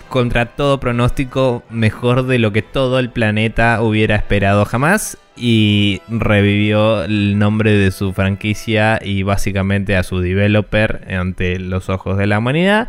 contra 0.09 0.47
todo 0.47 0.81
pronóstico 0.81 1.63
mejor 1.71 2.27
de 2.27 2.39
lo 2.39 2.53
que 2.53 2.61
todo 2.61 2.99
el 2.99 3.11
planeta 3.11 3.81
hubiera 3.81 4.17
esperado 4.17 4.65
jamás 4.65 5.17
y 5.37 6.03
revivió 6.09 7.05
el 7.05 7.39
nombre 7.39 7.73
de 7.73 7.93
su 7.93 8.13
franquicia 8.13 9.01
y 9.03 9.23
básicamente 9.23 9.97
a 9.97 10.03
su 10.03 10.21
developer 10.21 11.07
ante 11.15 11.61
los 11.61 11.89
ojos 11.89 12.19
de 12.19 12.27
la 12.27 12.39
humanidad 12.39 12.89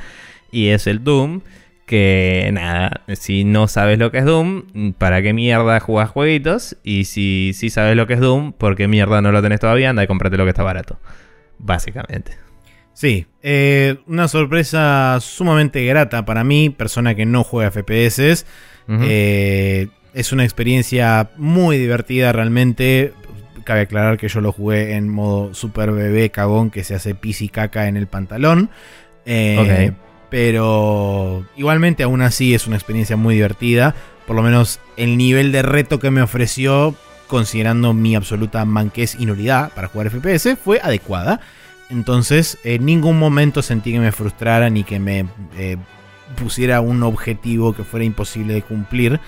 y 0.52 0.70
es 0.70 0.88
el 0.88 1.04
Doom 1.04 1.42
que 1.88 2.52
nada, 2.54 3.02
si 3.14 3.44
no 3.44 3.68
sabes 3.68 3.98
lo 3.98 4.12
que 4.12 4.20
es 4.20 4.26
Doom, 4.26 4.94
¿para 4.94 5.24
qué 5.24 5.34
mierda 5.34 5.80
jugás 5.80 6.12
jueguitos? 6.12 6.78
Y 6.84 7.06
si 7.06 7.54
sí 7.56 7.72
sabes 7.72 7.96
lo 7.96 8.06
que 8.06 8.14
es 8.14 8.20
Doom, 8.20 8.54
¿por 8.54 8.76
qué 8.76 8.88
mierda 8.88 9.22
no 9.22 9.32
lo 9.32 9.42
tenés 9.42 9.60
todavía? 9.60 9.90
Anda 9.90 10.04
y 10.04 10.08
cómprate 10.08 10.38
lo 10.38 10.44
que 10.44 10.52
está 10.52 10.62
barato 10.62 11.00
básicamente. 11.60 12.34
Sí, 12.94 13.28
eh, 13.44 13.98
una 14.08 14.28
sorpresa 14.28 15.20
sumamente 15.22 15.86
grata 15.86 16.26
para 16.26 16.44
mí, 16.44 16.70
persona 16.70 17.16
que 17.16 17.26
no 17.26 17.44
juega 17.44 17.72
FPS. 17.72 18.46
Eh, 18.90 19.88
es 20.14 20.32
una 20.32 20.44
experiencia 20.44 21.30
muy 21.38 21.78
divertida 21.78 22.32
realmente. 22.32 23.14
Cabe 23.66 23.82
aclarar 23.82 24.18
que 24.18 24.30
yo 24.30 24.42
lo 24.42 24.52
jugué 24.52 24.94
en 24.94 25.10
modo 25.10 25.54
super 25.54 25.92
bebé 25.92 26.32
cagón 26.32 26.72
que 26.72 26.84
se 26.84 26.96
hace 26.96 27.14
pis 27.14 27.42
y 27.42 27.50
caca 27.50 27.88
en 27.88 27.98
el 27.98 28.08
pantalón. 28.08 28.72
Eh, 29.26 29.92
pero 30.30 31.46
igualmente 31.56 32.04
aún 32.04 32.22
así 32.22 32.54
es 32.54 32.68
una 32.68 32.76
experiencia 32.76 33.18
muy 33.18 33.36
divertida. 33.36 33.96
Por 34.26 34.36
lo 34.36 34.44
menos 34.44 34.80
el 34.98 35.18
nivel 35.18 35.52
de 35.52 35.62
reto 35.62 36.00
que 36.00 36.12
me 36.12 36.22
ofreció 36.22 36.96
considerando 37.28 37.94
mi 37.94 38.16
absoluta 38.16 38.66
manquez 38.66 39.16
y 39.20 39.26
nulidad 39.26 39.72
para 39.74 39.88
jugar 39.88 40.10
FPS, 40.10 40.58
fue 40.62 40.80
adecuada. 40.82 41.42
Entonces, 41.90 42.58
en 42.64 42.86
ningún 42.86 43.20
momento 43.20 43.62
sentí 43.62 43.92
que 43.92 44.00
me 44.00 44.12
frustrara 44.12 44.70
ni 44.70 44.84
que 44.84 45.00
me 45.00 45.26
eh, 45.58 45.78
pusiera 46.36 46.82
un 46.82 47.04
objetivo 47.04 47.74
que 47.74 47.84
fuera 47.84 48.06
imposible 48.06 48.54
de 48.54 48.62
cumplir. 48.62 49.20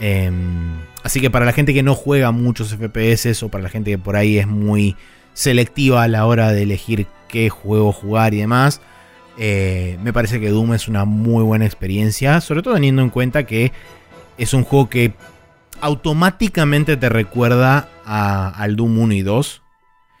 Em, 0.00 0.78
así 1.02 1.20
que 1.20 1.30
para 1.30 1.46
la 1.46 1.52
gente 1.52 1.72
que 1.72 1.82
no 1.82 1.94
juega 1.94 2.30
muchos 2.32 2.74
FPS 2.74 3.42
o 3.42 3.48
para 3.48 3.64
la 3.64 3.70
gente 3.70 3.92
que 3.92 3.98
por 3.98 4.16
ahí 4.16 4.38
es 4.38 4.46
muy 4.46 4.96
selectiva 5.32 6.02
a 6.02 6.08
la 6.08 6.26
hora 6.26 6.52
de 6.52 6.62
elegir 6.62 7.06
qué 7.28 7.50
juego 7.50 7.92
jugar 7.92 8.34
y 8.34 8.38
demás, 8.38 8.80
eh, 9.38 9.98
me 10.02 10.12
parece 10.12 10.40
que 10.40 10.50
Doom 10.50 10.74
es 10.74 10.88
una 10.88 11.04
muy 11.04 11.42
buena 11.42 11.66
experiencia, 11.66 12.40
sobre 12.40 12.62
todo 12.62 12.74
teniendo 12.74 13.02
en 13.02 13.10
cuenta 13.10 13.44
que 13.44 13.72
es 14.38 14.54
un 14.54 14.64
juego 14.64 14.88
que 14.88 15.12
automáticamente 15.80 16.96
te 16.96 17.08
recuerda 17.08 17.88
a, 18.04 18.48
al 18.48 18.76
Doom 18.76 18.98
1 18.98 19.14
y 19.14 19.22
2. 19.22 19.62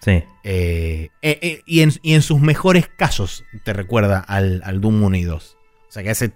Sí. 0.00 0.22
Eh, 0.44 1.10
eh, 1.22 1.38
eh, 1.42 1.62
y, 1.66 1.80
en, 1.80 2.22
sus 2.22 2.40
mejores 2.40 2.88
casos 2.88 3.44
te 3.64 3.72
recuerda 3.72 4.20
al, 4.20 4.62
al, 4.64 4.80
Doom 4.80 5.02
1 5.02 5.16
y 5.16 5.24
2. 5.24 5.56
O 5.88 5.92
sea 5.92 6.02
que 6.02 6.10
hace 6.10 6.32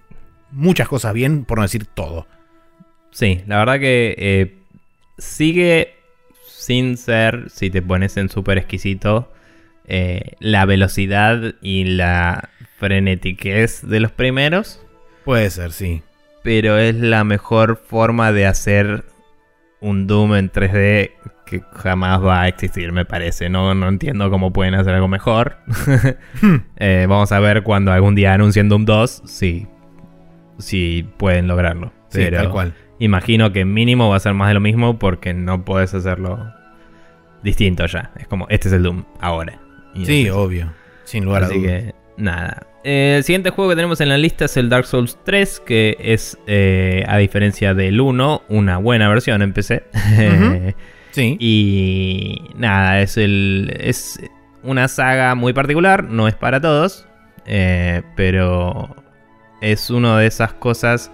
muchas 0.51 0.89
cosas 0.89 1.13
bien, 1.13 1.45
por 1.45 1.59
no 1.59 1.63
decir 1.63 1.87
todo. 1.87 2.27
Sí, 3.13 3.43
la 3.47 3.59
verdad 3.59 3.79
que 3.79 4.57
sigue 5.19 5.95
sin 6.49 6.97
ser, 6.97 7.51
si 7.51 7.71
te 7.71 7.83
pones 7.83 8.17
en 8.17 8.29
súper 8.29 8.59
exquisito, 8.59 9.33
la 10.39 10.65
velocidad 10.67 11.55
y 11.61 11.85
la 11.85 12.49
frenetiquez 12.81 13.87
de 13.87 14.01
los 14.01 14.11
primeros. 14.11 14.85
Puede 15.25 15.51
ser, 15.51 15.71
sí 15.71 16.03
pero 16.43 16.79
es 16.79 16.95
la 16.97 17.25
mejor 17.25 17.77
forma 17.77 18.33
de 18.33 18.47
hacer 18.47 19.05
un 19.81 20.07
Doom 20.07 20.35
en 20.35 20.53
3D 20.53 21.13
que 21.47 21.63
jamás 21.75 22.23
va 22.23 22.43
a 22.43 22.49
existir, 22.49 22.93
me 22.93 23.05
parece. 23.05 23.49
No, 23.49 23.75
no 23.75 23.89
entiendo 23.89 24.31
cómo 24.31 24.53
pueden 24.53 24.75
hacer 24.75 24.95
algo 24.95 25.09
mejor. 25.09 25.59
Eh, 26.83 27.05
vamos 27.09 27.31
a 27.33 27.41
ver 27.41 27.63
cuando 27.63 27.93
algún 27.93 28.15
día 28.15 28.33
anuncien 28.33 28.69
Doom 28.69 28.87
2 28.87 29.23
si, 29.27 29.67
si 30.59 31.07
pueden 31.19 31.47
lograrlo. 31.47 31.93
Pero 32.11 32.39
tal 32.39 32.51
cual. 32.51 32.75
imagino 32.99 33.53
que 33.53 33.65
mínimo 33.65 34.09
va 34.09 34.17
a 34.17 34.21
ser 34.21 34.35
más 34.35 34.49
de 34.49 34.55
lo 34.55 34.61
mismo 34.61 34.99
porque 34.99 35.35
no 35.35 35.65
puedes 35.65 35.93
hacerlo 35.93 36.53
distinto 37.43 37.85
ya. 37.87 38.13
Es 38.19 38.27
como, 38.27 38.47
este 38.49 38.69
es 38.69 38.75
el 38.75 38.83
Doom 38.83 39.05
ahora. 39.21 39.61
sí, 40.05 40.31
obvio. 40.31 40.73
Sin 41.05 41.25
lugar 41.25 41.45
a 41.45 41.49
dudas. 41.49 41.59
Así 41.59 41.67
que, 41.67 41.95
nada. 42.21 42.67
Eh, 42.83 43.17
el 43.19 43.25
siguiente 43.25 43.51
juego 43.51 43.71
que 43.71 43.77
tenemos 43.77 44.01
en 44.01 44.09
la 44.09 44.19
lista 44.19 44.47
es 44.47 44.57
el 44.57 44.69
Dark 44.69 44.87
Souls 44.87 45.19
3, 45.25 45.61
que 45.61 45.97
es, 46.01 46.39
eh, 46.47 47.05
a 47.07 47.19
diferencia 47.19 47.75
del 47.75 48.01
1, 48.01 48.43
una 48.49 48.79
buena 48.79 49.09
versión 49.09 49.43
en 49.43 49.53
PC. 49.53 49.83
sí. 51.11 51.37
Y 51.39 52.43
nada, 52.57 53.01
es, 53.01 53.17
el, 53.17 53.77
es 53.79 54.19
una 54.63 54.89
saga 54.89 55.35
muy 55.35 55.53
particular, 55.53 56.05
no 56.05 56.27
es 56.27 56.35
para 56.35 56.61
todos, 56.61 57.07
eh, 57.47 58.03
pero 58.17 58.97
es 59.61 59.91
una 59.91 60.19
de 60.19 60.27
esas 60.27 60.55
cosas... 60.55 61.11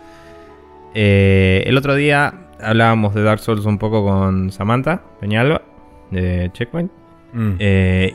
el 0.94 1.76
otro 1.76 1.94
día 1.96 2.32
hablábamos 2.60 3.14
de 3.14 3.22
Dark 3.22 3.40
Souls 3.40 3.66
un 3.66 3.78
poco 3.78 4.04
con 4.04 4.50
Samantha 4.52 5.02
Peñalba, 5.20 5.62
de 6.10 6.50
Checkpoint. 6.52 6.90
Mm. 7.32 7.56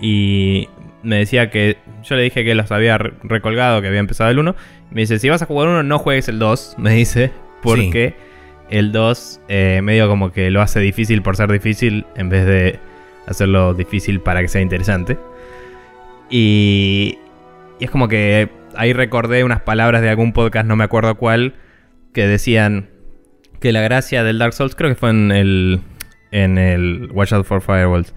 y 0.02 0.68
me 1.04 1.18
decía 1.18 1.50
que 1.50 1.78
yo 2.04 2.16
le 2.16 2.24
dije 2.24 2.44
que 2.44 2.56
los 2.56 2.72
había 2.72 2.98
recolgado, 2.98 3.82
que 3.82 3.88
había 3.88 4.00
empezado 4.00 4.30
el 4.30 4.40
1. 4.40 4.56
Me 4.92 5.02
dice, 5.02 5.20
si 5.20 5.30
vas 5.30 5.42
a 5.42 5.46
jugar 5.46 5.70
uno, 5.70 5.84
no 5.84 6.00
juegues 6.00 6.28
el 6.28 6.40
2, 6.40 6.76
me 6.80 6.94
dice, 6.94 7.32
porque 7.62 8.16
el 8.70 8.92
2 8.92 9.42
eh, 9.48 9.82
medio 9.84 10.08
como 10.08 10.32
que 10.32 10.50
lo 10.52 10.62
hace 10.62 10.80
difícil 10.80 11.22
por 11.22 11.36
ser 11.36 11.52
difícil 11.52 12.06
en 12.16 12.30
vez 12.30 12.46
de 12.46 12.80
hacerlo 13.28 13.74
difícil 13.74 14.20
para 14.20 14.42
que 14.42 14.48
sea 14.48 14.62
interesante. 14.62 15.18
Y, 16.30 17.18
y 17.80 17.86
es 17.86 17.92
como 17.92 18.08
que 18.08 18.50
ahí 18.76 18.94
recordé 18.94 19.44
unas 19.44 19.62
palabras 19.62 20.02
de 20.02 20.10
algún 20.10 20.34
podcast, 20.34 20.66
no 20.66 20.76
me 20.76 20.84
acuerdo 20.84 21.16
cuál, 21.16 21.56
que 22.14 22.28
decían 22.28 22.90
que 23.60 23.72
la 23.72 23.82
gracia 23.82 24.24
del 24.24 24.40
Dark 24.40 24.54
Souls, 24.54 24.76
creo 24.76 24.90
que 24.90 24.96
fue 24.96 25.12
en 25.12 25.32
el, 25.32 25.82
en 26.32 26.58
el 26.58 27.10
Watch 27.14 27.34
Out 27.34 27.46
for 27.46 27.62
Firewalls, 27.62 28.14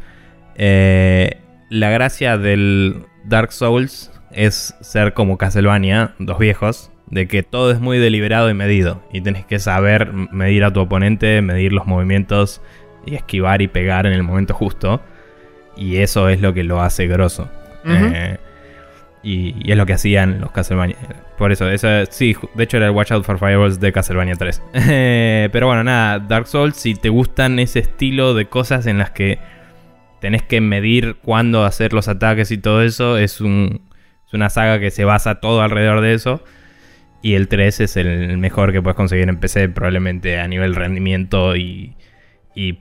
eh, 0.56 1.38
la 1.68 1.90
gracia 1.90 2.38
del 2.38 3.06
Dark 3.24 3.52
Souls 3.52 4.12
es 4.32 4.74
ser 4.80 5.14
como 5.14 5.38
Castlevania, 5.38 6.14
dos 6.18 6.38
viejos, 6.38 6.90
de 7.06 7.28
que 7.28 7.42
todo 7.42 7.70
es 7.70 7.80
muy 7.80 7.98
deliberado 7.98 8.50
y 8.50 8.54
medido. 8.54 9.02
Y 9.12 9.20
tenés 9.20 9.44
que 9.46 9.58
saber 9.58 10.12
medir 10.12 10.64
a 10.64 10.72
tu 10.72 10.80
oponente, 10.80 11.40
medir 11.42 11.72
los 11.72 11.86
movimientos 11.86 12.60
y 13.06 13.14
esquivar 13.14 13.62
y 13.62 13.68
pegar 13.68 14.06
en 14.06 14.12
el 14.12 14.22
momento 14.22 14.54
justo. 14.54 15.00
Y 15.76 15.96
eso 15.96 16.28
es 16.28 16.40
lo 16.40 16.54
que 16.54 16.64
lo 16.64 16.80
hace 16.80 17.06
grosso. 17.06 17.48
Eh, 17.86 18.38
y, 19.22 19.70
es 19.70 19.76
lo 19.76 19.86
que 19.86 19.94
hacían 19.94 20.40
los 20.40 20.52
Castlevania. 20.52 20.96
Por 21.36 21.52
eso, 21.52 21.68
eso 21.68 21.88
sí, 22.10 22.36
de 22.54 22.64
hecho 22.64 22.76
era 22.76 22.86
el 22.86 22.92
Watch 22.92 23.12
Out 23.12 23.24
for 23.24 23.38
Fireballs 23.38 23.80
de 23.80 23.92
Castlevania 23.92 24.36
3. 24.36 24.62
Pero 25.52 25.66
bueno, 25.66 25.84
nada, 25.84 26.18
Dark 26.20 26.46
Souls, 26.46 26.76
si 26.76 26.94
te 26.94 27.08
gustan 27.08 27.58
ese 27.58 27.80
estilo 27.80 28.34
de 28.34 28.46
cosas 28.46 28.86
en 28.86 28.98
las 28.98 29.10
que 29.10 29.38
tenés 30.20 30.42
que 30.42 30.60
medir 30.60 31.16
cuándo 31.22 31.64
hacer 31.64 31.92
los 31.92 32.08
ataques 32.08 32.50
y 32.50 32.58
todo 32.58 32.82
eso, 32.82 33.18
es, 33.18 33.40
un, 33.40 33.82
es 34.26 34.34
una 34.34 34.50
saga 34.50 34.80
que 34.80 34.90
se 34.90 35.04
basa 35.04 35.36
todo 35.36 35.62
alrededor 35.62 36.00
de 36.00 36.14
eso. 36.14 36.42
Y 37.22 37.34
el 37.34 37.48
3 37.48 37.80
es 37.80 37.96
el 37.96 38.36
mejor 38.36 38.72
que 38.72 38.82
puedes 38.82 38.96
conseguir 38.96 39.28
en 39.28 39.38
PC, 39.38 39.70
probablemente 39.70 40.38
a 40.38 40.46
nivel 40.46 40.74
rendimiento 40.74 41.56
y, 41.56 41.94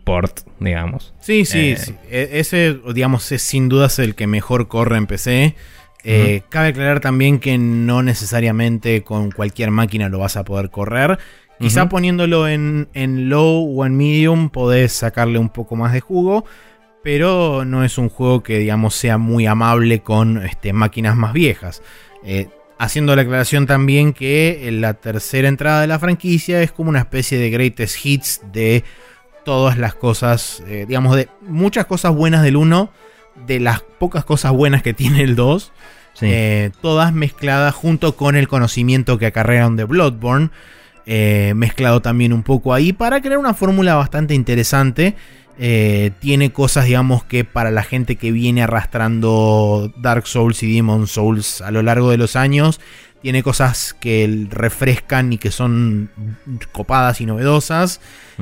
port, 0.03 0.41
digamos. 0.59 1.13
Sí, 1.21 1.45
sí, 1.45 1.69
eh, 1.69 1.95
e, 2.09 2.39
ese, 2.39 2.77
digamos, 2.93 3.31
es 3.31 3.41
sin 3.41 3.69
dudas 3.69 3.99
el 3.99 4.15
que 4.15 4.27
mejor 4.27 4.67
corre 4.67 4.97
en 4.97 5.07
PC. 5.07 5.55
Eh, 6.03 6.41
cabe 6.49 6.67
aclarar 6.67 6.99
también 6.99 7.39
que 7.39 7.57
no 7.57 8.03
necesariamente 8.03 9.03
con 9.03 9.31
cualquier 9.31 9.71
máquina 9.71 10.09
lo 10.09 10.19
vas 10.19 10.35
a 10.35 10.43
poder 10.43 10.69
correr. 10.69 11.17
Quizá 11.59 11.87
poniéndolo 11.87 12.49
en, 12.49 12.89
en, 12.93 13.29
low 13.29 13.79
o 13.79 13.85
en 13.85 13.95
medium 13.95 14.49
podés 14.49 14.91
sacarle 14.91 15.39
un 15.39 15.47
poco 15.47 15.77
más 15.77 15.93
de 15.93 16.01
jugo. 16.01 16.43
Pero 17.03 17.65
no 17.65 17.83
es 17.83 17.97
un 17.97 18.09
juego 18.09 18.43
que, 18.43 18.59
digamos, 18.59 18.95
sea 18.95 19.17
muy 19.17 19.45
amable 19.45 20.01
con 20.01 20.43
este, 20.45 20.73
máquinas 20.73 21.15
más 21.15 21.33
viejas. 21.33 21.81
Eh, 22.23 22.47
Haciendo 22.83 23.15
la 23.15 23.21
aclaración 23.21 23.65
también 23.65 24.11
que 24.11 24.69
la 24.73 24.95
tercera 24.95 25.47
entrada 25.47 25.79
de 25.79 25.87
la 25.87 25.99
franquicia 25.99 26.61
es 26.61 26.73
como 26.73 26.89
una 26.89 26.99
especie 26.99 27.37
de 27.37 27.49
greatest 27.49 28.05
hits 28.05 28.41
de 28.51 28.83
todas 29.45 29.77
las 29.77 29.93
cosas, 29.93 30.61
eh, 30.67 30.85
digamos, 30.85 31.15
de 31.15 31.29
muchas 31.41 31.85
cosas 31.85 32.13
buenas 32.13 32.43
del 32.43 32.57
1, 32.57 32.89
de 33.47 33.59
las 33.59 33.81
pocas 33.81 34.25
cosas 34.25 34.51
buenas 34.51 34.81
que 34.81 34.93
tiene 34.93 35.21
el 35.21 35.35
2, 35.37 35.71
eh, 36.21 36.71
todas 36.81 37.13
mezcladas 37.13 37.73
junto 37.73 38.17
con 38.17 38.35
el 38.35 38.49
conocimiento 38.49 39.17
que 39.17 39.27
acarrearon 39.27 39.77
de 39.77 39.85
Bloodborne, 39.85 40.49
eh, 41.05 41.53
mezclado 41.55 42.01
también 42.01 42.33
un 42.33 42.43
poco 42.43 42.73
ahí 42.73 42.91
para 42.91 43.21
crear 43.21 43.37
una 43.37 43.53
fórmula 43.53 43.95
bastante 43.95 44.33
interesante 44.33 45.15
eh, 45.59 46.11
tiene 46.19 46.51
cosas, 46.51 46.85
digamos, 46.85 47.23
que 47.23 47.43
para 47.43 47.69
la 47.71 47.83
gente 47.83 48.15
que 48.15 48.31
viene 48.31 48.63
arrastrando 48.63 49.93
Dark 49.97 50.25
Souls 50.27 50.63
y 50.63 50.73
Demon 50.73 51.07
Souls 51.07 51.61
a 51.61 51.71
lo 51.71 51.83
largo 51.83 52.09
de 52.09 52.17
los 52.17 52.35
años, 52.35 52.79
tiene 53.21 53.43
cosas 53.43 53.95
que 53.99 54.47
refrescan 54.49 55.31
y 55.31 55.37
que 55.37 55.51
son 55.51 56.09
copadas 56.71 57.21
y 57.21 57.25
novedosas. 57.25 58.01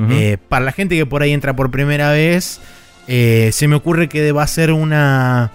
Eh, 0.10 0.38
para 0.50 0.66
la 0.66 0.72
gente 0.72 0.96
que 0.96 1.06
por 1.06 1.22
ahí 1.22 1.34
entra 1.34 1.56
por 1.56 1.70
primera 1.70 2.12
vez, 2.12 2.62
eh, 3.08 3.52
se 3.54 3.68
me 3.68 3.76
ocurre 3.76 4.10
que 4.10 4.32
va 4.32 4.44
a 4.44 4.48
ser 4.48 4.72
una... 4.72 5.52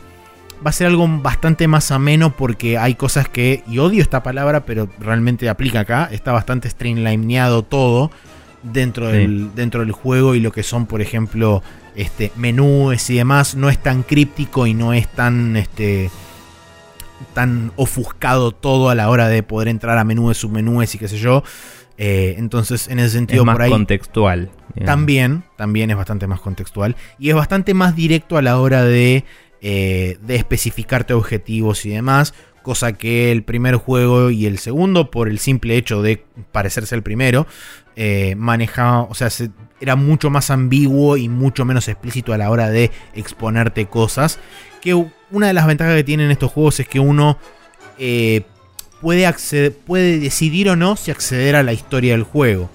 Va 0.64 0.70
a 0.70 0.72
ser 0.72 0.86
algo 0.86 1.06
bastante 1.06 1.68
más 1.68 1.90
ameno 1.90 2.34
porque 2.34 2.78
hay 2.78 2.94
cosas 2.94 3.28
que, 3.28 3.62
y 3.68 3.78
odio 3.78 4.00
esta 4.00 4.22
palabra, 4.22 4.64
pero 4.64 4.88
realmente 4.98 5.50
aplica 5.50 5.80
acá, 5.80 6.08
está 6.10 6.32
bastante 6.32 6.70
streamlineado 6.70 7.62
todo 7.62 8.10
dentro, 8.72 9.08
del, 9.08 9.54
dentro 9.54 9.80
del 9.80 9.92
juego 9.92 10.34
y 10.34 10.40
lo 10.40 10.52
que 10.52 10.62
son, 10.62 10.86
por 10.86 11.00
ejemplo, 11.00 11.62
este, 11.94 12.32
menúes 12.36 13.08
y 13.10 13.16
demás, 13.16 13.54
no 13.54 13.68
es 13.68 13.78
tan 13.78 14.02
críptico 14.02 14.66
y 14.66 14.74
no 14.74 14.92
es 14.92 15.08
tan, 15.08 15.56
este, 15.56 16.10
tan 17.34 17.72
ofuscado 17.76 18.52
todo 18.52 18.90
a 18.90 18.94
la 18.94 19.08
hora 19.10 19.28
de 19.28 19.42
poder 19.42 19.68
entrar 19.68 19.98
a 19.98 20.04
menúes, 20.04 20.38
submenúes 20.38 20.94
y 20.94 20.98
qué 20.98 21.08
sé 21.08 21.18
yo. 21.18 21.42
Eh, 21.98 22.34
entonces, 22.38 22.88
en 22.88 22.98
ese 22.98 23.10
sentido, 23.10 23.42
es 23.42 23.46
más 23.46 23.54
por 23.54 23.62
ahí. 23.62 23.70
contextual. 23.70 24.50
También, 24.84 25.44
también 25.56 25.90
es 25.90 25.96
bastante 25.96 26.26
más 26.26 26.40
contextual. 26.40 26.96
Y 27.18 27.30
es 27.30 27.34
bastante 27.34 27.72
más 27.72 27.96
directo 27.96 28.36
a 28.36 28.42
la 28.42 28.60
hora 28.60 28.84
de, 28.84 29.24
eh, 29.62 30.18
de 30.20 30.36
especificarte 30.36 31.14
objetivos 31.14 31.86
y 31.86 31.90
demás 31.90 32.34
cosa 32.66 32.94
que 32.94 33.30
el 33.30 33.44
primer 33.44 33.76
juego 33.76 34.30
y 34.30 34.44
el 34.44 34.58
segundo, 34.58 35.08
por 35.12 35.28
el 35.28 35.38
simple 35.38 35.76
hecho 35.76 36.02
de 36.02 36.24
parecerse 36.50 36.96
al 36.96 37.04
primero, 37.04 37.46
eh, 37.96 38.34
manejaba, 38.36 39.02
o 39.02 39.14
sea, 39.14 39.28
era 39.80 39.96
mucho 39.96 40.30
más 40.30 40.50
ambiguo 40.50 41.16
y 41.16 41.28
mucho 41.28 41.64
menos 41.64 41.88
explícito 41.88 42.32
a 42.32 42.38
la 42.38 42.50
hora 42.50 42.70
de 42.70 42.90
exponerte 43.14 43.86
cosas. 43.86 44.38
Que 44.80 44.94
una 45.30 45.48
de 45.48 45.52
las 45.52 45.66
ventajas 45.66 45.94
que 45.96 46.04
tienen 46.04 46.30
estos 46.30 46.52
juegos 46.52 46.78
es 46.80 46.88
que 46.88 47.00
uno 47.00 47.38
eh, 47.98 48.42
puede, 49.00 49.26
acceder, 49.26 49.72
puede 49.72 50.18
decidir 50.18 50.68
o 50.68 50.76
no 50.76 50.96
si 50.96 51.10
acceder 51.10 51.56
a 51.56 51.62
la 51.62 51.72
historia 51.72 52.12
del 52.12 52.22
juego. 52.22 52.70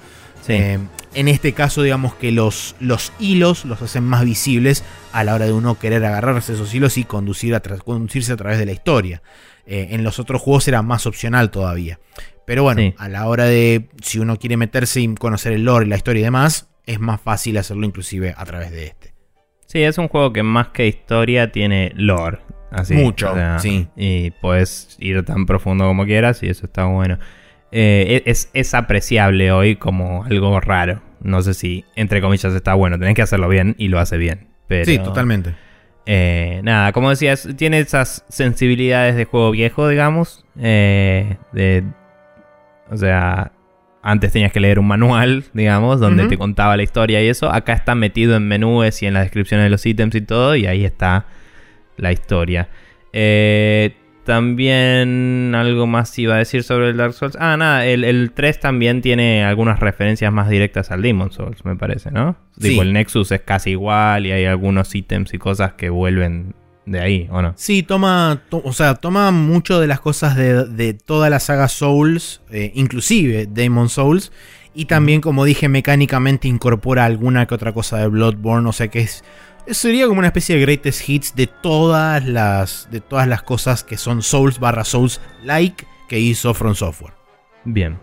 Eh, 0.47 0.79
en 1.13 1.27
este 1.27 1.53
caso, 1.53 1.81
digamos 1.81 2.15
que 2.15 2.31
los, 2.31 2.75
los 2.79 3.13
hilos 3.19 3.65
los 3.65 3.81
hacen 3.81 4.03
más 4.03 4.25
visibles 4.25 4.83
a 5.11 5.23
la 5.23 5.35
hora 5.35 5.45
de 5.45 5.53
uno 5.53 5.77
querer 5.77 6.03
agarrarse 6.03 6.53
esos 6.53 6.73
hilos 6.73 6.97
y 6.97 7.03
conducir 7.03 7.53
a 7.55 7.59
conducirse 7.59 8.33
a 8.33 8.37
través 8.37 8.57
de 8.57 8.65
la 8.65 8.71
historia. 8.71 9.21
Eh, 9.65 9.89
en 9.91 10.03
los 10.03 10.19
otros 10.19 10.41
juegos 10.41 10.67
era 10.67 10.81
más 10.81 11.05
opcional 11.05 11.51
todavía. 11.51 11.99
Pero 12.45 12.63
bueno, 12.63 12.93
a 12.97 13.07
la 13.07 13.27
hora 13.27 13.45
de 13.45 13.89
si 14.01 14.19
uno 14.19 14.37
quiere 14.37 14.57
meterse 14.57 15.01
y 15.01 15.15
conocer 15.15 15.53
el 15.53 15.63
lore, 15.63 15.85
la 15.85 15.95
historia 15.95 16.21
y 16.21 16.23
demás, 16.23 16.69
es 16.85 16.99
más 16.99 17.21
fácil 17.21 17.57
hacerlo 17.57 17.85
inclusive 17.85 18.33
a 18.35 18.45
través 18.45 18.71
de 18.71 18.87
este. 18.87 19.13
Sí, 19.67 19.81
es 19.81 19.97
un 19.97 20.07
juego 20.07 20.33
que 20.33 20.43
más 20.43 20.69
que 20.69 20.87
historia 20.87 21.51
tiene 21.51 21.93
lore. 21.95 22.39
Así, 22.71 22.93
Mucho, 22.93 23.33
sí. 23.59 23.87
Y 23.97 24.31
puedes 24.31 24.95
ir 24.99 25.23
tan 25.25 25.45
profundo 25.45 25.85
como 25.85 26.05
quieras 26.05 26.41
y 26.41 26.47
eso 26.49 26.65
está 26.65 26.85
bueno. 26.85 27.19
Eh, 27.71 28.23
e-, 28.25 28.35
es, 28.53 28.73
apreciable 28.73 29.51
hoy 29.51 29.75
como 29.75 30.23
algo 30.23 30.59
raro. 30.59 31.01
No 31.21 31.41
sé 31.41 31.53
si, 31.53 31.85
entre 31.95 32.21
comillas, 32.21 32.53
está 32.53 32.73
bueno. 32.73 32.97
Tenés 32.97 33.15
que 33.15 33.21
hacerlo 33.21 33.47
bien 33.49 33.75
y 33.77 33.89
lo 33.89 33.99
hace 33.99 34.17
bien. 34.17 34.47
sí, 34.85 34.97
totalmente. 34.99 35.53
Eh, 36.05 36.61
nada, 36.63 36.91
como 36.93 37.09
decías, 37.09 37.47
tiene 37.57 37.79
esas 37.79 38.25
sensibilidades 38.27 39.15
de 39.15 39.25
juego 39.25 39.51
viejo, 39.51 39.87
digamos. 39.87 40.45
Eh, 40.59 41.37
de, 41.53 41.83
o 42.91 42.97
sea, 42.97 43.51
antes 44.03 44.31
tenías 44.33 44.51
que 44.51 44.59
leer 44.59 44.79
un 44.79 44.87
manual, 44.87 45.45
digamos, 45.53 45.99
donde 45.99 46.27
te 46.27 46.37
contaba 46.37 46.77
la 46.77 46.83
historia 46.83 47.23
y 47.23 47.27
eso. 47.27 47.51
Acá 47.51 47.73
está 47.73 47.95
metido 47.95 48.35
en 48.35 48.47
menúes 48.47 49.01
y 49.01 49.07
en 49.07 49.13
la 49.13 49.21
descripción 49.21 49.61
de 49.61 49.69
los 49.69 49.85
ítems 49.85 50.15
y 50.15 50.21
todo, 50.21 50.55
y 50.55 50.65
ahí 50.65 50.85
está 50.85 51.25
la 51.97 52.11
historia. 52.11 52.69
Eh, 53.13 53.95
también 54.23 55.53
algo 55.55 55.87
más 55.87 56.17
iba 56.19 56.35
a 56.35 56.37
decir 56.37 56.63
sobre 56.63 56.89
el 56.89 56.97
Dark 56.97 57.13
Souls. 57.13 57.35
Ah, 57.39 57.57
nada, 57.57 57.85
el, 57.85 58.31
3 58.33 58.59
también 58.59 59.01
tiene 59.01 59.43
algunas 59.43 59.79
referencias 59.79 60.31
más 60.31 60.49
directas 60.49 60.91
al 60.91 61.01
Demon 61.01 61.31
Souls, 61.31 61.65
me 61.65 61.75
parece, 61.75 62.11
¿no? 62.11 62.35
Digo, 62.55 62.83
el 62.83 62.93
Nexus 62.93 63.31
es 63.31 63.41
casi 63.41 63.71
igual 63.71 64.27
y 64.27 64.31
hay 64.31 64.45
algunos 64.45 64.93
ítems 64.93 65.33
y 65.33 65.37
cosas 65.37 65.73
que 65.73 65.89
vuelven 65.89 66.53
de 66.85 66.99
ahí, 66.99 67.27
¿o 67.31 67.41
no? 67.41 67.53
Sí, 67.57 67.83
toma, 67.83 68.41
o 68.51 68.73
sea, 68.73 68.95
toma 68.95 69.31
mucho 69.31 69.79
de 69.79 69.87
las 69.87 69.99
cosas 69.99 70.35
de, 70.35 70.93
toda 70.93 71.29
la 71.29 71.39
saga 71.39 71.67
Souls, 71.67 72.41
eh, 72.51 72.71
inclusive 72.75 73.47
Demon 73.47 73.89
Souls, 73.89 74.31
y 74.73 74.85
también, 74.85 75.21
como 75.21 75.43
dije, 75.45 75.67
mecánicamente 75.67 76.47
incorpora 76.47 77.05
alguna 77.05 77.45
que 77.45 77.55
otra 77.55 77.73
cosa 77.73 77.97
de 77.97 78.07
Bloodborne, 78.07 78.67
o 78.69 78.73
sea 78.73 78.87
que 78.87 79.01
es 79.01 79.23
sería 79.67 80.07
como 80.07 80.19
una 80.19 80.27
especie 80.27 80.55
de 80.55 80.61
greatest 80.61 81.07
hits 81.07 81.35
de 81.35 81.47
todas 81.47 82.25
las, 82.25 82.87
de 82.91 82.99
todas 83.01 83.27
las 83.27 83.43
cosas 83.43 83.83
que 83.83 83.97
son 83.97 84.21
Souls 84.21 84.59
barra 84.59 84.83
Souls 84.83 85.21
like 85.43 85.85
que 86.09 86.19
hizo 86.19 86.53
From 86.53 86.75
Software. 86.75 87.13
Bien. 87.63 87.97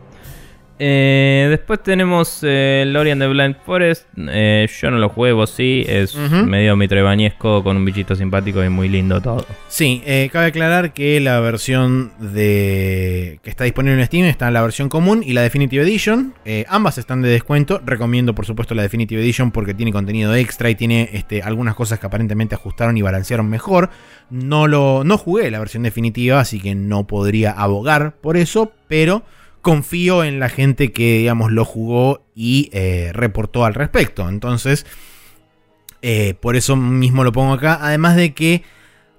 Eh, 0.79 1.47
después 1.51 1.83
tenemos 1.83 2.41
eh, 2.43 2.85
Lorian 2.87 3.19
de 3.19 3.29
Blind 3.29 3.57
Forest. 3.65 4.07
Eh, 4.17 4.69
yo 4.81 4.91
no 4.91 4.99
lo 4.99 5.09
juego, 5.09 5.47
sí. 5.47 5.85
Es 5.87 6.15
medio 6.15 6.77
mitrobañesco 6.77 7.63
con 7.65 7.77
un 7.77 7.85
bichito 7.85 8.15
simpático 8.15 8.63
y 8.63 8.69
muy 8.69 8.89
lindo 8.89 9.21
todo. 9.21 9.45
Sí, 9.69 10.03
cabe 10.33 10.47
aclarar 10.47 10.93
que 10.93 11.21
la 11.21 11.41
versión 11.41 12.13
de 12.19 13.41
que 13.43 13.51
está 13.51 13.65
disponible 13.65 14.01
en 14.01 14.07
Steam 14.07 14.27
está 14.27 14.49
en 14.49 14.55
la 14.55 14.63
versión 14.63 14.89
común 14.89 15.23
y 15.25 15.33
la 15.33 15.43
Definitive 15.43 15.83
Edition. 15.83 16.35
ambas 16.69 16.99
están 16.99 17.23
de 17.23 17.29
descuento. 17.29 17.81
Recomiendo, 17.85 18.35
por 18.35 18.47
supuesto, 18.47 18.75
la 18.75 18.83
Definitive 18.83 19.21
Edition 19.21 19.51
porque 19.51 19.75
tiene 19.75 19.93
contenido 19.93 20.35
extra 20.35 20.71
y 20.71 20.75
tiene 20.75 21.11
este, 21.13 21.43
algunas 21.43 21.75
cosas 21.75 21.99
que 21.99 22.07
aparentemente 22.07 22.55
ajustaron 22.55 22.97
y 22.97 23.03
balancearon 23.03 23.49
mejor. 23.49 23.91
No, 24.31 24.67
lo, 24.67 25.05
no 25.05 25.19
jugué 25.19 25.51
la 25.51 25.59
versión 25.59 25.83
definitiva, 25.83 26.41
así 26.41 26.61
que 26.61 26.75
no 26.75 27.07
podría 27.07 27.53
abogar 27.53 28.15
por 28.21 28.37
eso, 28.37 28.73
pero 28.89 29.23
confío 29.69 30.24
en 30.24 30.40
la 30.40 30.49
gente 30.49 30.93
que, 30.93 31.19
digamos, 31.19 31.53
lo 31.53 31.62
jugó 31.66 32.24
y 32.35 32.70
eh, 32.73 33.11
reportó 33.12 33.66
al 33.66 33.74
respecto. 33.74 34.27
Entonces, 34.27 34.86
eh, 36.01 36.32
por 36.40 36.57
eso 36.57 36.74
mismo 36.74 37.23
lo 37.23 37.32
pongo 37.32 37.53
acá. 37.53 37.78
Además 37.82 38.16
de 38.16 38.32
que, 38.32 38.62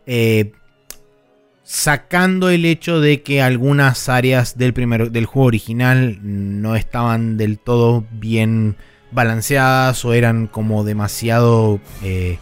eh, 0.07 0.53
sacando 1.61 2.49
el 2.49 2.65
hecho 2.65 2.99
de 2.99 3.21
que 3.21 3.43
algunas 3.43 4.09
áreas 4.09 4.57
del, 4.57 4.73
del 5.11 5.25
juego 5.27 5.45
original 5.45 6.17
no 6.23 6.75
estaban 6.75 7.37
del 7.37 7.59
todo 7.59 8.07
bien 8.09 8.75
balanceadas 9.11 10.03
o 10.03 10.13
eran 10.13 10.47
como 10.47 10.83
demasiado 10.83 11.79
eh, 12.03 12.39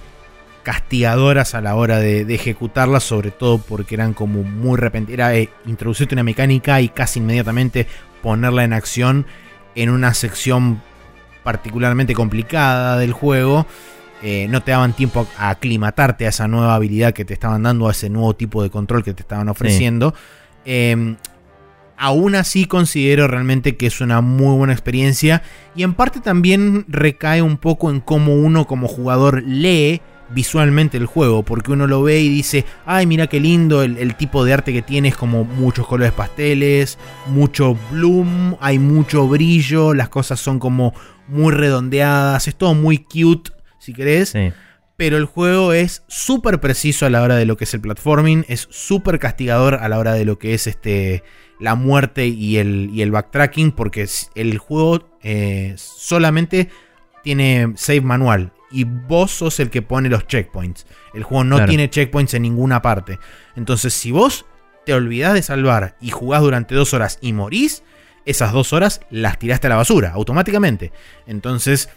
castigadoras 0.68 1.56
a 1.56 1.62
la 1.62 1.76
hora 1.76 1.98
de, 1.98 2.24
ejecutarlas, 2.36 3.02
sobre 3.02 3.32
todo 3.32 3.58
porque 3.58 3.96
eran 3.96 4.14
como 4.14 4.44
muy 4.44 4.76
repentinas. 4.78 5.30
Era 5.30 5.38
eh, 5.38 5.50
introducirte 5.66 6.14
una 6.14 6.24
mecánica 6.24 6.82
y 6.82 6.90
casi 6.90 7.20
inmediatamente 7.20 7.88
ponerla 8.22 8.66
en 8.66 8.74
acción 8.74 9.26
en 9.76 9.90
una 9.90 10.14
sección 10.14 10.82
particularmente 11.46 12.14
complicada 12.14 12.98
del 12.98 13.14
juego. 13.14 13.66
Eh, 14.22 14.48
no 14.50 14.62
te 14.62 14.72
daban 14.72 14.92
tiempo 14.92 15.26
a 15.38 15.52
aclimatarte 15.52 16.26
a 16.26 16.30
esa 16.30 16.50
nueva 16.50 16.76
habilidad 16.76 17.14
que 17.14 17.24
te 17.24 17.34
estaban 17.34 17.64
dando, 17.64 17.88
a 17.88 17.92
ese 17.92 18.10
nuevo 18.10 18.36
tipo 18.36 18.62
de 18.62 18.70
control 18.70 19.06
que 19.06 19.14
te 19.14 19.22
estaban 19.22 19.48
ofreciendo. 19.48 20.14
Em, 20.66 21.16
aún 21.96 22.36
así 22.36 22.66
considero 22.66 23.30
realmente 23.30 23.78
que 23.78 23.88
es 23.88 24.02
una 24.02 24.20
muy 24.20 24.58
buena 24.58 24.74
experiencia 24.74 25.44
y 25.78 25.84
en 25.84 25.94
parte 25.94 26.20
también 26.20 26.84
recae 26.90 27.42
un 27.42 27.56
poco 27.56 27.90
en 27.90 28.02
cómo 28.02 28.36
uno 28.36 28.68
como 28.68 28.90
jugador 28.90 29.44
lee 29.44 30.02
visualmente 30.30 30.98
el 30.98 31.06
juego, 31.06 31.44
porque 31.44 31.72
uno 31.72 31.88
lo 31.88 32.04
ve 32.04 32.20
y 32.20 32.30
dice, 32.30 32.66
ay, 32.86 33.06
mira 33.06 33.28
qué 33.28 33.40
lindo, 33.40 33.84
el, 33.84 33.98
el, 33.98 34.16
tipo 34.16 34.44
de 34.44 34.54
arte 34.54 34.74
que 34.74 34.82
tiene 34.82 35.10
es 35.10 35.16
como 35.16 35.44
muchos 35.44 35.88
colores 35.88 36.14
pasteles, 36.14 36.98
mucho 37.28 37.78
bloom, 37.92 38.58
hay 38.60 38.80
mucho 38.80 39.28
brillo, 39.28 39.94
las 39.94 40.10
cosas 40.10 40.40
son 40.40 40.60
como 40.60 40.94
muy 41.28 41.54
redondeadas, 41.54 42.48
es 42.48 42.56
todo 42.56 42.74
muy 42.74 43.00
cute 43.00 43.52
si 43.80 43.94
querés. 43.94 44.34
Pero 44.98 45.18
el 45.18 45.26
juego 45.26 45.74
es 45.74 46.04
súper 46.08 46.60
preciso 46.60 47.06
a 47.06 47.12
la 47.12 47.22
hora 47.22 47.36
de 47.36 47.46
lo 47.46 47.56
que 47.56 47.66
es 47.66 47.74
el 47.74 47.82
platforming, 47.82 48.46
es 48.48 48.68
súper 48.72 49.20
castigador 49.20 49.76
a 49.76 49.88
la 49.90 50.00
hora 50.00 50.14
de 50.14 50.26
lo 50.26 50.40
que 50.40 50.56
es 50.56 50.66
este, 50.66 51.24
la 51.60 51.76
muerte 51.76 52.26
y 52.26 52.58
el, 52.58 52.90
y 52.92 53.04
el 53.04 53.12
backtracking, 53.12 53.72
porque 53.72 54.08
el 54.34 54.58
juego 54.58 55.08
eh, 55.22 55.76
solamente 55.78 56.70
tiene 57.24 57.74
save 57.76 58.02
manual 58.02 58.54
y 58.72 58.84
vos 58.84 59.32
sos 59.32 59.60
el 59.60 59.70
que 59.70 59.82
pone 59.82 60.10
los 60.10 60.28
checkpoints. 60.28 60.86
El 61.14 61.24
juego 61.24 61.44
no 61.44 61.66
tiene 61.66 61.90
checkpoints 61.90 62.34
en 62.34 62.44
ninguna 62.44 62.82
parte. 62.82 63.20
Entonces, 63.56 63.94
si 63.94 64.12
vos 64.12 64.46
te 64.86 64.94
olvidás 64.94 65.34
de 65.34 65.42
salvar 65.42 65.98
y 66.02 66.10
jugás 66.10 66.42
durante 66.42 66.76
dos 66.76 66.94
horas 66.94 67.20
y 67.22 67.34
morís, 67.34 67.84
esas 68.26 68.52
dos 68.52 68.74
horas 68.74 69.02
las 69.10 69.40
tiraste 69.40 69.68
a 69.68 69.70
la 69.70 69.76
basura 69.78 70.12
automáticamente. 70.12 70.92
Entonces, 71.28 71.90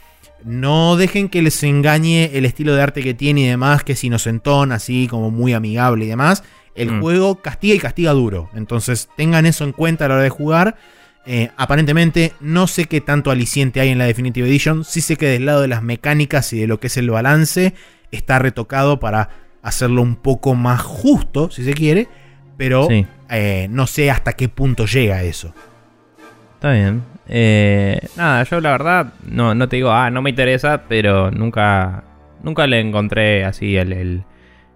no 0.45 0.97
dejen 0.97 1.29
que 1.29 1.43
les 1.43 1.63
engañe 1.63 2.31
el 2.35 2.45
estilo 2.45 2.75
de 2.75 2.83
arte 2.83 3.03
que 3.03 3.15
tiene 3.15 3.43
y 3.43 3.49
demás, 3.49 3.85
que 3.85 3.93
es 3.93 4.05
inocentón, 4.05 4.73
así 4.73 5.07
como 5.09 5.31
muy 5.31 5.53
amigable 5.53 6.05
y 6.05 6.09
demás. 6.09 6.43
El 6.75 6.93
mm. 6.93 7.01
juego 7.01 7.43
castiga 7.43 7.75
y 7.75 7.79
castiga 7.79 8.13
duro. 8.13 8.49
Entonces 8.55 9.09
tengan 9.17 9.45
eso 9.47 9.65
en 9.65 9.73
cuenta 9.73 10.05
a 10.05 10.09
la 10.09 10.15
hora 10.15 10.23
de 10.23 10.31
jugar. 10.31 10.77
Eh, 11.27 11.51
aparentemente 11.57 12.33
no 12.41 12.67
sé 12.67 12.87
qué 12.87 13.01
tanto 13.01 13.31
aliciente 13.31 13.81
hay 13.81 13.91
en 13.91 13.99
la 13.99 14.07
Definitive 14.07 14.49
Edition. 14.49 14.85
Sí 14.85 15.01
sé 15.01 15.17
que 15.17 15.27
del 15.27 15.47
lado 15.47 15.61
de 15.63 15.69
las 15.69 15.83
mecánicas 15.83 16.53
y 16.53 16.61
de 16.61 16.67
lo 16.67 16.81
que 16.81 16.87
es 16.87 16.97
el 16.97 17.11
balance 17.11 17.75
está 18.11 18.39
retocado 18.39 18.99
para 19.01 19.29
hacerlo 19.63 20.03
un 20.03 20.17
poco 20.17 20.55
más 20.55 20.81
justo, 20.81 21.51
si 21.51 21.65
se 21.65 21.75
quiere. 21.75 22.09
Pero 22.57 22.89
eh, 23.31 23.69
no 23.71 23.87
sé 23.87 24.11
hasta 24.11 24.35
qué 24.35 24.49
punto 24.49 24.87
llega 24.87 25.23
eso. 25.23 25.55
Está 26.55 26.73
bien. 26.73 27.03
Eh, 27.33 28.01
nada, 28.17 28.43
yo 28.43 28.61
la 28.61 28.73
verdad 28.73 29.13
no, 29.25 29.55
no 29.55 29.69
te 29.69 29.77
digo, 29.77 29.93
ah, 29.93 30.11
no 30.11 30.21
me 30.21 30.31
interesa, 30.31 30.83
pero 30.89 31.31
nunca, 31.31 32.03
nunca 32.43 32.67
le 32.67 32.81
encontré 32.81 33.45
así 33.45 33.77
el, 33.77 34.25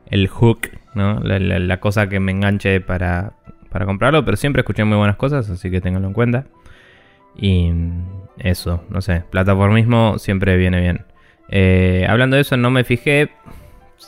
el, 0.06 0.28
hook, 0.28 0.70
¿no? 0.94 1.18
La, 1.20 1.80
cosa 1.80 2.08
que 2.08 2.20
me 2.20 2.30
enganche 2.30 2.80
para, 2.80 3.32
para 3.74 3.86
comprarlo, 3.86 4.24
pero 4.24 4.36
siempre 4.36 4.60
escuché 4.60 4.84
muy 4.84 4.96
buenas 4.96 5.16
cosas, 5.16 5.50
así 5.50 5.68
que 5.68 5.80
ténganlo 5.80 6.06
en 6.06 6.14
cuenta. 6.14 6.44
Y 7.36 7.72
eso, 8.38 8.84
no 8.88 9.00
sé, 9.00 9.24
plataformismo 9.30 10.20
siempre 10.20 10.56
viene 10.56 10.80
bien. 10.80 11.04
Eh, 11.48 12.06
hablando 12.08 12.36
de 12.36 12.42
eso, 12.42 12.56
no 12.56 12.70
me 12.70 12.84
fijé, 12.84 13.32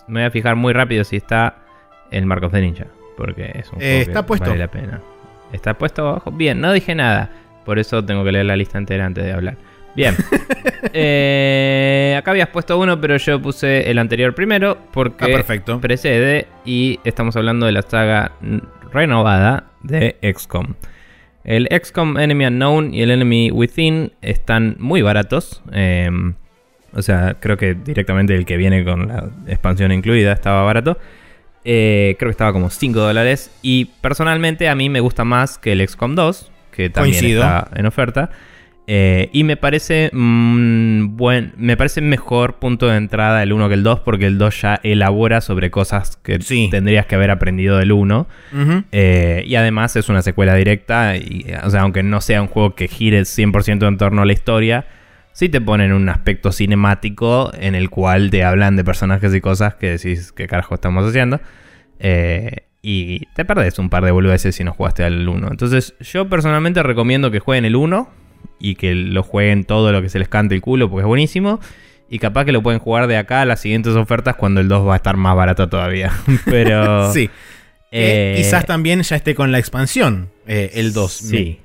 me 0.07 0.21
voy 0.21 0.29
a 0.29 0.31
fijar 0.31 0.55
muy 0.55 0.73
rápido 0.73 1.03
si 1.03 1.17
está 1.17 1.65
el 2.13 2.27
Marcos 2.27 2.53
de 2.53 2.61
Ninja, 2.61 2.87
porque 3.17 3.51
es 3.57 3.73
un 3.73 3.83
eh, 3.83 4.03
está 4.03 4.25
puesto. 4.25 4.51
vale 4.51 4.61
la 4.61 4.71
pena. 4.71 5.01
Está 5.53 5.75
puesto 5.75 6.09
abajo. 6.09 6.31
Bien, 6.31 6.61
no 6.61 6.73
dije 6.73 6.95
nada. 6.95 7.31
Por 7.65 7.81
eso 7.81 8.05
tengo 8.05 8.23
que 8.23 8.31
leer 8.31 8.47
la 8.47 8.55
lista 8.55 8.79
entera 8.79 9.05
antes 9.05 9.25
de 9.25 9.33
hablar. 9.33 9.57
Bien. 9.97 10.15
Eh, 10.93 12.15
acá 12.17 12.31
habías 12.31 12.49
puesto 12.49 12.79
uno, 12.79 13.01
pero 13.01 13.17
yo 13.17 13.43
puse 13.43 13.91
el 13.91 13.99
anterior 13.99 14.35
primero 14.35 14.79
porque 14.93 15.35
ah, 15.35 15.79
precede 15.81 16.47
y 16.65 17.01
estamos 17.05 17.37
hablando 17.37 17.67
de 17.67 17.73
la 17.73 17.83
saga 17.83 18.33
renovada 18.93 19.65
de 19.83 20.17
XCOM. 20.23 20.75
El 21.45 21.69
XCOM 21.69 22.19
Enemy 22.19 22.47
Unknown 22.47 22.95
y 22.95 23.03
el 23.03 23.11
Enemy 23.11 23.51
Within 23.51 24.13
están 24.23 24.77
muy 24.79 25.03
baratos. 25.03 25.63
Em, 25.73 26.35
o 26.93 27.03
sea, 27.03 27.37
creo 27.41 27.57
que 27.57 27.75
directamente 27.75 28.35
el 28.35 28.47
que 28.47 28.57
viene 28.57 28.85
con 28.85 29.09
la 29.09 29.29
expansión 29.49 29.93
incluida 29.93 30.33
estaba 30.33 30.63
barato. 30.63 30.99
Eh, 31.65 32.17
creo 32.19 32.29
que 32.31 32.33
estaba 32.33 32.53
como 32.53 32.71
5 32.71 32.99
dólares. 32.99 33.51
Y 33.61 33.87
personalmente 34.01 34.69
a 34.69 34.75
mí 34.75 34.89
me 34.89 35.01
gusta 35.01 35.25
más 35.25 35.59
que 35.59 35.73
el 35.73 35.87
XCOM 35.87 36.15
2 36.15 36.53
que 36.77 36.91
también 36.91 37.25
está 37.25 37.69
en 37.75 37.87
oferta. 37.87 38.31
Eh, 38.89 39.31
y 39.33 39.43
me 39.43 39.57
parece 39.57 40.11
mm, 40.13 41.17
buen, 41.17 41.53
me 41.57 41.77
parece 41.77 42.01
mejor 42.01 42.61
punto 42.61 42.87
de 42.87 42.97
entrada 42.97 43.43
el 43.43 43.53
1 43.53 43.69
que 43.69 43.75
el 43.75 43.83
2 43.83 44.01
porque 44.01 44.27
el 44.27 44.39
2 44.39 44.63
ya 44.63 44.81
elabora 44.85 45.41
sobre 45.41 45.73
cosas 45.73 46.17
que 46.19 46.39
tendrías 46.71 47.07
que 47.07 47.17
haber 47.17 47.33
aprendido 47.33 47.79
del 47.79 47.91
1. 47.91 48.29
Eh, 48.93 49.43
y 49.45 49.57
además 49.57 49.97
es 49.97 50.09
una 50.09 50.23
secuela 50.23 50.55
directa, 50.55 51.17
y, 51.17 51.47
o 51.65 51.71
sea, 51.71 51.83
aunque 51.83 52.03
no 52.03 52.21
sea 52.21 52.41
un 52.41 52.49
juego 52.49 52.75
que 52.75 52.87
gire 52.87 53.23
100% 53.23 53.89
en 53.89 53.97
torno 53.99 54.23
a 54.23 54.25
la 54.25 54.33
historia, 54.33 54.87
sí 55.33 55.49
te 55.49 55.61
ponen 55.61 55.93
un 55.93 56.09
aspecto 56.09 56.53
cinemático 56.53 57.51
en 57.59 57.75
el 57.75 57.91
cual 57.91 58.31
te 58.31 58.45
hablan 58.45 58.77
de 58.77 58.85
personajes 58.85 59.35
y 59.35 59.41
cosas 59.41 59.75
que 59.75 59.91
decís 59.91 60.31
qué 60.31 60.47
carajo 60.47 60.77
estamos 60.77 61.05
haciendo. 61.09 61.41
Eh, 61.99 62.67
y 62.83 63.27
te 63.35 63.45
perdés 63.45 63.81
un 63.81 63.91
par 63.91 64.05
de 64.05 64.13
boludeces 64.13 64.55
si 64.55 64.63
no 64.63 64.73
jugaste 64.73 65.03
al 65.03 65.29
1. 65.29 65.49
Entonces, 65.51 65.95
yo 65.99 66.29
personalmente 66.29 66.85
recomiendo 66.85 67.33
que 67.33 67.41
jueguen 67.41 67.65
el 67.65 67.75
1 67.75 68.26
y 68.59 68.75
que 68.77 68.95
lo 68.95 69.23
jueguen 69.23 69.65
todo 69.65 69.93
lo 69.93 70.03
que 70.03 70.09
se 70.09 70.19
les 70.19 70.29
cante 70.29 70.55
el 70.55 70.61
culo 70.61 70.89
porque 70.91 71.03
es 71.03 71.07
buenísimo. 71.07 71.61
Y 72.09 72.19
capaz 72.19 72.45
que 72.45 72.53
lo 72.53 72.63
pueden 72.63 72.79
jugar 72.79 73.09
de 73.09 73.17
acá 73.17 73.41
a 73.41 73.45
las 73.45 73.61
siguientes 73.61 73.95
ofertas 73.97 74.37
cuando 74.37 74.61
el 74.61 74.69
2 74.69 74.87
va 74.87 74.95
a 74.95 74.97
estar 74.97 75.17
más 75.17 75.35
barato 75.35 75.69
todavía. 75.69 76.13
Pero. 76.45 77.13
sí. 77.15 77.31
Eh, 77.91 78.35
quizás 78.37 78.67
también 78.67 79.03
ya 79.03 79.17
esté 79.17 79.35
con 79.35 79.53
la 79.53 79.59
expansión, 79.59 80.29
eh, 80.47 80.71
el 80.75 80.93
2. 80.93 81.13
Sí. 81.13 81.61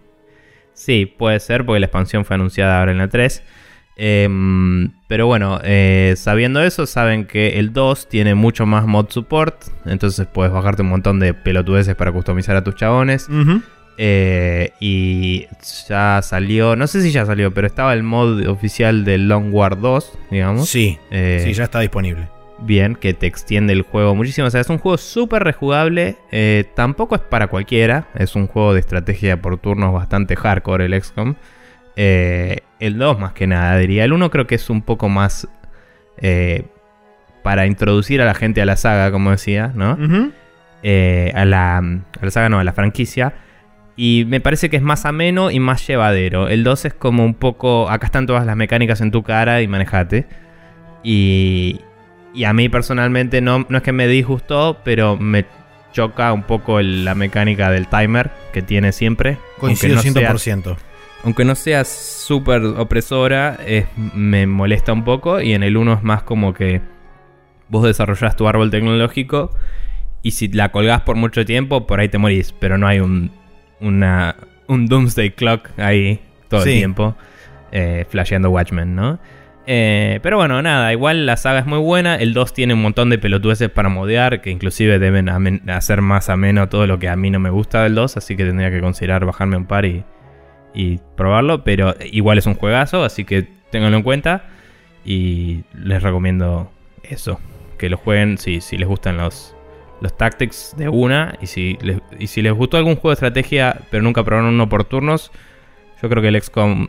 Sí, 0.74 1.06
puede 1.06 1.40
ser 1.40 1.66
porque 1.66 1.80
la 1.80 1.88
expansión 1.88 2.26
fue 2.26 2.36
anunciada 2.36 2.80
ahora 2.80 2.92
en 2.92 3.00
la 3.00 3.08
3. 3.08 3.44
Em, 3.98 4.94
pero 5.08 5.28
bueno, 5.28 5.60
eh, 5.64 6.16
sabiendo 6.18 6.64
eso, 6.64 6.88
saben 6.88 7.26
que 7.26 7.60
el 7.60 7.74
2 7.74 8.10
tiene 8.10 8.34
mucho 8.34 8.66
más 8.66 8.86
mod 8.86 9.10
support. 9.10 9.64
Entonces 9.86 10.26
puedes 10.26 10.52
bajarte 10.52 10.82
un 10.82 10.90
montón 10.90 11.20
de 11.20 11.34
pelotudeces 11.34 11.96
para 11.96 12.12
customizar 12.12 12.56
a 12.56 12.64
tus 12.64 12.76
chabones. 12.76 13.28
Eh, 14.04 14.72
y 14.80 15.46
ya 15.88 16.22
salió, 16.24 16.76
no 16.76 16.88
sé 16.88 17.04
si 17.04 17.12
ya 17.12 17.26
salió, 17.26 17.54
pero 17.54 17.68
estaba 17.68 17.94
el 17.94 18.02
mod 18.02 18.48
oficial 18.48 19.06
del 19.06 19.28
Long 19.28 19.54
War 19.54 19.80
2, 19.80 20.18
digamos. 20.32 20.68
Sí, 20.68 20.98
eh, 21.12 21.42
sí, 21.44 21.54
ya 21.54 21.66
está 21.66 21.80
disponible. 21.82 22.28
Bien, 22.64 22.96
que 22.96 23.14
te 23.14 23.28
extiende 23.28 23.74
el 23.74 23.84
juego 23.84 24.16
muchísimo. 24.16 24.48
O 24.48 24.50
sea, 24.50 24.62
es 24.62 24.70
un 24.70 24.80
juego 24.80 24.98
súper 24.98 25.44
rejugable. 25.44 26.18
tampoco 26.76 27.16
es 27.16 27.22
para 27.22 27.48
cualquiera. 27.48 28.08
Es 28.16 28.36
un 28.36 28.48
juego 28.48 28.74
de 28.74 28.80
estrategia 28.80 29.42
por 29.42 29.58
turnos 29.58 29.94
bastante 29.94 30.36
hardcore 30.36 30.86
el 30.86 31.02
XCOM. 31.02 31.36
Eh, 31.96 32.62
el 32.80 32.98
2 32.98 33.20
más 33.20 33.34
que 33.34 33.48
nada, 33.48 33.78
diría. 33.78 34.04
El 34.04 34.14
1 34.14 34.30
creo 34.32 34.48
que 34.48 34.56
es 34.56 34.70
un 34.70 34.82
poco 34.82 35.10
más 35.10 35.48
eh, 36.18 36.66
para 37.44 37.66
introducir 37.66 38.22
a 38.22 38.26
la 38.26 38.34
gente 38.34 38.62
a 38.62 38.66
la 38.66 38.78
saga, 38.78 39.12
como 39.12 39.32
decía, 39.32 39.72
¿no? 39.76 39.98
Eh, 40.84 41.32
a, 41.36 41.46
la, 41.46 41.78
a, 41.78 42.26
la, 42.26 42.32
saga, 42.32 42.50
no, 42.50 42.60
a 42.60 42.64
la 42.64 42.74
franquicia. 42.74 43.34
Y 43.96 44.26
me 44.28 44.40
parece 44.40 44.70
que 44.70 44.78
es 44.78 44.82
más 44.82 45.06
ameno 45.06 45.52
y 45.52 45.60
más 45.60 45.86
llevadero. 45.86 46.48
El 46.48 46.64
2 46.64 46.86
es 46.86 46.94
como 46.94 47.26
un 47.26 47.34
poco, 47.34 47.90
acá 47.90 48.08
están 48.08 48.26
todas 48.26 48.46
las 48.46 48.56
mecánicas 48.56 49.02
en 49.02 49.12
tu 49.12 49.24
cara 49.24 49.62
y 49.62 49.68
manejate. 49.68 50.28
Y, 51.04 51.82
y 52.34 52.46
a 52.46 52.54
mí 52.54 52.70
personalmente 52.70 53.42
no, 53.42 53.66
no 53.68 53.78
es 53.78 53.84
que 53.84 53.92
me 53.92 54.08
disgustó, 54.08 54.80
pero 54.84 55.18
me 55.18 55.46
choca 55.92 56.32
un 56.32 56.44
poco 56.44 56.82
la 56.82 57.16
mecánica 57.16 57.70
del 57.70 57.88
timer 57.88 58.32
que 58.54 58.62
tiene 58.62 58.92
siempre. 58.92 59.38
Coincido 59.60 59.96
no 59.96 60.02
100% 60.02 60.78
aunque 61.24 61.46
no 61.46 61.56
sea 61.56 61.86
súper 61.86 62.64
opresora, 62.64 63.60
me 64.16 64.48
molesta 64.48 64.94
un 64.94 65.04
poco. 65.04 65.42
Y 65.42 65.54
en 65.54 65.64
el 65.64 65.78
1 65.78 65.94
es 65.94 66.04
más 66.04 66.24
como 66.24 66.54
que 66.54 66.82
vos 67.70 67.84
desarrollás 67.84 68.36
tu 68.36 68.48
árbol 68.48 68.72
tecnológico 68.72 69.56
y 70.24 70.32
si 70.32 70.48
la 70.50 70.72
colgás 70.72 71.02
por 71.02 71.16
mucho 71.16 71.46
tiempo, 71.46 71.88
por 71.88 72.00
ahí 72.00 72.10
te 72.10 72.18
morís. 72.18 72.54
Pero 72.54 72.78
no 72.78 72.88
hay 72.88 73.00
un, 73.00 73.32
una, 73.82 74.36
un 74.68 74.88
Doomsday 74.88 75.32
Clock 75.32 75.70
ahí 75.78 76.20
todo 76.48 76.64
el 76.64 76.74
tiempo, 76.74 77.16
eh, 77.72 78.06
flasheando 78.10 78.50
Watchmen, 78.50 78.96
¿no? 78.96 79.20
Eh, 79.68 80.20
pero 80.24 80.38
bueno, 80.38 80.62
nada, 80.62 80.92
igual 80.92 81.26
la 81.26 81.38
saga 81.38 81.60
es 81.60 81.66
muy 81.66 81.80
buena. 81.80 82.16
El 82.16 82.34
2 82.34 82.54
tiene 82.54 82.74
un 82.74 82.82
montón 82.82 83.10
de 83.10 83.18
pelotudeces 83.18 83.70
para 83.70 83.90
modear, 83.90 84.42
que 84.42 84.50
inclusive 84.50 85.00
deben 85.00 85.30
hacer 85.70 86.02
más 86.02 86.30
ameno 86.30 86.68
todo 86.68 86.88
lo 86.88 87.00
que 87.00 87.10
a 87.10 87.16
mí 87.16 87.30
no 87.30 87.40
me 87.40 87.50
gusta 87.50 87.84
del 87.84 87.96
2, 87.96 88.18
así 88.18 88.36
que 88.36 88.44
tendría 88.44 88.72
que 88.72 88.82
considerar 88.82 89.26
bajarme 89.26 89.58
un 89.58 89.66
par 89.66 89.86
y, 89.86 90.04
y 90.74 91.00
probarlo. 91.16 91.64
Pero 91.64 91.96
igual 92.12 92.38
es 92.38 92.48
un 92.48 92.56
juegazo, 92.56 93.04
así 93.04 93.24
que 93.24 93.48
ténganlo 93.70 93.98
en 93.98 94.04
cuenta. 94.04 94.46
Y 95.06 95.64
les 95.74 96.04
recomiendo 96.04 96.72
eso, 97.04 97.40
que 97.78 97.90
lo 97.90 97.98
jueguen 97.98 98.38
si, 98.38 98.62
si 98.62 98.78
les 98.78 98.88
gustan 98.88 99.18
los, 99.18 99.56
los 100.02 100.18
tactics 100.18 100.74
de 100.78 100.90
una. 100.90 101.36
Y 101.42 101.48
si, 101.48 101.78
les, 101.82 102.00
y 102.20 102.28
si 102.28 102.42
les 102.42 102.52
gustó 102.54 102.78
algún 102.78 102.96
juego 102.96 103.10
de 103.10 103.14
estrategia, 103.14 103.78
pero 103.90 104.04
nunca 104.04 104.24
probaron 104.24 104.54
uno 104.54 104.68
por 104.68 104.84
turnos, 104.84 105.32
yo 106.02 106.10
creo 106.10 106.22
que 106.22 106.28
el 106.28 106.42
XCOM 106.42 106.88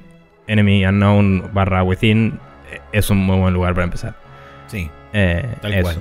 Enemy 0.48 0.86
Unknown 0.86 1.50
barra 1.52 1.84
Within 1.84 2.40
eh, 2.72 2.80
es 2.92 3.10
un 3.10 3.18
muy 3.18 3.38
buen 3.38 3.54
lugar 3.54 3.74
para 3.74 3.84
empezar. 3.84 4.16
Sí. 4.66 4.90
Eh, 5.12 5.46
Tal 5.60 5.74
eso. 5.74 5.82
cual. 5.82 5.96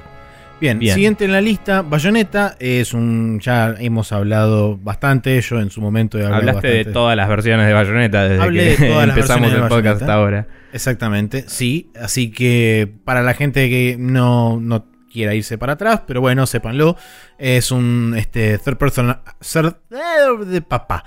Bien, 0.62 0.78
Bien. 0.78 0.94
siguiente 0.94 1.26
en 1.26 1.32
la 1.32 1.42
lista, 1.42 1.82
Bayonetta 1.82 2.56
es 2.60 2.94
un. 2.94 3.40
Ya 3.40 3.74
hemos 3.80 4.12
hablado 4.12 4.78
bastante. 4.78 5.42
Yo 5.42 5.60
en 5.60 5.72
su 5.72 5.82
momento 5.82 6.20
he 6.20 6.24
hablado 6.24 6.38
Hablaste 6.38 6.68
de 6.68 6.86
todas 6.86 7.18
las 7.18 7.28
versiones 7.28 7.66
de 7.66 7.74
Bayonetta 7.74 8.30
desde 8.30 8.44
Hablé 8.44 8.76
que 8.76 8.84
de 8.84 8.90
todas 8.92 9.08
las 9.08 9.18
empezamos 9.18 9.52
el 9.52 9.62
de 9.64 9.68
podcast 9.68 10.02
hasta 10.02 10.14
ahora. 10.14 10.48
Exactamente, 10.72 11.46
sí. 11.48 11.90
Así 12.00 12.30
que 12.30 12.88
para 13.04 13.24
la 13.24 13.34
gente 13.34 13.70
que 13.70 13.96
no, 13.98 14.60
no 14.62 14.86
quiera 15.12 15.34
irse 15.36 15.58
para 15.58 15.74
atrás, 15.74 16.02
pero 16.08 16.22
bueno, 16.22 16.46
sépanlo. 16.46 16.96
Es 17.38 17.72
un 17.72 18.14
este, 18.18 18.58
third 18.58 18.78
person. 18.78 19.18
third- 19.42 19.78
eh, 19.92 20.46
de 20.46 20.62
papá. 20.62 21.04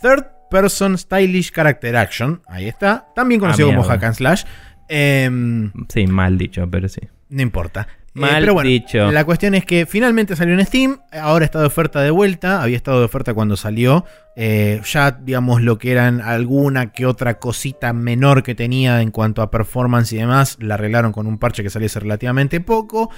Third 0.00 0.24
person 0.50 0.96
stylish 0.96 1.50
character 1.52 1.96
action. 1.96 2.42
Ahí 2.46 2.68
está. 2.68 3.08
También 3.14 3.40
conocido 3.40 3.68
Ah, 3.70 3.74
como 3.76 3.88
hack 3.88 4.04
and 4.04 4.14
slash. 4.14 4.44
Em, 4.88 5.72
Sí, 5.88 6.06
mal 6.06 6.38
dicho, 6.38 6.66
pero 6.70 6.88
sí. 6.88 7.00
no 7.28 7.42
importa. 7.42 7.86
Eh, 8.18 8.20
Mal 8.20 8.40
pero 8.40 8.54
bueno, 8.54 8.68
dicho. 8.68 9.10
La 9.10 9.24
cuestión 9.24 9.54
es 9.54 9.64
que 9.64 9.86
finalmente 9.86 10.36
salió 10.36 10.54
en 10.54 10.64
Steam. 10.66 11.00
Ahora 11.12 11.44
está 11.44 11.60
de 11.60 11.66
oferta 11.66 12.00
de 12.00 12.10
vuelta. 12.10 12.62
Había 12.62 12.76
estado 12.76 12.98
de 12.98 13.04
oferta 13.04 13.32
cuando 13.34 13.56
salió. 13.56 14.04
Eh, 14.40 14.80
ya, 14.84 15.10
digamos, 15.10 15.62
lo 15.62 15.78
que 15.78 15.90
eran 15.90 16.20
alguna 16.20 16.92
que 16.92 17.06
otra 17.06 17.38
cosita 17.40 17.92
menor 17.92 18.44
que 18.44 18.54
tenía 18.54 19.02
en 19.02 19.10
cuanto 19.10 19.42
a 19.42 19.50
performance 19.50 20.12
y 20.12 20.16
demás, 20.16 20.56
la 20.60 20.74
arreglaron 20.74 21.10
con 21.10 21.26
un 21.26 21.38
parche 21.38 21.64
que 21.64 21.70
salió 21.70 21.86
hace 21.86 21.98
relativamente 21.98 22.60
poco. 22.60 23.10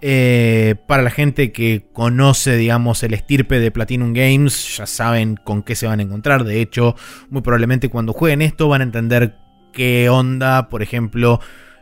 Eh, 0.00 0.76
para 0.86 1.02
la 1.02 1.10
gente 1.10 1.50
que 1.50 1.86
conoce, 1.92 2.56
digamos, 2.56 3.02
el 3.02 3.14
estirpe 3.14 3.58
de 3.58 3.72
Platinum 3.72 4.12
Games, 4.12 4.76
ya 4.76 4.86
saben 4.86 5.36
con 5.36 5.62
qué 5.62 5.74
se 5.74 5.88
van 5.88 5.98
a 5.98 6.02
encontrar. 6.04 6.44
De 6.44 6.60
hecho, 6.60 6.94
muy 7.28 7.42
probablemente 7.42 7.88
cuando 7.88 8.12
jueguen 8.12 8.42
esto 8.42 8.68
van 8.68 8.80
a 8.80 8.84
entender 8.84 9.34
qué 9.72 10.08
onda, 10.08 10.68
por 10.68 10.82
ejemplo, 10.82 11.40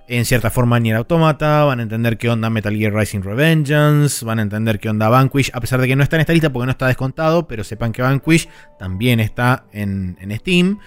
en 0.09 0.25
cierta 0.25 0.51
forma 0.51 0.79
Nier 0.79 0.97
Automata, 0.97 1.65
van 1.65 1.81
a 1.81 1.83
entender 1.83 2.19
qué 2.19 2.29
onda 2.31 2.51
Metal 2.51 2.75
Gear 2.77 2.95
Rising 2.95 3.23
Revengeance, 3.23 4.25
van 4.25 4.39
a 4.39 4.43
entender 4.43 4.79
qué 4.79 4.89
onda 4.89 5.09
Vanquish, 5.09 5.51
a 5.53 5.61
pesar 5.61 5.81
de 5.81 5.89
que 5.89 5.97
no 5.97 6.03
está 6.03 6.17
en 6.17 6.21
esta 6.21 6.33
lista 6.33 6.53
porque 6.53 6.67
no 6.67 6.73
está 6.73 6.87
descontado, 6.87 7.47
pero 7.47 7.65
sepan 7.65 7.93
que 7.93 8.03
Vanquish 8.03 8.49
también 8.79 9.21
está 9.21 9.65
en, 9.73 10.17
en 10.21 10.37
Steam. 10.39 10.79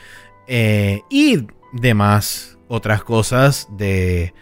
Eh, 0.47 1.01
y 1.09 1.45
demás 1.73 2.57
otras 2.67 3.03
cosas 3.03 3.67
de... 3.77 4.33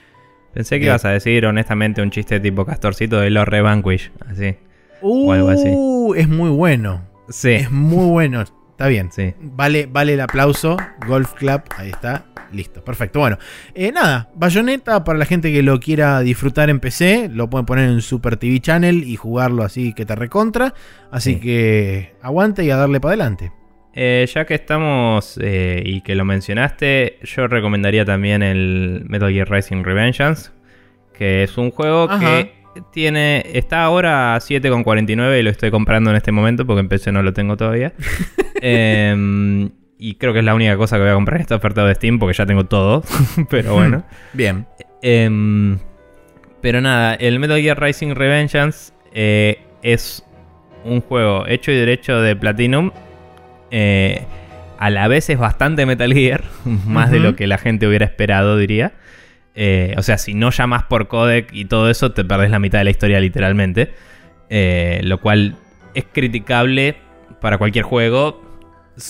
Pensé 0.54 0.80
que 0.80 0.86
ibas 0.86 1.06
a 1.06 1.10
decir 1.10 1.45
honestamente 1.45 2.02
un 2.02 2.10
chiste 2.10 2.40
tipo 2.40 2.66
castorcito 2.66 3.20
de 3.20 3.30
Lord 3.30 3.62
Vanquish. 3.62 4.12
Así. 4.28 4.56
O 5.02 5.32
algo 5.32 5.49
así. 5.49 5.70
Uh, 5.70 6.16
es 6.16 6.28
muy 6.28 6.49
bueno. 6.49 7.04
Sí. 7.30 7.52
Es 7.52 7.72
muy 7.72 8.10
bueno. 8.10 8.44
Está 8.78 8.90
bien. 8.90 9.12
Sí. 9.12 9.34
Vale, 9.41 9.88
vale 9.91 10.14
el 10.14 10.22
aplauso. 10.22 10.78
Golf 11.08 11.34
Club, 11.34 11.62
ahí 11.78 11.90
está. 11.90 12.26
Listo, 12.54 12.84
perfecto. 12.84 13.20
Bueno, 13.20 13.40
eh, 13.74 13.91
nada, 13.91 14.30
Bayonetta 14.36 15.04
para 15.04 15.18
la 15.18 15.26
gente 15.26 15.52
que 15.52 15.64
lo 15.64 15.80
quiera 15.80 16.20
disfrutar 16.22 16.70
en 16.70 16.80
PC, 16.80 17.28
lo 17.34 17.49
pueden 17.49 17.66
poner 17.66 17.90
en 17.90 18.02
Super 18.02 18.38
TV 18.38 18.60
Channel 18.60 19.04
y 19.04 19.16
jugarlo 19.16 19.64
así 19.64 19.94
que 19.94 20.06
te 20.06 20.14
recontra. 20.16 20.76
Así 21.10 21.34
Sí. 21.34 21.40
que 21.40 22.14
aguante 22.22 22.64
y 22.66 22.70
a 22.70 22.78
darle 22.78 22.99
para 22.99 23.14
adelante. 23.14 23.52
Eh, 23.95 24.30
ya 24.32 24.45
que 24.45 24.54
estamos 24.54 25.40
eh, 25.41 25.82
y 25.84 26.02
que 26.02 26.14
lo 26.14 26.24
mencionaste, 26.24 27.18
yo 27.24 27.48
recomendaría 27.48 28.06
también 28.06 28.44
el 28.44 29.06
Metal 29.10 29.32
Gear 29.34 29.49
Rising 29.49 29.84
Revengeance, 29.84 30.52
que 31.18 31.41
es 31.41 31.58
un 31.58 31.72
juego 31.72 32.04
Ajá. 32.04 32.20
que 32.20 32.54
tiene 32.91 33.44
está 33.54 33.84
ahora 33.84 34.36
a 34.36 34.40
7,49 34.40 35.40
y 35.40 35.44
lo 35.44 35.49
estoy 35.49 35.72
comprando 35.72 36.10
en 36.10 36.16
este 36.16 36.32
momento 36.32 36.66
porque 36.66 36.82
en 36.82 36.90
PC 36.90 37.12
no 37.12 37.24
lo 37.24 37.34
tengo 37.34 37.58
todavía. 37.58 37.94
Em, 38.62 39.70
y 39.99 40.16
creo 40.16 40.34
que 40.34 40.40
es 40.40 40.45
la 40.45 40.56
única 40.56 40.76
cosa 40.78 40.95
que 40.98 41.04
voy 41.04 41.12
a 41.12 41.14
comprar 41.14 41.38
en 41.38 41.41
esta 41.41 41.56
oferta 41.56 41.86
de 41.86 41.94
Steam 41.94 42.18
porque 42.18 42.36
ya 42.36 42.45
tengo 42.45 42.66
todo, 42.66 43.04
pero 43.49 43.76
bueno. 43.76 44.04
Bien. 44.34 44.66
Em, 45.02 45.78
pero 46.62 46.82
nada, 46.82 47.14
el 47.16 47.40
Metal 47.40 47.62
Gear 47.62 47.80
Rising 47.80 48.16
Revengeance 48.16 48.94
eh, 49.14 49.60
es 49.84 50.24
un 50.84 51.02
juego 51.02 51.45
hecho 51.48 51.72
y 51.72 51.76
derecho 51.76 52.20
de 52.20 52.36
Platinum. 52.36 52.91
eh, 53.70 54.26
a 54.80 54.90
la 54.90 55.08
vez 55.08 55.30
es 55.30 55.38
bastante 55.38 55.86
Metal 55.86 56.14
Gear, 56.14 56.44
más 56.88 57.12
de 57.12 57.20
lo 57.20 57.36
que 57.36 57.48
la 57.48 57.58
gente 57.58 57.88
hubiera 57.88 58.06
esperado, 58.06 58.58
diría. 58.58 58.94
Eh, 59.60 59.96
o 59.98 60.04
sea, 60.04 60.20
si 60.20 60.36
no 60.36 60.52
llamas 60.52 60.84
por 60.84 61.08
codec 61.08 61.52
y 61.52 61.66
todo 61.66 61.90
eso, 61.90 62.12
te 62.12 62.24
perdés 62.24 62.52
la 62.52 62.60
mitad 62.60 62.78
de 62.78 62.84
la 62.84 62.92
historia 62.92 63.20
literalmente. 63.20 63.94
Eh, 64.50 65.02
lo 65.04 65.20
cual 65.20 65.56
es 65.96 66.06
criticable 66.12 66.96
para 67.42 67.58
cualquier 67.58 67.84
juego. 67.84 68.42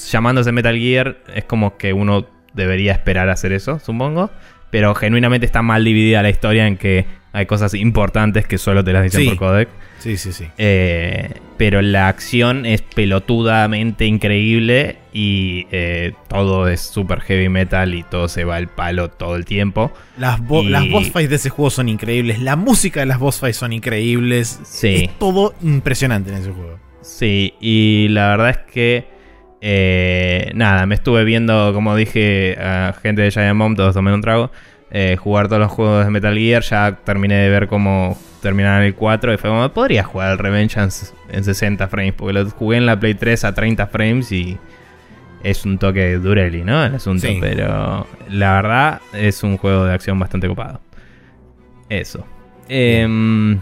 Llamándose 0.09 0.53
Metal 0.53 0.77
Gear, 0.77 1.17
es 1.35 1.43
como 1.43 1.77
que 1.77 1.91
uno 1.91 2.27
debería 2.53 2.93
esperar 2.93 3.29
hacer 3.29 3.51
eso, 3.51 3.79
supongo. 3.79 4.31
Pero 4.77 4.93
genuinamente 4.93 5.47
está 5.47 5.63
mal 5.63 5.83
dividida 5.83 6.21
la 6.21 6.29
historia 6.29 6.67
en 6.67 6.77
que 6.77 7.07
hay 7.33 7.47
cosas 7.47 7.73
importantes 7.73 8.45
que 8.45 8.59
solo 8.59 8.83
te 8.83 8.93
las 8.93 9.01
dicen 9.05 9.21
Sí. 9.21 9.27
por 9.29 9.37
codec. 9.37 9.69
Sí, 9.97 10.17
sí, 10.17 10.31
sí. 10.31 10.45
Eh, 10.59 11.31
pero 11.57 11.81
la 11.81 12.07
acción 12.09 12.67
es 12.67 12.83
pelotudamente 12.83 14.05
increíble 14.05 14.97
y 15.13 15.65
eh, 15.71 16.13
todo 16.29 16.67
es 16.67 16.81
super 16.81 17.21
heavy 17.21 17.49
metal 17.49 17.95
y 17.95 18.03
todo 18.03 18.27
se 18.27 18.43
va 18.43 18.57
al 18.57 18.67
palo 18.67 19.09
todo 19.09 19.35
el 19.35 19.45
tiempo. 19.45 19.91
Las, 20.15 20.39
bo- 20.39 20.61
Y- 20.61 20.69
las 20.69 20.87
boss 20.91 21.09
fights 21.11 21.31
de 21.31 21.35
ese 21.37 21.49
juego 21.49 21.71
son 21.71 21.89
increíbles. 21.89 22.37
La 22.39 22.55
música 22.55 22.99
de 22.99 23.07
las 23.07 23.17
boss 23.17 23.39
fights 23.39 23.57
son 23.57 23.73
increíbles. 23.73 24.59
Sí. 24.63 25.05
Es 25.05 25.17
todo 25.17 25.55
impresionante 25.63 26.29
en 26.29 26.37
ese 26.37 26.51
juego. 26.51 26.77
Sí, 27.01 27.55
y 27.59 28.09
la 28.09 28.27
verdad 28.29 28.49
es 28.51 28.71
que 28.71 29.16
eh, 29.61 30.51
nada, 30.53 30.85
me 30.85 30.95
estuve 30.95 31.23
viendo, 31.23 31.71
como 31.73 31.95
dije, 31.95 32.57
a 32.59 32.93
gente 33.01 33.21
de 33.23 33.31
Giant 33.31 33.57
Bomb, 33.59 33.75
todos 33.75 33.93
tomen 33.93 34.13
un 34.13 34.21
trago, 34.21 34.51
eh, 34.91 35.17
jugar 35.19 35.47
todos 35.47 35.59
los 35.61 35.71
juegos 35.71 36.05
de 36.05 36.11
Metal 36.11 36.37
Gear, 36.37 36.61
ya 36.63 36.97
terminé 37.03 37.35
de 37.35 37.49
ver 37.49 37.67
cómo 37.67 38.17
terminaban 38.41 38.83
el 38.83 38.93
4 38.93 39.33
y 39.33 39.37
fue 39.37 39.49
como, 39.49 39.67
podría 39.69 40.03
jugar 40.03 40.31
el 40.33 40.37
Revengeance 40.37 41.13
en 41.29 41.43
60 41.43 41.87
frames, 41.87 42.13
porque 42.13 42.33
lo 42.33 42.49
jugué 42.49 42.77
en 42.77 42.85
la 42.85 42.99
Play 42.99 43.15
3 43.15 43.43
a 43.45 43.53
30 43.53 43.87
frames 43.87 44.31
y 44.31 44.57
es 45.43 45.65
un 45.65 45.77
toque 45.77 46.17
dureli, 46.17 46.63
¿no? 46.63 46.83
El 46.85 46.95
asunto, 46.95 47.27
Sí. 47.27 47.37
pero 47.41 48.05
la 48.29 48.53
verdad 48.61 49.01
es 49.13 49.43
un 49.43 49.57
juego 49.57 49.85
de 49.85 49.93
acción 49.93 50.17
bastante 50.19 50.47
copado. 50.47 50.79
Eso. 51.89 52.25
Em, 52.69 53.59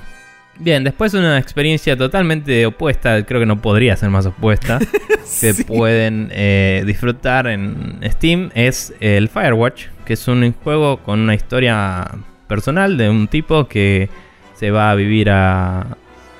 Bien, 0.58 0.84
después 0.86 1.14
una 1.14 1.38
experiencia 1.38 1.98
totalmente 1.98 2.66
opuesta, 2.66 3.26
creo 3.26 3.42
que 3.42 3.46
no 3.46 3.62
podría 3.62 3.96
ser 3.98 4.10
más 4.10 4.26
opuesta, 4.26 4.80
que 5.42 5.54
pueden 5.66 6.30
eh, 6.32 6.84
disfrutar 6.86 7.48
en 7.48 8.00
Steam, 8.04 8.52
es 8.56 8.94
el 9.02 9.28
Firewatch, 9.28 9.88
que 10.06 10.14
es 10.14 10.28
un 10.30 10.54
juego 10.54 10.98
con 11.04 11.20
una 11.20 11.36
historia 11.36 12.06
personal 12.48 12.98
de 12.98 13.10
un 13.10 13.28
tipo 13.28 13.68
que 13.68 14.10
se 14.54 14.72
va 14.72 14.92
a 14.92 14.96
vivir 14.96 15.30
a- 15.30 15.98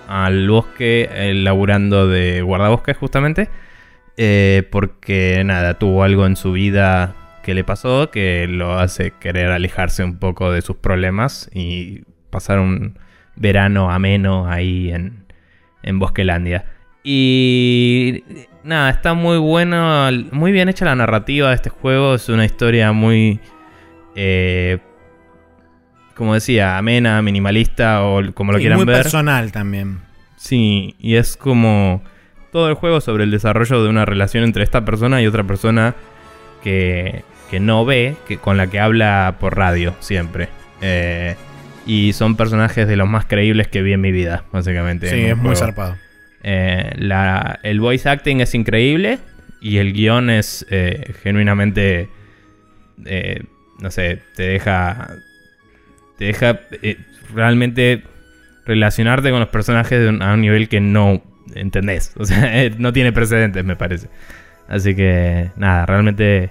al 0.08 0.48
bosque 0.48 1.10
eh, 1.12 1.34
laburando 1.34 2.08
de 2.08 2.42
guardabosques 2.42 2.96
justamente, 2.96 3.50
eh, 4.16 4.64
porque 4.72 5.42
nada, 5.44 5.74
tuvo 5.74 6.04
algo 6.04 6.26
en 6.26 6.38
su 6.38 6.54
vida 6.54 7.16
que 7.44 7.54
le 7.54 7.64
pasó 7.66 8.10
que 8.12 8.48
lo 8.48 8.80
hace 8.80 9.12
querer 9.20 9.52
alejarse 9.52 10.04
un 10.06 10.18
poco 10.20 10.52
de 10.54 10.62
sus 10.62 10.78
problemas 10.78 11.50
y 11.54 12.04
pasar 12.30 12.60
un 12.60 12.98
verano 13.36 13.92
ameno 13.92 14.50
ahí 14.50 14.92
en, 14.92 15.26
en 15.84 16.00
Bosquelandia. 16.00 16.66
Y 17.04 18.24
nada, 18.64 18.90
está 18.90 19.14
muy 19.14 19.38
bueno, 19.38 20.10
muy 20.32 20.52
bien 20.52 20.70
hecha 20.70 20.86
la 20.86 20.96
narrativa 20.96 21.50
de 21.50 21.56
este 21.56 21.70
juego. 21.70 22.16
Es 22.16 22.30
una 22.30 22.46
historia 22.46 22.92
muy, 22.94 23.40
eh, 24.16 24.80
como 26.16 26.34
decía, 26.34 26.78
amena, 26.78 27.22
minimalista 27.22 28.04
o 28.04 28.22
como 28.34 28.52
lo 28.52 28.58
Sí, 28.58 28.64
quieran 28.64 28.80
muy 28.80 28.86
ver. 28.86 29.04
personal 29.04 29.52
también. 29.52 30.00
Sí, 30.38 30.96
y 31.00 31.16
es 31.16 31.38
como 31.38 32.02
todo 32.52 32.70
el 32.70 32.76
juego 32.76 33.02
sobre 33.02 33.24
el 33.26 33.32
desarrollo 33.32 33.84
de 33.84 33.90
una 33.90 34.06
relación 34.06 34.44
entre 34.44 34.64
esta 34.64 34.84
persona 34.86 35.22
y 35.22 35.28
otra 35.28 35.44
persona 35.44 35.94
que, 36.64 37.24
que 37.52 37.60
no 37.60 37.86
ve, 37.86 38.16
que, 38.28 38.38
con 38.38 38.58
la 38.58 38.68
que 38.68 38.80
habla 38.80 39.36
por 39.40 39.56
radio 39.58 39.94
siempre. 40.00 40.50
Eh, 40.82 41.36
y 41.86 42.14
son 42.14 42.36
personajes 42.36 42.88
de 42.88 42.96
los 42.96 43.08
más 43.08 43.26
creíbles 43.26 43.68
que 43.68 43.82
vi 43.82 43.94
en 43.94 44.02
mi 44.02 44.12
vida, 44.12 44.44
básicamente. 44.52 45.10
Sí, 45.10 45.26
es 45.26 45.38
muy 45.38 45.56
zarpado. 45.56 45.98
Eh, 46.44 46.92
la- 46.98 47.60
el 47.64 47.80
voice 47.80 48.08
acting 48.10 48.40
es 48.42 48.54
increíble 48.56 49.20
y 49.62 49.78
el 49.78 49.94
guion 49.94 50.30
es 50.30 50.66
eh, 50.70 51.14
genuinamente 51.24 52.10
eh, 53.06 53.44
no 53.80 53.92
sé, 53.92 54.22
te 54.36 54.44
deja, 54.44 55.10
te 56.18 56.26
deja 56.26 56.62
eh, 56.82 56.98
realmente 57.34 58.04
relacionarte 58.66 59.30
con 59.32 59.40
los 59.40 59.50
personajes 59.50 60.00
de 60.00 60.10
un- 60.10 60.22
a 60.22 60.34
un 60.34 60.42
nivel 60.42 60.70
que 60.70 60.80
no 60.80 61.22
entendés. 61.56 62.14
O 62.20 62.26
sea, 62.26 62.70
no 62.78 62.94
tiene 62.94 63.12
precedentes, 63.12 63.64
me 63.66 63.76
parece. 63.76 64.08
Así 64.68 64.96
que, 64.96 65.52
nada, 65.58 65.86
realmente 65.86 66.50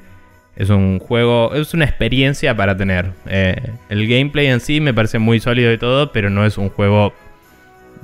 es 0.56 0.70
un 0.70 0.98
juego, 1.00 1.54
es 1.54 1.74
una 1.74 1.84
experiencia 1.84 2.56
para 2.56 2.76
tener. 2.76 3.12
Eh, 3.26 3.56
el 3.88 4.06
gameplay 4.08 4.46
en 4.46 4.60
sí 4.60 4.80
me 4.80 4.94
parece 4.94 5.18
muy 5.18 5.40
sólido 5.40 5.72
y 5.72 5.78
todo, 5.78 6.12
pero 6.12 6.30
no 6.30 6.44
es 6.46 6.58
un 6.58 6.68
juego 6.70 7.12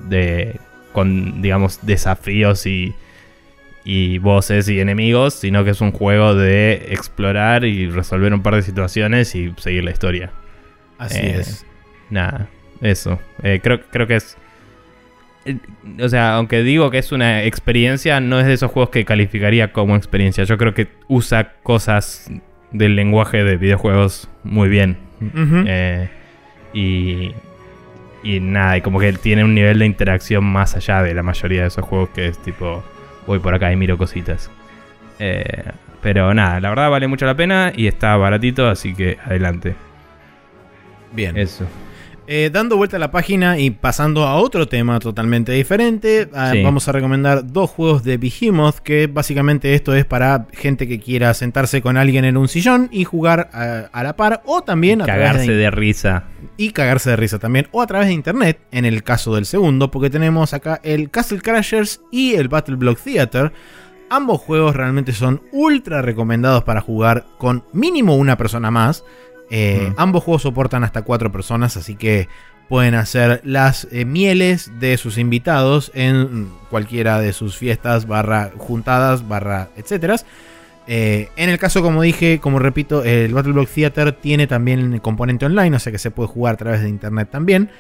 de, 0.09 0.57
con, 0.93 1.43
digamos, 1.43 1.79
desafíos 1.83 2.67
y, 2.67 2.95
y 3.85 4.19
voces 4.19 4.69
y 4.69 4.81
enemigos, 4.81 5.35
sino 5.35 5.65
que 5.65 5.71
es 5.71 5.81
un 5.81 5.93
juego 5.93 6.35
de 6.35 6.89
explorar 6.91 7.65
y 7.65 7.89
resolver 7.89 8.33
un 8.35 8.43
par 8.43 8.57
de 8.57 8.63
situaciones 8.63 9.35
y 9.35 9.53
seguir 9.59 9.85
la 9.85 9.91
historia. 9.93 10.31
Así 10.99 11.19
Eh, 11.19 11.37
es. 11.41 11.65
Nada, 12.11 12.49
eso. 12.81 13.19
Eh, 13.43 13.61
creo, 13.63 13.81
creo 13.91 14.07
que 14.07 14.17
es. 14.17 14.37
Eh, 15.45 15.59
O 16.03 16.09
sea, 16.09 16.35
aunque 16.37 16.63
digo 16.63 16.91
que 16.91 16.99
es 16.99 17.13
una 17.13 17.45
experiencia, 17.45 18.21
no 18.21 18.39
es 18.41 18.47
de 18.47 18.55
esos 18.55 18.71
juegos 18.71 18.91
que 18.91 19.05
calificaría 19.05 19.73
como 19.73 19.97
experiencia. 19.97 20.45
Yo 20.45 20.59
creo 20.59 20.75
que 20.75 20.89
usa 21.09 21.53
cosas 21.63 22.31
del 22.73 22.97
lenguaje 22.97 23.43
de 23.45 23.57
videojuegos 23.57 24.29
muy 24.45 24.69
bien. 24.69 24.97
Eh, 25.67 26.09
y. 26.73 27.33
Y 28.23 28.39
nada, 28.39 28.77
y 28.77 28.83
como 28.83 29.01
que 29.01 29.15
tiene 29.15 29.45
un 29.45 29.55
nivel 29.55 29.79
de 29.79 29.87
interacción 29.87 30.45
más 30.45 30.77
allá 30.77 31.03
de 31.03 31.15
la 31.15 31.23
mayoría 31.23 31.63
de 31.63 31.69
esos 31.69 31.85
juegos 31.85 32.11
que 32.11 32.27
es 32.27 32.39
tipo. 32.43 32.85
Voy 33.27 33.39
por 33.39 33.55
acá 33.55 33.73
y 33.73 33.77
miro 33.77 33.97
cositas. 33.97 34.51
Eh, 35.19 35.65
pero 36.03 36.33
nada, 36.35 36.61
la 36.61 36.71
verdad 36.71 36.91
vale 36.91 37.07
mucho 37.07 37.27
la 37.27 37.35
pena 37.35 37.73
y 37.75 37.87
está 37.87 38.17
baratito, 38.17 38.69
así 38.69 38.95
que 38.95 39.19
adelante. 39.25 39.75
Bien. 41.13 41.37
Eso. 41.37 41.67
Eh, 42.33 42.49
dando 42.53 42.77
vuelta 42.77 42.95
a 42.97 43.01
la 43.01 43.11
página 43.11 43.59
y 43.59 43.71
pasando 43.71 44.25
a 44.25 44.37
otro 44.37 44.69
tema 44.69 45.01
totalmente 45.01 45.51
diferente, 45.51 46.29
ah, 46.33 46.51
Sí. 46.53 46.63
vamos 46.63 46.87
a 46.87 46.93
recomendar 46.93 47.45
dos 47.53 47.71
juegos 47.71 48.05
de 48.05 48.19
Behemoth, 48.19 48.77
que 48.77 49.09
básicamente 49.09 49.75
esto 49.75 49.97
es 49.97 50.05
para 50.05 50.47
gente 50.53 50.87
que 50.87 51.01
quiera 51.01 51.35
sentarse 51.35 51.83
con 51.83 51.97
alguien 51.97 52.25
en 52.25 52.37
un 52.37 52.47
sillón 52.47 52.89
y 52.93 53.03
jugar 53.03 53.51
a, 53.53 53.89
a 53.93 54.05
la 54.05 54.15
par, 54.15 54.43
o 54.45 54.63
también 54.63 55.03
a 55.03 55.07
través 55.07 55.27
Cagarse 55.27 55.51
de, 55.51 55.57
de 55.57 55.71
risa. 55.73 56.23
y 56.57 56.71
cagarse 56.71 57.11
de 57.11 57.17
risa 57.17 57.41
también, 57.41 57.67
o 57.73 57.83
a 57.83 57.89
través 57.89 58.07
de 58.07 58.15
internet, 58.15 58.61
en 58.71 58.85
el 58.85 59.03
caso 59.03 59.35
del 59.35 59.45
segundo, 59.45 59.91
porque 59.91 60.09
tenemos 60.09 60.55
acá 60.55 60.81
el 60.85 61.11
Castle 61.11 61.41
Crashers 61.41 62.01
y 62.13 62.35
el 62.35 62.47
Battle 62.47 62.77
Block 62.77 63.01
Theater. 63.03 63.53
Ambos 64.09 64.41
juegos 64.41 64.77
realmente 64.77 65.11
son 65.13 65.43
ultra 65.51 66.01
recomendados 66.01 66.63
para 66.63 66.81
jugar 66.81 67.25
con 67.39 67.65
mínimo 67.73 68.15
una 68.17 68.37
persona 68.37 68.71
más. 68.71 69.03
Eh, 69.51 69.89
Mm. 69.91 69.95
Ambos 69.97 70.25
juegos 70.25 70.43
soportan 70.43 70.85
hasta 70.85 71.03
cuatro 71.03 71.33
personas, 71.33 71.77
así 71.77 71.97
que 71.97 72.29
pueden 72.69 72.95
hacer 72.95 73.41
las 73.45 73.89
eh, 73.91 74.05
mieles 74.05 74.71
de 74.79 74.97
sus 74.97 75.19
invitados 75.19 75.91
en 75.93 76.51
cualquiera 76.71 77.21
de 77.21 77.33
sus 77.33 77.57
fiestas, 77.57 78.07
barra 78.07 78.53
juntadas, 78.57 79.27
barra 79.27 79.71
etcétera. 79.77 80.17
Eh, 80.87 81.29
en 81.37 81.51
el 81.51 81.59
caso, 81.59 81.83
como 81.83 82.03
dije, 82.03 82.39
como 82.41 82.59
repito, 82.59 83.03
el 83.05 83.35
Battle 83.35 83.53
Block 83.53 83.69
Theater 83.69 84.13
tiene 84.13 84.47
también 84.47 84.95
el 84.95 85.01
componente 85.01 85.47
online, 85.47 85.77
o 85.77 85.79
sea 85.81 85.93
que 85.93 85.99
se 85.99 86.11
puede 86.13 86.29
jugar 86.29 86.55
a 86.55 86.59
través 86.59 86.83
de 86.83 86.89
internet 86.89 87.29
también. 87.31 87.71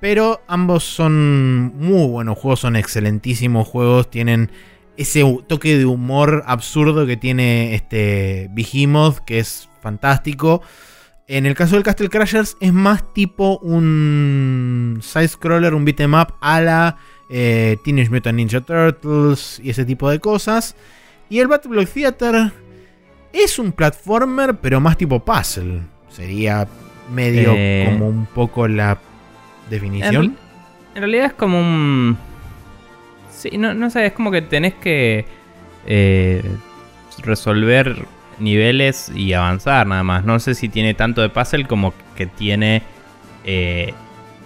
Pero 0.00 0.42
ambos 0.46 0.84
son 0.84 1.74
muy 1.76 2.06
buenos 2.06 2.38
juegos, 2.38 2.60
son 2.60 2.76
excelentísimos 2.76 3.66
juegos, 3.66 4.10
tienen 4.10 4.50
ese 4.98 5.22
toque 5.46 5.78
de 5.78 5.86
humor 5.86 6.44
absurdo 6.46 7.06
que 7.06 7.16
tiene 7.16 7.74
este 7.74 8.48
Behemoth, 8.52 9.18
que 9.20 9.38
es 9.38 9.68
fantástico. 9.80 10.62
En 11.28 11.44
el 11.44 11.54
caso 11.56 11.74
del 11.74 11.82
Castle 11.82 12.08
Crashers 12.08 12.56
es 12.60 12.72
más 12.72 13.12
tipo 13.12 13.58
un 13.58 15.00
side-scroller, 15.02 15.74
un 15.74 15.84
beat'em 15.84 16.14
up 16.14 16.34
a 16.40 16.60
la 16.60 16.96
eh, 17.28 17.76
Teenage 17.82 18.10
Mutant 18.10 18.36
Ninja 18.36 18.60
Turtles 18.60 19.60
y 19.62 19.70
ese 19.70 19.84
tipo 19.84 20.08
de 20.08 20.20
cosas. 20.20 20.76
Y 21.28 21.40
el 21.40 21.48
Battle 21.48 21.70
Block 21.72 21.88
Theater 21.88 22.52
es 23.32 23.58
un 23.58 23.72
platformer, 23.72 24.54
pero 24.58 24.80
más 24.80 24.96
tipo 24.96 25.24
puzzle. 25.24 25.80
Sería 26.08 26.68
medio 27.12 27.52
Eh. 27.56 27.86
como 27.90 28.08
un 28.08 28.26
poco 28.26 28.68
la 28.68 28.98
definición. 29.68 30.24
En, 30.26 30.36
en 30.94 31.00
realidad 31.02 31.26
es 31.26 31.32
como 31.32 31.58
un. 31.58 32.16
Sí, 33.36 33.58
no, 33.58 33.74
no 33.74 33.90
sé, 33.90 34.06
es 34.06 34.12
como 34.12 34.30
que 34.30 34.42
tenés 34.42 34.74
que 34.74 35.26
eh, 35.86 36.42
resolver 37.24 38.06
niveles 38.38 39.10
y 39.14 39.32
avanzar 39.32 39.86
nada 39.86 40.02
más. 40.02 40.24
No 40.24 40.38
sé 40.38 40.54
si 40.54 40.68
tiene 40.68 40.94
tanto 40.94 41.22
de 41.22 41.28
puzzle 41.28 41.66
como 41.66 41.94
que 42.16 42.26
tiene 42.26 42.82
eh, 43.44 43.94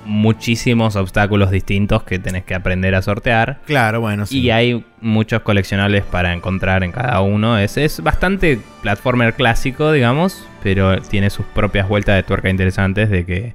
muchísimos 0.04 0.96
obstáculos 0.96 1.50
distintos 1.50 2.02
que 2.02 2.18
tenés 2.18 2.44
que 2.44 2.54
aprender 2.54 2.94
a 2.94 3.02
sortear. 3.02 3.60
Claro, 3.66 4.00
bueno, 4.00 4.26
sí. 4.26 4.40
Y 4.40 4.50
hay 4.50 4.84
muchos 5.00 5.42
coleccionables 5.42 6.04
para 6.04 6.32
encontrar 6.32 6.82
en 6.84 6.92
cada 6.92 7.20
uno. 7.20 7.58
Es, 7.58 7.76
es 7.76 8.02
bastante 8.02 8.60
platformer 8.82 9.34
clásico, 9.34 9.92
digamos, 9.92 10.46
pero 10.62 11.00
tiene 11.00 11.30
sus 11.30 11.46
propias 11.46 11.88
vueltas 11.88 12.16
de 12.16 12.22
tuerca 12.22 12.50
interesantes 12.50 13.10
de 13.10 13.24
que 13.26 13.54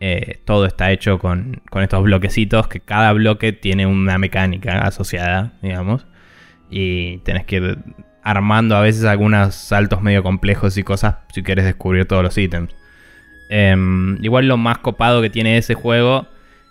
eh, 0.00 0.40
todo 0.44 0.66
está 0.66 0.90
hecho 0.92 1.18
con, 1.18 1.62
con 1.70 1.82
estos 1.82 2.02
bloquecitos, 2.02 2.68
que 2.68 2.80
cada 2.80 3.12
bloque 3.12 3.52
tiene 3.52 3.86
una 3.86 4.18
mecánica 4.18 4.78
asociada, 4.80 5.52
digamos. 5.62 6.06
Y 6.70 7.18
tenés 7.18 7.44
que 7.44 7.76
armando 8.24 8.74
a 8.76 8.80
veces 8.80 9.04
algunos 9.04 9.54
saltos 9.54 10.02
medio 10.02 10.22
complejos 10.22 10.76
y 10.78 10.82
cosas 10.82 11.16
si 11.32 11.42
quieres 11.42 11.64
descubrir 11.64 12.06
todos 12.06 12.22
los 12.22 12.36
ítems. 12.38 12.74
Em, 13.50 14.16
igual 14.24 14.48
lo 14.48 14.56
más 14.56 14.78
copado 14.78 15.20
que 15.22 15.30
tiene 15.30 15.58
ese 15.58 15.74
juego, 15.74 16.26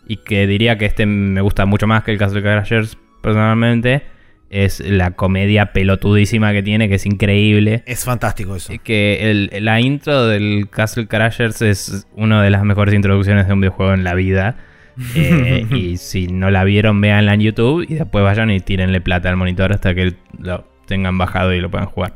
y 0.06 0.18
que 0.18 0.48
diría 0.48 0.78
que 0.78 0.86
este 0.86 1.06
me 1.06 1.40
gusta 1.42 1.66
mucho 1.66 1.88
más 1.88 2.04
que 2.04 2.12
el 2.12 2.18
Castle 2.18 2.42
Crashers 2.42 2.98
personalmente, 3.22 4.04
es 4.50 4.82
la 4.82 5.12
comedia 5.12 5.72
pelotudísima 5.74 6.52
que 6.52 6.62
tiene, 6.62 6.90
que 6.90 6.96
es 6.96 7.06
increíble. 7.06 7.84
Es 7.88 8.04
fantástico 8.06 8.56
eso. 8.56 8.74
Que 8.84 9.32
el- 9.32 9.50
la 9.66 9.80
intro 9.82 10.28
del 10.28 10.68
Castle 10.70 11.08
Crashers 11.08 11.62
es 11.62 12.08
una 12.16 12.44
de 12.44 12.50
las 12.50 12.64
mejores 12.64 12.94
introducciones 12.94 13.48
de 13.48 13.54
un 13.54 13.62
videojuego 13.62 13.94
en 13.94 14.04
la 14.04 14.14
vida. 14.14 14.58
Eh, 15.16 15.66
y 15.72 15.98
si 15.98 16.28
no 16.28 16.52
la 16.52 16.64
vieron, 16.64 17.02
véanla 17.02 17.34
en 17.34 17.42
YouTube 17.42 17.84
y 17.90 17.96
después 17.96 18.24
vayan 18.24 18.52
y 18.52 18.60
tírenle 18.60 19.02
plata 19.02 19.28
al 19.28 19.38
monitor 19.38 19.72
hasta 19.74 19.96
que 19.96 20.14
lo 20.38 20.68
tengan 20.86 21.18
bajado 21.18 21.54
y 21.54 21.62
lo 21.62 21.70
puedan 21.72 21.88
jugar. 21.88 22.16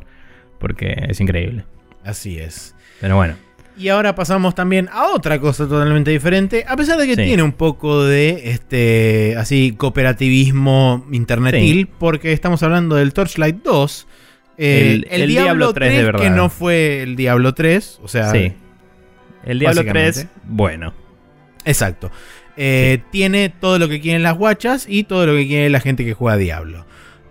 Porque 0.60 0.96
es 1.10 1.20
increíble. 1.22 1.66
Así 2.04 2.40
es. 2.40 2.76
Pero 3.02 3.16
bueno. 3.16 3.36
Y 3.78 3.90
ahora 3.90 4.16
pasamos 4.16 4.56
también 4.56 4.90
a 4.92 5.10
otra 5.14 5.40
cosa 5.40 5.68
totalmente 5.68 6.10
diferente, 6.10 6.66
a 6.68 6.76
pesar 6.76 6.98
de 6.98 7.06
que 7.06 7.16
Sí. 7.16 7.24
tiene 7.26 7.44
un 7.44 7.52
poco 7.52 8.04
de 8.06 8.50
este 8.50 9.36
así 9.38 9.76
cooperativismo 9.78 11.06
internetil, 11.12 11.78
Sí. 11.86 11.88
porque 12.00 12.34
estamos 12.34 12.64
hablando 12.64 12.96
del 12.96 13.14
Torchlight 13.14 13.58
2. 13.64 14.08
eh, 14.60 15.04
El- 15.12 15.22
el 15.22 15.28
Diablo 15.30 15.72
3 15.72 15.94
de 15.96 16.04
verdad. 16.04 16.20
que 16.20 16.32
no 16.32 16.50
fue 16.50 17.04
el 17.04 17.16
Diablo 17.16 17.54
3, 17.54 18.00
o 18.02 18.08
sea, 18.08 18.32
sí. 18.32 18.54
El 19.46 19.60
Diablo 19.60 19.82
básicamente. 19.82 20.12
3, 20.22 20.28
bueno. 20.46 20.96
exacto. 21.64 22.10
Eh, 22.56 23.04
Tiene 23.12 23.50
todo 23.50 23.78
lo 23.78 23.88
que 23.88 24.02
quieren 24.02 24.24
las 24.24 24.36
guachas 24.36 24.88
y 24.90 25.04
todo 25.04 25.28
lo 25.28 25.34
que 25.36 25.46
quiere 25.46 25.70
la 25.70 25.80
gente 25.80 26.04
que 26.04 26.16
juega 26.16 26.38
Diablo. 26.38 26.88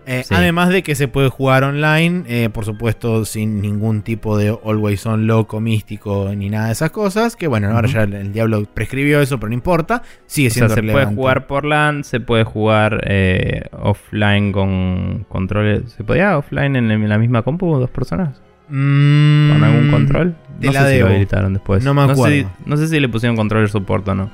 Eh, 0.08 0.22
Sí. 0.24 0.34
Además 0.34 0.68
de 0.68 0.84
que 0.84 0.94
se 0.94 1.08
puede 1.08 1.28
jugar 1.30 1.64
online, 1.64 2.22
eh, 2.28 2.48
por 2.48 2.64
supuesto, 2.64 3.24
sin 3.24 3.60
ningún 3.60 4.02
tipo 4.02 4.38
de 4.38 4.56
always 4.64 5.04
on 5.04 5.26
loco, 5.26 5.60
místico, 5.60 6.30
ni 6.36 6.48
nada 6.48 6.66
de 6.66 6.72
esas 6.72 6.90
cosas. 6.92 7.34
Que 7.34 7.48
bueno, 7.48 7.68
ahora 7.70 7.88
ya 7.88 8.02
el, 8.04 8.14
el 8.14 8.32
Diablo 8.32 8.64
prescribió 8.72 9.20
eso, 9.20 9.40
pero 9.40 9.48
no 9.48 9.54
importa. 9.54 10.02
Sigue 10.26 10.46
O 10.48 10.50
sea, 10.52 10.68
siendo 10.68 10.74
se 10.88 10.92
puede 10.92 11.06
jugar 11.06 11.46
por 11.48 11.64
LAN, 11.64 12.04
se 12.04 12.20
puede 12.20 12.44
jugar 12.44 13.00
eh, 13.08 13.62
offline 13.72 14.52
con 14.52 15.26
controles. 15.28 15.90
¿Se 15.92 16.04
podía 16.04 16.38
offline 16.38 16.76
en, 16.76 17.08
la 17.08 17.18
misma 17.18 17.42
compu 17.42 17.76
dos 17.76 17.90
personas? 17.90 18.40
Mm, 18.68 19.52
¿Con 19.52 19.64
algún 19.64 19.90
control? 19.90 20.36
te 20.60 20.68
no 20.68 20.72
la 20.72 20.82
sé 20.82 20.86
si 20.88 20.94
debo. 20.96 21.08
lo 21.08 21.14
habilitaron 21.14 21.52
después. 21.52 21.84
No 21.84 21.94
me 21.94 22.14
sé 22.14 22.30
si- 22.30 22.46
No 22.64 22.76
sé, 22.76 22.86
si 22.88 23.00
le 23.00 23.08
pusieron 23.08 23.36
controller 23.36 23.68
support 23.68 24.06
o 24.08 24.14
no. 24.14 24.30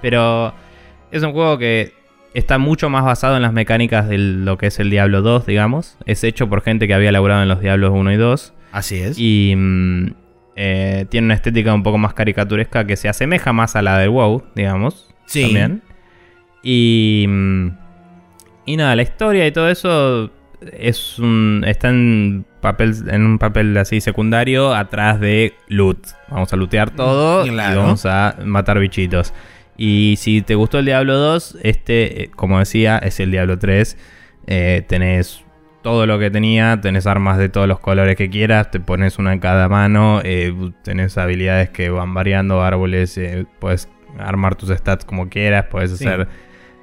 Pero 0.00 0.52
es 1.12 1.22
un 1.22 1.32
juego 1.32 1.58
que 1.58 1.92
está 2.34 2.58
mucho 2.58 2.88
más 2.90 3.04
basado 3.04 3.36
en 3.36 3.42
las 3.42 3.52
mecánicas 3.52 4.08
de 4.08 4.18
lo 4.18 4.58
que 4.58 4.66
es 4.68 4.78
el 4.80 4.90
Diablo 4.90 5.22
2, 5.22 5.46
digamos. 5.46 5.96
Es 6.06 6.24
hecho 6.24 6.48
por 6.48 6.62
gente 6.62 6.86
que 6.86 6.94
había 6.94 7.10
elaborado 7.10 7.42
en 7.42 7.48
los 7.48 7.60
Diablos 7.60 7.90
1 7.94 8.12
y 8.12 8.16
2. 8.16 8.54
Así 8.72 8.96
es. 8.98 9.18
Y 9.18 9.54
mm, 9.56 10.06
eh, 10.56 11.06
tiene 11.10 11.26
una 11.26 11.34
estética 11.34 11.74
un 11.74 11.82
poco 11.82 11.98
más 11.98 12.14
caricaturesca 12.14 12.86
que 12.86 12.96
se 12.96 13.08
asemeja 13.08 13.52
más 13.52 13.76
a 13.76 13.82
la 13.82 13.98
del 13.98 14.10
WoW, 14.10 14.42
digamos. 14.54 15.08
Sí. 15.26 15.42
También. 15.42 15.82
Y. 16.62 17.26
mm, 17.28 17.68
Y 18.66 18.76
nada, 18.76 18.94
la 18.96 19.02
historia 19.02 19.46
y 19.46 19.52
todo 19.52 19.68
eso 19.68 20.30
es 20.72 21.18
un. 21.18 21.64
está 21.66 21.88
en 21.90 22.44
papel. 22.60 22.94
en 23.10 23.26
un 23.26 23.38
papel 23.38 23.76
así 23.76 24.00
secundario 24.00 24.74
atrás 24.74 25.18
de 25.20 25.54
loot. 25.68 25.98
Vamos 26.28 26.52
a 26.52 26.56
lootear 26.56 26.90
todo 26.90 27.44
Claro. 27.44 27.74
y 27.74 27.76
vamos 27.82 28.06
a 28.06 28.36
matar 28.44 28.78
bichitos. 28.78 29.34
Y 29.84 30.14
si 30.16 30.42
te 30.42 30.54
gustó 30.54 30.78
el 30.78 30.84
Diablo 30.84 31.16
2, 31.16 31.58
este, 31.64 32.22
eh, 32.22 32.30
como 32.36 32.60
decía, 32.60 32.98
es 32.98 33.18
el 33.18 33.32
Diablo 33.32 33.58
3. 33.58 33.96
Eh, 34.46 34.84
tenés 34.86 35.44
todo 35.82 36.06
lo 36.06 36.20
que 36.20 36.30
tenía, 36.30 36.80
tenés 36.80 37.08
armas 37.08 37.36
de 37.36 37.48
todos 37.48 37.66
los 37.66 37.80
colores 37.80 38.14
que 38.14 38.30
quieras, 38.30 38.70
te 38.70 38.78
pones 38.78 39.18
una 39.18 39.32
en 39.32 39.40
cada 39.40 39.68
mano, 39.68 40.20
eh, 40.22 40.54
tenés 40.84 41.18
habilidades 41.18 41.70
que 41.70 41.90
van 41.90 42.14
variando, 42.14 42.62
árboles, 42.62 43.18
eh, 43.18 43.44
puedes 43.58 43.88
armar 44.20 44.54
tus 44.54 44.68
stats 44.68 45.04
como 45.04 45.28
quieras, 45.28 45.66
puedes 45.68 45.98
Sí. 45.98 46.06
hacer 46.06 46.28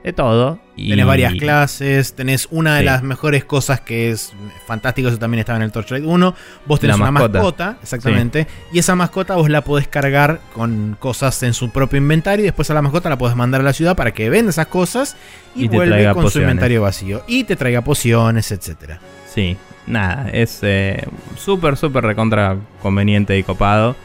de 0.09 0.13
todo. 0.13 0.59
Y, 0.75 0.89
Tenés 0.89 1.05
varias 1.05 1.33
clases, 1.35 2.13
tenés 2.13 2.47
una 2.51 2.75
de 2.75 2.81
Sí. 2.81 2.85
las 2.85 3.03
mejores 3.03 3.43
cosas 3.43 3.81
que 3.81 4.11
es 4.11 4.33
fantástico, 4.65 5.09
eso 5.09 5.17
también 5.17 5.39
estaba 5.39 5.57
en 5.57 5.63
el 5.63 5.71
Torchlight 5.71 6.05
1. 6.05 6.35
Vos 6.65 6.79
tenés 6.79 6.95
una 6.95 7.11
mascota. 7.11 7.77
exactamente, 7.81 8.47
y 8.71 8.79
esa 8.79 8.95
mascota 8.95 9.35
vos 9.35 9.49
la 9.49 9.61
podés 9.61 9.87
cargar 9.87 10.39
con 10.53 10.95
cosas 10.99 11.43
en 11.43 11.53
su 11.53 11.69
propio 11.71 11.97
inventario 11.97 12.43
y 12.43 12.47
después 12.47 12.69
a 12.69 12.73
la 12.73 12.81
mascota 12.81 13.09
la 13.09 13.17
podés 13.17 13.35
mandar 13.35 13.61
a 13.61 13.63
la 13.63 13.73
ciudad 13.73 13.95
para 13.95 14.11
que 14.11 14.29
venda 14.29 14.51
esas 14.51 14.67
cosas 14.67 15.17
y, 15.55 15.65
Y 15.65 15.67
vuelve 15.67 16.11
con 16.13 16.29
su 16.31 16.39
inventario 16.39 16.81
vacío. 16.81 17.23
Y 17.27 17.43
te 17.43 17.55
traiga 17.55 17.81
pociones, 17.81 18.51
etcétera. 18.51 18.99
Sí, 19.27 19.57
nada, 19.85 20.29
es 20.31 20.59
eh, 20.61 21.05
súper, 21.37 21.75
súper 21.77 22.03
recontra 22.05 22.57
conveniente 22.81 23.37
y 23.37 23.43
copado. 23.43 23.95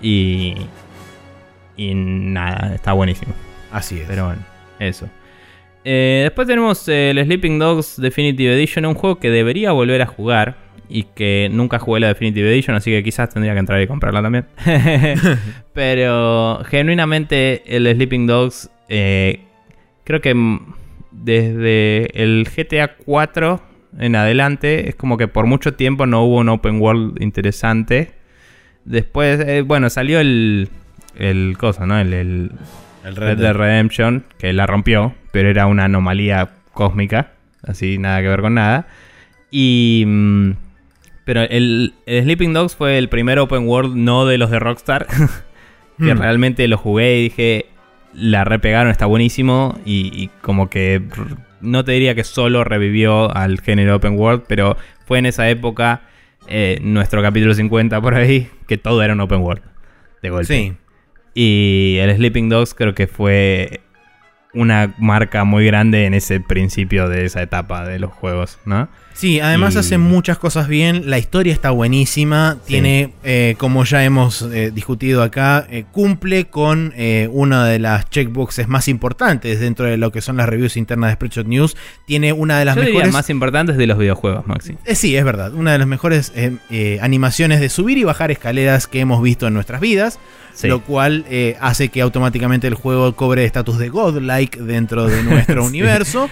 Y. 0.00 0.56
Y 1.76 1.94
nada, 1.94 2.74
está 2.74 2.92
buenísimo. 2.92 3.32
Así 3.70 4.00
es. 4.00 4.06
Pero 4.08 4.26
bueno, 4.26 4.42
eso. 4.80 5.08
Eh, 5.84 6.20
después 6.24 6.46
tenemos 6.48 6.88
eh, 6.88 7.10
el 7.10 7.24
Sleeping 7.24 7.58
Dogs 7.58 8.00
Definitive 8.00 8.54
Edition, 8.54 8.86
un 8.86 8.94
juego 8.94 9.18
que 9.18 9.30
debería 9.30 9.72
volver 9.72 10.02
a 10.02 10.06
jugar. 10.06 10.68
Y 10.90 11.02
que 11.02 11.50
nunca 11.52 11.78
jugué 11.78 12.00
la 12.00 12.08
Definitive 12.08 12.50
Edition, 12.50 12.74
así 12.74 12.90
que 12.90 13.02
quizás 13.02 13.28
tendría 13.28 13.52
que 13.52 13.58
entrar 13.58 13.80
y 13.82 13.86
comprarla 13.86 14.22
también. 14.22 14.46
Pero 15.74 16.62
genuinamente 16.64 17.62
el 17.66 17.86
Sleeping 17.94 18.26
Dogs, 18.26 18.70
eh, 18.88 19.40
creo 20.04 20.22
que 20.22 20.34
desde 21.10 22.22
el 22.22 22.48
GTA 22.48 22.96
4 23.04 23.60
en 23.98 24.16
adelante, 24.16 24.88
es 24.88 24.94
como 24.94 25.18
que 25.18 25.28
por 25.28 25.44
mucho 25.44 25.74
tiempo 25.74 26.06
no 26.06 26.24
hubo 26.24 26.38
un 26.38 26.48
open 26.48 26.80
world 26.80 27.20
interesante. 27.20 28.12
Después, 28.86 29.40
eh, 29.40 29.60
bueno, 29.60 29.90
salió 29.90 30.20
el, 30.20 30.70
el 31.18 31.56
cosa, 31.58 31.84
¿no? 31.84 31.98
El, 31.98 32.14
el 32.14 32.52
el 33.04 33.16
Red 33.16 33.38
Dead 33.38 33.54
Redemption, 33.54 34.24
que 34.38 34.52
la 34.52 34.66
rompió, 34.66 35.14
pero 35.38 35.50
era 35.50 35.68
una 35.68 35.84
anomalía 35.84 36.48
cósmica, 36.72 37.30
así 37.62 37.96
nada 37.96 38.20
que 38.22 38.26
ver 38.26 38.40
con 38.40 38.54
nada. 38.54 38.88
Y. 39.52 40.02
mm, 40.04 40.50
pero 41.24 41.42
el, 41.42 41.94
el 42.06 42.24
Sleeping 42.24 42.52
Dogs 42.52 42.74
fue 42.74 42.98
el 42.98 43.08
primer 43.08 43.38
open 43.38 43.68
world 43.68 43.94
no 43.94 44.26
de 44.26 44.36
los 44.36 44.50
de 44.50 44.58
Rockstar, 44.58 45.06
que 45.98 46.12
Hmm. 46.12 46.18
realmente 46.18 46.66
lo 46.66 46.76
jugué 46.76 47.18
y 47.20 47.22
dije, 47.22 47.66
la 48.14 48.42
repegaron, 48.42 48.90
está 48.90 49.06
buenísimo. 49.06 49.78
Y, 49.84 50.10
y 50.12 50.28
como 50.42 50.68
que 50.70 51.02
no 51.60 51.84
te 51.84 51.92
diría 51.92 52.16
que 52.16 52.24
solo 52.24 52.64
revivió 52.64 53.32
al 53.32 53.60
género 53.60 53.94
open 53.94 54.18
world, 54.18 54.42
pero 54.48 54.76
fue 55.06 55.20
en 55.20 55.26
esa 55.26 55.48
época, 55.48 56.00
eh, 56.48 56.80
nuestro 56.82 57.22
capítulo 57.22 57.54
50 57.54 58.00
por 58.00 58.16
ahí, 58.16 58.48
que 58.66 58.76
todo 58.76 59.04
era 59.04 59.12
un 59.12 59.20
open 59.20 59.38
world. 59.42 59.62
De 60.20 60.30
golpe. 60.30 60.46
Sí. 60.52 60.72
Y 61.32 61.98
el 62.00 62.12
Sleeping 62.16 62.48
Dogs 62.48 62.74
creo 62.74 62.92
que 62.96 63.06
fue 63.06 63.82
una 64.54 64.94
marca 64.98 65.44
muy 65.44 65.66
grande 65.66 66.06
en 66.06 66.14
ese 66.14 66.40
principio 66.40 67.08
de 67.08 67.26
esa 67.26 67.42
etapa 67.42 67.84
de 67.86 67.98
los 67.98 68.10
juegos, 68.12 68.58
¿no? 68.64 68.88
Sí, 69.12 69.40
además 69.40 69.74
Y- 69.74 69.78
hace 69.78 69.98
muchas 69.98 70.38
cosas 70.38 70.68
bien, 70.68 71.10
la 71.10 71.18
historia 71.18 71.52
está 71.52 71.70
buenísima, 71.70 72.54
Sí. 72.62 72.68
tiene, 72.68 73.12
eh, 73.24 73.56
como 73.58 73.84
ya 73.84 74.04
hemos 74.04 74.42
eh, 74.42 74.70
discutido 74.72 75.22
acá, 75.24 75.66
eh, 75.70 75.84
cumple 75.90 76.46
con 76.46 76.94
una 77.32 77.66
de 77.66 77.78
las 77.80 78.08
checkboxes 78.10 78.68
más 78.68 78.86
importantes 78.88 79.58
dentro 79.60 79.86
de 79.86 79.96
lo 79.96 80.12
que 80.12 80.20
son 80.20 80.36
las 80.36 80.48
reviews 80.48 80.76
internas 80.76 81.10
de 81.10 81.14
Spreadshot 81.14 81.46
News, 81.46 81.76
tiene 82.06 82.32
una 82.32 82.58
de 82.60 82.64
las 82.64 82.76
Yo 82.76 82.82
diría 82.82 82.94
mejores... 82.94 83.12
más 83.12 83.28
importantes 83.30 83.76
de 83.76 83.86
los 83.88 83.98
videojuegos, 83.98 84.46
Maxi. 84.46 84.76
Sí, 84.94 85.16
es 85.16 85.24
verdad, 85.24 85.52
una 85.52 85.72
de 85.72 85.78
las 85.78 85.88
mejores 85.88 86.32
animaciones 87.02 87.60
de 87.60 87.68
subir 87.68 87.98
y 87.98 88.04
bajar 88.04 88.30
escaleras 88.30 88.86
que 88.86 89.00
hemos 89.00 89.22
visto 89.22 89.46
en 89.48 89.54
nuestras 89.54 89.80
vidas, 89.80 90.18
Sí. 90.58 90.68
lo 90.68 90.82
cual 90.82 91.24
eh, 91.30 91.56
hace 91.60 91.88
que 91.88 92.00
automáticamente 92.00 92.66
el 92.66 92.74
juego 92.74 93.14
cobre 93.14 93.44
estatus 93.44 93.78
de 93.78 93.88
godlike 93.90 94.56
dentro 94.58 95.06
de 95.06 95.22
nuestro 95.22 95.62
Sí. 95.62 95.68
universo. 95.68 96.28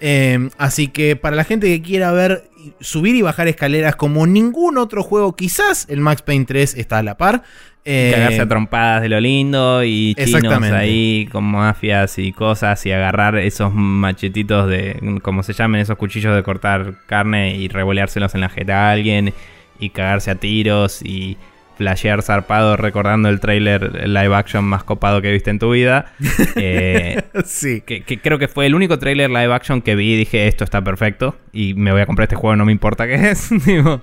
Eh, 0.00 0.48
así 0.58 0.88
que 0.88 1.16
para 1.16 1.34
la 1.36 1.44
gente 1.44 1.66
que 1.68 1.82
quiera 1.82 2.12
ver 2.12 2.44
subir 2.80 3.14
y 3.16 3.22
bajar 3.22 3.48
escaleras 3.48 3.96
como 3.96 4.26
ningún 4.26 4.78
otro 4.78 5.02
juego, 5.02 5.34
quizás 5.36 5.86
el 5.88 6.00
Max 6.00 6.22
Payne 6.22 6.44
3 6.44 6.74
está 6.76 6.98
a 6.98 7.02
la 7.02 7.16
par. 7.16 7.42
Eh, 7.84 8.10
Cagarse 8.14 8.40
a 8.42 8.48
trompadas 8.48 9.02
de 9.02 9.08
lo 9.08 9.18
lindo 9.20 9.82
y 9.82 10.14
chinos 10.16 10.62
ahí 10.72 11.26
con 11.32 11.44
mafias 11.44 12.18
y 12.18 12.32
cosas 12.32 12.84
y 12.84 12.92
agarrar 12.92 13.36
esos 13.38 13.72
machetitos 13.72 14.68
de, 14.68 15.20
como 15.22 15.42
se 15.42 15.52
llamen, 15.52 15.80
esos 15.80 15.96
cuchillos 15.96 16.34
de 16.36 16.42
cortar 16.42 16.94
carne 17.06 17.56
y 17.56 17.68
revoleárselos 17.68 18.34
en 18.34 18.42
la 18.42 18.48
jeta 18.50 18.88
a 18.88 18.92
alguien 18.92 19.32
y 19.80 19.90
cagarse 19.90 20.30
a 20.30 20.34
tiros 20.34 21.00
y 21.02 21.38
flashear 21.78 22.22
zarpado 22.22 22.76
recordando 22.76 23.28
el 23.28 23.40
trailer 23.40 24.06
live 24.06 24.34
action 24.34 24.64
más 24.64 24.84
copado 24.84 25.22
que 25.22 25.32
viste 25.32 25.50
en 25.50 25.58
tu 25.58 25.70
vida. 25.70 26.12
Eh, 26.60 27.22
sí. 27.44 27.82
que, 27.82 28.02
que 28.02 28.18
creo 28.18 28.38
que 28.38 28.48
fue 28.48 28.66
el 28.66 28.74
único 28.74 28.98
trailer 28.98 29.30
live 29.30 29.52
action 29.52 29.80
que 29.80 29.94
vi 29.94 30.14
y 30.14 30.16
dije 30.16 30.48
esto 30.48 30.64
está 30.64 30.82
perfecto 30.82 31.36
y 31.52 31.74
me 31.74 31.92
voy 31.92 32.00
a 32.00 32.06
comprar 32.06 32.24
este 32.24 32.36
juego, 32.36 32.56
no 32.56 32.64
me 32.64 32.72
importa 32.72 33.06
qué 33.06 33.30
es. 33.30 33.50
Digo, 33.64 34.00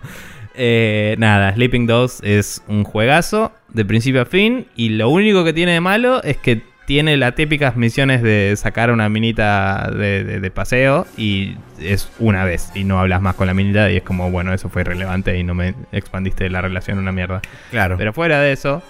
eh, 0.55 1.15
nada, 1.17 1.53
Sleeping 1.53 1.85
Dogs 1.85 2.21
es 2.23 2.63
un 2.67 2.83
juegazo 2.83 3.51
de 3.69 3.83
principio 3.83 4.21
a 4.21 4.25
fin 4.25 4.67
y 4.75 4.89
lo 4.89 5.09
único 5.09 5.43
que 5.43 5.53
tiene 5.53 5.73
de 5.73 5.81
malo 5.81 6.23
es 6.23 6.37
que 6.37 6.61
tiene 6.85 7.17
las 7.17 7.33
típicas 7.35 7.75
misiones 7.75 8.21
de 8.21 8.53
sacar 8.57 8.91
una 8.91 9.09
minita 9.09 9.89
de, 9.91 10.23
de- 10.23 10.39
de 10.39 10.51
paseo 10.51 11.07
y 11.17 11.55
es 11.79 12.11
una 12.19 12.43
vez 12.45 12.71
y 12.75 12.83
no 12.83 12.99
hablas 12.99 13.21
más 13.21 13.35
con 13.35 13.47
la 13.47 13.53
minita 13.53 13.89
y 13.91 13.97
es 13.97 14.03
como, 14.03 14.29
bueno, 14.31 14.53
eso 14.53 14.69
fue 14.69 14.81
irrelevante 14.83 15.37
y 15.37 15.43
no 15.43 15.53
me 15.55 15.73
expandiste 15.91 16.49
la 16.49 16.61
relación 16.61 16.99
una 16.99 17.11
mierda. 17.11 17.41
Claro. 17.71 17.97
Pero 17.97 18.13
fuera 18.13 18.39
de 18.39 18.51
eso, 18.51 18.83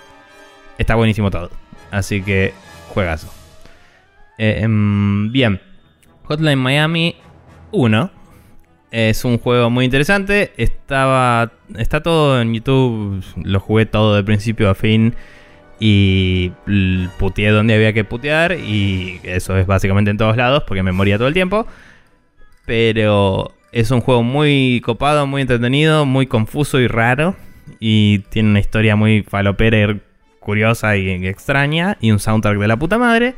está 0.77 0.95
buenísimo 0.95 1.31
todo. 1.31 1.49
Así 1.91 2.21
que, 2.21 2.53
juegazo. 2.89 3.33
Eh, 4.37 4.59
em, 4.61 5.31
bien. 5.31 5.61
Hotline 6.25 6.59
Miami 6.59 7.15
1. 7.71 8.11
Es 8.91 9.25
un 9.25 9.37
juego 9.37 9.69
muy 9.69 9.85
interesante. 9.85 10.53
Estaba. 10.57 11.51
Está 11.77 12.01
todo 12.03 12.41
en 12.41 12.53
YouTube. 12.53 13.23
Lo 13.43 13.59
jugué 13.59 13.85
todo 13.85 14.15
de 14.15 14.23
principio 14.23 14.69
a 14.69 14.75
fin. 14.75 15.15
Y 15.79 16.51
puteé 17.19 17.49
donde 17.49 17.75
había 17.75 17.93
que 17.93 18.03
putear. 18.03 18.53
Y 18.53 19.19
eso 19.23 19.57
es 19.57 19.67
básicamente 19.67 20.11
en 20.11 20.17
todos 20.17 20.37
lados. 20.37 20.63
Porque 20.67 20.83
me 20.83 20.91
moría 20.91 21.17
todo 21.17 21.27
el 21.27 21.33
tiempo. 21.33 21.67
Pero 22.65 23.53
es 23.71 23.91
un 23.91 24.01
juego 24.01 24.23
muy 24.23 24.81
copado, 24.83 25.27
muy 25.27 25.41
entretenido, 25.41 26.05
muy 26.05 26.27
confuso 26.27 26.79
y 26.79 26.87
raro. 26.87 27.35
Y 27.79 28.19
tiene 28.29 28.49
una 28.49 28.59
historia 28.59 28.95
muy 28.95 29.23
falopera 29.23 29.97
curiosa 30.39 30.95
y 30.97 31.27
extraña. 31.27 31.97
Y 31.99 32.11
un 32.11 32.19
soundtrack 32.19 32.57
de 32.57 32.67
la 32.67 32.77
puta 32.77 32.97
madre. 32.97 33.35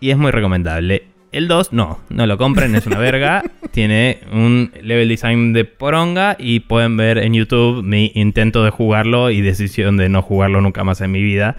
Y 0.00 0.10
es 0.10 0.16
muy 0.16 0.30
recomendable. 0.30 1.15
El 1.32 1.48
2, 1.48 1.72
no, 1.72 2.00
no 2.08 2.26
lo 2.26 2.38
compren, 2.38 2.74
es 2.74 2.86
una 2.86 2.98
verga. 2.98 3.42
Tiene 3.72 4.20
un 4.32 4.72
level 4.80 5.08
design 5.08 5.52
de 5.52 5.64
poronga. 5.64 6.36
Y 6.38 6.60
pueden 6.60 6.96
ver 6.96 7.18
en 7.18 7.34
YouTube 7.34 7.82
mi 7.82 8.12
intento 8.14 8.64
de 8.64 8.70
jugarlo 8.70 9.30
y 9.30 9.40
decisión 9.42 9.96
de 9.96 10.08
no 10.08 10.22
jugarlo 10.22 10.60
nunca 10.60 10.84
más 10.84 11.00
en 11.00 11.10
mi 11.10 11.22
vida. 11.22 11.56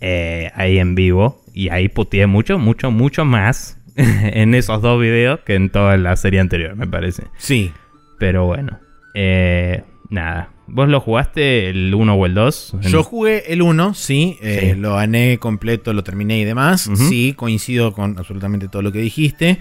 eh, 0.00 0.50
ahí 0.54 0.78
en 0.78 0.94
vivo. 0.94 1.42
Y 1.54 1.70
ahí 1.70 1.88
puteé 1.88 2.26
mucho, 2.26 2.58
mucho, 2.58 2.90
mucho 2.90 3.24
más 3.24 3.78
en 3.96 4.54
esos 4.54 4.82
dos 4.82 5.00
videos 5.00 5.40
que 5.40 5.54
en 5.54 5.70
toda 5.70 5.96
la 5.96 6.16
serie 6.16 6.40
anterior, 6.40 6.76
me 6.76 6.86
parece. 6.86 7.24
Sí. 7.38 7.72
Pero 8.18 8.44
bueno, 8.46 8.78
eh, 9.14 9.82
nada. 10.10 10.50
¿Vos 10.66 10.88
lo 10.88 11.00
jugaste 11.00 11.68
el 11.68 11.94
1 11.94 12.14
o 12.14 12.26
el 12.26 12.34
2? 12.34 12.76
Yo 12.82 13.02
jugué 13.02 13.52
el 13.52 13.60
1, 13.62 13.94
sí, 13.94 14.38
eh, 14.40 14.72
Sí. 14.74 14.80
lo 14.80 14.94
gané 14.94 15.38
completo, 15.38 15.92
lo 15.92 16.02
terminé 16.04 16.38
y 16.38 16.44
demás. 16.44 16.88
Sí, 16.94 17.34
coincido 17.36 17.92
con 17.92 18.18
absolutamente 18.18 18.68
todo 18.68 18.82
lo 18.82 18.90
que 18.90 19.00
dijiste. 19.00 19.58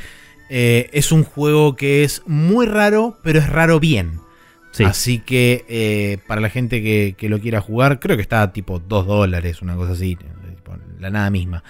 Eh, 0.49 0.89
es 0.93 1.11
un 1.11 1.23
juego 1.23 1.75
que 1.75 2.03
es 2.03 2.21
muy 2.25 2.65
raro, 2.65 3.17
pero 3.23 3.39
es 3.39 3.49
raro 3.49 3.79
bien. 3.79 4.19
Sí. 4.71 4.83
Así 4.85 5.19
que 5.19 5.65
eh, 5.67 6.17
para 6.27 6.41
la 6.41 6.49
gente 6.49 6.81
que, 6.81 7.15
que 7.17 7.29
lo 7.29 7.39
quiera 7.39 7.59
jugar, 7.61 7.99
creo 7.99 8.15
que 8.15 8.21
está 8.23 8.51
tipo 8.53 8.79
2 8.79 9.05
dólares, 9.05 9.61
una 9.61 9.75
cosa 9.75 9.93
así, 9.93 10.17
la 10.99 11.09
nada 11.09 11.29
misma. 11.29 11.63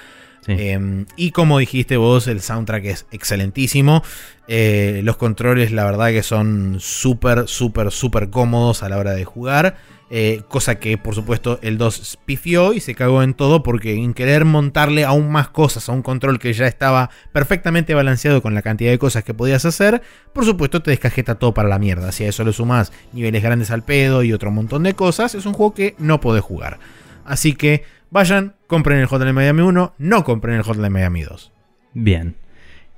Eh, 0.48 1.06
y 1.15 1.32
como 1.32 1.60
dijiste 1.60 1.98
vos, 1.98 2.28
el 2.28 2.41
soundtrack 2.41 2.86
es 2.86 3.06
excelentísimo. 3.11 4.03
Eh, 4.48 5.02
los 5.03 5.18
controles, 5.18 5.72
la 5.72 5.86
verdad 5.86 6.10
que 6.10 6.24
son 6.24 6.78
súper, 6.80 7.48
súper, 7.48 7.91
súper 7.91 8.30
cómodos 8.30 8.84
a 8.84 8.90
la 8.90 8.98
hora 8.98 9.11
de 9.11 9.26
jugar. 9.26 9.78
Eh, 10.15 10.44
cosa 10.48 10.76
que, 10.76 10.99
por 10.99 11.15
supuesto, 11.15 11.57
el 11.64 11.80
2 11.80 12.20
pifió 12.24 12.74
y 12.74 12.82
se 12.82 12.94
cagó 12.94 13.24
en 13.24 13.34
todo 13.34 13.64
porque 13.64 13.95
en 13.95 14.14
querer 14.14 14.45
montarle 14.45 15.06
aún 15.06 15.32
más 15.32 15.49
cosas 15.49 15.90
a 15.90 15.91
un 15.91 16.03
control 16.03 16.38
que 16.38 16.53
ya 16.53 16.68
estaba 16.68 17.10
perfectamente 17.32 17.95
balanceado 17.95 18.44
con 18.44 18.53
la 18.53 18.61
cantidad 18.61 18.91
de 18.91 18.99
cosas 18.99 19.24
que 19.24 19.34
podías 19.34 19.65
hacer, 19.65 20.03
por 20.32 20.45
supuesto 20.45 20.84
te 20.84 20.91
descajeta 20.91 21.36
todo 21.36 21.56
para 21.56 21.68
la 21.68 21.80
mierda. 21.80 22.11
Si 22.11 22.26
a 22.26 22.30
eso 22.30 22.44
le 22.44 22.53
sumás 22.53 22.91
niveles 23.11 23.41
grandes 23.41 23.72
al 23.72 23.84
pedo 23.84 24.22
y 24.22 24.34
otro 24.34 24.52
montón 24.52 24.84
de 24.84 24.94
cosas, 24.94 25.34
es 25.34 25.48
un 25.48 25.53
juego 25.53 25.74
que 25.74 25.95
no 25.98 26.22
podés 26.22 26.44
jugar. 26.44 26.78
Así 27.26 27.53
que 27.53 27.84
vayan, 28.11 28.53
compren 28.73 28.99
el 28.99 29.05
Hotline 29.05 29.33
Miami 29.35 29.61
1, 29.61 29.93
no 29.97 30.23
compren 30.23 30.55
el 30.55 30.63
Hotline 30.63 30.91
Miami 30.91 31.21
2. 31.23 31.51
Bien. 31.93 32.35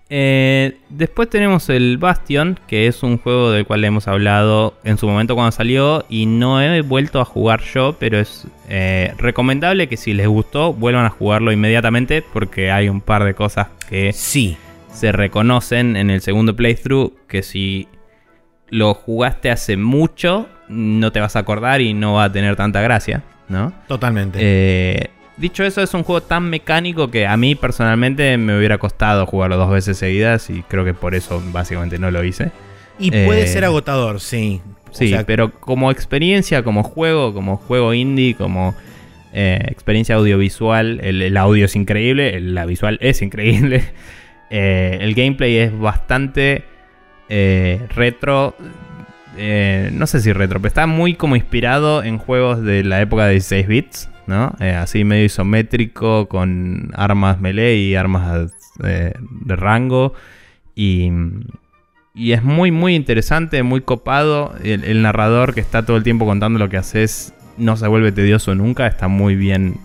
Eh, 0.10 0.78
después 0.90 1.30
tenemos 1.30 1.68
el 1.70 1.98
Bastion, 1.98 2.60
que 2.68 2.86
es 2.88 3.02
un 3.02 3.18
juego 3.18 3.50
del 3.52 3.66
cual 3.66 3.84
hemos 3.84 4.08
hablado 4.08 4.76
en 4.84 4.98
su 5.00 5.08
momento 5.08 5.34
cuando 5.34 5.52
salió 5.52 6.06
y 6.10 6.28
no 6.28 6.62
he 6.62 6.82
vuelto 6.82 7.20
a 7.20 7.26
jugar 7.26 7.62
yo, 7.74 7.96
pero 8.00 8.20
es 8.20 8.46
eh, 8.70 9.14
recomendable 9.18 9.90
que 9.90 9.98
si 9.98 10.14
les 10.14 10.28
gustó 10.28 10.74
vuelvan 10.74 11.06
a 11.06 11.10
jugarlo 11.10 11.52
inmediatamente 11.52 12.22
porque 12.34 12.70
hay 12.72 12.88
un 12.88 13.02
par 13.02 13.24
de 13.24 13.34
cosas 13.34 13.68
que 13.90 14.14
Sí. 14.14 14.58
se 14.94 15.12
reconocen 15.12 15.96
en 15.98 16.12
el 16.12 16.22
segundo 16.22 16.56
playthrough 16.56 17.14
que 17.28 17.42
si 17.42 17.88
lo 18.70 18.94
jugaste 18.94 19.50
hace 19.50 19.76
mucho 19.76 20.48
no 20.70 21.12
te 21.12 21.20
vas 21.20 21.36
a 21.36 21.40
acordar 21.40 21.82
y 21.82 21.94
no 21.96 22.14
va 22.14 22.26
a 22.26 22.32
tener 22.32 22.56
tanta 22.56 22.80
gracia, 22.82 23.24
¿no? 23.50 23.74
Totalmente. 23.88 24.38
Eh, 24.42 25.10
dicho 25.38 25.64
eso, 25.64 25.82
es 25.82 25.94
un 25.94 26.04
juego 26.04 26.22
tan 26.22 26.50
mecánico 26.50 27.10
que 27.12 27.28
a 27.28 27.36
mí 27.38 27.56
personalmente 27.56 28.38
me 28.38 28.58
hubiera 28.58 28.78
costado 28.78 29.26
jugarlo 29.26 29.58
dos 29.58 29.70
veces 29.72 29.98
seguidas 29.98 30.50
y 30.50 30.62
creo 30.64 30.86
que 30.86 30.94
por 30.94 31.16
eso 31.16 31.42
básicamente 31.52 32.00
no 32.00 32.12
lo 32.12 32.24
hice. 32.24 32.52
y 33.00 33.12
puede 33.12 33.44
eh, 33.44 33.48
ser 33.48 33.66
agotador, 33.66 34.20
sí. 34.22 34.62
O 34.92 34.94
Sí, 34.98 35.10
sea, 35.10 35.26
pero 35.26 35.52
como 35.52 35.92
experiencia, 35.92 36.64
como 36.64 36.82
juego, 36.84 37.34
como 37.34 37.58
juego 37.58 37.94
indie, 37.94 38.36
como 38.36 38.74
eh, 39.34 39.60
experiencia 39.68 40.16
audiovisual, 40.16 41.02
el, 41.04 41.22
el 41.22 41.36
audio 41.36 41.66
es 41.66 41.76
increíble, 41.76 42.36
el- 42.36 42.56
la 42.56 42.66
visual 42.66 42.98
es 43.02 43.22
increíble. 43.22 43.84
Eh, 44.52 45.00
el 45.02 45.16
gameplay 45.16 45.58
es 45.58 45.78
bastante 45.78 46.64
retro. 47.96 48.56
no 49.92 50.08
sé 50.08 50.22
si 50.22 50.32
retro, 50.34 50.60
pero 50.60 50.68
está 50.68 50.86
muy 50.88 51.16
como 51.16 51.36
inspirado 51.36 52.04
en 52.04 52.20
juegos 52.20 52.62
de 52.64 52.84
la 52.84 53.02
época 53.02 53.26
de 53.26 53.32
16 53.34 53.68
bits, 53.68 54.10
¿no? 54.28 54.56
Eh, 54.60 54.72
así 54.72 55.04
medio 55.04 55.26
isométrico, 55.26 56.28
con 56.28 56.92
armas 56.96 57.40
melee 57.40 57.78
y 57.78 57.96
armas 57.96 58.52
eh, 58.84 59.14
de 59.20 59.56
rango. 59.56 60.14
Y, 60.76 61.10
y 62.14 62.34
es 62.34 62.44
muy, 62.44 62.72
muy 62.72 62.96
interesante, 62.96 63.64
muy 63.64 63.82
copado. 63.82 64.56
El, 64.64 64.84
el 64.84 65.02
narrador 65.02 65.54
que 65.54 65.62
está 65.62 65.86
todo 65.86 65.98
el 65.98 66.04
tiempo 66.04 66.26
contando 66.26 66.60
lo 66.60 66.70
que 66.70 66.78
haces 66.78 67.34
no 67.58 67.78
se 67.78 67.88
vuelve 67.88 68.12
tedioso 68.12 68.54
nunca, 68.56 68.88
está 68.88 69.08
muy 69.08 69.36
bien 69.36 69.78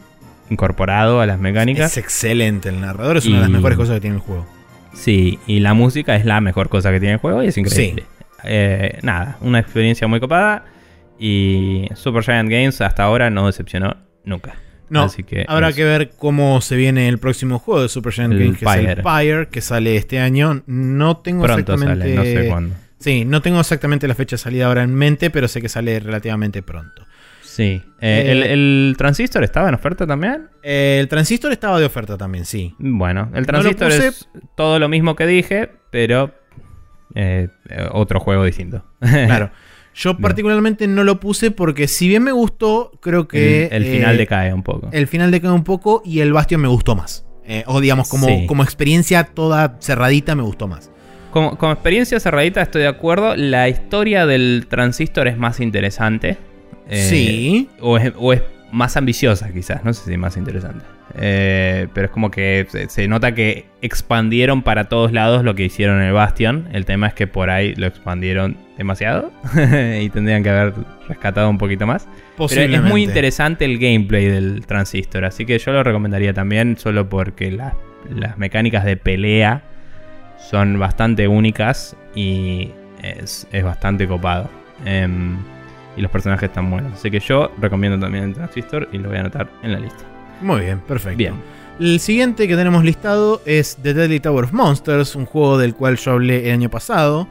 incorporado 0.50 1.20
a 1.20 1.26
las 1.26 1.38
mecánicas. 1.38 1.92
es 1.92 1.98
excelente. 1.98 2.68
El 2.68 2.80
narrador 2.80 3.16
es 3.16 3.26
una 3.26 3.36
de 3.36 3.42
las 3.42 3.50
mejores 3.50 3.78
cosas 3.78 3.94
que 3.96 4.00
tiene 4.00 4.16
el 4.16 4.22
juego. 4.22 4.46
Sí, 4.92 5.38
y 5.46 5.60
la 5.60 5.74
música 5.74 6.16
es 6.16 6.24
la 6.24 6.40
mejor 6.40 6.68
cosa 6.68 6.90
que 6.90 6.98
tiene 6.98 7.14
el 7.14 7.20
juego 7.20 7.42
y 7.42 7.46
es 7.46 7.56
increíble. 7.56 8.04
Eh, 8.44 8.98
nada, 9.02 9.38
una 9.40 9.60
experiencia 9.60 10.08
muy 10.08 10.20
copada. 10.20 10.64
Y 11.18 11.86
Super 11.94 12.24
Giant 12.24 12.50
Games 12.50 12.80
hasta 12.80 13.04
ahora 13.04 13.30
no 13.30 13.46
decepcionó 13.46 13.96
nunca. 14.24 14.54
No, 14.88 15.04
Así 15.04 15.22
que 15.22 15.44
habrá 15.46 15.68
es- 15.68 15.76
que 15.76 15.84
ver 15.84 16.10
cómo 16.18 16.60
se 16.60 16.74
viene 16.76 17.08
el 17.08 17.18
próximo 17.18 17.58
juego 17.60 17.82
de 17.82 17.88
Super 17.88 18.12
Giant 18.12 18.34
Games, 18.34 18.58
que 18.58 18.64
es 18.64 18.74
el 18.98 19.02
Pyre. 19.04 19.48
Que 19.48 19.60
sale 19.60 19.94
este 19.96 20.18
año. 20.18 20.62
No 20.66 21.18
tengo 21.18 21.44
pronto 21.44 21.74
exactamente. 21.74 22.16
sale, 22.16 22.34
no 22.34 22.40
sé 22.42 22.48
cuándo. 22.48 22.74
Sí, 22.98 23.24
no 23.24 23.40
tengo 23.40 23.60
exactamente 23.60 24.08
la 24.08 24.14
fecha 24.16 24.34
de 24.34 24.38
salida 24.38 24.66
ahora 24.66 24.82
en 24.82 24.92
mente, 24.94 25.30
pero 25.30 25.46
sé 25.48 25.62
que 25.62 25.68
sale 25.68 26.00
relativamente 26.00 26.60
pronto. 26.62 27.06
Sí. 27.42 27.82
Eh, 28.00 28.22
Eh, 28.26 28.32
el, 28.32 28.42
el 28.42 28.94
Transistor 28.98 29.44
estaba 29.44 29.68
en 29.68 29.74
oferta 29.76 30.06
también? 30.06 30.48
Eh, 30.62 30.98
el 31.00 31.08
transistor 31.08 31.52
estaba 31.52 31.78
de 31.78 31.86
oferta 31.86 32.18
también, 32.18 32.44
sí. 32.44 32.74
Bueno, 32.78 33.30
el 33.34 33.46
Transistor 33.46 33.90
puse- 33.92 34.08
es 34.08 34.28
todo 34.56 34.78
lo 34.80 34.88
mismo 34.88 35.14
que 35.16 35.26
dije, 35.26 35.70
pero 35.90 36.34
otro 37.92 38.20
juego 38.20 38.44
distinto. 38.44 38.84
Claro. 39.00 39.50
Yo 39.94 40.16
particularmente 40.16 40.86
no 40.86 41.04
lo 41.04 41.18
puse 41.20 41.50
porque 41.50 41.88
si 41.88 42.08
bien 42.08 42.22
me 42.22 42.32
gustó, 42.32 42.92
creo 43.00 43.26
que... 43.28 43.66
el, 43.66 43.84
el 43.84 43.92
final 43.92 44.14
eh, 44.14 44.18
decae 44.18 44.54
un 44.54 44.62
poco. 44.62 44.88
El 44.92 45.06
final 45.08 45.30
decae 45.30 45.50
un 45.50 45.64
poco 45.64 46.02
y 46.04 46.20
el 46.20 46.32
Bastion 46.32 46.60
me 46.60 46.68
gustó 46.68 46.94
más. 46.96 47.24
Eh, 47.44 47.64
o 47.66 47.80
digamos, 47.80 48.08
como, 48.08 48.26
Sí. 48.26 48.46
como 48.46 48.62
experiencia 48.62 49.24
toda 49.24 49.76
cerradita 49.80 50.34
me 50.36 50.42
gustó 50.42 50.68
más. 50.68 50.90
Como, 51.32 51.58
como 51.58 51.72
experiencia 51.72 52.18
cerradita 52.20 52.62
estoy 52.62 52.82
de 52.82 52.88
acuerdo. 52.88 53.34
La 53.36 53.68
historia 53.68 54.26
del 54.26 54.66
Transistor 54.68 55.26
es 55.28 55.36
más 55.36 55.58
interesante. 55.60 56.38
Eh, 56.88 57.06
sí. 57.08 57.68
O 57.80 57.98
es, 57.98 58.12
o 58.16 58.32
es 58.32 58.42
más 58.72 58.96
ambiciosa 58.96 59.52
quizás, 59.52 59.84
no 59.84 59.92
sé 59.92 60.08
si 60.10 60.16
más 60.16 60.36
interesante. 60.36 60.84
Eh, 61.16 61.88
pero 61.92 62.06
es 62.06 62.12
como 62.12 62.30
que 62.30 62.66
se, 62.70 62.88
se 62.88 63.08
nota 63.08 63.34
que 63.34 63.66
expandieron 63.82 64.62
para 64.62 64.84
todos 64.88 65.12
lados 65.12 65.42
lo 65.42 65.56
que 65.56 65.64
hicieron 65.64 66.00
en 66.00 66.06
el 66.08 66.12
Bastion. 66.12 66.68
El 66.72 66.84
tema 66.84 67.08
es 67.08 67.14
que 67.14 67.26
por 67.26 67.50
ahí 67.50 67.74
lo 67.74 67.86
expandieron 67.86 68.56
demasiado 68.80 69.30
y 70.00 70.08
tendrían 70.08 70.42
que 70.42 70.50
haber 70.50 70.74
rescatado 71.06 71.48
un 71.50 71.58
poquito 71.58 71.86
más. 71.86 72.08
Pero 72.48 72.62
es 72.62 72.82
muy 72.82 73.02
interesante 73.04 73.64
el 73.66 73.78
gameplay 73.78 74.26
del 74.26 74.64
Transistor, 74.66 75.26
así 75.26 75.44
que 75.44 75.58
yo 75.58 75.72
lo 75.72 75.82
recomendaría 75.82 76.32
también 76.32 76.76
solo 76.78 77.08
porque 77.08 77.50
la- 77.52 77.76
las 78.14 78.38
mecánicas 78.38 78.84
de 78.86 78.96
pelea 78.96 79.62
son 80.50 80.78
bastante 80.78 81.28
únicas 81.28 81.94
y 82.14 82.70
es, 83.02 83.46
es 83.52 83.62
bastante 83.62 84.08
copado. 84.08 84.48
Em, 84.86 85.36
y 85.96 86.00
los 86.00 86.10
personajes 86.10 86.48
están 86.48 86.70
buenos. 86.70 86.94
Así 86.94 87.10
que 87.10 87.20
yo 87.20 87.52
recomiendo 87.60 87.98
también 87.98 88.24
el 88.24 88.32
Transistor 88.34 88.88
y 88.92 88.98
lo 88.98 89.08
voy 89.08 89.18
a 89.18 89.20
anotar 89.20 89.50
en 89.62 89.72
la 89.72 89.80
lista. 89.80 90.02
Muy 90.40 90.60
bien, 90.62 90.78
perfecto. 90.80 91.18
Bien. 91.18 91.34
El 91.78 92.00
siguiente 92.00 92.48
que 92.48 92.56
tenemos 92.56 92.84
listado 92.84 93.42
es 93.44 93.76
The 93.82 93.92
Deadly 93.94 94.20
Tower 94.20 94.44
of 94.44 94.52
Monsters, 94.52 95.14
un 95.16 95.26
juego 95.26 95.58
del 95.58 95.74
cual 95.74 95.96
yo 95.98 96.12
hablé 96.12 96.46
el 96.48 96.52
año 96.54 96.70
pasado. 96.70 97.26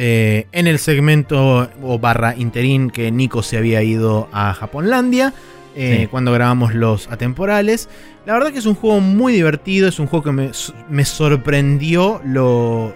Eh, 0.00 0.46
en 0.52 0.68
el 0.68 0.78
segmento 0.78 1.68
o 1.82 1.98
barra 1.98 2.36
interín 2.36 2.88
que 2.88 3.10
Nico 3.10 3.42
se 3.42 3.56
había 3.58 3.82
ido 3.82 4.28
a 4.32 4.54
Japonlandia. 4.54 5.34
eh, 5.74 5.98
Sí. 6.02 6.06
Cuando 6.06 6.32
grabamos 6.32 6.72
los 6.74 7.08
atemporales. 7.10 7.88
La 8.26 8.32
verdad 8.32 8.52
que 8.52 8.58
es 8.58 8.66
un 8.66 8.74
juego 8.76 9.00
muy 9.00 9.32
divertido. 9.32 9.88
Es 9.88 9.98
un 9.98 10.06
juego 10.06 10.24
que 10.24 10.32
me, 10.32 10.50
me 10.88 11.04
sorprendió 11.04 12.20
lo, 12.24 12.94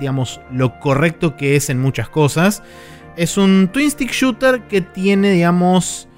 digamos, 0.00 0.40
lo 0.50 0.80
correcto 0.80 1.36
que 1.36 1.54
es 1.56 1.68
en 1.70 1.78
muchas 1.78 2.08
cosas. 2.08 2.62
Es 3.16 3.36
un 3.36 3.68
twin 3.72 3.90
stick 3.90 4.10
shooter 4.10 4.62
que 4.68 4.80
tiene, 4.80 5.32
digamos, 5.32 6.08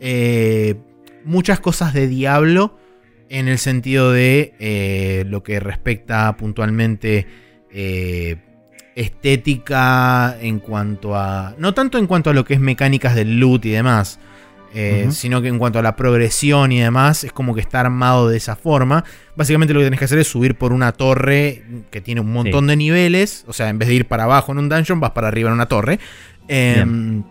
eh, 0.00 0.76
muchas 1.24 1.60
cosas 1.60 1.92
de 1.92 2.08
Diablo 2.08 2.76
en 3.28 3.48
el 3.48 3.58
sentido 3.58 4.12
de 4.12 4.54
eh, 4.58 5.24
lo 5.26 5.42
que 5.42 5.60
respecta 5.60 6.34
puntualmente 6.38 7.26
eh, 7.70 8.36
estética 8.98 10.36
en 10.40 10.58
cuanto 10.58 11.14
a... 11.14 11.54
No 11.56 11.72
tanto 11.72 11.98
en 11.98 12.08
cuanto 12.08 12.30
a 12.30 12.32
lo 12.32 12.44
que 12.44 12.54
es 12.54 12.60
mecánicas 12.60 13.14
del 13.14 13.38
loot 13.38 13.64
y 13.64 13.70
demás, 13.70 14.18
eh, 14.74 15.06
sino 15.12 15.40
que 15.40 15.48
en 15.48 15.58
cuanto 15.58 15.78
a 15.78 15.82
la 15.82 15.94
progresión 15.94 16.72
y 16.72 16.80
demás, 16.80 17.22
es 17.22 17.32
como 17.32 17.54
que 17.54 17.60
está 17.60 17.78
armado 17.78 18.28
de 18.28 18.36
esa 18.36 18.56
forma. 18.56 19.04
Básicamente 19.36 19.72
lo 19.72 19.80
que 19.80 19.86
tenés 19.86 20.00
que 20.00 20.04
hacer 20.04 20.18
es 20.18 20.26
subir 20.26 20.56
por 20.56 20.72
una 20.72 20.90
torre 20.92 21.62
que 21.90 22.00
tiene 22.00 22.20
un 22.20 22.32
montón 22.32 22.66
de 22.66 22.76
niveles, 22.76 23.44
o 23.46 23.52
sea, 23.52 23.68
en 23.68 23.78
vez 23.78 23.88
de 23.88 23.94
ir 23.94 24.06
para 24.06 24.24
abajo 24.24 24.50
en 24.50 24.58
un 24.58 24.68
dungeon, 24.68 24.98
vas 24.98 25.12
para 25.12 25.28
arriba 25.28 25.48
en 25.48 25.54
una 25.54 25.66
torre. 25.66 26.00
Em, 26.48 27.22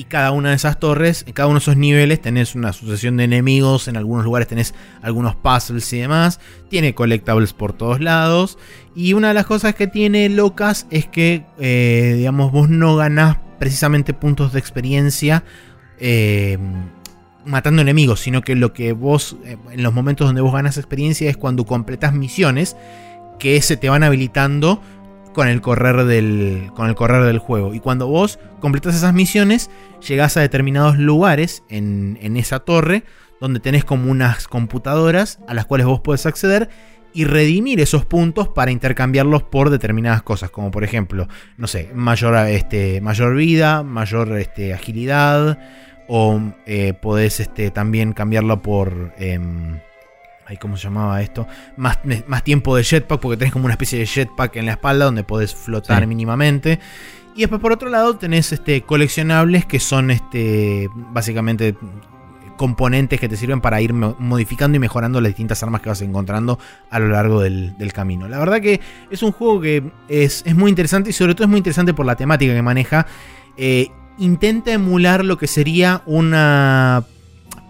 y 0.00 0.04
cada 0.04 0.30
una 0.30 0.48
de 0.48 0.56
esas 0.56 0.80
torres, 0.80 1.24
en 1.26 1.34
cada 1.34 1.46
uno 1.46 1.58
de 1.58 1.62
esos 1.62 1.76
niveles 1.76 2.22
tenés 2.22 2.54
una 2.54 2.72
sucesión 2.72 3.18
de 3.18 3.24
enemigos, 3.24 3.86
en 3.86 3.98
algunos 3.98 4.24
lugares 4.24 4.48
tenés 4.48 4.72
algunos 5.02 5.36
puzzles 5.36 5.92
y 5.92 5.98
demás, 5.98 6.40
tiene 6.70 6.94
collectables 6.94 7.52
por 7.52 7.74
todos 7.74 8.00
lados, 8.00 8.56
y 8.94 9.12
una 9.12 9.28
de 9.28 9.34
las 9.34 9.44
cosas 9.44 9.74
que 9.74 9.88
tiene 9.88 10.30
locas 10.30 10.86
es 10.88 11.04
que, 11.04 11.44
eh, 11.58 12.14
digamos, 12.16 12.50
vos 12.50 12.70
no 12.70 12.96
ganás 12.96 13.36
precisamente 13.58 14.14
puntos 14.14 14.54
de 14.54 14.58
experiencia 14.58 15.44
eh, 15.98 16.56
matando 17.44 17.82
enemigos, 17.82 18.20
sino 18.20 18.40
que 18.40 18.54
lo 18.54 18.72
que 18.72 18.94
vos, 18.94 19.36
eh, 19.44 19.58
en 19.70 19.82
los 19.82 19.92
momentos 19.92 20.26
donde 20.26 20.40
vos 20.40 20.54
ganas 20.54 20.78
experiencia 20.78 21.28
es 21.28 21.36
cuando 21.36 21.66
completas 21.66 22.14
misiones 22.14 22.74
que 23.38 23.60
se 23.60 23.76
te 23.76 23.90
van 23.90 24.02
habilitando 24.02 24.80
con 25.32 25.48
el 25.48 25.60
correr 25.60 26.04
del, 26.04 26.70
con 26.74 26.88
el 26.88 26.94
correr 26.94 27.24
del 27.24 27.38
juego. 27.38 27.74
Y 27.74 27.80
cuando 27.80 28.06
vos 28.06 28.38
completas 28.60 28.94
esas 28.94 29.14
misiones, 29.14 29.70
llegás 30.06 30.36
a 30.36 30.40
determinados 30.40 30.98
lugares 30.98 31.62
en, 31.68 32.18
en 32.20 32.36
esa 32.36 32.60
torre, 32.60 33.04
donde 33.40 33.60
tenés 33.60 33.84
como 33.84 34.10
unas 34.10 34.48
computadoras 34.48 35.38
a 35.48 35.54
las 35.54 35.66
cuales 35.66 35.86
vos 35.86 36.00
podés 36.00 36.26
acceder 36.26 36.68
y 37.12 37.24
redimir 37.24 37.80
esos 37.80 38.04
puntos 38.04 38.48
para 38.48 38.70
intercambiarlos 38.70 39.42
por 39.42 39.70
determinadas 39.70 40.22
cosas, 40.22 40.50
como 40.50 40.70
por 40.70 40.84
ejemplo, 40.84 41.28
no 41.56 41.66
sé, 41.66 41.90
mayor, 41.94 42.36
este, 42.46 43.00
mayor 43.00 43.34
vida, 43.34 43.82
mayor 43.82 44.38
este, 44.38 44.72
agilidad, 44.72 45.58
o 46.08 46.40
eh, 46.66 46.92
podés 46.94 47.40
este, 47.40 47.70
también 47.70 48.12
cambiarlo 48.12 48.62
por... 48.62 49.12
em, 49.18 49.78
ay, 50.50 50.56
¿Cómo 50.58 50.76
se 50.76 50.82
llamaba 50.84 51.22
esto? 51.22 51.46
Más, 51.76 51.98
más 52.26 52.44
tiempo 52.44 52.76
de 52.76 52.82
jetpack, 52.84 53.20
porque 53.20 53.36
tenés 53.38 53.52
como 53.52 53.64
una 53.66 53.74
especie 53.74 53.98
de 54.00 54.06
jetpack 54.06 54.56
en 54.56 54.66
la 54.66 54.72
espalda 54.72 55.04
donde 55.06 55.24
podés 55.24 55.54
flotar 55.54 56.00
Sí. 56.02 56.06
mínimamente. 56.06 56.78
Y 57.36 57.40
después 57.40 57.60
por 57.60 57.72
otro 57.72 57.88
lado 57.88 58.16
tenés 58.16 58.52
este, 58.52 58.82
coleccionables 58.82 59.64
que 59.64 59.78
son 59.80 60.10
este, 60.10 60.88
básicamente 61.12 61.76
componentes 62.56 63.18
que 63.20 63.28
te 63.28 63.36
sirven 63.36 63.60
para 63.60 63.80
ir 63.80 63.92
mo- 63.94 64.16
modificando 64.18 64.76
y 64.76 64.78
mejorando 64.80 65.20
las 65.20 65.30
distintas 65.30 65.62
armas 65.62 65.80
que 65.80 65.88
vas 65.88 66.02
encontrando 66.02 66.58
a 66.90 66.98
lo 66.98 67.08
largo 67.08 67.40
del, 67.40 67.78
del 67.78 67.92
camino. 67.92 68.28
La 68.28 68.38
verdad 68.38 68.60
que 68.60 68.80
es 69.10 69.22
un 69.22 69.32
juego 69.32 69.60
que 69.60 69.82
es, 70.08 70.42
es 70.44 70.54
muy 70.54 70.68
interesante 70.68 71.10
y 71.10 71.12
sobre 71.14 71.34
todo 71.34 71.44
es 71.44 71.48
muy 71.50 71.58
interesante 71.58 71.94
por 71.94 72.04
la 72.04 72.16
temática 72.16 72.52
que 72.52 72.60
maneja. 72.62 73.06
Eh, 73.56 73.88
intenta 74.18 74.72
emular 74.72 75.24
lo 75.24 75.38
que 75.38 75.46
sería 75.46 76.02
una 76.04 77.04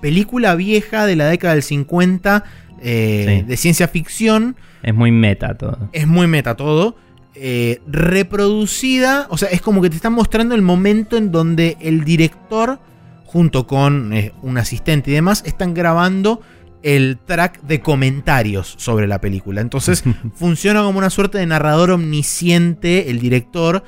película 0.00 0.54
vieja 0.56 1.06
de 1.06 1.14
la 1.14 1.26
década 1.26 1.54
del 1.54 1.62
50 1.62 2.44
eh, 2.80 3.38
Sí. 3.40 3.46
de 3.46 3.56
ciencia 3.56 3.88
ficción, 3.88 4.56
Es 4.82 4.94
muy 4.94 5.12
meta 5.12 5.54
todo. 5.58 5.90
Es 5.92 6.06
muy 6.06 6.26
meta 6.26 6.56
todo. 6.56 6.96
Eh, 7.34 7.80
reproducida, 7.86 9.26
o 9.30 9.36
sea, 9.38 9.48
es 9.50 9.60
como 9.60 9.82
que 9.82 9.90
te 9.90 9.96
están 9.96 10.12
mostrando 10.14 10.54
el 10.54 10.62
momento 10.62 11.16
en 11.16 11.30
donde 11.30 11.76
el 11.80 12.04
director, 12.04 12.80
junto 13.26 13.66
con 13.66 14.12
eh, 14.12 14.32
un 14.42 14.58
asistente 14.58 15.10
y 15.10 15.14
demás, 15.14 15.42
están 15.46 15.74
grabando 15.74 16.40
el 16.82 17.18
track 17.24 17.60
de 17.62 17.80
comentarios 17.80 18.74
sobre 18.78 19.06
la 19.06 19.20
película. 19.20 19.60
Entonces 19.60 20.02
funciona 20.34 20.82
como 20.82 20.98
una 20.98 21.10
suerte 21.10 21.38
de 21.38 21.46
narrador 21.46 21.90
omnisciente 21.90 23.10
el 23.10 23.20
director 23.20 23.84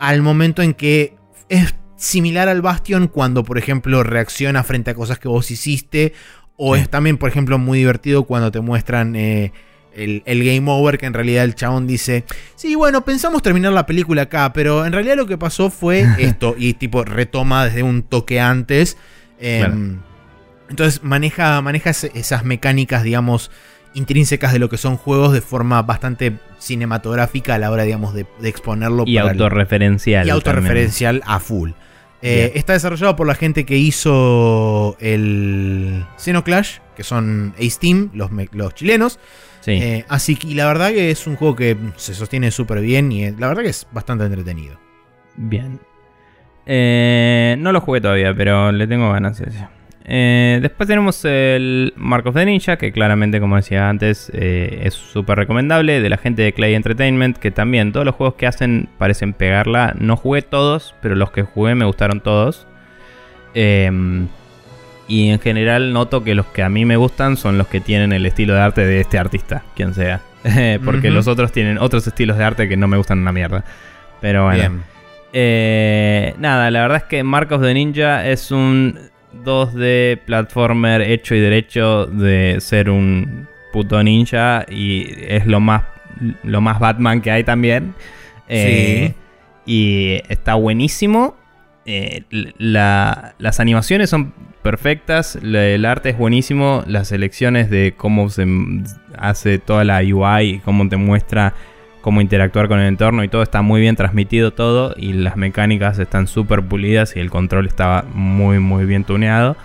al 0.00 0.22
momento 0.22 0.62
en 0.62 0.74
que 0.74 1.16
es 1.48 1.74
similar 1.96 2.48
al 2.48 2.62
Bastion 2.62 3.08
cuando, 3.08 3.42
por 3.44 3.58
ejemplo, 3.58 4.02
reacciona 4.02 4.62
frente 4.62 4.90
a 4.92 4.94
cosas 4.94 5.18
que 5.18 5.28
vos 5.28 5.50
hiciste. 5.50 6.12
O 6.56 6.76
es 6.76 6.88
también, 6.88 7.18
por 7.18 7.28
ejemplo, 7.28 7.58
muy 7.58 7.78
divertido 7.78 8.24
cuando 8.24 8.50
te 8.50 8.60
muestran 8.60 9.14
eh, 9.14 9.52
el, 9.96 10.44
game 10.44 10.70
over, 10.70 10.98
que 10.98 11.06
en 11.06 11.14
realidad 11.14 11.44
el 11.44 11.54
chabón 11.54 11.86
dice, 11.86 12.24
sí, 12.54 12.74
bueno, 12.74 13.04
pensamos 13.04 13.42
terminar 13.42 13.72
la 13.72 13.86
película 13.86 14.22
acá, 14.22 14.52
pero 14.52 14.86
en 14.86 14.92
realidad 14.92 15.16
lo 15.16 15.26
que 15.26 15.38
pasó 15.38 15.70
fue 15.70 16.06
esto. 16.18 16.54
y 16.58 16.74
tipo 16.74 17.04
retoma 17.04 17.66
desde 17.66 17.82
un 17.82 18.02
toque 18.02 18.40
antes. 18.40 18.96
Em, 19.38 19.98
entonces 20.68 21.02
maneja, 21.02 21.60
maneja 21.60 21.90
esas 21.90 22.44
mecánicas, 22.44 23.02
digamos, 23.02 23.50
intrínsecas 23.94 24.52
de 24.52 24.58
lo 24.58 24.68
que 24.68 24.76
son 24.76 24.96
juegos 24.96 25.32
de 25.32 25.40
forma 25.40 25.82
bastante 25.82 26.38
cinematográfica 26.58 27.54
a 27.54 27.58
la 27.58 27.70
hora, 27.70 27.84
digamos, 27.84 28.14
de, 28.14 28.26
exponerlo. 28.42 29.04
Y 29.06 29.18
autorreferencial. 29.18 30.26
y 30.26 30.30
autorreferencial 30.30 31.22
a 31.26 31.40
full. 31.40 31.70
Eh, 32.26 32.52
está 32.54 32.72
desarrollado 32.72 33.14
por 33.14 33.26
la 33.26 33.34
gente 33.34 33.64
que 33.64 33.76
hizo 33.76 34.96
el 35.00 36.04
Xenoclash, 36.16 36.78
que 36.96 37.04
son 37.04 37.54
Ace 37.56 37.78
Team, 37.80 38.10
los, 38.14 38.30
los 38.52 38.74
chilenos. 38.74 39.18
Sí. 39.60 39.72
Eh, 39.72 40.04
así 40.08 40.36
que 40.36 40.54
la 40.54 40.66
verdad 40.66 40.90
que 40.90 41.10
es 41.10 41.26
un 41.26 41.36
juego 41.36 41.56
que 41.56 41.76
se 41.96 42.14
sostiene 42.14 42.50
súper 42.50 42.80
bien 42.80 43.12
y 43.12 43.30
la 43.32 43.48
verdad 43.48 43.62
que 43.62 43.70
es 43.70 43.86
bastante 43.92 44.24
entretenido. 44.24 44.78
Bien. 45.36 45.80
Eh, 46.66 47.56
no 47.58 47.70
lo 47.72 47.80
jugué 47.80 48.00
todavía, 48.00 48.34
pero 48.34 48.72
le 48.72 48.86
tengo 48.86 49.12
ganas. 49.12 49.40
Eh, 50.08 50.60
después 50.62 50.86
tenemos 50.86 51.24
el 51.24 51.92
Mark 51.96 52.26
of 52.28 52.36
the 52.36 52.46
Ninja, 52.46 52.76
que 52.76 52.92
claramente, 52.92 53.40
como 53.40 53.56
decía 53.56 53.88
antes, 53.88 54.30
eh, 54.32 54.82
es 54.84 54.94
súper 54.94 55.36
recomendable. 55.36 56.00
De 56.00 56.08
la 56.08 56.16
gente 56.16 56.42
de 56.42 56.52
Clay 56.52 56.74
Entertainment, 56.74 57.36
que 57.38 57.50
también 57.50 57.92
todos 57.92 58.06
los 58.06 58.14
juegos 58.14 58.36
que 58.36 58.46
hacen 58.46 58.88
parecen 58.98 59.32
pegarla. 59.32 59.94
No 59.98 60.16
jugué 60.16 60.42
todos, 60.42 60.94
pero 61.02 61.16
los 61.16 61.32
que 61.32 61.42
jugué 61.42 61.74
me 61.74 61.84
gustaron 61.84 62.20
todos. 62.20 62.68
Em, 63.54 64.28
y 65.08 65.30
en 65.30 65.40
general 65.40 65.92
noto 65.92 66.22
que 66.22 66.34
los 66.34 66.46
que 66.46 66.62
a 66.62 66.68
mí 66.68 66.84
me 66.84 66.96
gustan 66.96 67.36
son 67.36 67.58
los 67.58 67.66
que 67.66 67.80
tienen 67.80 68.12
el 68.12 68.26
estilo 68.26 68.54
de 68.54 68.60
arte 68.60 68.86
de 68.86 69.00
este 69.00 69.18
artista, 69.18 69.64
quien 69.74 69.92
sea. 69.92 70.20
Porque 70.84 71.10
los 71.10 71.26
otros 71.26 71.50
tienen 71.50 71.78
otros 71.78 72.06
estilos 72.06 72.38
de 72.38 72.44
arte 72.44 72.68
que 72.68 72.76
no 72.76 72.86
me 72.86 72.96
gustan 72.96 73.18
una 73.18 73.32
mierda. 73.32 73.64
Pero 74.20 74.44
bueno. 74.44 74.82
Eh, 75.32 76.34
nada, 76.38 76.70
la 76.70 76.80
verdad 76.82 76.98
es 76.98 77.04
que 77.04 77.24
Mark 77.24 77.50
of 77.50 77.60
the 77.60 77.74
Ninja 77.74 78.26
es 78.26 78.52
un 78.52 78.98
2D 79.44 80.18
platformer 80.24 81.02
hecho 81.02 81.34
y 81.34 81.40
derecho 81.40 82.06
de 82.06 82.56
ser 82.60 82.90
un 82.90 83.48
puto 83.72 84.02
ninja 84.02 84.64
y 84.68 85.06
es 85.28 85.46
lo 85.46 85.60
más, 85.60 85.84
lo 86.42 86.60
más 86.60 86.78
Batman 86.78 87.20
que 87.20 87.30
hay 87.30 87.44
también. 87.44 87.94
Eh, 88.48 89.14
y 89.64 90.20
está 90.28 90.54
buenísimo. 90.54 91.36
Eh, 91.84 92.24
las 92.58 93.60
animaciones 93.60 94.10
son 94.10 94.34
perfectas, 94.62 95.36
el 95.36 95.84
arte 95.84 96.10
es 96.10 96.18
buenísimo, 96.18 96.82
las 96.86 97.12
elecciones 97.12 97.70
de 97.70 97.94
cómo 97.96 98.28
se 98.30 98.44
hace 99.16 99.58
toda 99.58 99.84
la 99.84 100.00
UI 100.00 100.42
y 100.42 100.58
cómo 100.58 100.88
te 100.88 100.96
muestra 100.96 101.54
cómo 102.06 102.20
interactuar 102.20 102.68
con 102.68 102.78
el 102.78 102.86
entorno 102.86 103.24
y 103.24 103.28
todo 103.28 103.42
está 103.42 103.62
muy 103.62 103.80
bien 103.80 103.96
transmitido 103.96 104.52
todo 104.52 104.94
y 104.96 105.12
las 105.12 105.36
mecánicas 105.36 105.98
están 105.98 106.28
súper 106.28 106.62
pulidas 106.62 107.16
y 107.16 107.18
el 107.18 107.30
control 107.30 107.66
estaba 107.66 108.04
muy 108.14 108.60
muy 108.60 108.84
bien 108.84 109.02
tuneado. 109.02 109.56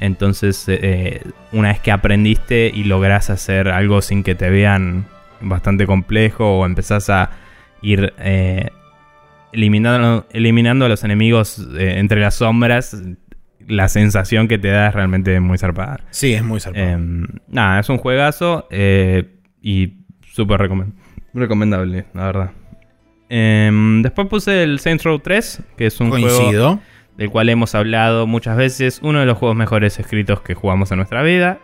Entonces 0.00 0.64
eh, 0.68 1.20
una 1.52 1.68
vez 1.68 1.80
que 1.80 1.92
aprendiste 1.92 2.72
y 2.74 2.84
logras 2.84 3.28
hacer 3.28 3.68
algo 3.68 4.00
sin 4.00 4.22
que 4.22 4.34
te 4.34 4.48
vean 4.48 5.04
bastante 5.42 5.84
complejo 5.84 6.60
o 6.60 6.64
empezás 6.64 7.10
a 7.10 7.32
ir 7.82 8.14
eh, 8.16 8.70
eliminando, 9.52 10.26
eliminando 10.30 10.86
a 10.86 10.88
los 10.88 11.04
enemigos 11.04 11.68
eh, 11.76 11.98
entre 11.98 12.18
las 12.18 12.36
sombras, 12.36 12.96
la 13.68 13.88
sensación 13.88 14.48
que 14.48 14.56
te 14.56 14.68
da 14.68 14.88
es 14.88 14.94
realmente 14.94 15.38
muy 15.38 15.58
zarpada. 15.58 16.00
Sí, 16.08 16.32
es 16.32 16.42
muy 16.42 16.60
zarpada. 16.60 16.92
Em, 16.92 17.26
nada, 17.46 17.80
es 17.80 17.90
un 17.90 17.98
juegazo 17.98 18.68
y 19.60 19.98
súper 20.22 20.60
recomendable 20.62 21.03
recomendable, 21.34 22.06
la 22.14 22.26
verdad. 22.26 22.50
Em, 23.28 24.02
después 24.02 24.28
puse 24.28 24.62
el 24.62 24.78
Saints 24.78 25.04
Row 25.04 25.18
3, 25.18 25.62
que 25.76 25.86
es 25.86 26.00
un 26.00 26.10
juego 26.10 26.80
del 27.16 27.30
cual 27.30 27.48
hemos 27.48 27.74
hablado 27.74 28.26
muchas 28.26 28.56
veces. 28.56 29.00
Uno 29.02 29.20
de 29.20 29.26
los 29.26 29.38
juegos 29.38 29.56
mejores 29.56 29.98
escritos 29.98 30.40
que 30.40 30.54
jugamos 30.54 30.90
en 30.90 30.98
nuestra 30.98 31.22
vida. 31.22 31.58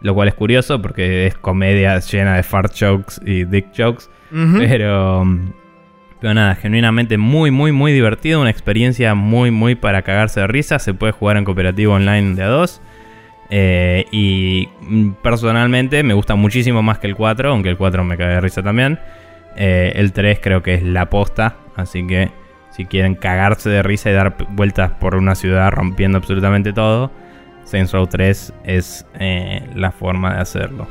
Lo 0.00 0.14
cual 0.14 0.28
es 0.28 0.34
curioso 0.34 0.80
porque 0.80 1.26
es 1.26 1.34
comedia 1.34 1.98
llena 1.98 2.36
de 2.36 2.42
fart 2.44 2.72
jokes 2.78 3.14
y 3.24 3.44
dick 3.44 3.66
jokes. 3.76 4.04
Pero. 4.30 5.26
Pero 6.20 6.34
nada, 6.34 6.56
genuinamente 6.56 7.16
muy, 7.16 7.52
muy, 7.52 7.70
muy 7.70 7.92
divertido. 7.92 8.40
Una 8.40 8.50
experiencia 8.50 9.14
muy, 9.14 9.52
muy 9.52 9.76
para 9.76 10.02
cagarse 10.02 10.40
de 10.40 10.48
risa. 10.48 10.80
Se 10.80 10.92
puede 10.94 11.12
jugar 11.12 11.36
en 11.36 11.44
cooperativo 11.44 11.94
online 11.94 12.34
de 12.34 12.42
a 12.42 12.48
dos. 12.48 12.80
Eh, 13.50 14.04
y 14.10 14.68
mm, 14.80 15.10
personalmente 15.22 16.02
me 16.02 16.14
gusta 16.14 16.34
muchísimo 16.34 16.82
más 16.82 16.98
que 16.98 17.06
el 17.06 17.16
4, 17.16 17.50
aunque 17.50 17.70
el 17.70 17.76
4 17.76 18.04
me 18.04 18.16
cae 18.16 18.34
de 18.34 18.40
risa 18.40 18.62
también. 18.62 18.98
Eh, 19.56 19.92
el 19.96 20.12
3 20.12 20.38
creo 20.40 20.62
que 20.62 20.74
es 20.74 20.82
la 20.82 21.08
posta, 21.10 21.56
así 21.76 22.06
que 22.06 22.30
si 22.70 22.84
quieren 22.84 23.14
cagarse 23.14 23.70
de 23.70 23.82
risa 23.82 24.10
y 24.10 24.12
dar 24.12 24.36
vueltas 24.50 24.92
por 24.92 25.16
una 25.16 25.34
ciudad 25.34 25.70
rompiendo 25.70 26.18
absolutamente 26.18 26.72
todo, 26.72 27.10
Saints 27.64 27.92
Row 27.92 28.06
3 28.06 28.52
es 28.64 29.06
eh, 29.18 29.62
la 29.74 29.90
forma 29.90 30.34
de 30.34 30.40
hacerlo. 30.40 30.86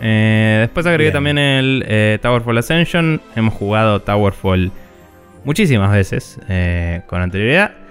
después 0.00 0.86
agregué 0.86 1.10
también 1.10 1.38
el 1.38 2.18
Towerfall 2.22 2.58
Ascension. 2.58 3.20
Hemos 3.34 3.54
jugado 3.54 4.00
Towerfall 4.00 4.70
muchísimas 5.44 5.90
veces 5.90 6.38
con 7.06 7.20
anterioridad. 7.20 7.83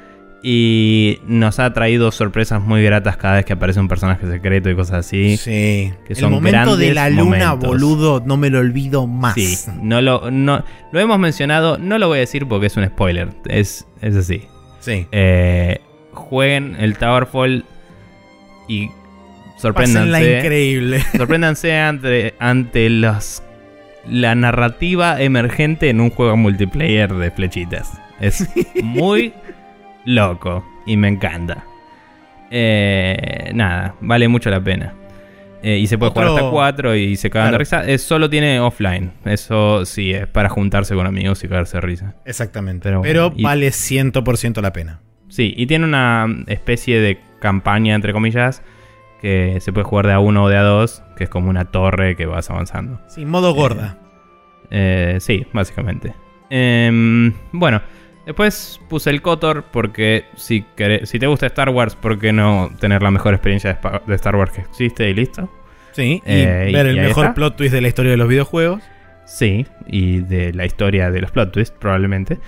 Y 0.45 1.19
nos 1.25 1.59
ha 1.59 1.71
traído 1.71 2.11
sorpresas 2.11 2.61
muy 2.61 2.83
gratas 2.83 3.15
cada 3.15 3.35
vez 3.35 3.45
que 3.45 3.53
aparece 3.53 3.79
un 3.79 3.87
personaje 3.87 4.29
secreto 4.29 4.69
y 4.69 4.75
cosas 4.75 5.05
así. 5.05 5.37
Sí. 5.37 5.93
Que 6.05 6.13
el 6.17 6.29
momento 6.29 6.75
de 6.75 6.93
la 6.93 7.09
luna, 7.09 7.53
boludo, 7.53 8.21
no 8.25 8.35
me 8.35 8.49
lo 8.49 8.59
olvido 8.59 9.07
más. 9.07 9.35
Sí, 9.35 9.57
no 9.81 10.01
lo, 10.01 10.29
no, 10.31 10.65
lo 10.91 10.99
hemos 10.99 11.17
mencionado, 11.17 11.77
no 11.77 11.97
lo 11.97 12.09
voy 12.09 12.17
a 12.17 12.19
decir 12.19 12.45
porque 12.45 12.67
es 12.67 12.75
un 12.75 12.85
spoiler. 12.85 13.29
Es, 13.45 13.87
es 14.01 14.17
así. 14.17 14.43
Sí. 14.81 15.07
Eh, 15.13 15.79
jueguen 16.11 16.75
el 16.77 16.97
Towerfall 16.97 17.63
y 18.67 18.89
sorpréndanse. 19.57 20.11
la 20.11 20.21
increíble. 20.21 21.01
Sorpréndanse 21.15 21.77
ante, 21.79 22.33
ante 22.39 22.89
los, 22.89 23.43
la 24.09 24.35
narrativa 24.35 25.21
emergente 25.21 25.89
en 25.89 26.01
un 26.01 26.09
juego 26.09 26.35
multiplayer 26.35 27.13
de 27.13 27.31
flechitas. 27.31 27.93
Es 28.19 28.47
muy 28.83 29.33
loco 30.05 30.65
y 30.85 30.97
me 30.97 31.07
encanta. 31.07 31.65
Eh, 32.51 33.51
nada, 33.53 33.95
vale 34.01 34.27
mucho 34.27 34.49
la 34.49 34.63
pena. 34.63 34.93
Eh, 35.63 35.77
y 35.77 35.87
se 35.87 35.97
puede 35.97 36.11
jugar 36.11 36.27
hasta 36.27 36.49
4 36.49 36.95
y 36.95 37.15
se 37.15 37.29
cagan 37.29 37.53
de 37.53 37.57
risa. 37.57 37.85
Es, 37.85 38.03
solo 38.03 38.29
tiene 38.29 38.59
offline. 38.59 39.11
Eso 39.23 39.85
sí, 39.85 40.11
es 40.11 40.27
para 40.27 40.49
juntarse 40.49 40.93
con 40.93 41.07
amigos 41.07 41.41
y 41.43 41.47
cagarse 41.47 41.77
de 41.77 41.81
risa. 41.81 42.15
Exactamente. 42.25 42.91
Pero, 43.01 43.31
vale 43.31 43.69
100% 43.69 44.61
la 44.61 44.73
pena. 44.73 44.99
Sí, 45.29 45.53
y 45.55 45.65
tiene 45.65 45.85
una 45.85 46.27
especie 46.47 46.99
de 46.99 47.17
campaña, 47.39 47.95
entre 47.95 48.11
comillas, 48.11 48.61
que 49.21 49.57
se 49.61 49.71
puede 49.71 49.85
jugar 49.85 50.05
de 50.07 50.13
a 50.13 50.19
uno 50.19 50.43
o 50.43 50.49
de 50.49 50.57
a 50.57 50.63
dos, 50.63 51.01
que 51.15 51.23
es 51.23 51.29
como 51.29 51.49
una 51.49 51.71
torre 51.71 52.17
que 52.17 52.25
vas 52.25 52.49
avanzando. 52.49 52.99
Sí, 53.07 53.25
modo 53.25 53.53
gorda. 53.53 53.97
Eh, 54.69 55.17
sí, 55.21 55.47
básicamente. 55.53 56.13
Em, 56.49 57.33
bueno, 57.53 57.81
Después 58.25 58.79
puse 58.87 59.09
el 59.09 59.21
Kotor 59.21 59.65
porque 59.71 60.25
si, 60.35 60.65
si 61.03 61.19
te 61.19 61.27
gusta 61.27 61.45
Star 61.47 61.69
Wars, 61.69 61.95
¿por 61.95 62.19
qué 62.19 62.31
no 62.31 62.71
tener 62.79 63.03
la 63.03 63.11
mejor 63.11 63.33
experiencia 63.33 63.79
de, 64.07 64.15
Star 64.15 64.35
Wars 64.35 64.51
que 64.51 64.61
existe 64.61 65.09
y 65.09 65.13
listo? 65.13 65.51
Sí, 65.91 66.21
y 66.25 66.31
eh, 66.31 66.71
ver 66.73 66.87
el 66.87 66.95
mejor 66.95 67.33
plot 67.33 67.57
twist 67.57 67.73
de 67.73 67.81
la 67.81 67.87
historia 67.89 68.11
de 68.11 68.17
los 68.17 68.27
videojuegos. 68.27 68.81
Sí, 69.25 69.65
y 69.87 70.19
de 70.19 70.53
la 70.53 70.65
historia 70.65 71.09
de 71.09 71.21
los 71.21 71.31
plot 71.31 71.51
twists, 71.51 71.75
probablemente. 71.79 72.39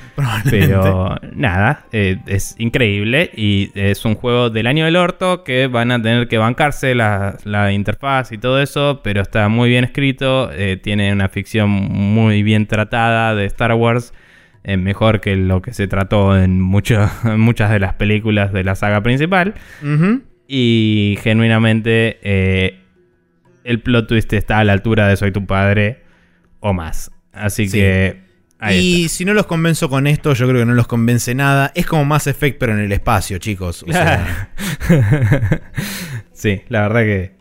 Pero 0.49 1.15
nada, 1.33 1.85
eh, 1.91 2.17
es 2.27 2.55
increíble 2.57 3.31
y 3.33 3.71
es 3.75 4.03
un 4.03 4.15
juego 4.15 4.49
del 4.49 4.67
año 4.67 4.85
del 4.85 4.97
orto 4.97 5.43
que 5.43 5.67
van 5.67 5.91
a 5.91 6.01
tener 6.01 6.27
que 6.27 6.37
bancarse 6.37 6.93
la, 6.93 7.37
interfaz 7.71 8.31
y 8.31 8.37
todo 8.37 8.61
eso, 8.61 9.01
pero 9.03 9.21
está 9.21 9.47
muy 9.47 9.69
bien 9.69 9.85
escrito, 9.85 10.51
eh, 10.51 10.77
tiene 10.81 11.11
una 11.13 11.29
ficción 11.29 11.69
muy 11.69 12.43
bien 12.43 12.67
tratada 12.67 13.35
de 13.35 13.45
Star 13.45 13.73
Wars 13.73 14.13
es 14.65 14.77
mejor 14.77 15.21
que 15.21 15.35
lo 15.37 15.61
que 15.61 15.73
se 15.73 15.87
trató 15.87 16.37
en, 16.37 16.59
muchas 16.61 17.21
de 17.23 17.79
las 17.79 17.93
películas 17.93 18.51
de 18.51 18.63
la 18.65 18.75
saga 18.75 19.01
principal. 19.01 19.53
Y 20.47 21.17
genuinamente, 21.21 22.19
eh, 22.23 22.79
el 23.63 23.79
plot 23.79 24.07
twist 24.07 24.31
está 24.33 24.59
a 24.59 24.63
la 24.63 24.73
altura 24.73 25.07
de 25.07 25.15
Soy 25.17 25.31
tu 25.31 25.45
padre 25.45 26.01
o 26.59 26.73
más. 26.73 27.11
Así 27.31 27.67
Sí. 27.67 27.77
que. 27.77 28.21
ahí 28.59 28.77
y 28.79 29.05
está. 29.05 29.15
si 29.17 29.25
no 29.25 29.33
los 29.33 29.45
convenzo 29.47 29.89
con 29.89 30.07
esto, 30.07 30.33
yo 30.33 30.47
creo 30.47 30.61
que 30.61 30.65
no 30.65 30.73
los 30.73 30.87
convence 30.87 31.33
nada. 31.35 31.71
Es 31.75 31.85
como 31.87 32.05
Mass 32.05 32.27
Effect, 32.27 32.57
pero 32.59 32.73
en 32.73 32.79
el 32.79 32.91
espacio, 32.91 33.37
chicos. 33.39 33.83
O 33.87 33.91
sea, 33.91 34.49
sí, 36.31 36.61
la 36.69 36.81
verdad 36.87 37.01
que 37.01 37.31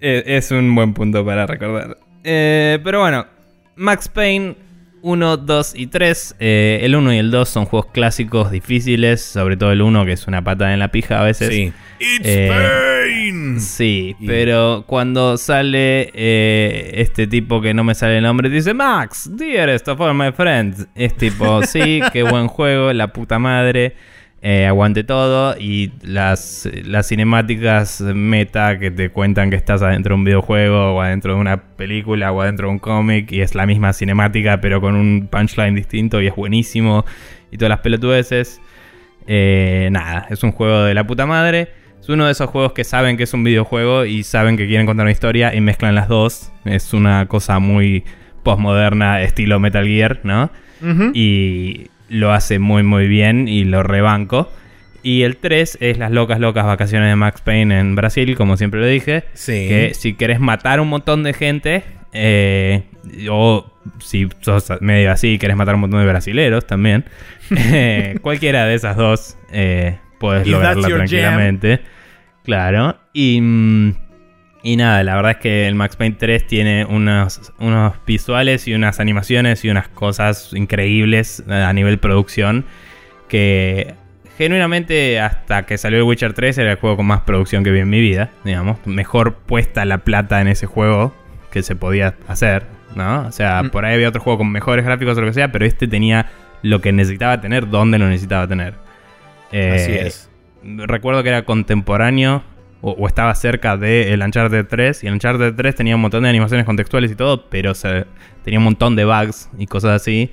e- 0.00 0.24
es 0.26 0.50
un 0.50 0.74
buen 0.74 0.94
punto 0.94 1.24
para 1.24 1.46
recordar. 1.46 1.98
Eh, 2.24 2.78
pero 2.82 3.00
bueno, 3.00 3.26
Max 3.76 4.08
Payne 4.08 4.56
1, 5.02 5.36
2 5.36 5.72
y 5.76 5.86
3. 5.88 6.36
eh, 6.38 6.80
el 6.82 6.94
1 6.94 7.12
y 7.14 7.18
el 7.18 7.30
2 7.30 7.48
son 7.48 7.64
juegos 7.66 7.90
clásicos, 7.92 8.50
difíciles, 8.50 9.20
sobre 9.22 9.56
todo 9.56 9.72
el 9.72 9.82
1 9.82 10.04
que 10.06 10.12
es 10.12 10.26
una 10.26 10.42
patada 10.42 10.72
en 10.72 10.78
la 10.78 10.88
pija 10.88 11.20
a 11.20 11.24
veces. 11.24 11.48
sí. 11.48 11.72
It's 11.98 12.20
Eh, 12.24 12.48
Pain. 12.48 13.60
Sí, 13.60 14.16
Y- 14.18 14.26
pero 14.26 14.82
cuando 14.88 15.36
sale 15.36 16.10
eh, 16.14 16.94
este 16.96 17.26
tipo 17.28 17.60
que 17.60 17.74
no 17.74 17.84
me 17.84 17.94
sale 17.94 18.16
el 18.18 18.24
nombre, 18.24 18.48
dice 18.50 18.74
Max, 18.74 19.30
dearest 19.36 19.86
of 19.88 20.00
all 20.00 20.12
my 20.14 20.32
friends. 20.32 20.88
Es 20.96 21.16
tipo, 21.16 21.62
sí, 21.64 22.00
qué 22.12 22.22
buen 22.24 22.48
juego, 22.48 22.92
la 22.92 23.12
puta 23.12 23.38
madre, 23.38 23.94
eh, 24.42 24.66
aguante 24.66 25.04
todo. 25.04 25.56
Y 25.58 25.92
las, 26.02 26.68
las 26.84 27.08
cinemáticas 27.08 28.00
meta 28.00 28.78
que 28.78 28.90
te 28.90 29.10
cuentan 29.10 29.50
que 29.50 29.56
estás 29.56 29.82
adentro 29.82 30.14
de 30.14 30.18
un 30.18 30.24
videojuego 30.24 30.96
o 30.96 31.00
adentro 31.00 31.34
de 31.34 31.40
una 31.40 31.62
película 31.76 32.32
o 32.32 32.42
adentro 32.42 32.66
de 32.66 32.72
un 32.74 32.78
cómic 32.80 33.30
y 33.32 33.40
es 33.40 33.54
la 33.54 33.66
misma 33.66 33.92
cinemática 33.92 34.60
pero 34.60 34.80
con 34.80 34.96
un 34.96 35.28
punchline 35.30 35.74
distinto 35.74 36.20
y 36.20 36.26
es 36.26 36.34
buenísimo. 36.34 37.04
Y 37.50 37.56
todas 37.56 37.70
las 37.70 37.80
pelotudeces. 37.80 38.60
Eh, 39.28 39.88
nada, 39.92 40.26
es 40.30 40.42
un 40.42 40.50
juego 40.50 40.82
de 40.82 40.94
la 40.94 41.06
puta 41.06 41.24
madre. 41.24 41.68
Es 42.00 42.08
uno 42.08 42.26
de 42.26 42.32
esos 42.32 42.50
juegos 42.50 42.72
que 42.72 42.82
saben 42.82 43.16
que 43.16 43.22
es 43.22 43.32
un 43.32 43.44
videojuego 43.44 44.04
y 44.04 44.24
saben 44.24 44.56
que 44.56 44.66
quieren 44.66 44.86
contar 44.86 45.04
una 45.04 45.12
historia 45.12 45.54
y 45.54 45.60
mezclan 45.60 45.94
las 45.94 46.08
dos. 46.08 46.50
Es 46.64 46.92
una 46.92 47.26
cosa 47.26 47.60
muy 47.60 48.02
postmoderna, 48.42 49.22
estilo 49.22 49.60
Metal 49.60 49.86
Gear, 49.86 50.18
¿no? 50.24 50.50
Y 51.14 51.91
lo 52.12 52.32
hace 52.32 52.58
muy 52.58 52.82
muy 52.82 53.08
bien 53.08 53.48
y 53.48 53.64
lo 53.64 53.82
rebanco. 53.82 54.52
Y 55.02 55.22
el 55.22 55.36
3 55.36 55.78
es 55.80 55.98
las 55.98 56.12
locas, 56.12 56.38
locas 56.38 56.64
vacaciones 56.64 57.08
de 57.08 57.16
Max 57.16 57.40
Payne 57.40 57.80
en 57.80 57.96
Brasil, 57.96 58.36
como 58.36 58.56
siempre 58.56 58.80
lo 58.80 58.86
dije. 58.86 59.24
Sí. 59.32 59.66
Que 59.66 59.92
si 59.94 60.14
querés 60.14 60.38
matar 60.38 60.80
un 60.80 60.88
montón 60.88 61.24
de 61.24 61.32
gente, 61.32 61.82
eh, 62.12 62.84
o 63.28 63.66
si 63.98 64.28
sos 64.40 64.70
medio 64.80 65.10
así 65.10 65.32
y 65.32 65.38
querés 65.38 65.56
matar 65.56 65.74
un 65.74 65.80
montón 65.80 66.00
de 66.00 66.06
brasileros 66.06 66.66
también, 66.66 67.04
eh, 67.56 68.18
cualquiera 68.22 68.64
de 68.64 68.74
esas 68.74 68.96
dos 68.96 69.36
eh, 69.50 69.98
puedes 70.20 70.46
lograrla 70.46 70.86
tranquilamente. 70.86 71.80
Claro. 72.44 72.96
Y, 73.12 73.40
mm, 73.40 73.94
y 74.62 74.76
nada, 74.76 75.02
la 75.02 75.16
verdad 75.16 75.32
es 75.32 75.36
que 75.38 75.66
el 75.66 75.74
Max 75.74 75.96
Payne 75.96 76.16
3 76.18 76.46
tiene 76.46 76.84
unos, 76.84 77.52
unos 77.58 77.94
visuales 78.06 78.68
y 78.68 78.74
unas 78.74 79.00
animaciones 79.00 79.64
y 79.64 79.70
unas 79.70 79.88
cosas 79.88 80.52
increíbles 80.54 81.42
a 81.48 81.72
nivel 81.72 81.98
producción 81.98 82.64
que 83.28 83.94
genuinamente 84.38 85.20
hasta 85.20 85.66
que 85.66 85.78
salió 85.78 85.98
el 85.98 86.04
Witcher 86.04 86.32
3 86.32 86.58
era 86.58 86.70
el 86.72 86.76
juego 86.78 86.96
con 86.96 87.06
más 87.06 87.20
producción 87.22 87.64
que 87.64 87.70
vi 87.70 87.80
en 87.80 87.90
mi 87.90 88.00
vida, 88.00 88.30
digamos. 88.44 88.78
Mejor 88.86 89.34
puesta 89.34 89.84
la 89.84 89.98
plata 89.98 90.40
en 90.40 90.48
ese 90.48 90.66
juego 90.66 91.14
que 91.50 91.62
se 91.62 91.76
podía 91.76 92.14
hacer, 92.28 92.64
¿no? 92.94 93.26
O 93.26 93.32
sea, 93.32 93.62
Mm. 93.62 93.70
por 93.70 93.84
ahí 93.84 93.94
había 93.94 94.08
otro 94.08 94.20
juego 94.22 94.38
con 94.38 94.50
mejores 94.50 94.84
gráficos 94.84 95.16
o 95.18 95.20
lo 95.20 95.26
que 95.26 95.34
sea, 95.34 95.52
pero 95.52 95.64
este 95.66 95.86
tenía 95.88 96.26
lo 96.62 96.80
que 96.80 96.92
necesitaba 96.92 97.40
tener, 97.40 97.68
donde 97.68 97.98
lo 97.98 98.08
necesitaba 98.08 98.46
tener. 98.48 98.74
Eh, 99.50 99.72
Así 99.74 99.92
es. 99.92 100.30
Recuerdo 100.64 101.22
que 101.22 101.28
era 101.28 101.42
contemporáneo 101.44 102.42
o, 102.82 103.06
estaba 103.06 103.34
cerca 103.34 103.76
de 103.76 104.12
el 104.12 104.20
Uncharted 104.22 104.66
3 104.66 105.04
y 105.04 105.06
el 105.06 105.14
Uncharted 105.14 105.54
3 105.54 105.74
tenía 105.74 105.94
un 105.94 106.02
montón 106.02 106.24
de 106.24 106.28
animaciones 106.28 106.66
contextuales 106.66 107.10
y 107.12 107.14
todo, 107.14 107.48
pero 107.48 107.72
tenía 108.44 108.58
un 108.58 108.64
montón 108.64 108.96
de 108.96 109.04
bugs 109.04 109.48
y 109.56 109.66
cosas 109.66 110.02
así 110.02 110.30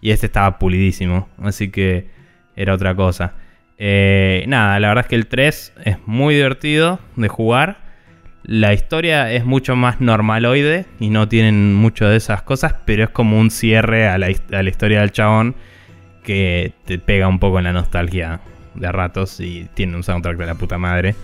y 0.00 0.10
este 0.10 0.26
estaba 0.26 0.58
pulidísimo, 0.58 1.28
así 1.42 1.70
que 1.70 2.08
era 2.54 2.74
otra 2.74 2.94
cosa. 2.94 3.34
Eh, 3.78 4.44
nada, 4.46 4.78
la 4.78 4.88
verdad 4.88 5.04
es 5.04 5.08
que 5.08 5.16
el 5.16 5.26
3 5.26 5.72
es 5.84 5.96
muy 6.06 6.34
divertido 6.34 7.00
de 7.16 7.28
jugar. 7.28 7.84
La 8.44 8.72
historia 8.72 9.32
es 9.32 9.44
mucho 9.44 9.74
más 9.74 10.00
normaloide 10.00 10.86
y 11.00 11.10
no 11.10 11.28
tienen 11.28 11.74
mucho 11.74 12.08
de 12.08 12.16
esas 12.16 12.42
cosas, 12.42 12.76
pero 12.84 13.04
es 13.04 13.10
como 13.10 13.38
un 13.38 13.50
cierre 13.50 14.06
a 14.06 14.18
la, 14.18 14.28
a 14.52 14.62
la 14.62 14.68
historia 14.68 15.00
del 15.00 15.10
chabón 15.10 15.56
que 16.22 16.72
te 16.84 16.98
pega 16.98 17.26
un 17.26 17.38
poco 17.38 17.58
en 17.58 17.64
la 17.64 17.72
nostalgia 17.72 18.40
de 18.74 18.92
ratos 18.92 19.40
y 19.40 19.68
tiene 19.74 19.96
un 19.96 20.02
soundtrack 20.02 20.36
de 20.36 20.46
la 20.46 20.54
puta 20.54 20.78
madre, 20.78 21.14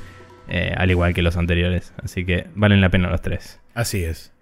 eh, 0.48 0.74
al 0.76 0.90
igual 0.90 1.14
que 1.14 1.22
los 1.22 1.36
anteriores. 1.36 1.94
Así 2.02 2.24
que 2.24 2.46
valen 2.54 2.80
la 2.80 2.90
pena 2.90 3.08
los 3.10 3.22
tres. 3.22 3.60
Así 3.74 4.02
es. 4.04 4.32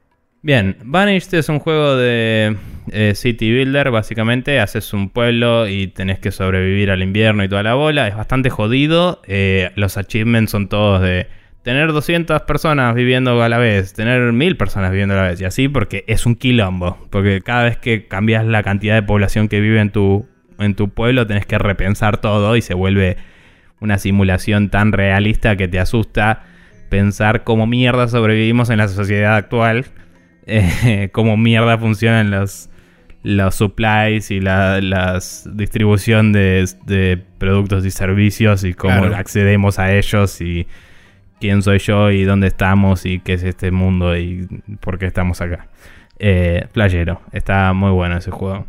Bien, 0.42 0.78
Vanished 0.84 1.34
es 1.34 1.50
un 1.50 1.58
juego 1.58 1.96
de 1.96 2.56
eh, 2.92 3.12
City 3.14 3.52
Builder, 3.52 3.90
básicamente. 3.90 4.58
Haces 4.58 4.94
un 4.94 5.10
pueblo 5.10 5.68
y 5.68 5.88
tenés 5.88 6.18
que 6.18 6.30
sobrevivir 6.30 6.90
al 6.90 7.02
invierno 7.02 7.44
y 7.44 7.48
toda 7.48 7.62
la 7.62 7.74
bola. 7.74 8.08
Es 8.08 8.16
bastante 8.16 8.48
jodido. 8.48 9.20
eh, 9.26 9.70
los 9.76 9.98
achievements 9.98 10.50
son 10.50 10.68
todos 10.68 11.02
de 11.02 11.26
tener 11.62 11.92
200 11.92 12.40
personas 12.42 12.94
viviendo 12.94 13.42
a 13.42 13.50
la 13.50 13.58
vez, 13.58 13.92
tener 13.92 14.32
1000 14.32 14.56
personas 14.56 14.90
viviendo 14.92 15.14
a 15.14 15.18
la 15.18 15.28
vez. 15.28 15.40
Y 15.42 15.44
así 15.44 15.68
porque 15.68 16.04
es 16.06 16.24
un 16.24 16.36
quilombo. 16.36 16.96
Porque 17.10 17.42
cada 17.42 17.64
vez 17.64 17.76
que 17.76 18.08
cambias 18.08 18.46
la 18.46 18.62
cantidad 18.62 18.94
de 18.94 19.02
población 19.02 19.46
que 19.46 19.60
vive 19.60 19.80
en 19.80 19.90
tu, 19.90 20.26
en 20.58 20.74
tu 20.74 20.88
pueblo, 20.88 21.26
tenés 21.26 21.44
que 21.44 21.58
repensar 21.58 22.16
todo 22.16 22.56
y 22.56 22.62
se 22.62 22.72
vuelve 22.72 23.18
una 23.80 23.98
simulación 23.98 24.68
tan 24.70 24.92
realista 24.92 25.56
que 25.56 25.68
te 25.68 25.78
asusta 25.80 26.42
pensar 26.88 27.44
cómo 27.44 27.66
mierda 27.66 28.08
sobrevivimos 28.08 28.68
en 28.70 28.78
la 28.78 28.88
sociedad 28.88 29.36
actual 29.36 29.86
eh, 30.46 31.08
cómo 31.12 31.36
mierda 31.36 31.78
funcionan 31.78 32.30
los, 32.30 32.68
los 33.22 33.54
supplies 33.54 34.30
y 34.30 34.40
la 34.40 34.80
las 34.80 35.48
distribución 35.54 36.32
de, 36.32 36.68
de 36.86 37.22
productos 37.38 37.84
y 37.86 37.90
servicios 37.90 38.64
y 38.64 38.74
cómo 38.74 39.00
Claro. 39.00 39.16
accedemos 39.16 39.78
a 39.78 39.92
ellos 39.94 40.40
y 40.40 40.66
quién 41.40 41.62
soy 41.62 41.78
yo 41.78 42.10
y 42.10 42.24
dónde 42.24 42.48
estamos 42.48 43.06
y 43.06 43.20
qué 43.20 43.34
es 43.34 43.42
este 43.44 43.70
mundo 43.70 44.16
y 44.16 44.46
por 44.80 44.98
qué 44.98 45.06
estamos 45.06 45.40
acá. 45.40 45.68
Eh, 46.18 46.66
playero, 46.72 47.22
está 47.32 47.72
muy 47.72 47.90
bueno 47.92 48.18
ese 48.18 48.30
juego. 48.30 48.66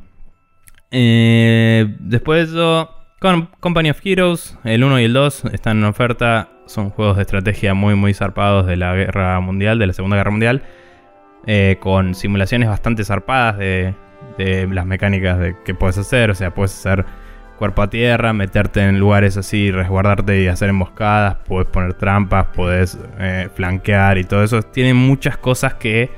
Eh, 0.91 1.87
después 1.99 2.51
de 2.51 2.87
Company 3.21 3.91
of 3.91 3.99
Heroes, 4.03 4.57
el 4.63 4.83
1 4.83 4.99
y 4.99 5.03
el 5.03 5.13
2 5.13 5.45
están 5.53 5.77
en 5.77 5.83
oferta. 5.83 6.49
Son 6.65 6.89
juegos 6.89 7.17
de 7.17 7.21
estrategia 7.21 7.75
muy, 7.75 7.93
muy 7.93 8.15
zarpados 8.15 8.65
de 8.65 8.77
la 8.77 8.95
guerra 8.95 9.39
mundial, 9.39 9.77
de 9.77 9.85
la 9.85 9.93
Segunda 9.93 10.17
Guerra 10.17 10.31
Mundial. 10.31 10.63
eh, 11.45 11.77
con 11.79 12.15
simulaciones 12.15 12.67
bastante 12.67 13.03
zarpadas 13.03 13.59
de, 13.59 13.93
de 14.39 14.67
las 14.67 14.87
mecánicas 14.87 15.37
de 15.37 15.55
que 15.63 15.75
puedes 15.75 15.99
hacer. 15.99 16.31
O 16.31 16.35
sea, 16.35 16.51
puedes 16.51 16.73
hacer 16.73 17.05
cuerpo 17.59 17.83
a 17.83 17.91
tierra, 17.91 18.33
meterte 18.33 18.81
en 18.81 18.99
lugares 18.99 19.37
así, 19.37 19.69
resguardarte 19.69 20.41
y 20.41 20.47
hacer 20.47 20.69
emboscadas. 20.69 21.37
Puedes 21.47 21.67
poner 21.67 21.93
trampas, 21.93 22.47
puedes 22.55 22.97
eh, 23.19 23.49
flanquear 23.53 24.17
y 24.17 24.23
todo 24.23 24.43
eso. 24.43 24.63
Tiene 24.63 24.95
muchas 24.95 25.37
cosas 25.37 25.75
que 25.75 26.09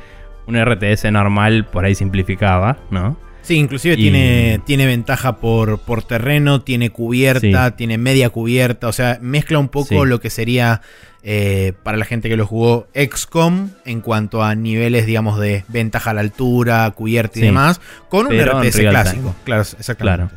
un 0.48 0.56
RTS 0.56 1.12
normal 1.12 1.66
por 1.66 1.84
ahí 1.84 1.96
simplificaba, 1.96 2.78
¿no? 2.92 3.18
Sí, 3.44 3.56
inclusive 3.57 3.94
Y- 3.95 3.98
tiene, 3.98 4.61
tiene 4.65 4.86
ventaja 4.88 5.36
por, 5.38 5.80
por 5.80 6.02
terreno, 6.03 6.61
tiene 6.61 6.90
cubierta, 6.90 7.76
tiene 7.76 7.98
media 7.98 8.30
cubierta, 8.30 8.88
o 8.88 8.91
sea, 8.94 9.20
mezcla 9.22 9.60
un 9.60 9.68
poco 9.70 10.03
Sí. 10.03 10.10
lo 10.10 10.20
que 10.20 10.30
sería 10.32 10.82
eh, 11.26 11.72
para 11.84 11.95
la 11.98 12.03
gente 12.03 12.28
que 12.28 12.36
lo 12.36 12.45
jugó 12.45 12.88
XCOM 12.94 13.70
en 13.86 14.02
cuanto 14.02 14.44
a 14.44 14.56
niveles, 14.56 15.06
digamos, 15.06 15.40
de 15.40 15.64
ventaja 15.70 16.10
a 16.10 16.14
la 16.14 16.20
altura, 16.22 16.91
cubierta 16.91 17.40
y 17.40 17.41
Sí. 17.44 17.45
demás, 17.48 17.80
con 18.10 18.24
un 18.28 18.30
Pero 18.34 18.60
RTS 18.61 18.80
clásico. 18.90 19.34
Claro, 19.45 19.61
exactamente. 19.61 20.36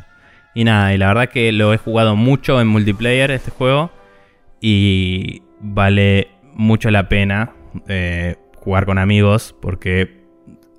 Y 0.55 0.63
nada, 0.63 0.93
y 0.93 0.97
la 0.97 1.07
verdad 1.07 1.29
que 1.29 1.51
lo 1.51 1.73
he 1.73 1.77
jugado 1.77 2.15
mucho 2.15 2.61
en 2.61 2.67
multiplayer 2.67 3.31
este 3.31 3.51
juego. 3.51 3.91
Y 4.61 5.43
vale 5.59 6.29
mucho 6.53 6.89
la 6.89 7.09
pena 7.09 7.51
eh, 7.87 8.37
jugar 8.55 8.85
con 8.85 8.97
amigos 8.97 9.53
porque 9.61 10.21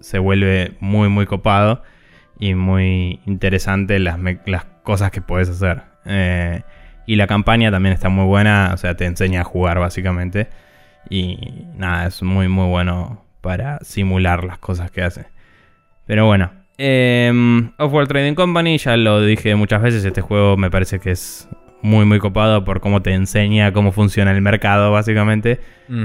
se 0.01 0.19
vuelve 0.19 0.73
muy, 0.81 1.09
muy 1.09 1.27
copado 1.27 1.83
y 2.39 2.55
muy 2.55 3.21
interesante 3.27 3.99
las, 3.99 4.19
cosas 4.83 5.11
que 5.11 5.21
puedes 5.21 5.49
hacer. 5.49 5.83
Eh, 6.07 6.63
y 7.07 7.17
la 7.17 7.27
campaña 7.27 7.71
también 7.71 7.95
está 7.95 8.09
muy 8.09 8.25
buena, 8.25 8.71
o 8.75 8.77
sea, 8.77 8.97
te 8.97 9.05
enseña 9.05 9.43
a 9.43 9.45
jugar 9.45 9.79
básicamente. 9.79 10.49
Y 11.11 11.67
nada, 11.75 12.07
es 12.07 12.23
muy, 12.23 12.49
muy 12.49 12.67
bueno 12.67 13.25
para 13.41 13.79
simular 13.81 14.45
las 14.45 14.59
cosas 14.59 14.91
que 14.91 15.03
hace. 15.03 15.27
Pero 16.07 16.27
bueno, 16.27 16.51
eh, 16.79 17.33
Off-World 17.79 18.09
Trading 18.09 18.35
Company, 18.35 18.79
ya 18.79 18.97
lo 18.97 19.21
dije 19.23 19.55
muchas 19.57 19.83
veces, 19.83 20.05
este 20.05 20.21
juego 20.21 20.57
me 20.57 20.71
parece 20.71 21.01
que 21.01 21.11
es 21.11 21.49
muy, 21.83 22.05
muy 22.05 22.19
copado 22.19 22.65
por 22.65 22.81
cómo 22.81 23.03
te 23.03 23.13
enseña 23.13 23.73
cómo 23.73 23.93
funciona 23.93 24.33
el 24.33 24.43
mercado, 24.43 24.91
básicamente. 24.93 25.61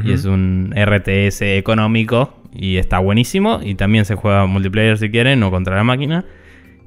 Y 0.06 0.14
es 0.14 0.24
un 0.24 0.74
RTS 0.74 1.42
económico 1.42 2.34
y 2.54 2.78
está 2.78 3.00
buenísimo. 3.00 3.60
Y 3.62 3.76
también 3.76 4.06
se 4.06 4.16
juega 4.16 4.46
multiplayer 4.46 4.98
si 4.98 5.10
quieren 5.10 5.44
o 5.44 5.52
contra 5.52 5.76
la 5.76 5.84
máquina. 5.84 6.26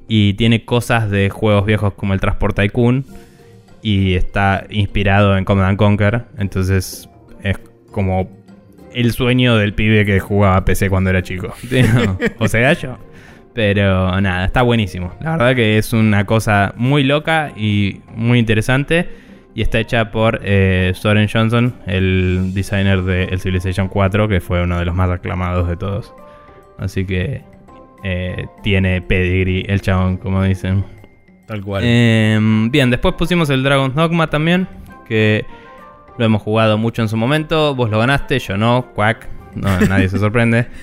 Y 0.07 0.33
tiene 0.33 0.65
cosas 0.65 1.11
de 1.11 1.29
juegos 1.29 1.65
viejos 1.65 1.93
como 1.93 2.13
el 2.13 2.19
Transport 2.19 2.55
Tycoon. 2.55 3.05
Y 3.83 4.15
está 4.15 4.65
inspirado 4.69 5.37
en 5.37 5.45
Command 5.45 5.69
and 5.69 5.77
Conquer. 5.77 6.25
Entonces 6.37 7.07
es 7.43 7.59
como 7.91 8.29
el 8.93 9.11
sueño 9.11 9.57
del 9.57 9.73
pibe 9.73 10.05
que 10.05 10.19
jugaba 10.19 10.65
PC 10.65 10.89
cuando 10.89 11.11
era 11.11 11.21
chico. 11.21 11.53
o 12.39 12.47
sea, 12.47 12.73
yo. 12.73 12.97
Pero 13.57 14.21
nada, 14.21 14.45
está 14.45 14.61
buenísimo. 14.61 15.15
La 15.19 15.31
verdad 15.31 15.55
que 15.55 15.79
es 15.79 15.91
una 15.91 16.27
cosa 16.27 16.75
muy 16.77 17.03
loca 17.03 17.53
y 17.57 18.01
muy 18.15 18.37
interesante. 18.37 19.09
Y 19.55 19.63
está 19.63 19.79
hecha 19.79 20.11
por 20.11 20.41
eh, 20.43 20.91
Soren 20.93 21.27
Johnson, 21.27 21.73
el 21.87 22.51
designer 22.53 23.01
de 23.01 23.23
el 23.23 23.39
Civilization 23.39 23.87
4, 23.87 24.27
que 24.27 24.41
fue 24.41 24.61
uno 24.61 24.77
de 24.77 24.85
los 24.85 24.93
más 24.93 25.09
aclamados 25.09 25.67
de 25.67 25.75
todos. 25.75 26.13
Así 26.77 27.03
que 27.03 27.41
eh, 28.03 28.45
tiene 28.61 29.01
pedigree 29.01 29.65
el 29.67 29.81
chabón, 29.81 30.17
como 30.17 30.43
dicen. 30.43 30.85
Tal 31.47 31.63
cual. 31.63 31.81
Em, 31.83 32.69
bien, 32.69 32.91
después 32.91 33.15
pusimos 33.15 33.49
el 33.49 33.63
Dragon's 33.63 33.95
Dogma 33.95 34.29
también, 34.29 34.67
que 35.07 35.47
lo 36.19 36.25
hemos 36.25 36.43
jugado 36.43 36.77
mucho 36.77 37.01
en 37.01 37.09
su 37.09 37.17
momento. 37.17 37.73
Vos 37.73 37.89
lo 37.89 37.97
ganaste, 37.97 38.37
yo 38.37 38.55
no, 38.55 38.91
quack. 38.93 39.36
No, 39.55 39.79
nadie 39.81 40.09
se 40.09 40.19
sorprende. 40.19 40.67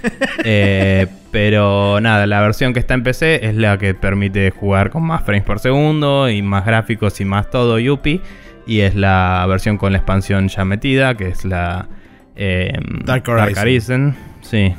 Eh, 0.47 1.07
pero 1.31 2.01
nada, 2.03 2.27
la 2.27 2.43
versión 2.43 2.75
que 2.75 2.81
está 2.81 2.93
en 2.93 3.03
PC 3.03 3.47
es 3.47 3.55
la 3.55 3.79
que 3.79 3.95
permite 3.95 4.51
jugar 4.51 4.91
con 4.91 5.05
más 5.05 5.25
frames 5.25 5.45
por 5.45 5.59
segundo 5.59 6.29
y 6.29 6.43
más 6.43 6.67
gráficos 6.67 7.19
y 7.21 7.25
más 7.25 7.51
todo 7.51 7.79
Yuppie. 7.79 8.21
Y 8.67 8.81
es 8.81 8.95
la 8.95 9.45
versión 9.49 9.79
con 9.79 9.93
la 9.93 9.99
expansión 9.99 10.49
ya 10.49 10.67
metida, 10.67 11.17
que 11.17 11.29
es 11.29 11.47
la 11.47 11.89
em, 12.37 13.01
Dark 13.05 13.25
Horizon. 13.27 14.15
Sí. 14.43 14.75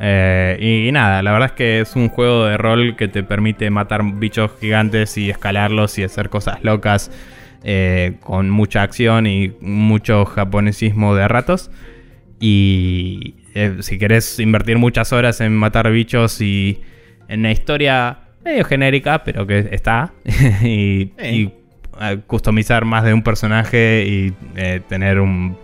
Eh, 0.00 0.86
y, 0.86 0.90
nada, 0.92 1.22
la 1.22 1.32
verdad 1.32 1.50
es 1.50 1.52
que 1.52 1.80
es 1.80 1.94
un 1.94 2.08
juego 2.08 2.46
de 2.46 2.56
rol 2.56 2.96
que 2.96 3.06
te 3.06 3.22
permite 3.22 3.68
matar 3.68 4.02
bichos 4.02 4.52
gigantes 4.58 5.18
y 5.18 5.28
escalarlos 5.28 5.98
y 5.98 6.04
hacer 6.04 6.30
cosas 6.30 6.64
locas 6.64 7.10
eh, 7.62 8.14
con 8.20 8.48
mucha 8.48 8.82
acción 8.82 9.26
y 9.26 9.52
mucho 9.60 10.24
japonesismo 10.24 11.14
de 11.14 11.28
ratos. 11.28 11.70
Y 12.40 13.34
eh, 13.54 13.76
si 13.80 13.98
querés 13.98 14.40
invertir 14.40 14.78
muchas 14.78 15.12
horas 15.12 15.40
en 15.40 15.54
matar 15.54 15.90
bichos 15.92 16.40
y 16.40 16.80
en 17.28 17.40
una 17.40 17.52
historia 17.52 18.20
medio 18.44 18.64
genérica, 18.64 19.22
pero 19.22 19.46
que 19.46 19.68
está, 19.70 20.12
y, 20.62 21.12
y, 21.22 21.52
customizar 22.26 22.86
más 22.86 23.04
de 23.04 23.12
un 23.12 23.22
personaje 23.22 24.04
y 24.06 24.32
tener 24.88 25.20
un 25.20 25.54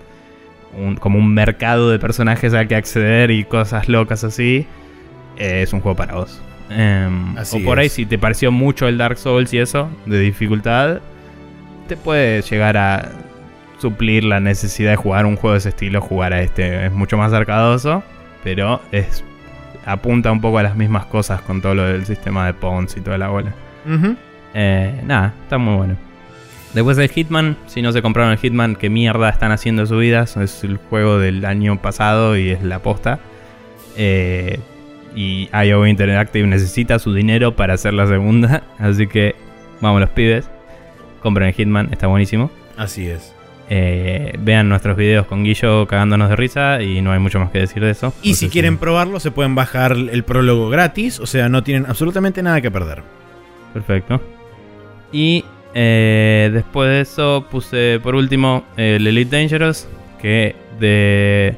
como 1.00 1.18
un 1.18 1.32
mercado 1.32 1.90
de 1.90 1.98
personajes 1.98 2.52
al 2.54 2.68
que 2.68 2.76
acceder 2.76 3.30
y 3.30 3.44
cosas 3.44 3.88
locas 3.88 4.24
así, 4.24 4.66
eh, 5.38 5.62
es 5.62 5.72
un 5.72 5.80
juego 5.80 5.96
para 5.96 6.14
vos. 6.14 6.40
Em, 6.68 7.36
o 7.36 7.64
por 7.64 7.78
ahí, 7.78 7.88
si 7.88 8.06
te 8.06 8.18
pareció 8.18 8.50
mucho 8.50 8.88
el 8.88 8.98
Dark 8.98 9.18
Souls 9.18 9.52
y 9.54 9.58
eso, 9.58 9.88
de 10.04 10.20
dificultad, 10.20 11.00
te 11.88 11.96
puede 11.96 12.42
llegar 12.42 12.76
a 12.76 13.12
suplir 13.78 14.24
la 14.24 14.40
necesidad 14.40 14.90
de 14.90 14.96
jugar 14.96 15.26
un 15.26 15.36
juego 15.36 15.52
de 15.52 15.58
ese 15.58 15.68
estilo, 15.70 16.00
jugar 16.00 16.32
a 16.32 16.42
este. 16.42 16.86
Es 16.86 16.92
mucho 16.92 17.16
más 17.16 17.32
arcadoso, 17.32 18.02
pero 18.42 18.80
es 18.92 19.24
apunta 19.86 20.32
un 20.32 20.40
poco 20.40 20.58
a 20.58 20.62
las 20.62 20.76
mismas 20.76 21.06
cosas 21.06 21.40
con 21.42 21.62
todo 21.62 21.74
lo 21.74 21.84
del 21.84 22.04
sistema 22.04 22.44
de 22.46 22.54
Pawns 22.54 22.96
y 22.96 23.00
toda 23.00 23.16
la 23.16 23.28
bola. 23.28 23.54
Eh, 24.52 25.00
nada, 25.04 25.32
está 25.42 25.58
muy 25.58 25.76
bueno. 25.76 25.96
Después 26.74 26.96
del 26.96 27.08
Hitman, 27.08 27.56
si 27.66 27.80
no 27.80 27.92
se 27.92 28.02
compraron 28.02 28.32
el 28.32 28.38
Hitman, 28.38 28.76
¿qué 28.76 28.90
mierda 28.90 29.30
están 29.30 29.52
haciendo 29.52 29.86
su 29.86 29.96
vida? 29.96 30.22
Es 30.24 30.64
el 30.64 30.76
juego 30.76 31.18
del 31.18 31.44
año 31.44 31.80
pasado 31.80 32.36
y 32.36 32.50
es 32.50 32.62
la 32.62 32.80
posta. 32.80 33.20
Eh, 33.96 34.58
y 35.14 35.48
IO 35.52 35.86
Interactive 35.86 36.46
necesita 36.46 36.98
su 36.98 37.14
dinero 37.14 37.56
para 37.56 37.74
hacer 37.74 37.94
la 37.94 38.06
segunda. 38.06 38.64
Así 38.78 39.06
que 39.06 39.36
vamos 39.80 40.00
los 40.00 40.10
pibes. 40.10 40.50
Compren 41.22 41.48
el 41.48 41.54
Hitman, 41.54 41.88
está 41.92 42.08
buenísimo. 42.08 42.50
Así 42.76 43.06
es. 43.06 43.35
Eh, 43.68 44.34
vean 44.38 44.68
nuestros 44.68 44.96
videos 44.96 45.26
con 45.26 45.42
Guillo 45.42 45.86
cagándonos 45.86 46.30
de 46.30 46.36
risa 46.36 46.82
y 46.82 47.02
no 47.02 47.12
hay 47.12 47.18
mucho 47.18 47.40
más 47.40 47.50
que 47.50 47.58
decir 47.58 47.82
de 47.82 47.90
eso. 47.90 48.14
Y 48.22 48.34
si 48.34 48.48
quieren 48.48 48.78
probarlo, 48.78 49.18
se 49.20 49.30
pueden 49.30 49.54
bajar 49.54 49.92
el 49.92 50.24
prólogo 50.24 50.68
gratis. 50.68 51.20
O 51.20 51.26
sea, 51.26 51.48
no 51.48 51.62
tienen 51.62 51.86
absolutamente 51.86 52.42
nada 52.42 52.60
que 52.60 52.70
perder. 52.70 53.02
Perfecto. 53.72 54.20
Y 55.12 55.44
eh, 55.74 56.50
después 56.52 56.90
de 56.90 57.00
eso 57.00 57.46
puse 57.50 58.00
por 58.02 58.14
último 58.14 58.64
el 58.76 59.06
Elite 59.06 59.36
Dangerous, 59.36 59.88
que 60.20 60.54
de 60.80 61.56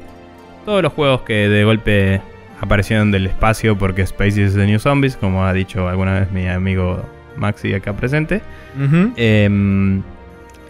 todos 0.65 0.83
los 0.83 0.93
juegos 0.93 1.21
que 1.21 1.47
de 1.47 1.63
golpe 1.63 2.21
aparecieron 2.61 3.11
del 3.11 3.27
espacio 3.27 3.77
porque 3.77 4.01
Space 4.01 4.41
is 4.41 4.53
the 4.53 4.65
New 4.65 4.79
Zombies, 4.79 5.15
como 5.15 5.45
ha 5.45 5.53
dicho 5.53 5.87
alguna 5.87 6.19
vez 6.19 6.31
mi 6.31 6.47
amigo 6.47 7.03
Maxi 7.37 7.73
acá 7.73 7.93
presente. 7.93 8.41
Em, 9.15 10.01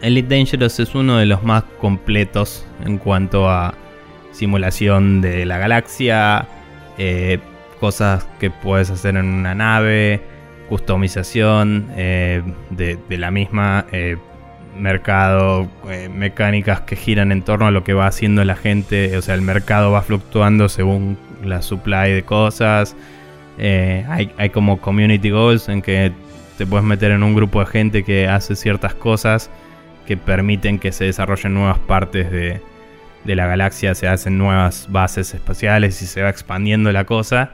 Elite 0.02 0.36
Dangerous 0.36 0.80
es 0.80 0.96
uno 0.96 1.18
de 1.18 1.26
los 1.26 1.44
más 1.44 1.64
completos 1.80 2.66
en 2.86 2.98
cuanto 2.98 3.50
a 3.50 3.74
simulación 4.32 5.22
de 5.22 5.46
la 5.46 5.58
galaxia, 5.58 6.48
eh, 6.98 7.40
cosas 7.80 8.26
que 8.40 8.50
puedes 8.50 8.90
hacer 8.90 9.16
en 9.18 9.26
una 9.26 9.56
nave 9.56 10.22
customización 10.70 11.88
eh, 11.98 12.44
de, 12.70 13.00
la 13.18 13.32
misma, 13.32 13.86
eh, 13.92 14.18
mercado, 14.78 15.68
mecánicas 16.14 16.82
que 16.82 16.96
giran 16.96 17.32
en 17.32 17.42
torno 17.42 17.66
a 17.68 17.72
lo 17.72 17.84
que 17.84 17.94
va 17.94 18.06
haciendo 18.06 18.46
la 18.46 18.56
gente, 18.56 19.18
o 19.18 19.22
sea, 19.22 19.34
el 19.34 19.42
mercado 19.42 19.92
va 19.92 20.04
fluctuando 20.04 20.70
según 20.70 21.18
la 21.44 21.62
supply 21.62 22.12
de 22.12 22.24
cosas. 22.24 22.96
Hay, 23.58 24.32
hay, 24.38 24.50
como 24.52 24.80
community 24.80 25.32
goals 25.32 25.68
en 25.68 25.82
que 25.82 26.14
te 26.58 26.66
puedes 26.66 26.86
meter 26.86 27.12
en 27.12 27.24
un 27.24 27.36
grupo 27.36 27.60
de 27.60 27.66
gente 27.66 28.04
que 28.04 28.28
hace 28.28 28.56
ciertas 28.56 28.94
cosas 28.94 29.50
que 30.10 30.18
permiten 30.18 30.80
que 30.80 30.92
se 30.92 31.06
desarrollen 31.06 31.54
nuevas 31.54 31.78
partes 31.78 32.32
de, 32.32 32.60
de 33.26 33.36
la 33.36 33.46
galaxia, 33.46 33.94
se 33.94 34.08
hacen 34.08 34.40
nuevas 34.40 34.88
bases 34.90 35.36
espaciales 35.36 36.02
y 36.02 36.08
se 36.08 36.24
va 36.24 36.30
expandiendo 36.30 36.92
la 36.92 37.06
cosa. 37.06 37.52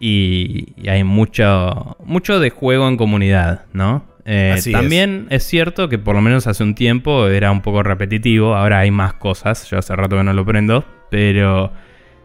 Y, 0.00 0.74
hay 0.90 1.04
mucho, 1.04 1.96
mucho 2.04 2.40
de 2.40 2.50
juego 2.50 2.88
en 2.88 2.96
comunidad, 2.96 3.66
¿no? 3.72 4.04
Eh, 4.24 4.58
también 4.72 5.28
es. 5.30 5.44
cierto 5.44 5.88
que 5.88 5.96
por 5.96 6.16
lo 6.16 6.22
menos 6.22 6.48
hace 6.48 6.64
un 6.64 6.74
tiempo 6.74 7.28
era 7.28 7.52
un 7.52 7.62
poco 7.62 7.84
repetitivo, 7.84 8.56
ahora 8.56 8.80
hay 8.80 8.90
más 8.90 9.14
cosas, 9.14 9.70
yo 9.70 9.78
hace 9.78 9.94
rato 9.94 10.16
que 10.16 10.24
no 10.24 10.32
lo 10.32 10.44
prendo, 10.44 10.84
pero 11.08 11.70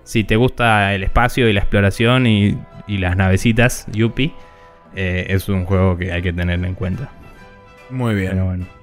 si 0.03 0.23
te 0.23 0.37
gusta 0.37 0.95
el 0.95 1.03
espacio 1.03 1.47
y 1.47 1.53
la 1.53 1.59
exploración 1.59 2.25
y, 2.25 2.57
las 2.87 3.15
navecitas, 3.15 3.85
Yuppie, 3.91 4.33
eh, 4.95 5.27
es 5.29 5.49
un 5.49 5.65
juego 5.65 5.99
que 5.99 6.11
hay 6.11 6.23
que 6.23 6.33
tener 6.33 6.65
en 6.65 6.73
cuenta. 6.73 7.11
Muy 7.91 8.15
bien. 8.15 8.31
Pero 8.31 8.45
bueno. 8.45 8.80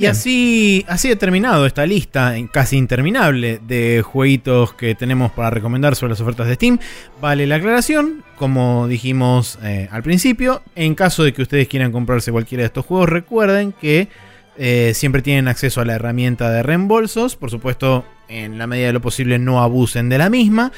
Y 0.00 0.06
así, 0.06 0.86
así 0.88 1.10
he 1.10 1.16
terminado 1.16 1.66
esta 1.66 1.84
lista 1.84 2.34
casi 2.50 2.78
interminable 2.78 3.60
de 3.66 4.00
jueguitos 4.00 4.72
que 4.72 4.94
tenemos 4.94 5.30
para 5.30 5.50
recomendar 5.50 5.94
sobre 5.94 6.12
las 6.12 6.22
ofertas 6.22 6.48
de 6.48 6.54
Steam. 6.54 6.78
Vale 7.20 7.46
la 7.46 7.56
aclaración, 7.56 8.24
como 8.36 8.88
dijimos 8.88 9.58
eh, 9.62 9.90
al 9.92 10.02
principio, 10.02 10.62
en 10.74 10.94
caso 10.94 11.22
de 11.22 11.34
que 11.34 11.42
ustedes 11.42 11.68
quieran 11.68 11.92
comprarse 11.92 12.32
cualquiera 12.32 12.62
de 12.62 12.68
estos 12.68 12.86
juegos, 12.86 13.10
recuerden 13.10 13.72
que 13.72 14.08
eh, 14.56 14.92
siempre 14.94 15.20
tienen 15.20 15.48
acceso 15.48 15.82
a 15.82 15.84
la 15.84 15.96
herramienta 15.96 16.48
de 16.48 16.62
reembolsos. 16.62 17.36
Por 17.36 17.50
supuesto, 17.50 18.06
en 18.30 18.56
la 18.56 18.66
medida 18.66 18.86
de 18.86 18.94
lo 18.94 19.02
posible 19.02 19.38
no 19.38 19.60
abusen 19.62 20.08
de 20.08 20.16
la 20.16 20.30
misma. 20.30 20.72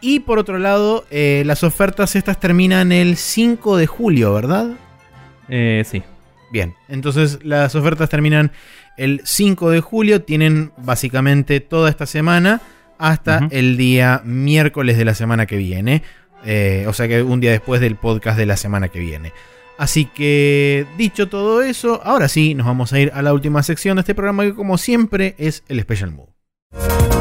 Y 0.00 0.18
por 0.18 0.40
otro 0.40 0.58
lado, 0.58 1.04
eh, 1.12 1.44
las 1.46 1.62
ofertas 1.62 2.16
estas 2.16 2.40
terminan 2.40 2.90
el 2.90 3.18
5 3.18 3.76
de 3.76 3.86
julio, 3.86 4.34
¿verdad? 4.34 4.70
sí. 5.48 6.02
Bien, 6.50 6.74
entonces 6.88 7.38
las 7.42 7.74
ofertas 7.74 8.08
terminan 8.08 8.52
el 8.96 9.20
5 9.24 9.70
de 9.70 9.80
julio, 9.80 10.22
tienen 10.22 10.72
básicamente 10.76 11.60
toda 11.60 11.90
esta 11.90 12.06
semana 12.06 12.60
hasta 12.98 13.48
el 13.50 13.76
día 13.76 14.22
miércoles 14.24 14.96
de 14.96 15.04
la 15.04 15.14
semana 15.14 15.46
que 15.46 15.56
viene. 15.56 16.02
Eh, 16.44 16.84
o 16.86 16.92
sea 16.92 17.08
que 17.08 17.22
un 17.22 17.40
día 17.40 17.50
después 17.50 17.80
del 17.80 17.96
podcast 17.96 18.38
de 18.38 18.46
la 18.46 18.56
semana 18.56 18.88
que 18.88 18.98
viene. 18.98 19.32
Así 19.78 20.04
que 20.04 20.86
dicho 20.96 21.28
todo 21.28 21.62
eso, 21.62 22.00
ahora 22.04 22.28
sí 22.28 22.54
nos 22.54 22.66
vamos 22.66 22.92
a 22.92 23.00
ir 23.00 23.10
a 23.14 23.22
la 23.22 23.32
última 23.32 23.62
sección 23.62 23.96
de 23.96 24.00
este 24.00 24.14
programa 24.14 24.44
que 24.44 24.54
como 24.54 24.78
siempre 24.78 25.34
es 25.38 25.64
el 25.68 25.80
Special 25.80 26.12
Move. 26.12 27.13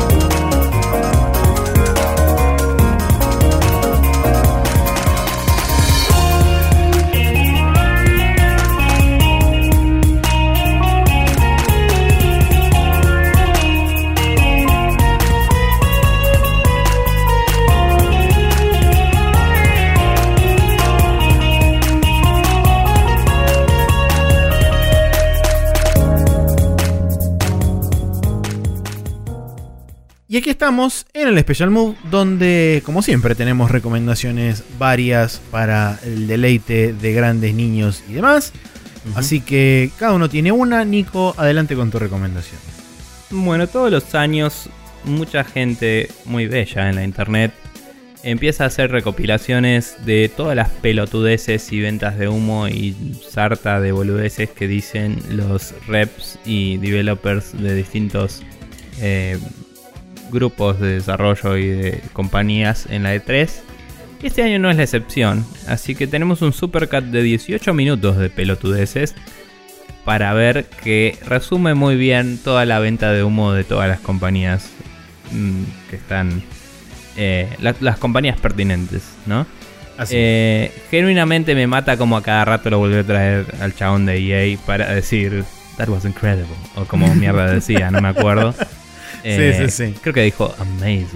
Y 30.34 30.38
aquí 30.38 30.50
estamos 30.50 31.06
en 31.14 31.28
el 31.28 31.40
Special 31.40 31.70
Move, 31.70 31.96
donde, 32.10 32.82
como 32.88 33.04
siempre, 33.04 33.36
tenemos 33.36 33.70
recomendaciones 33.70 34.64
varias 34.80 35.40
para 35.52 36.00
el 36.04 36.26
deleite 36.26 36.92
de 36.92 37.14
grandes 37.14 37.54
niños 37.54 38.04
y 38.10 38.14
demás. 38.14 38.52
Así 39.14 39.42
que 39.42 39.92
cada 40.00 40.14
uno 40.14 40.32
tiene 40.32 40.52
una. 40.52 40.86
Nico, 40.86 41.36
adelante 41.38 41.76
con 41.76 41.92
tu 41.92 42.00
recomendación. 42.00 42.60
Bueno, 43.30 43.68
todos 43.68 43.92
los 43.92 44.16
años 44.16 44.72
mucha 45.04 45.44
gente 45.44 46.10
muy 46.26 46.48
bella 46.48 46.90
en 46.90 46.96
la 46.96 47.04
internet 47.04 47.54
empieza 48.24 48.64
a 48.64 48.68
hacer 48.68 48.90
recopilaciones 48.90 50.04
de 50.04 50.32
todas 50.36 50.56
las 50.56 50.70
pelotudeces 50.70 51.72
y 51.72 51.80
ventas 51.80 52.18
de 52.18 52.28
humo 52.28 52.68
y 52.68 52.96
sarta 53.30 53.80
de 53.80 53.92
boludeces 53.92 54.50
que 54.50 54.68
dicen 54.68 55.20
los 55.30 55.76
reps 55.86 56.40
y 56.44 56.78
developers 56.78 57.52
de 57.56 57.76
distintos 57.76 58.42
eh, 59.00 59.38
grupos 60.34 60.80
de 60.80 60.96
desarrollo 60.96 61.56
y 61.58 61.68
de 61.68 62.02
compañías 62.12 62.88
en 62.90 63.04
la 63.04 63.16
E3. 63.16 63.50
Este 64.22 64.42
año 64.44 64.58
no 64.60 64.70
es 64.70 64.78
la 64.78 64.84
excepción, 64.84 65.46
así 65.68 65.96
que 65.96 66.08
tenemos 66.08 66.42
un 66.42 66.52
supercut 66.54 67.04
de 67.06 67.22
18 67.22 67.74
minutos 67.74 68.18
de 68.18 68.30
pelotudeces 68.30 69.16
para 70.06 70.34
ver 70.34 70.66
que 70.84 71.18
resume 71.26 71.74
muy 71.76 71.96
bien 71.96 72.38
toda 72.38 72.66
la 72.66 72.80
venta 72.80 73.12
de 73.14 73.24
humo 73.24 73.54
de 73.54 73.64
todas 73.64 73.88
las 73.90 74.00
compañías 74.00 74.70
mm, 75.32 75.64
que 75.90 75.96
están 75.98 76.42
eh, 77.18 77.48
la- 77.62 77.76
las 77.80 77.98
compañías 77.98 78.40
pertinentes, 78.40 79.04
¿no? 79.26 79.46
Así. 79.98 80.16
Eh, 80.18 80.72
genuinamente 80.90 81.54
me 81.54 81.68
mata 81.68 81.98
como 81.98 82.18
a 82.18 82.24
cada 82.24 82.44
rato 82.46 82.70
lo 82.72 82.80
volví 82.80 82.96
a 82.96 83.04
traer 83.04 83.46
al 83.62 83.76
chabón 83.76 84.06
de 84.08 84.18
EA 84.18 84.58
para 84.66 84.90
decir 84.94 85.44
That 85.78 85.90
was 85.90 86.06
incredible. 86.06 86.56
O 86.76 86.86
como 86.86 87.14
mierda 87.16 87.48
decía, 87.52 87.90
no 87.92 88.00
me 88.02 88.08
acuerdo. 88.10 88.54
Eh, 89.24 89.56
Sí, 89.58 89.70
sí, 89.72 89.88
sí. 89.88 89.96
Creo 90.02 90.14
que 90.14 90.22
dijo 90.24 90.54
amazing 90.60 91.08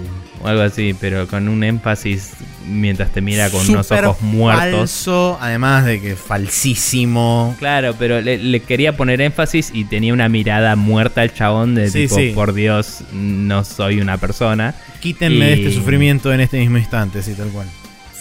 o 0.42 0.46
algo 0.48 0.62
así, 0.62 0.94
pero 0.98 1.26
con 1.26 1.48
un 1.48 1.62
énfasis 1.64 2.30
mientras 2.66 3.10
te 3.12 3.20
mira 3.20 3.50
con 3.50 3.68
unos 3.68 3.90
ojos 3.90 4.20
muertos. 4.22 4.72
Falso, 4.78 5.38
además 5.40 5.84
de 5.84 6.00
que 6.00 6.14
falsísimo. 6.16 7.56
Claro, 7.58 7.94
pero 7.98 8.20
le, 8.20 8.38
le 8.38 8.60
quería 8.60 8.96
poner 8.96 9.20
énfasis 9.20 9.70
y 9.74 9.84
tenía 9.84 10.12
una 10.12 10.28
mirada 10.28 10.76
muerta 10.76 11.22
al 11.22 11.32
chabón 11.34 11.74
de 11.74 11.90
Sí, 11.90 12.02
tipo, 12.02 12.16
sí. 12.16 12.32
por 12.34 12.52
Dios, 12.54 13.02
no 13.12 13.64
soy 13.64 14.00
una 14.00 14.16
persona. 14.18 14.74
Quítenme 15.00 15.46
de 15.46 15.52
este 15.54 15.72
sufrimiento 15.72 16.32
en 16.32 16.40
este 16.40 16.58
mismo 16.58 16.78
instante, 16.78 17.22
sí, 17.22 17.34
tal 17.34 17.48
cual. 17.48 17.66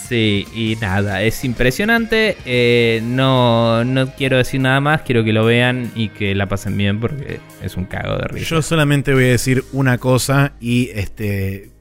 Sí, 0.08 0.48
y 0.56 0.78
nada, 0.80 1.22
es 1.24 1.44
impresionante. 1.44 2.38
eh, 2.46 3.02
no, 3.04 3.84
no 3.84 4.14
quiero 4.16 4.38
decir 4.38 4.62
nada 4.62 4.80
más, 4.80 5.02
quiero 5.02 5.24
que 5.24 5.34
lo 5.34 5.44
vean 5.44 5.92
y 5.96 6.10
que 6.10 6.34
la 6.34 6.46
pasen 6.48 6.78
bien 6.78 7.00
porque 7.02 7.40
es 7.62 7.76
un 7.76 7.86
cago 7.86 8.16
de 8.18 8.28
risa. 8.28 8.46
Yo 8.50 8.62
solamente 8.62 9.14
voy 9.14 9.26
a 9.26 9.28
decir 9.30 9.66
una 9.74 9.98
cosa 9.98 10.54
y 10.62 10.90
este 10.94 11.72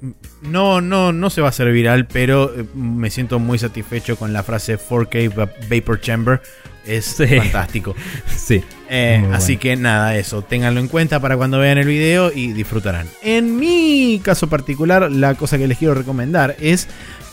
no 0.43 0.81
no 0.81 1.13
no 1.13 1.31
se 1.31 1.41
va 1.41 1.49
a 1.49 1.51
hacer 1.51 1.71
viral, 1.73 2.07
pero 2.07 2.53
eh, 2.59 2.65
me 2.75 3.11
siento 3.11 3.39
muy 3.39 3.59
satisfecho 3.59 4.17
con 4.17 4.33
la 4.33 4.43
frase 4.43 4.77
4K 4.79 5.29
va- 5.39 5.51
Vapor 5.71 6.01
Chamber. 6.01 6.41
Es 6.85 7.05
Sí. 7.05 7.27
fantástico. 7.27 7.95
Sí. 8.37 8.63
Eh, 8.89 9.25
así 9.33 9.55
bueno. 9.55 9.61
que 9.63 9.77
nada, 9.77 10.17
eso, 10.17 10.43
ténganlo 10.43 10.79
en 10.79 10.87
cuenta 10.87 11.19
para 11.19 11.37
cuando 11.37 11.59
vean 11.59 11.79
el 11.79 11.89
video 11.89 12.31
y 12.33 12.53
disfrutarán. 12.53 13.09
En 13.23 13.57
mi 13.57 14.21
caso 14.23 14.49
particular, 14.49 15.11
la 15.11 15.35
cosa 15.35 15.59
que 15.59 15.67
les 15.67 15.79
quiero 15.79 15.95
recomendar 15.95 16.55
es, 16.61 16.87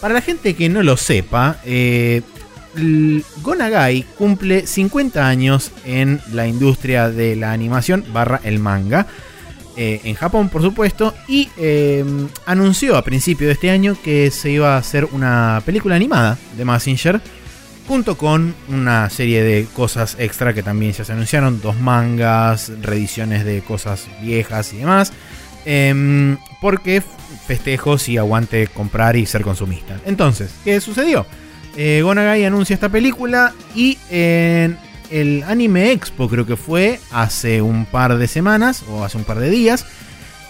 para 0.03 0.15
la 0.15 0.21
gente 0.21 0.53
que 0.53 0.67
no 0.67 0.83
lo 0.83 0.97
sepa, 0.97 1.59
eh, 1.63 2.23
Gonagai 3.41 4.03
cumple 4.17 4.67
50 4.67 5.25
años 5.25 5.71
en 5.85 6.19
la 6.33 6.45
industria 6.45 7.09
de 7.09 7.37
la 7.37 7.53
animación 7.53 8.03
barra 8.11 8.41
el 8.43 8.59
manga. 8.59 9.07
eh, 9.77 10.01
en 10.03 10.15
Japón, 10.15 10.49
por 10.49 10.61
supuesto, 10.61 11.15
y 11.29 11.49
eh, 11.55 12.03
anunció 12.45 12.97
a 12.97 13.01
principio 13.01 13.47
de 13.47 13.53
este 13.53 13.71
año 13.71 13.95
que 14.03 14.29
se 14.29 14.51
iba 14.51 14.75
a 14.75 14.77
hacer 14.77 15.05
una 15.13 15.61
película 15.65 15.95
animada 15.95 16.37
de 16.57 16.65
Massinger 16.65 17.21
junto 17.87 18.17
con 18.17 18.53
una 18.67 19.09
serie 19.09 19.41
de 19.41 19.65
cosas 19.73 20.17
extra 20.19 20.53
que 20.53 20.63
también 20.63 20.91
ya 20.91 21.05
se 21.05 21.13
anunciaron, 21.13 21.61
dos 21.61 21.79
mangas, 21.79 22.73
reediciones 22.81 23.45
de 23.45 23.61
cosas 23.61 24.07
viejas 24.21 24.73
y 24.73 24.77
demás, 24.79 25.13
em, 25.65 26.37
porque 26.61 27.01
festejos 27.47 28.07
y 28.09 28.17
aguante 28.17 28.67
comprar 28.67 29.15
y 29.15 29.25
ser 29.25 29.41
consumista. 29.41 29.99
Entonces, 30.05 30.53
¿qué 30.63 30.79
sucedió? 30.81 31.25
Eh, 31.75 32.01
Gonagai 32.03 32.45
anuncia 32.45 32.73
esta 32.73 32.89
película 32.89 33.53
y 33.75 33.97
en 34.09 34.77
el 35.09 35.43
Anime 35.47 35.91
Expo 35.91 36.29
creo 36.29 36.45
que 36.45 36.55
fue 36.55 36.99
hace 37.11 37.61
un 37.61 37.85
par 37.85 38.17
de 38.17 38.27
semanas 38.27 38.83
o 38.89 39.03
hace 39.03 39.17
un 39.17 39.23
par 39.23 39.39
de 39.39 39.49
días, 39.49 39.85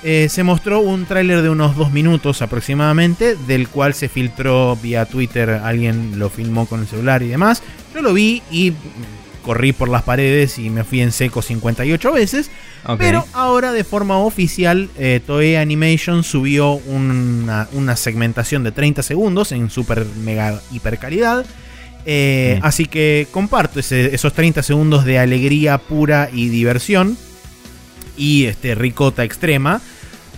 eh, 0.04 0.28
se 0.30 0.44
mostró 0.44 0.82
un 0.82 1.06
tráiler 1.06 1.42
de 1.42 1.50
unos 1.50 1.78
dos 1.78 1.94
minutos 1.94 2.42
aproximadamente, 2.42 3.38
del 3.48 3.70
cual 3.70 3.94
se 3.94 4.10
filtró 4.10 4.76
vía 4.76 5.06
Twitter, 5.06 5.50
alguien 5.50 6.20
lo 6.20 6.30
filmó 6.30 6.66
con 6.66 6.82
el 6.82 6.88
celular 6.88 7.24
y 7.24 7.30
demás. 7.30 7.64
Yo 7.94 8.02
lo 8.02 8.14
vi 8.14 8.42
y 8.52 8.74
corrí 9.44 9.72
por 9.74 9.90
las 9.90 10.02
paredes 10.02 10.58
y 10.58 10.72
me 10.72 10.84
fui 10.84 11.02
en 11.02 11.12
seco 11.12 11.44
58 11.44 12.12
veces. 12.12 12.50
Pero 12.98 13.24
ahora 13.34 13.72
de 13.72 13.84
forma 13.84 14.18
oficial, 14.18 14.90
eh, 14.98 15.20
Toei 15.26 15.56
Animation 15.58 16.24
subió 16.24 16.72
una, 16.74 17.68
una 17.74 17.96
segmentación 17.96 18.64
de 18.64 18.72
30 18.72 19.04
segundos 19.04 19.52
en 19.52 19.70
super 19.70 20.04
mega 20.24 20.60
hiper 20.72 20.98
calidad. 20.98 21.46
Eh, 22.06 22.58
Mm. 22.62 22.66
Así 22.66 22.86
que 22.86 23.28
comparto 23.32 23.80
ese- 23.80 24.14
esos 24.16 24.34
30 24.34 24.64
segundos 24.64 25.06
de 25.06 25.20
alegría 25.20 25.78
pura 25.78 26.30
y 26.34 26.50
diversión 26.50 27.16
y 28.18 28.46
este, 28.46 28.76
ricota 28.76 29.24
extrema. 29.24 29.82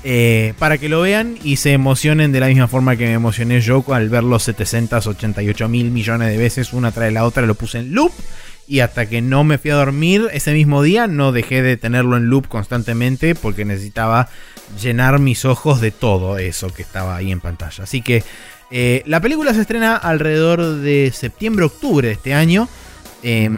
eh, 0.07 0.53
para 0.59 0.77
que 0.77 0.87
lo 0.87 1.01
vean 1.01 1.35
y 1.43 1.55
se 1.55 1.71
emocionen 1.71 2.31
de 2.31 2.39
la 2.39 2.45
misma 2.45 2.67
forma 2.67 2.95
que 2.95 3.05
me 3.07 3.13
emocioné 3.13 3.59
yo 3.59 3.83
al 3.91 4.07
verlo 4.07 4.37
788 4.37 5.67
mil 5.67 5.89
millones 5.89 6.29
de 6.29 6.37
veces 6.37 6.73
una 6.73 6.91
tras 6.91 7.11
la 7.11 7.25
otra. 7.25 7.47
Lo 7.47 7.55
puse 7.55 7.79
en 7.79 7.91
loop 7.95 8.11
y 8.67 8.79
hasta 8.79 9.05
que 9.07 9.21
no 9.21 9.43
me 9.43 9.57
fui 9.57 9.71
a 9.71 9.75
dormir 9.75 10.27
ese 10.33 10.53
mismo 10.53 10.81
día 10.81 11.07
no 11.07 11.31
dejé 11.31 11.61
de 11.61 11.77
tenerlo 11.77 12.17
en 12.17 12.29
loop 12.29 12.47
constantemente 12.47 13.35
porque 13.35 13.63
necesitaba 13.65 14.27
llenar 14.81 15.19
mis 15.19 15.45
ojos 15.45 15.81
de 15.81 15.91
todo 15.91 16.37
eso 16.37 16.73
que 16.73 16.81
estaba 16.81 17.15
ahí 17.15 17.31
en 17.31 17.39
pantalla. 17.41 17.83
Así 17.83 18.01
que 18.01 18.23
eh, 18.71 19.03
la 19.05 19.21
película 19.21 19.53
se 19.53 19.61
estrena 19.61 19.95
alrededor 19.95 20.77
de 20.77 21.11
septiembre-octubre 21.13 22.07
de 22.07 22.13
este 22.15 22.33
año. 22.33 22.67
eh, 23.21 23.49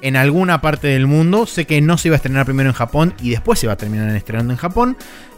En 0.00 0.16
alguna 0.16 0.60
parte 0.60 0.86
del 0.88 1.06
mundo. 1.08 1.46
Sé 1.46 1.66
que 1.66 1.80
no 1.80 1.98
se 1.98 2.08
iba 2.08 2.14
a 2.14 2.18
estrenar 2.18 2.44
primero 2.46 2.70
en 2.70 2.74
Japón 2.76 3.14
y 3.20 3.30
después 3.30 3.58
se 3.58 3.66
va 3.66 3.72
a 3.72 3.76
terminar 3.76 4.14
estrenando 4.14 4.52
en 4.52 4.58
Japón. 4.58 4.96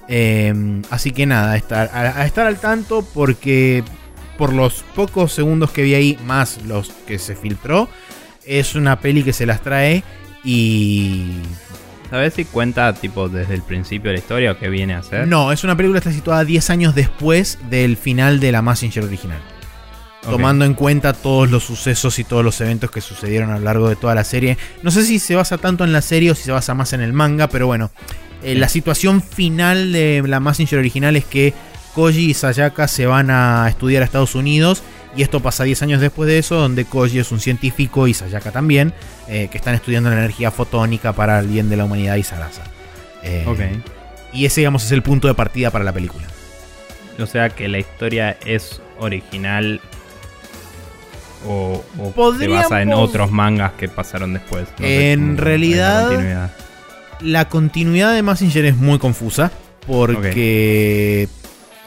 Eh, 0.08 0.82
así 0.90 1.10
que 1.12 1.24
nada, 1.26 1.52
a 1.52 1.56
estar, 1.56 1.90
a, 1.94 2.20
a 2.20 2.26
estar 2.26 2.46
al 2.46 2.58
tanto 2.58 3.02
porque 3.14 3.82
por 4.38 4.52
los 4.52 4.84
pocos 4.94 5.32
segundos 5.32 5.70
que 5.70 5.82
vi 5.82 5.94
ahí, 5.94 6.18
más 6.26 6.62
los 6.66 6.90
que 7.06 7.18
se 7.18 7.34
filtró, 7.34 7.88
es 8.46 8.74
una 8.74 9.00
peli 9.00 9.22
que 9.22 9.32
se 9.32 9.46
las 9.46 9.60
trae 9.60 10.02
y... 10.44 11.24
¿Sabes 12.10 12.34
si 12.34 12.44
cuenta 12.44 12.92
tipo 12.94 13.28
desde 13.28 13.54
el 13.54 13.62
principio 13.62 14.10
de 14.10 14.16
la 14.16 14.20
historia 14.20 14.52
o 14.52 14.58
qué 14.58 14.68
viene 14.68 14.94
a 14.94 15.02
ser? 15.02 15.26
No, 15.26 15.50
es 15.50 15.64
una 15.64 15.76
película 15.76 16.00
que 16.00 16.08
está 16.08 16.16
situada 16.16 16.44
10 16.44 16.70
años 16.70 16.94
después 16.94 17.58
del 17.68 17.96
final 17.96 18.38
de 18.38 18.52
la 18.52 18.62
Massinger 18.62 19.02
original. 19.04 19.40
Tomando 20.22 20.64
en 20.64 20.74
cuenta 20.74 21.12
todos 21.12 21.50
los 21.50 21.64
sucesos 21.64 22.18
y 22.18 22.24
todos 22.24 22.44
los 22.44 22.60
eventos 22.60 22.90
que 22.90 23.00
sucedieron 23.00 23.50
a 23.50 23.58
lo 23.58 23.64
largo 23.64 23.88
de 23.88 23.94
toda 23.96 24.14
la 24.14 24.24
serie. 24.24 24.56
No 24.82 24.90
sé 24.90 25.04
si 25.04 25.18
se 25.20 25.36
basa 25.36 25.56
tanto 25.58 25.84
en 25.84 25.92
la 25.92 26.02
serie 26.02 26.32
o 26.32 26.34
si 26.34 26.42
se 26.42 26.52
basa 26.52 26.74
más 26.74 26.92
en 26.92 27.00
el 27.00 27.12
manga, 27.12 27.48
pero 27.48 27.66
bueno. 27.66 27.90
eh, 28.42 28.54
La 28.56 28.68
situación 28.68 29.22
final 29.22 29.92
de 29.92 30.22
la 30.26 30.40
Massinger 30.40 30.78
original 30.80 31.14
es 31.16 31.24
que 31.24 31.54
Koji 31.94 32.30
y 32.30 32.34
Sayaka 32.34 32.88
se 32.88 33.06
van 33.06 33.30
a 33.30 33.68
estudiar 33.68 34.02
a 34.02 34.04
Estados 34.04 34.34
Unidos. 34.34 34.82
Y 35.16 35.22
esto 35.22 35.40
pasa 35.40 35.64
10 35.64 35.82
años 35.82 36.00
después 36.00 36.28
de 36.28 36.38
eso, 36.38 36.56
donde 36.56 36.84
Koji 36.84 37.18
es 37.18 37.32
un 37.32 37.40
científico 37.40 38.06
y 38.06 38.12
Sayaka 38.14 38.50
también, 38.52 38.92
eh, 39.28 39.48
que 39.50 39.56
están 39.58 39.74
estudiando 39.74 40.10
la 40.10 40.16
energía 40.16 40.50
fotónica 40.50 41.12
para 41.14 41.38
el 41.38 41.46
bien 41.48 41.70
de 41.70 41.76
la 41.78 41.84
humanidad 41.86 42.16
y 42.16 42.22
Sarasa. 42.22 42.64
Eh, 43.22 43.44
Ok. 43.46 43.60
Y 44.32 44.44
ese, 44.44 44.60
digamos, 44.60 44.84
es 44.84 44.92
el 44.92 45.02
punto 45.02 45.26
de 45.28 45.34
partida 45.34 45.70
para 45.70 45.84
la 45.84 45.92
película. 45.92 46.26
O 47.18 47.24
sea 47.26 47.48
que 47.48 47.66
la 47.68 47.78
historia 47.78 48.36
es 48.44 48.82
original 48.98 49.80
o, 51.46 51.82
o 51.98 52.34
se 52.34 52.48
basa 52.48 52.82
en 52.82 52.92
otros 52.92 53.30
mangas 53.30 53.72
que 53.72 53.88
pasaron 53.88 54.34
después. 54.34 54.66
No 54.78 54.86
sé 54.86 55.12
En 55.12 55.36
la 55.36 55.42
realidad- 55.42 56.08
continuidad. 56.08 56.50
La 57.20 57.48
continuidad 57.48 58.12
de 58.14 58.22
Massinger 58.22 58.66
es 58.66 58.76
muy 58.76 58.98
confusa 58.98 59.50
porque 59.86 61.28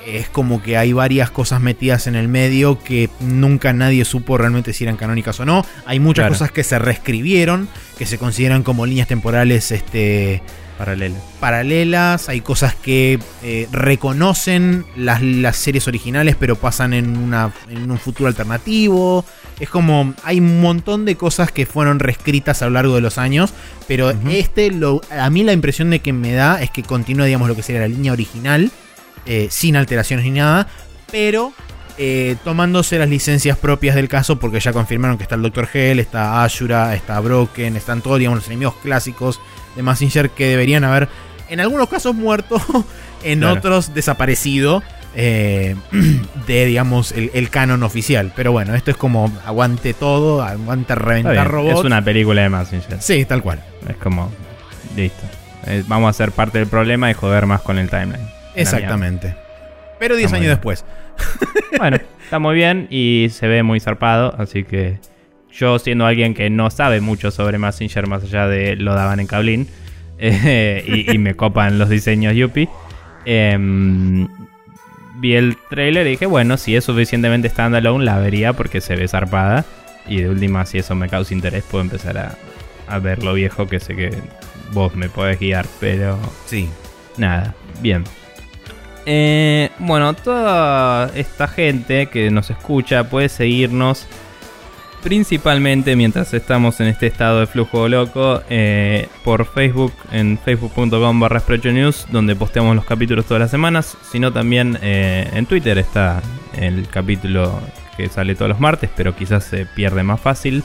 es 0.05 0.29
como 0.29 0.61
que 0.63 0.77
hay 0.77 0.93
varias 0.93 1.29
cosas 1.31 1.61
metidas 1.61 2.07
en 2.07 2.15
el 2.15 2.27
medio 2.27 2.79
que 2.79 3.09
nunca 3.19 3.73
nadie 3.73 4.05
supo 4.05 4.37
realmente 4.37 4.73
si 4.73 4.83
eran 4.85 4.97
canónicas 4.97 5.39
o 5.39 5.45
no. 5.45 5.65
Hay 5.85 5.99
muchas 5.99 6.23
Claro. 6.23 6.33
cosas 6.35 6.51
que 6.51 6.63
se 6.63 6.79
reescribieron, 6.79 7.67
que 7.97 8.05
se 8.05 8.17
consideran 8.17 8.63
como 8.63 8.85
líneas 8.85 9.07
temporales 9.07 9.71
este, 9.71 10.41
Paralela. 10.77 11.17
paralelas, 11.41 12.29
hay 12.29 12.39
cosas 12.41 12.73
que 12.73 13.19
eh, 13.43 13.67
reconocen 13.71 14.85
las, 14.95 15.21
las 15.21 15.57
series 15.57 15.87
originales 15.87 16.35
pero 16.39 16.55
pasan 16.55 16.93
en, 16.93 17.17
una, 17.17 17.51
en 17.69 17.91
un 17.91 17.97
futuro 17.99 18.27
alternativo. 18.29 19.25
Es 19.59 19.69
como, 19.69 20.13
hay 20.23 20.39
un 20.39 20.61
montón 20.61 21.03
de 21.03 21.15
cosas 21.17 21.51
que 21.51 21.65
fueron 21.65 21.99
reescritas 21.99 22.61
a 22.61 22.65
lo 22.65 22.71
largo 22.71 22.95
de 22.95 23.01
los 23.01 23.17
años, 23.17 23.53
pero 23.89 24.11
este, 24.29 24.71
lo, 24.71 25.01
a 25.11 25.29
mí 25.29 25.43
la 25.43 25.51
impresión 25.51 25.89
de 25.89 25.99
que 25.99 26.13
me 26.13 26.31
da 26.31 26.61
es 26.61 26.71
que 26.71 26.81
continúa, 26.83 27.25
digamos, 27.25 27.49
lo 27.49 27.55
que 27.57 27.63
sería 27.63 27.81
la 27.81 27.89
línea 27.89 28.13
original, 28.13 28.71
eh, 29.25 29.47
sin 29.51 29.75
alteraciones 29.77 30.25
ni 30.25 30.31
nada, 30.31 30.67
pero... 31.11 31.53
eh, 32.01 32.37
tomándose 32.45 32.97
las 32.97 33.09
licencias 33.09 33.57
propias 33.57 33.93
del 33.95 34.07
caso, 34.07 34.39
porque 34.39 34.59
ya 34.61 34.71
confirmaron 34.71 35.17
que 35.17 35.23
está 35.23 35.35
el 35.35 35.41
Dr. 35.41 35.67
Hell, 35.73 35.99
está 35.99 36.43
Ashura, 36.45 36.95
está 36.95 37.19
Broken, 37.19 37.75
están 37.75 38.01
todos 38.01 38.19
digamos, 38.19 38.39
los 38.39 38.47
enemigos 38.47 38.75
clásicos 38.81 39.41
de 39.75 39.83
Massinger 39.83 40.29
que 40.29 40.47
deberían 40.47 40.85
haber, 40.85 41.09
en 41.49 41.59
algunos 41.59 41.89
casos, 41.89 42.15
muerto 42.15 42.55
en 43.23 43.39
Claro. 43.39 43.55
otros 43.55 43.93
desaparecido 43.93 44.81
eh, 45.13 45.75
de, 46.47 46.65
digamos, 46.65 47.11
el, 47.11 47.31
el 47.33 47.49
canon 47.49 47.83
oficial. 47.83 48.31
Pero 48.33 48.53
bueno, 48.53 48.75
esto 48.75 48.91
es 48.91 48.97
como 48.97 49.29
aguante 49.45 49.93
todo, 49.93 50.41
aguante 50.41 50.95
reventar 50.95 51.49
robots. 51.51 51.79
Es 51.79 51.85
una 51.85 52.01
película 52.01 52.43
de 52.43 52.49
Massinger. 52.49 53.01
Sí, 53.01 53.25
tal 53.25 53.41
cual. 53.41 53.61
Es 53.89 53.97
como. 53.97 54.31
Listo. 54.95 55.23
Eh, 55.65 55.83
vamos 55.87 56.09
a 56.11 56.13
ser 56.13 56.31
parte 56.31 56.59
del 56.59 56.67
problema 56.67 57.11
y 57.11 57.13
joder 57.13 57.45
más 57.45 57.59
con 57.61 57.77
el 57.77 57.89
timeline. 57.89 58.25
Exactamente. 58.55 59.35
Pero 59.99 60.15
10 60.15 60.25
Está 60.25 60.37
muy 60.37 60.45
años 60.47 60.47
bien. 60.47 60.57
después. 60.57 60.85
Bueno, 61.77 61.97
está 62.23 62.39
muy 62.39 62.55
bien 62.55 62.87
y 62.89 63.27
se 63.31 63.47
ve 63.47 63.61
muy 63.63 63.79
zarpado. 63.79 64.33
Así 64.37 64.63
que. 64.63 64.97
Yo, 65.51 65.77
siendo 65.79 66.05
alguien 66.05 66.33
que 66.33 66.49
no 66.49 66.69
sabe 66.69 66.99
mucho 67.01 67.31
sobre 67.31 67.57
Massinger, 67.57 68.05
más 68.07 68.23
allá 68.23 68.47
de 68.47 68.75
lo 68.75 68.93
daban 68.95 69.19
en 69.19 69.27
Cablin, 69.27 69.67
eh, 70.19 70.83
y, 70.87 71.11
y 71.11 71.17
me 71.17 71.35
copan 71.35 71.79
los 71.79 71.89
diseños 71.89 72.35
Yuppie, 72.35 72.69
em, 73.25 74.27
vi 75.15 75.35
el 75.35 75.57
trailer 75.69 76.05
y 76.07 76.11
dije, 76.11 76.25
bueno, 76.25 76.57
si 76.57 76.75
es 76.75 76.83
suficientemente 76.83 77.49
standalone, 77.49 78.05
la 78.05 78.19
vería 78.19 78.53
porque 78.53 78.81
se 78.81 78.95
ve 78.95 79.07
zarpada. 79.07 79.65
Y 80.07 80.21
de 80.21 80.29
última, 80.29 80.65
si 80.65 80.77
eso 80.79 80.95
me 80.95 81.07
causa 81.09 81.33
interés, 81.33 81.63
puedo 81.69 81.83
empezar 81.83 82.17
a, 82.17 82.35
a 82.87 82.99
ver 82.99 83.23
lo 83.23 83.33
viejo 83.33 83.67
que 83.67 83.79
sé 83.79 83.95
que 83.95 84.11
vos 84.71 84.95
me 84.95 85.09
podés 85.09 85.39
guiar. 85.39 85.65
Pero 85.79 86.17
Sí. 86.45 86.69
nada, 87.17 87.53
bien. 87.81 88.03
Eh, 89.05 89.69
bueno, 89.79 90.13
toda 90.13 91.11
esta 91.15 91.47
gente 91.47 92.07
que 92.07 92.29
nos 92.31 92.49
escucha 92.49 93.09
puede 93.09 93.29
seguirnos 93.29 94.05
principalmente 95.01 95.95
mientras 95.95 96.33
estamos 96.33 96.81
en 96.81 96.87
este 96.87 97.07
estado 97.07 97.39
de 97.39 97.47
flujo 97.47 97.87
loco 97.87 98.41
eh, 98.49 99.07
por 99.23 99.45
Facebook 99.45 99.93
en 100.11 100.37
facebook.com 100.37 101.19
barra 101.21 101.41
News 101.71 102.05
donde 102.11 102.35
posteamos 102.35 102.75
los 102.75 102.83
capítulos 102.83 103.25
todas 103.25 103.39
las 103.39 103.49
semanas 103.49 103.97
sino 104.11 104.33
también 104.33 104.77
eh, 104.81 105.29
en 105.33 105.45
Twitter 105.45 105.77
está 105.77 106.21
el 106.57 106.85
capítulo 106.89 107.61
que 107.95 108.09
sale 108.09 108.35
todos 108.35 108.49
los 108.49 108.59
martes 108.59 108.89
pero 108.93 109.15
quizás 109.15 109.45
se 109.45 109.65
pierde 109.65 110.03
más 110.03 110.19
fácil. 110.19 110.63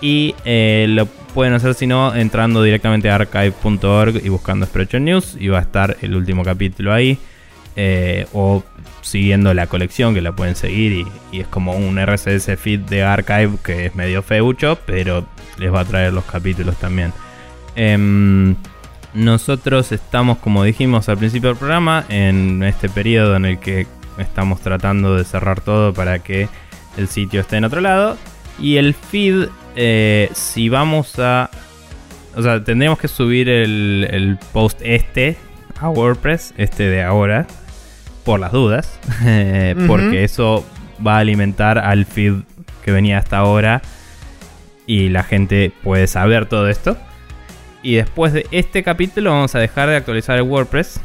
Y 0.00 0.36
lo 0.44 1.06
pueden 1.06 1.54
hacer 1.54 1.74
si 1.74 1.88
no 1.88 2.14
entrando 2.14 2.62
directamente 2.62 3.10
a 3.10 3.16
archive.org 3.16 4.24
y 4.24 4.28
buscando 4.28 4.64
Spreadshot 4.64 5.00
News 5.00 5.36
y 5.40 5.48
va 5.48 5.58
a 5.58 5.62
estar 5.62 5.96
el 6.02 6.14
último 6.14 6.44
capítulo 6.44 6.92
ahí 6.92 7.18
eh, 7.80 8.26
o 8.32 8.64
siguiendo 9.02 9.54
la 9.54 9.68
colección 9.68 10.12
que 10.12 10.20
la 10.20 10.32
pueden 10.32 10.56
seguir 10.56 11.06
y, 11.30 11.38
es 11.38 11.46
como 11.46 11.76
un 11.76 12.04
RSS 12.04 12.58
feed 12.58 12.80
de 12.80 13.04
archive 13.04 13.52
que 13.62 13.86
es 13.86 13.94
medio 13.94 14.20
feucho 14.20 14.76
pero 14.84 15.24
les 15.58 15.72
va 15.72 15.82
a 15.82 15.84
traer 15.84 16.12
los 16.12 16.24
capítulos 16.24 16.76
también. 16.78 17.12
Em, 17.76 18.56
nosotros 19.14 19.92
estamos 19.92 20.38
como 20.38 20.64
dijimos 20.64 21.08
al 21.08 21.18
principio 21.18 21.50
del 21.50 21.56
programa 21.56 22.04
en 22.08 22.64
este 22.64 22.88
periodo 22.88 23.36
en 23.36 23.44
el 23.44 23.60
que 23.60 23.86
estamos 24.18 24.60
tratando 24.60 25.14
de 25.14 25.22
cerrar 25.22 25.60
todo 25.60 25.94
para 25.94 26.18
que 26.18 26.48
el 26.96 27.06
sitio 27.06 27.42
esté 27.42 27.58
en 27.58 27.64
otro 27.64 27.80
lado. 27.80 28.16
Y 28.58 28.78
el 28.78 28.92
feed 28.94 29.50
eh, 29.76 30.30
si 30.32 30.68
vamos 30.68 31.16
a 31.20 31.48
o 32.34 32.42
sea 32.42 32.64
tendríamos 32.64 32.98
que 32.98 33.06
subir 33.06 33.48
el 33.48 34.36
post 34.52 34.80
este 34.82 35.36
a 35.80 35.90
WordPress 35.90 36.54
este 36.56 36.88
de 36.88 37.04
ahora 37.04 37.46
por 38.28 38.40
las 38.40 38.52
dudas, 38.52 39.00
eh, 39.24 39.74
porque 39.86 40.22
eso 40.22 40.62
va 41.04 41.16
a 41.16 41.20
alimentar 41.20 41.78
al 41.78 42.04
feed 42.04 42.34
que 42.84 42.92
venía 42.92 43.16
hasta 43.16 43.38
ahora 43.38 43.80
y 44.86 45.08
la 45.08 45.22
gente 45.22 45.72
puede 45.82 46.06
saber 46.06 46.44
todo 46.44 46.68
esto. 46.68 46.98
Y 47.82 47.94
después 47.94 48.34
de 48.34 48.46
este 48.50 48.82
capítulo 48.82 49.30
vamos 49.30 49.54
a 49.54 49.60
dejar 49.60 49.88
de 49.88 49.96
actualizar 49.96 50.36
el 50.36 50.42
WordPress, 50.42 51.00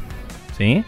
¿sí? 0.58 0.84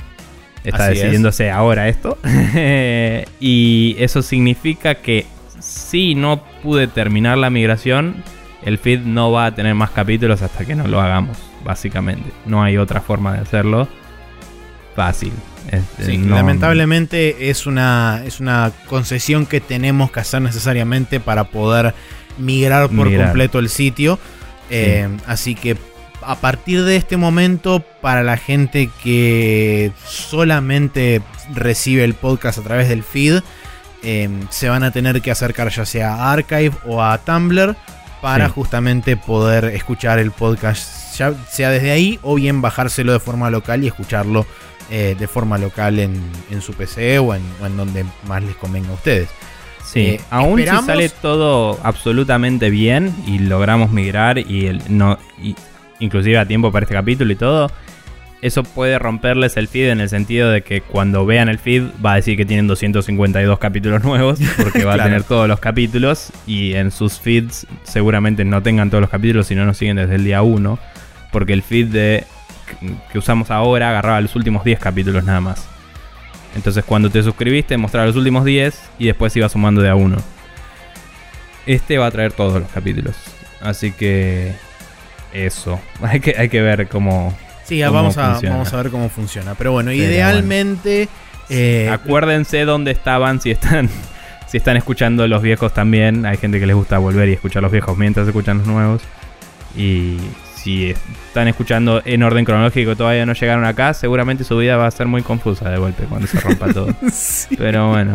Está 0.63 0.89
Así 0.89 0.93
es. 0.93 0.99
decidiéndose 0.99 1.51
ahora 1.51 1.89
esto. 1.89 2.19
y 3.41 3.97
eso 3.99 4.21
significa 4.21 4.97
que 4.97 5.25
si 5.59 6.15
no 6.15 6.45
pude 6.63 6.87
terminar 6.87 7.39
la 7.39 7.49
migración, 7.49 8.15
el 8.63 8.77
feed 8.77 9.01
no 9.01 9.33
va 9.33 9.47
a 9.47 9.55
tener 9.55 9.75
más 9.75 9.89
capítulos 9.89 10.43
hasta 10.43 10.67
que 10.67 10.75
no 10.75 10.87
lo 10.87 11.01
hagamos, 11.01 11.39
básicamente. 11.65 12.31
No 12.45 12.63
hay 12.63 12.77
otra 12.77 13.01
forma 13.01 13.33
de 13.33 13.39
hacerlo 13.39 13.89
fácil. 14.95 15.33
Este, 15.71 16.05
Sí, 16.05 16.19
no- 16.19 16.37
lamentablemente 16.37 17.51
es 17.51 17.67
una, 17.67 18.23
es 18.25 18.41
una 18.41 18.73
concesión 18.87 19.47
que 19.47 19.61
tenemos 19.61 20.11
que 20.11 20.21
hacer 20.21 20.41
necesariamente 20.43 21.21
para 21.21 21.45
poder 21.45 21.95
migrar 22.39 22.89
por 22.89 23.07
Migrar. 23.07 23.27
completo 23.29 23.59
el 23.59 23.69
sitio. 23.69 24.19
Eh, 24.71 25.09
así 25.27 25.55
que 25.55 25.77
a 26.23 26.37
partir 26.37 26.83
de 26.85 26.97
este 26.97 27.17
momento, 27.17 27.85
para 28.01 28.23
la 28.23 28.37
gente 28.37 28.91
que 29.03 29.93
solamente 30.07 31.23
recibe 31.55 32.05
el 32.05 32.15
podcast 32.15 32.59
a 32.59 32.63
través 32.63 32.89
del 32.89 33.03
feed, 33.03 33.41
eh, 34.03 34.29
se 34.51 34.69
van 34.69 34.83
a 34.83 34.91
tener 34.91 35.23
que 35.23 35.31
acercar 35.31 35.71
ya 35.71 35.85
sea 35.87 36.15
a 36.15 36.33
Archive 36.33 36.73
o 36.85 37.03
a 37.03 37.19
Tumblr 37.19 37.77
para 38.21 38.47
Sí. 38.47 38.53
justamente 38.55 39.17
poder 39.17 39.67
escuchar 39.67 40.19
el 40.19 40.31
podcast, 40.33 41.17
ya 41.17 41.33
sea 41.51 41.71
desde 41.71 41.91
ahí 41.93 42.19
o 42.23 42.35
bien 42.35 42.61
bajárselo 42.61 43.13
de 43.13 43.21
forma 43.21 43.51
local 43.51 43.85
y 43.85 43.87
escucharlo 43.89 44.47
eh, 44.91 45.17
de 45.19 45.27
forma 45.29 45.59
local 45.59 45.99
en, 45.99 46.21
en 46.51 46.61
su 46.63 46.73
PC 46.75 47.19
o 47.19 47.35
en, 47.35 47.43
o 47.63 47.67
en 47.67 47.77
donde 47.77 48.05
más 48.27 48.43
les 48.43 48.55
convenga 48.57 48.91
a 48.91 48.95
ustedes. 48.95 49.29
Sí, 49.85 50.01
Eh, 50.01 50.21
aún 50.31 50.59
esperamos- 50.59 50.83
si 50.83 50.87
sale 50.91 51.09
todo 51.09 51.79
absolutamente 51.83 52.71
bien 52.71 53.15
y 53.27 53.39
logramos 53.39 53.91
migrar 53.91 54.39
y 54.39 54.67
el 54.67 54.83
no 54.89 55.19
y 55.43 55.55
inclusive 56.01 56.39
a 56.39 56.45
tiempo 56.47 56.73
para 56.73 56.85
este 56.85 56.95
capítulo 56.95 57.33
y 57.33 57.37
todo, 57.37 57.71
eso 58.43 58.63
puede 58.65 58.99
romperles 58.99 59.57
el 59.57 59.67
feed 59.67 59.89
en 59.91 60.01
el 60.01 60.09
sentido 60.09 60.51
de 60.51 60.63
que 60.63 60.81
cuando 60.83 61.25
vean 61.25 61.49
el 61.49 61.59
feed 61.59 61.85
va 62.05 62.13
a 62.13 62.17
decir 62.17 62.37
que 62.37 62.45
tienen 62.45 62.67
252 62.67 63.59
capítulos 63.59 64.05
nuevos 64.05 64.39
porque 64.63 64.85
va 64.85 64.93
Claro. 64.95 65.03
a 65.03 65.05
tener 65.07 65.23
todos 65.25 65.49
los 65.49 65.59
capítulos 65.59 66.31
y 66.47 66.75
en 66.75 66.91
sus 66.91 67.19
feeds 67.19 67.67
seguramente 67.85 68.45
no 68.45 68.63
tengan 68.63 68.91
todos 68.91 69.01
los 69.01 69.11
capítulos 69.11 69.47
si 69.47 69.55
no 69.55 69.65
nos 69.65 69.79
siguen 69.79 69.97
desde 69.97 70.17
el 70.17 70.25
día 70.25 70.43
1 70.43 70.79
porque 71.33 71.55
el 71.55 71.63
feed 71.63 71.87
de 71.89 72.25
que 73.13 73.19
usamos 73.19 73.51
ahora 73.51 73.91
agarraba 73.91 74.21
los 74.21 74.35
últimos 74.37 74.65
10 74.65 74.79
capítulos 74.79 75.25
nada 75.25 75.41
más. 75.41 75.67
Entonces 76.55 76.85
cuando 76.85 77.11
te 77.11 77.23
suscribiste 77.23 77.77
mostraba 77.77 78.07
los 78.07 78.17
últimos 78.17 78.45
10 78.45 78.81
y 78.99 79.07
después 79.07 79.37
iba 79.37 79.49
sumando 79.49 79.83
de 79.83 79.91
a 79.91 79.95
uno. 79.95 80.17
Este 81.67 81.99
va 81.99 82.07
a 82.07 82.11
traer 82.11 82.33
todos 82.33 82.61
los 82.61 82.71
capítulos. 82.71 83.17
Así 83.61 83.93
que 83.93 84.55
eso. 85.33 85.81
Hay 86.03 86.21
que, 86.21 86.35
hay 86.39 86.49
que 86.49 86.63
ver 86.63 86.89
cómo... 86.89 87.37
Sí, 87.65 87.81
cómo 87.81 87.93
vamos 87.93 88.17
a, 88.17 88.39
vamos 88.43 88.73
a 88.73 88.77
ver 88.77 88.91
cómo 88.91 89.09
funciona. 89.09 89.55
Pero 89.57 89.73
bueno, 89.73 89.91
Pero 89.91 90.03
idealmente... 90.05 91.09
eh, 91.49 91.91
Acuérdense 91.93 92.65
dónde 92.65 92.93
estaban 92.93 93.41
si 93.41 93.51
están... 93.51 93.89
Si 94.49 94.59
están 94.59 94.77
escuchando 94.77 95.27
los 95.27 95.43
viejos 95.43 95.75
también, 95.75 96.25
hay 96.25 96.37
gente 96.37 96.61
que 96.61 96.67
les 96.69 96.77
gusta 96.77 96.99
volver 96.99 97.29
y 97.29 97.33
escuchar 97.33 97.65
los 97.65 97.73
viejos 97.73 97.99
mientras 97.99 98.29
escuchan 98.29 98.59
los 98.59 98.69
nuevos. 98.69 99.03
Y 99.77 100.19
si 100.67 100.91
están 101.29 101.47
escuchando 101.47 102.03
en 102.05 102.25
orden 102.25 102.45
cronológico 102.45 102.91
y 102.91 102.97
todavía 102.97 103.25
no 103.25 103.35
llegaron 103.35 103.65
acá, 103.65 103.95
seguramente 103.95 104.43
su 104.43 104.57
vida 104.57 104.77
va 104.77 104.89
a 104.89 104.91
ser 104.91 105.07
muy 105.07 105.23
confusa 105.23 105.71
de 105.71 105.79
golpe 105.79 106.03
cuando 106.05 106.27
se 106.27 106.41
rompa 106.41 106.73
todo. 106.73 106.89
sí. 107.13 107.55
Pero 107.57 107.91
bueno, 107.91 108.15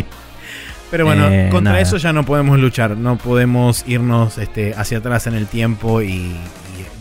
Pero 0.89 1.05
bueno, 1.05 1.29
Eh, 1.29 1.47
contra 1.49 1.71
nada. 1.71 1.81
eso 1.81 1.95
ya 1.95 2.11
no 2.11 2.25
podemos 2.25 2.59
luchar. 2.59 2.97
No 2.97 3.17
podemos 3.17 3.85
irnos 3.87 4.37
este, 4.37 4.73
hacia 4.75 4.97
atrás 4.97 5.27
en 5.27 5.35
el 5.35 5.47
tiempo 5.47 6.01
y, 6.01 6.09
y 6.09 6.35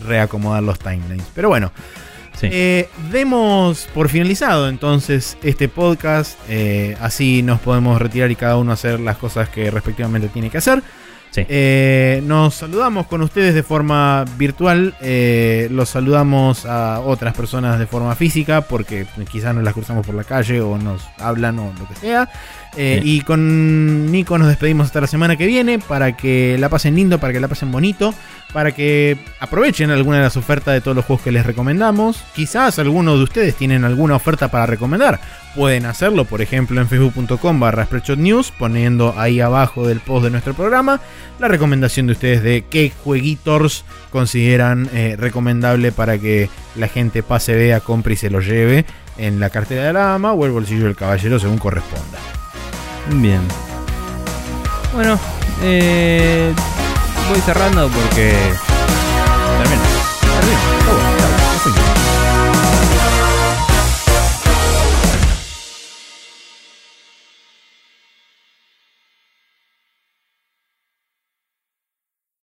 reacomodar 0.07 0.63
los 0.63 0.79
timelines. 0.79 1.27
Pero 1.35 1.49
bueno, 1.49 1.73
sí. 2.39 2.47
Eh, 2.49 2.87
demos 3.11 3.89
por 3.93 4.07
finalizado 4.07 4.69
entonces 4.69 5.37
este 5.43 5.67
podcast. 5.67 6.39
eh, 6.47 6.95
así 7.01 7.43
nos 7.43 7.59
podemos 7.59 8.01
retirar 8.01 8.31
y 8.31 8.37
cada 8.37 8.55
uno 8.55 8.71
hacer 8.71 9.01
las 9.01 9.17
cosas 9.17 9.49
que 9.49 9.69
respectivamente 9.69 10.29
tiene 10.29 10.49
que 10.49 10.59
hacer. 10.59 10.81
Eh, 11.35 12.21
nos 12.25 12.55
saludamos 12.55 13.07
con 13.07 13.21
ustedes 13.21 13.53
de 13.53 13.63
forma 13.63 14.25
virtual. 14.37 14.95
eh, 15.01 15.67
los 15.71 15.89
saludamos 15.89 16.65
a 16.65 16.99
otras 16.99 17.33
personas 17.33 17.79
de 17.79 17.87
forma 17.87 18.15
física 18.15 18.61
porque 18.61 19.05
quizás 19.31 19.55
nos 19.55 19.63
las 19.63 19.73
cruzamos 19.73 20.05
por 20.05 20.15
la 20.15 20.23
calle 20.23 20.61
o 20.61 20.77
nos 20.77 21.01
hablan 21.17 21.59
o 21.59 21.73
lo 21.77 21.87
que 21.87 21.95
sea. 21.95 22.29
Eh. 22.77 23.01
Y 23.03 23.21
con 23.21 24.11
Nico 24.11 24.37
nos 24.37 24.47
despedimos 24.47 24.87
hasta 24.87 25.01
la 25.01 25.07
semana 25.07 25.35
que 25.35 25.45
viene 25.45 25.79
para 25.79 26.15
que 26.15 26.57
la 26.57 26.69
pasen 26.69 26.95
lindo, 26.95 27.19
para 27.19 27.33
que 27.33 27.39
la 27.39 27.49
pasen 27.49 27.71
bonito, 27.71 28.13
para 28.53 28.71
que 28.71 29.17
aprovechen 29.39 29.91
alguna 29.91 30.17
de 30.17 30.23
las 30.23 30.37
ofertas 30.37 30.73
de 30.73 30.81
todos 30.81 30.95
los 30.95 31.05
juegos 31.05 31.23
que 31.23 31.31
les 31.31 31.45
recomendamos. 31.45 32.23
Quizás 32.33 32.79
algunos 32.79 33.17
de 33.17 33.23
ustedes 33.23 33.55
tienen 33.55 33.83
alguna 33.83 34.15
oferta 34.15 34.49
para 34.49 34.65
recomendar. 34.65 35.19
Pueden 35.55 35.85
hacerlo, 35.85 36.23
por 36.23 36.41
ejemplo, 36.41 36.79
en 36.79 36.87
facebook.com 36.87 37.59
barra 37.59 37.87
News, 38.15 38.51
poniendo 38.57 39.15
ahí 39.17 39.41
abajo 39.41 39.85
del 39.85 39.99
post 39.99 40.23
de 40.23 40.31
nuestro 40.31 40.53
programa 40.53 41.01
la 41.39 41.49
recomendación 41.49 42.07
de 42.07 42.13
ustedes 42.13 42.43
de 42.43 42.63
qué 42.69 42.91
jueguitos 43.03 43.83
consideran 44.11 44.89
eh, 44.93 45.15
recomendable 45.17 45.91
para 45.91 46.17
que 46.17 46.49
la 46.75 46.87
gente 46.87 47.21
pase, 47.21 47.55
vea, 47.55 47.81
compre 47.81 48.13
y 48.13 48.17
se 48.17 48.29
lo 48.29 48.39
lleve 48.39 48.85
en 49.17 49.39
la 49.39 49.49
cartera 49.49 49.83
de 49.83 49.93
la 49.93 50.05
dama 50.05 50.31
o 50.31 50.45
el 50.45 50.51
bolsillo 50.51 50.85
del 50.85 50.95
caballero 50.95 51.37
según 51.37 51.57
corresponda. 51.57 52.40
Bien. 53.09 53.47
Bueno, 54.93 55.19
eh, 55.61 56.53
voy 57.29 57.41
cerrando 57.41 57.89
porque... 57.89 58.33
Termino. 59.59 59.83
Termino. 60.39 60.80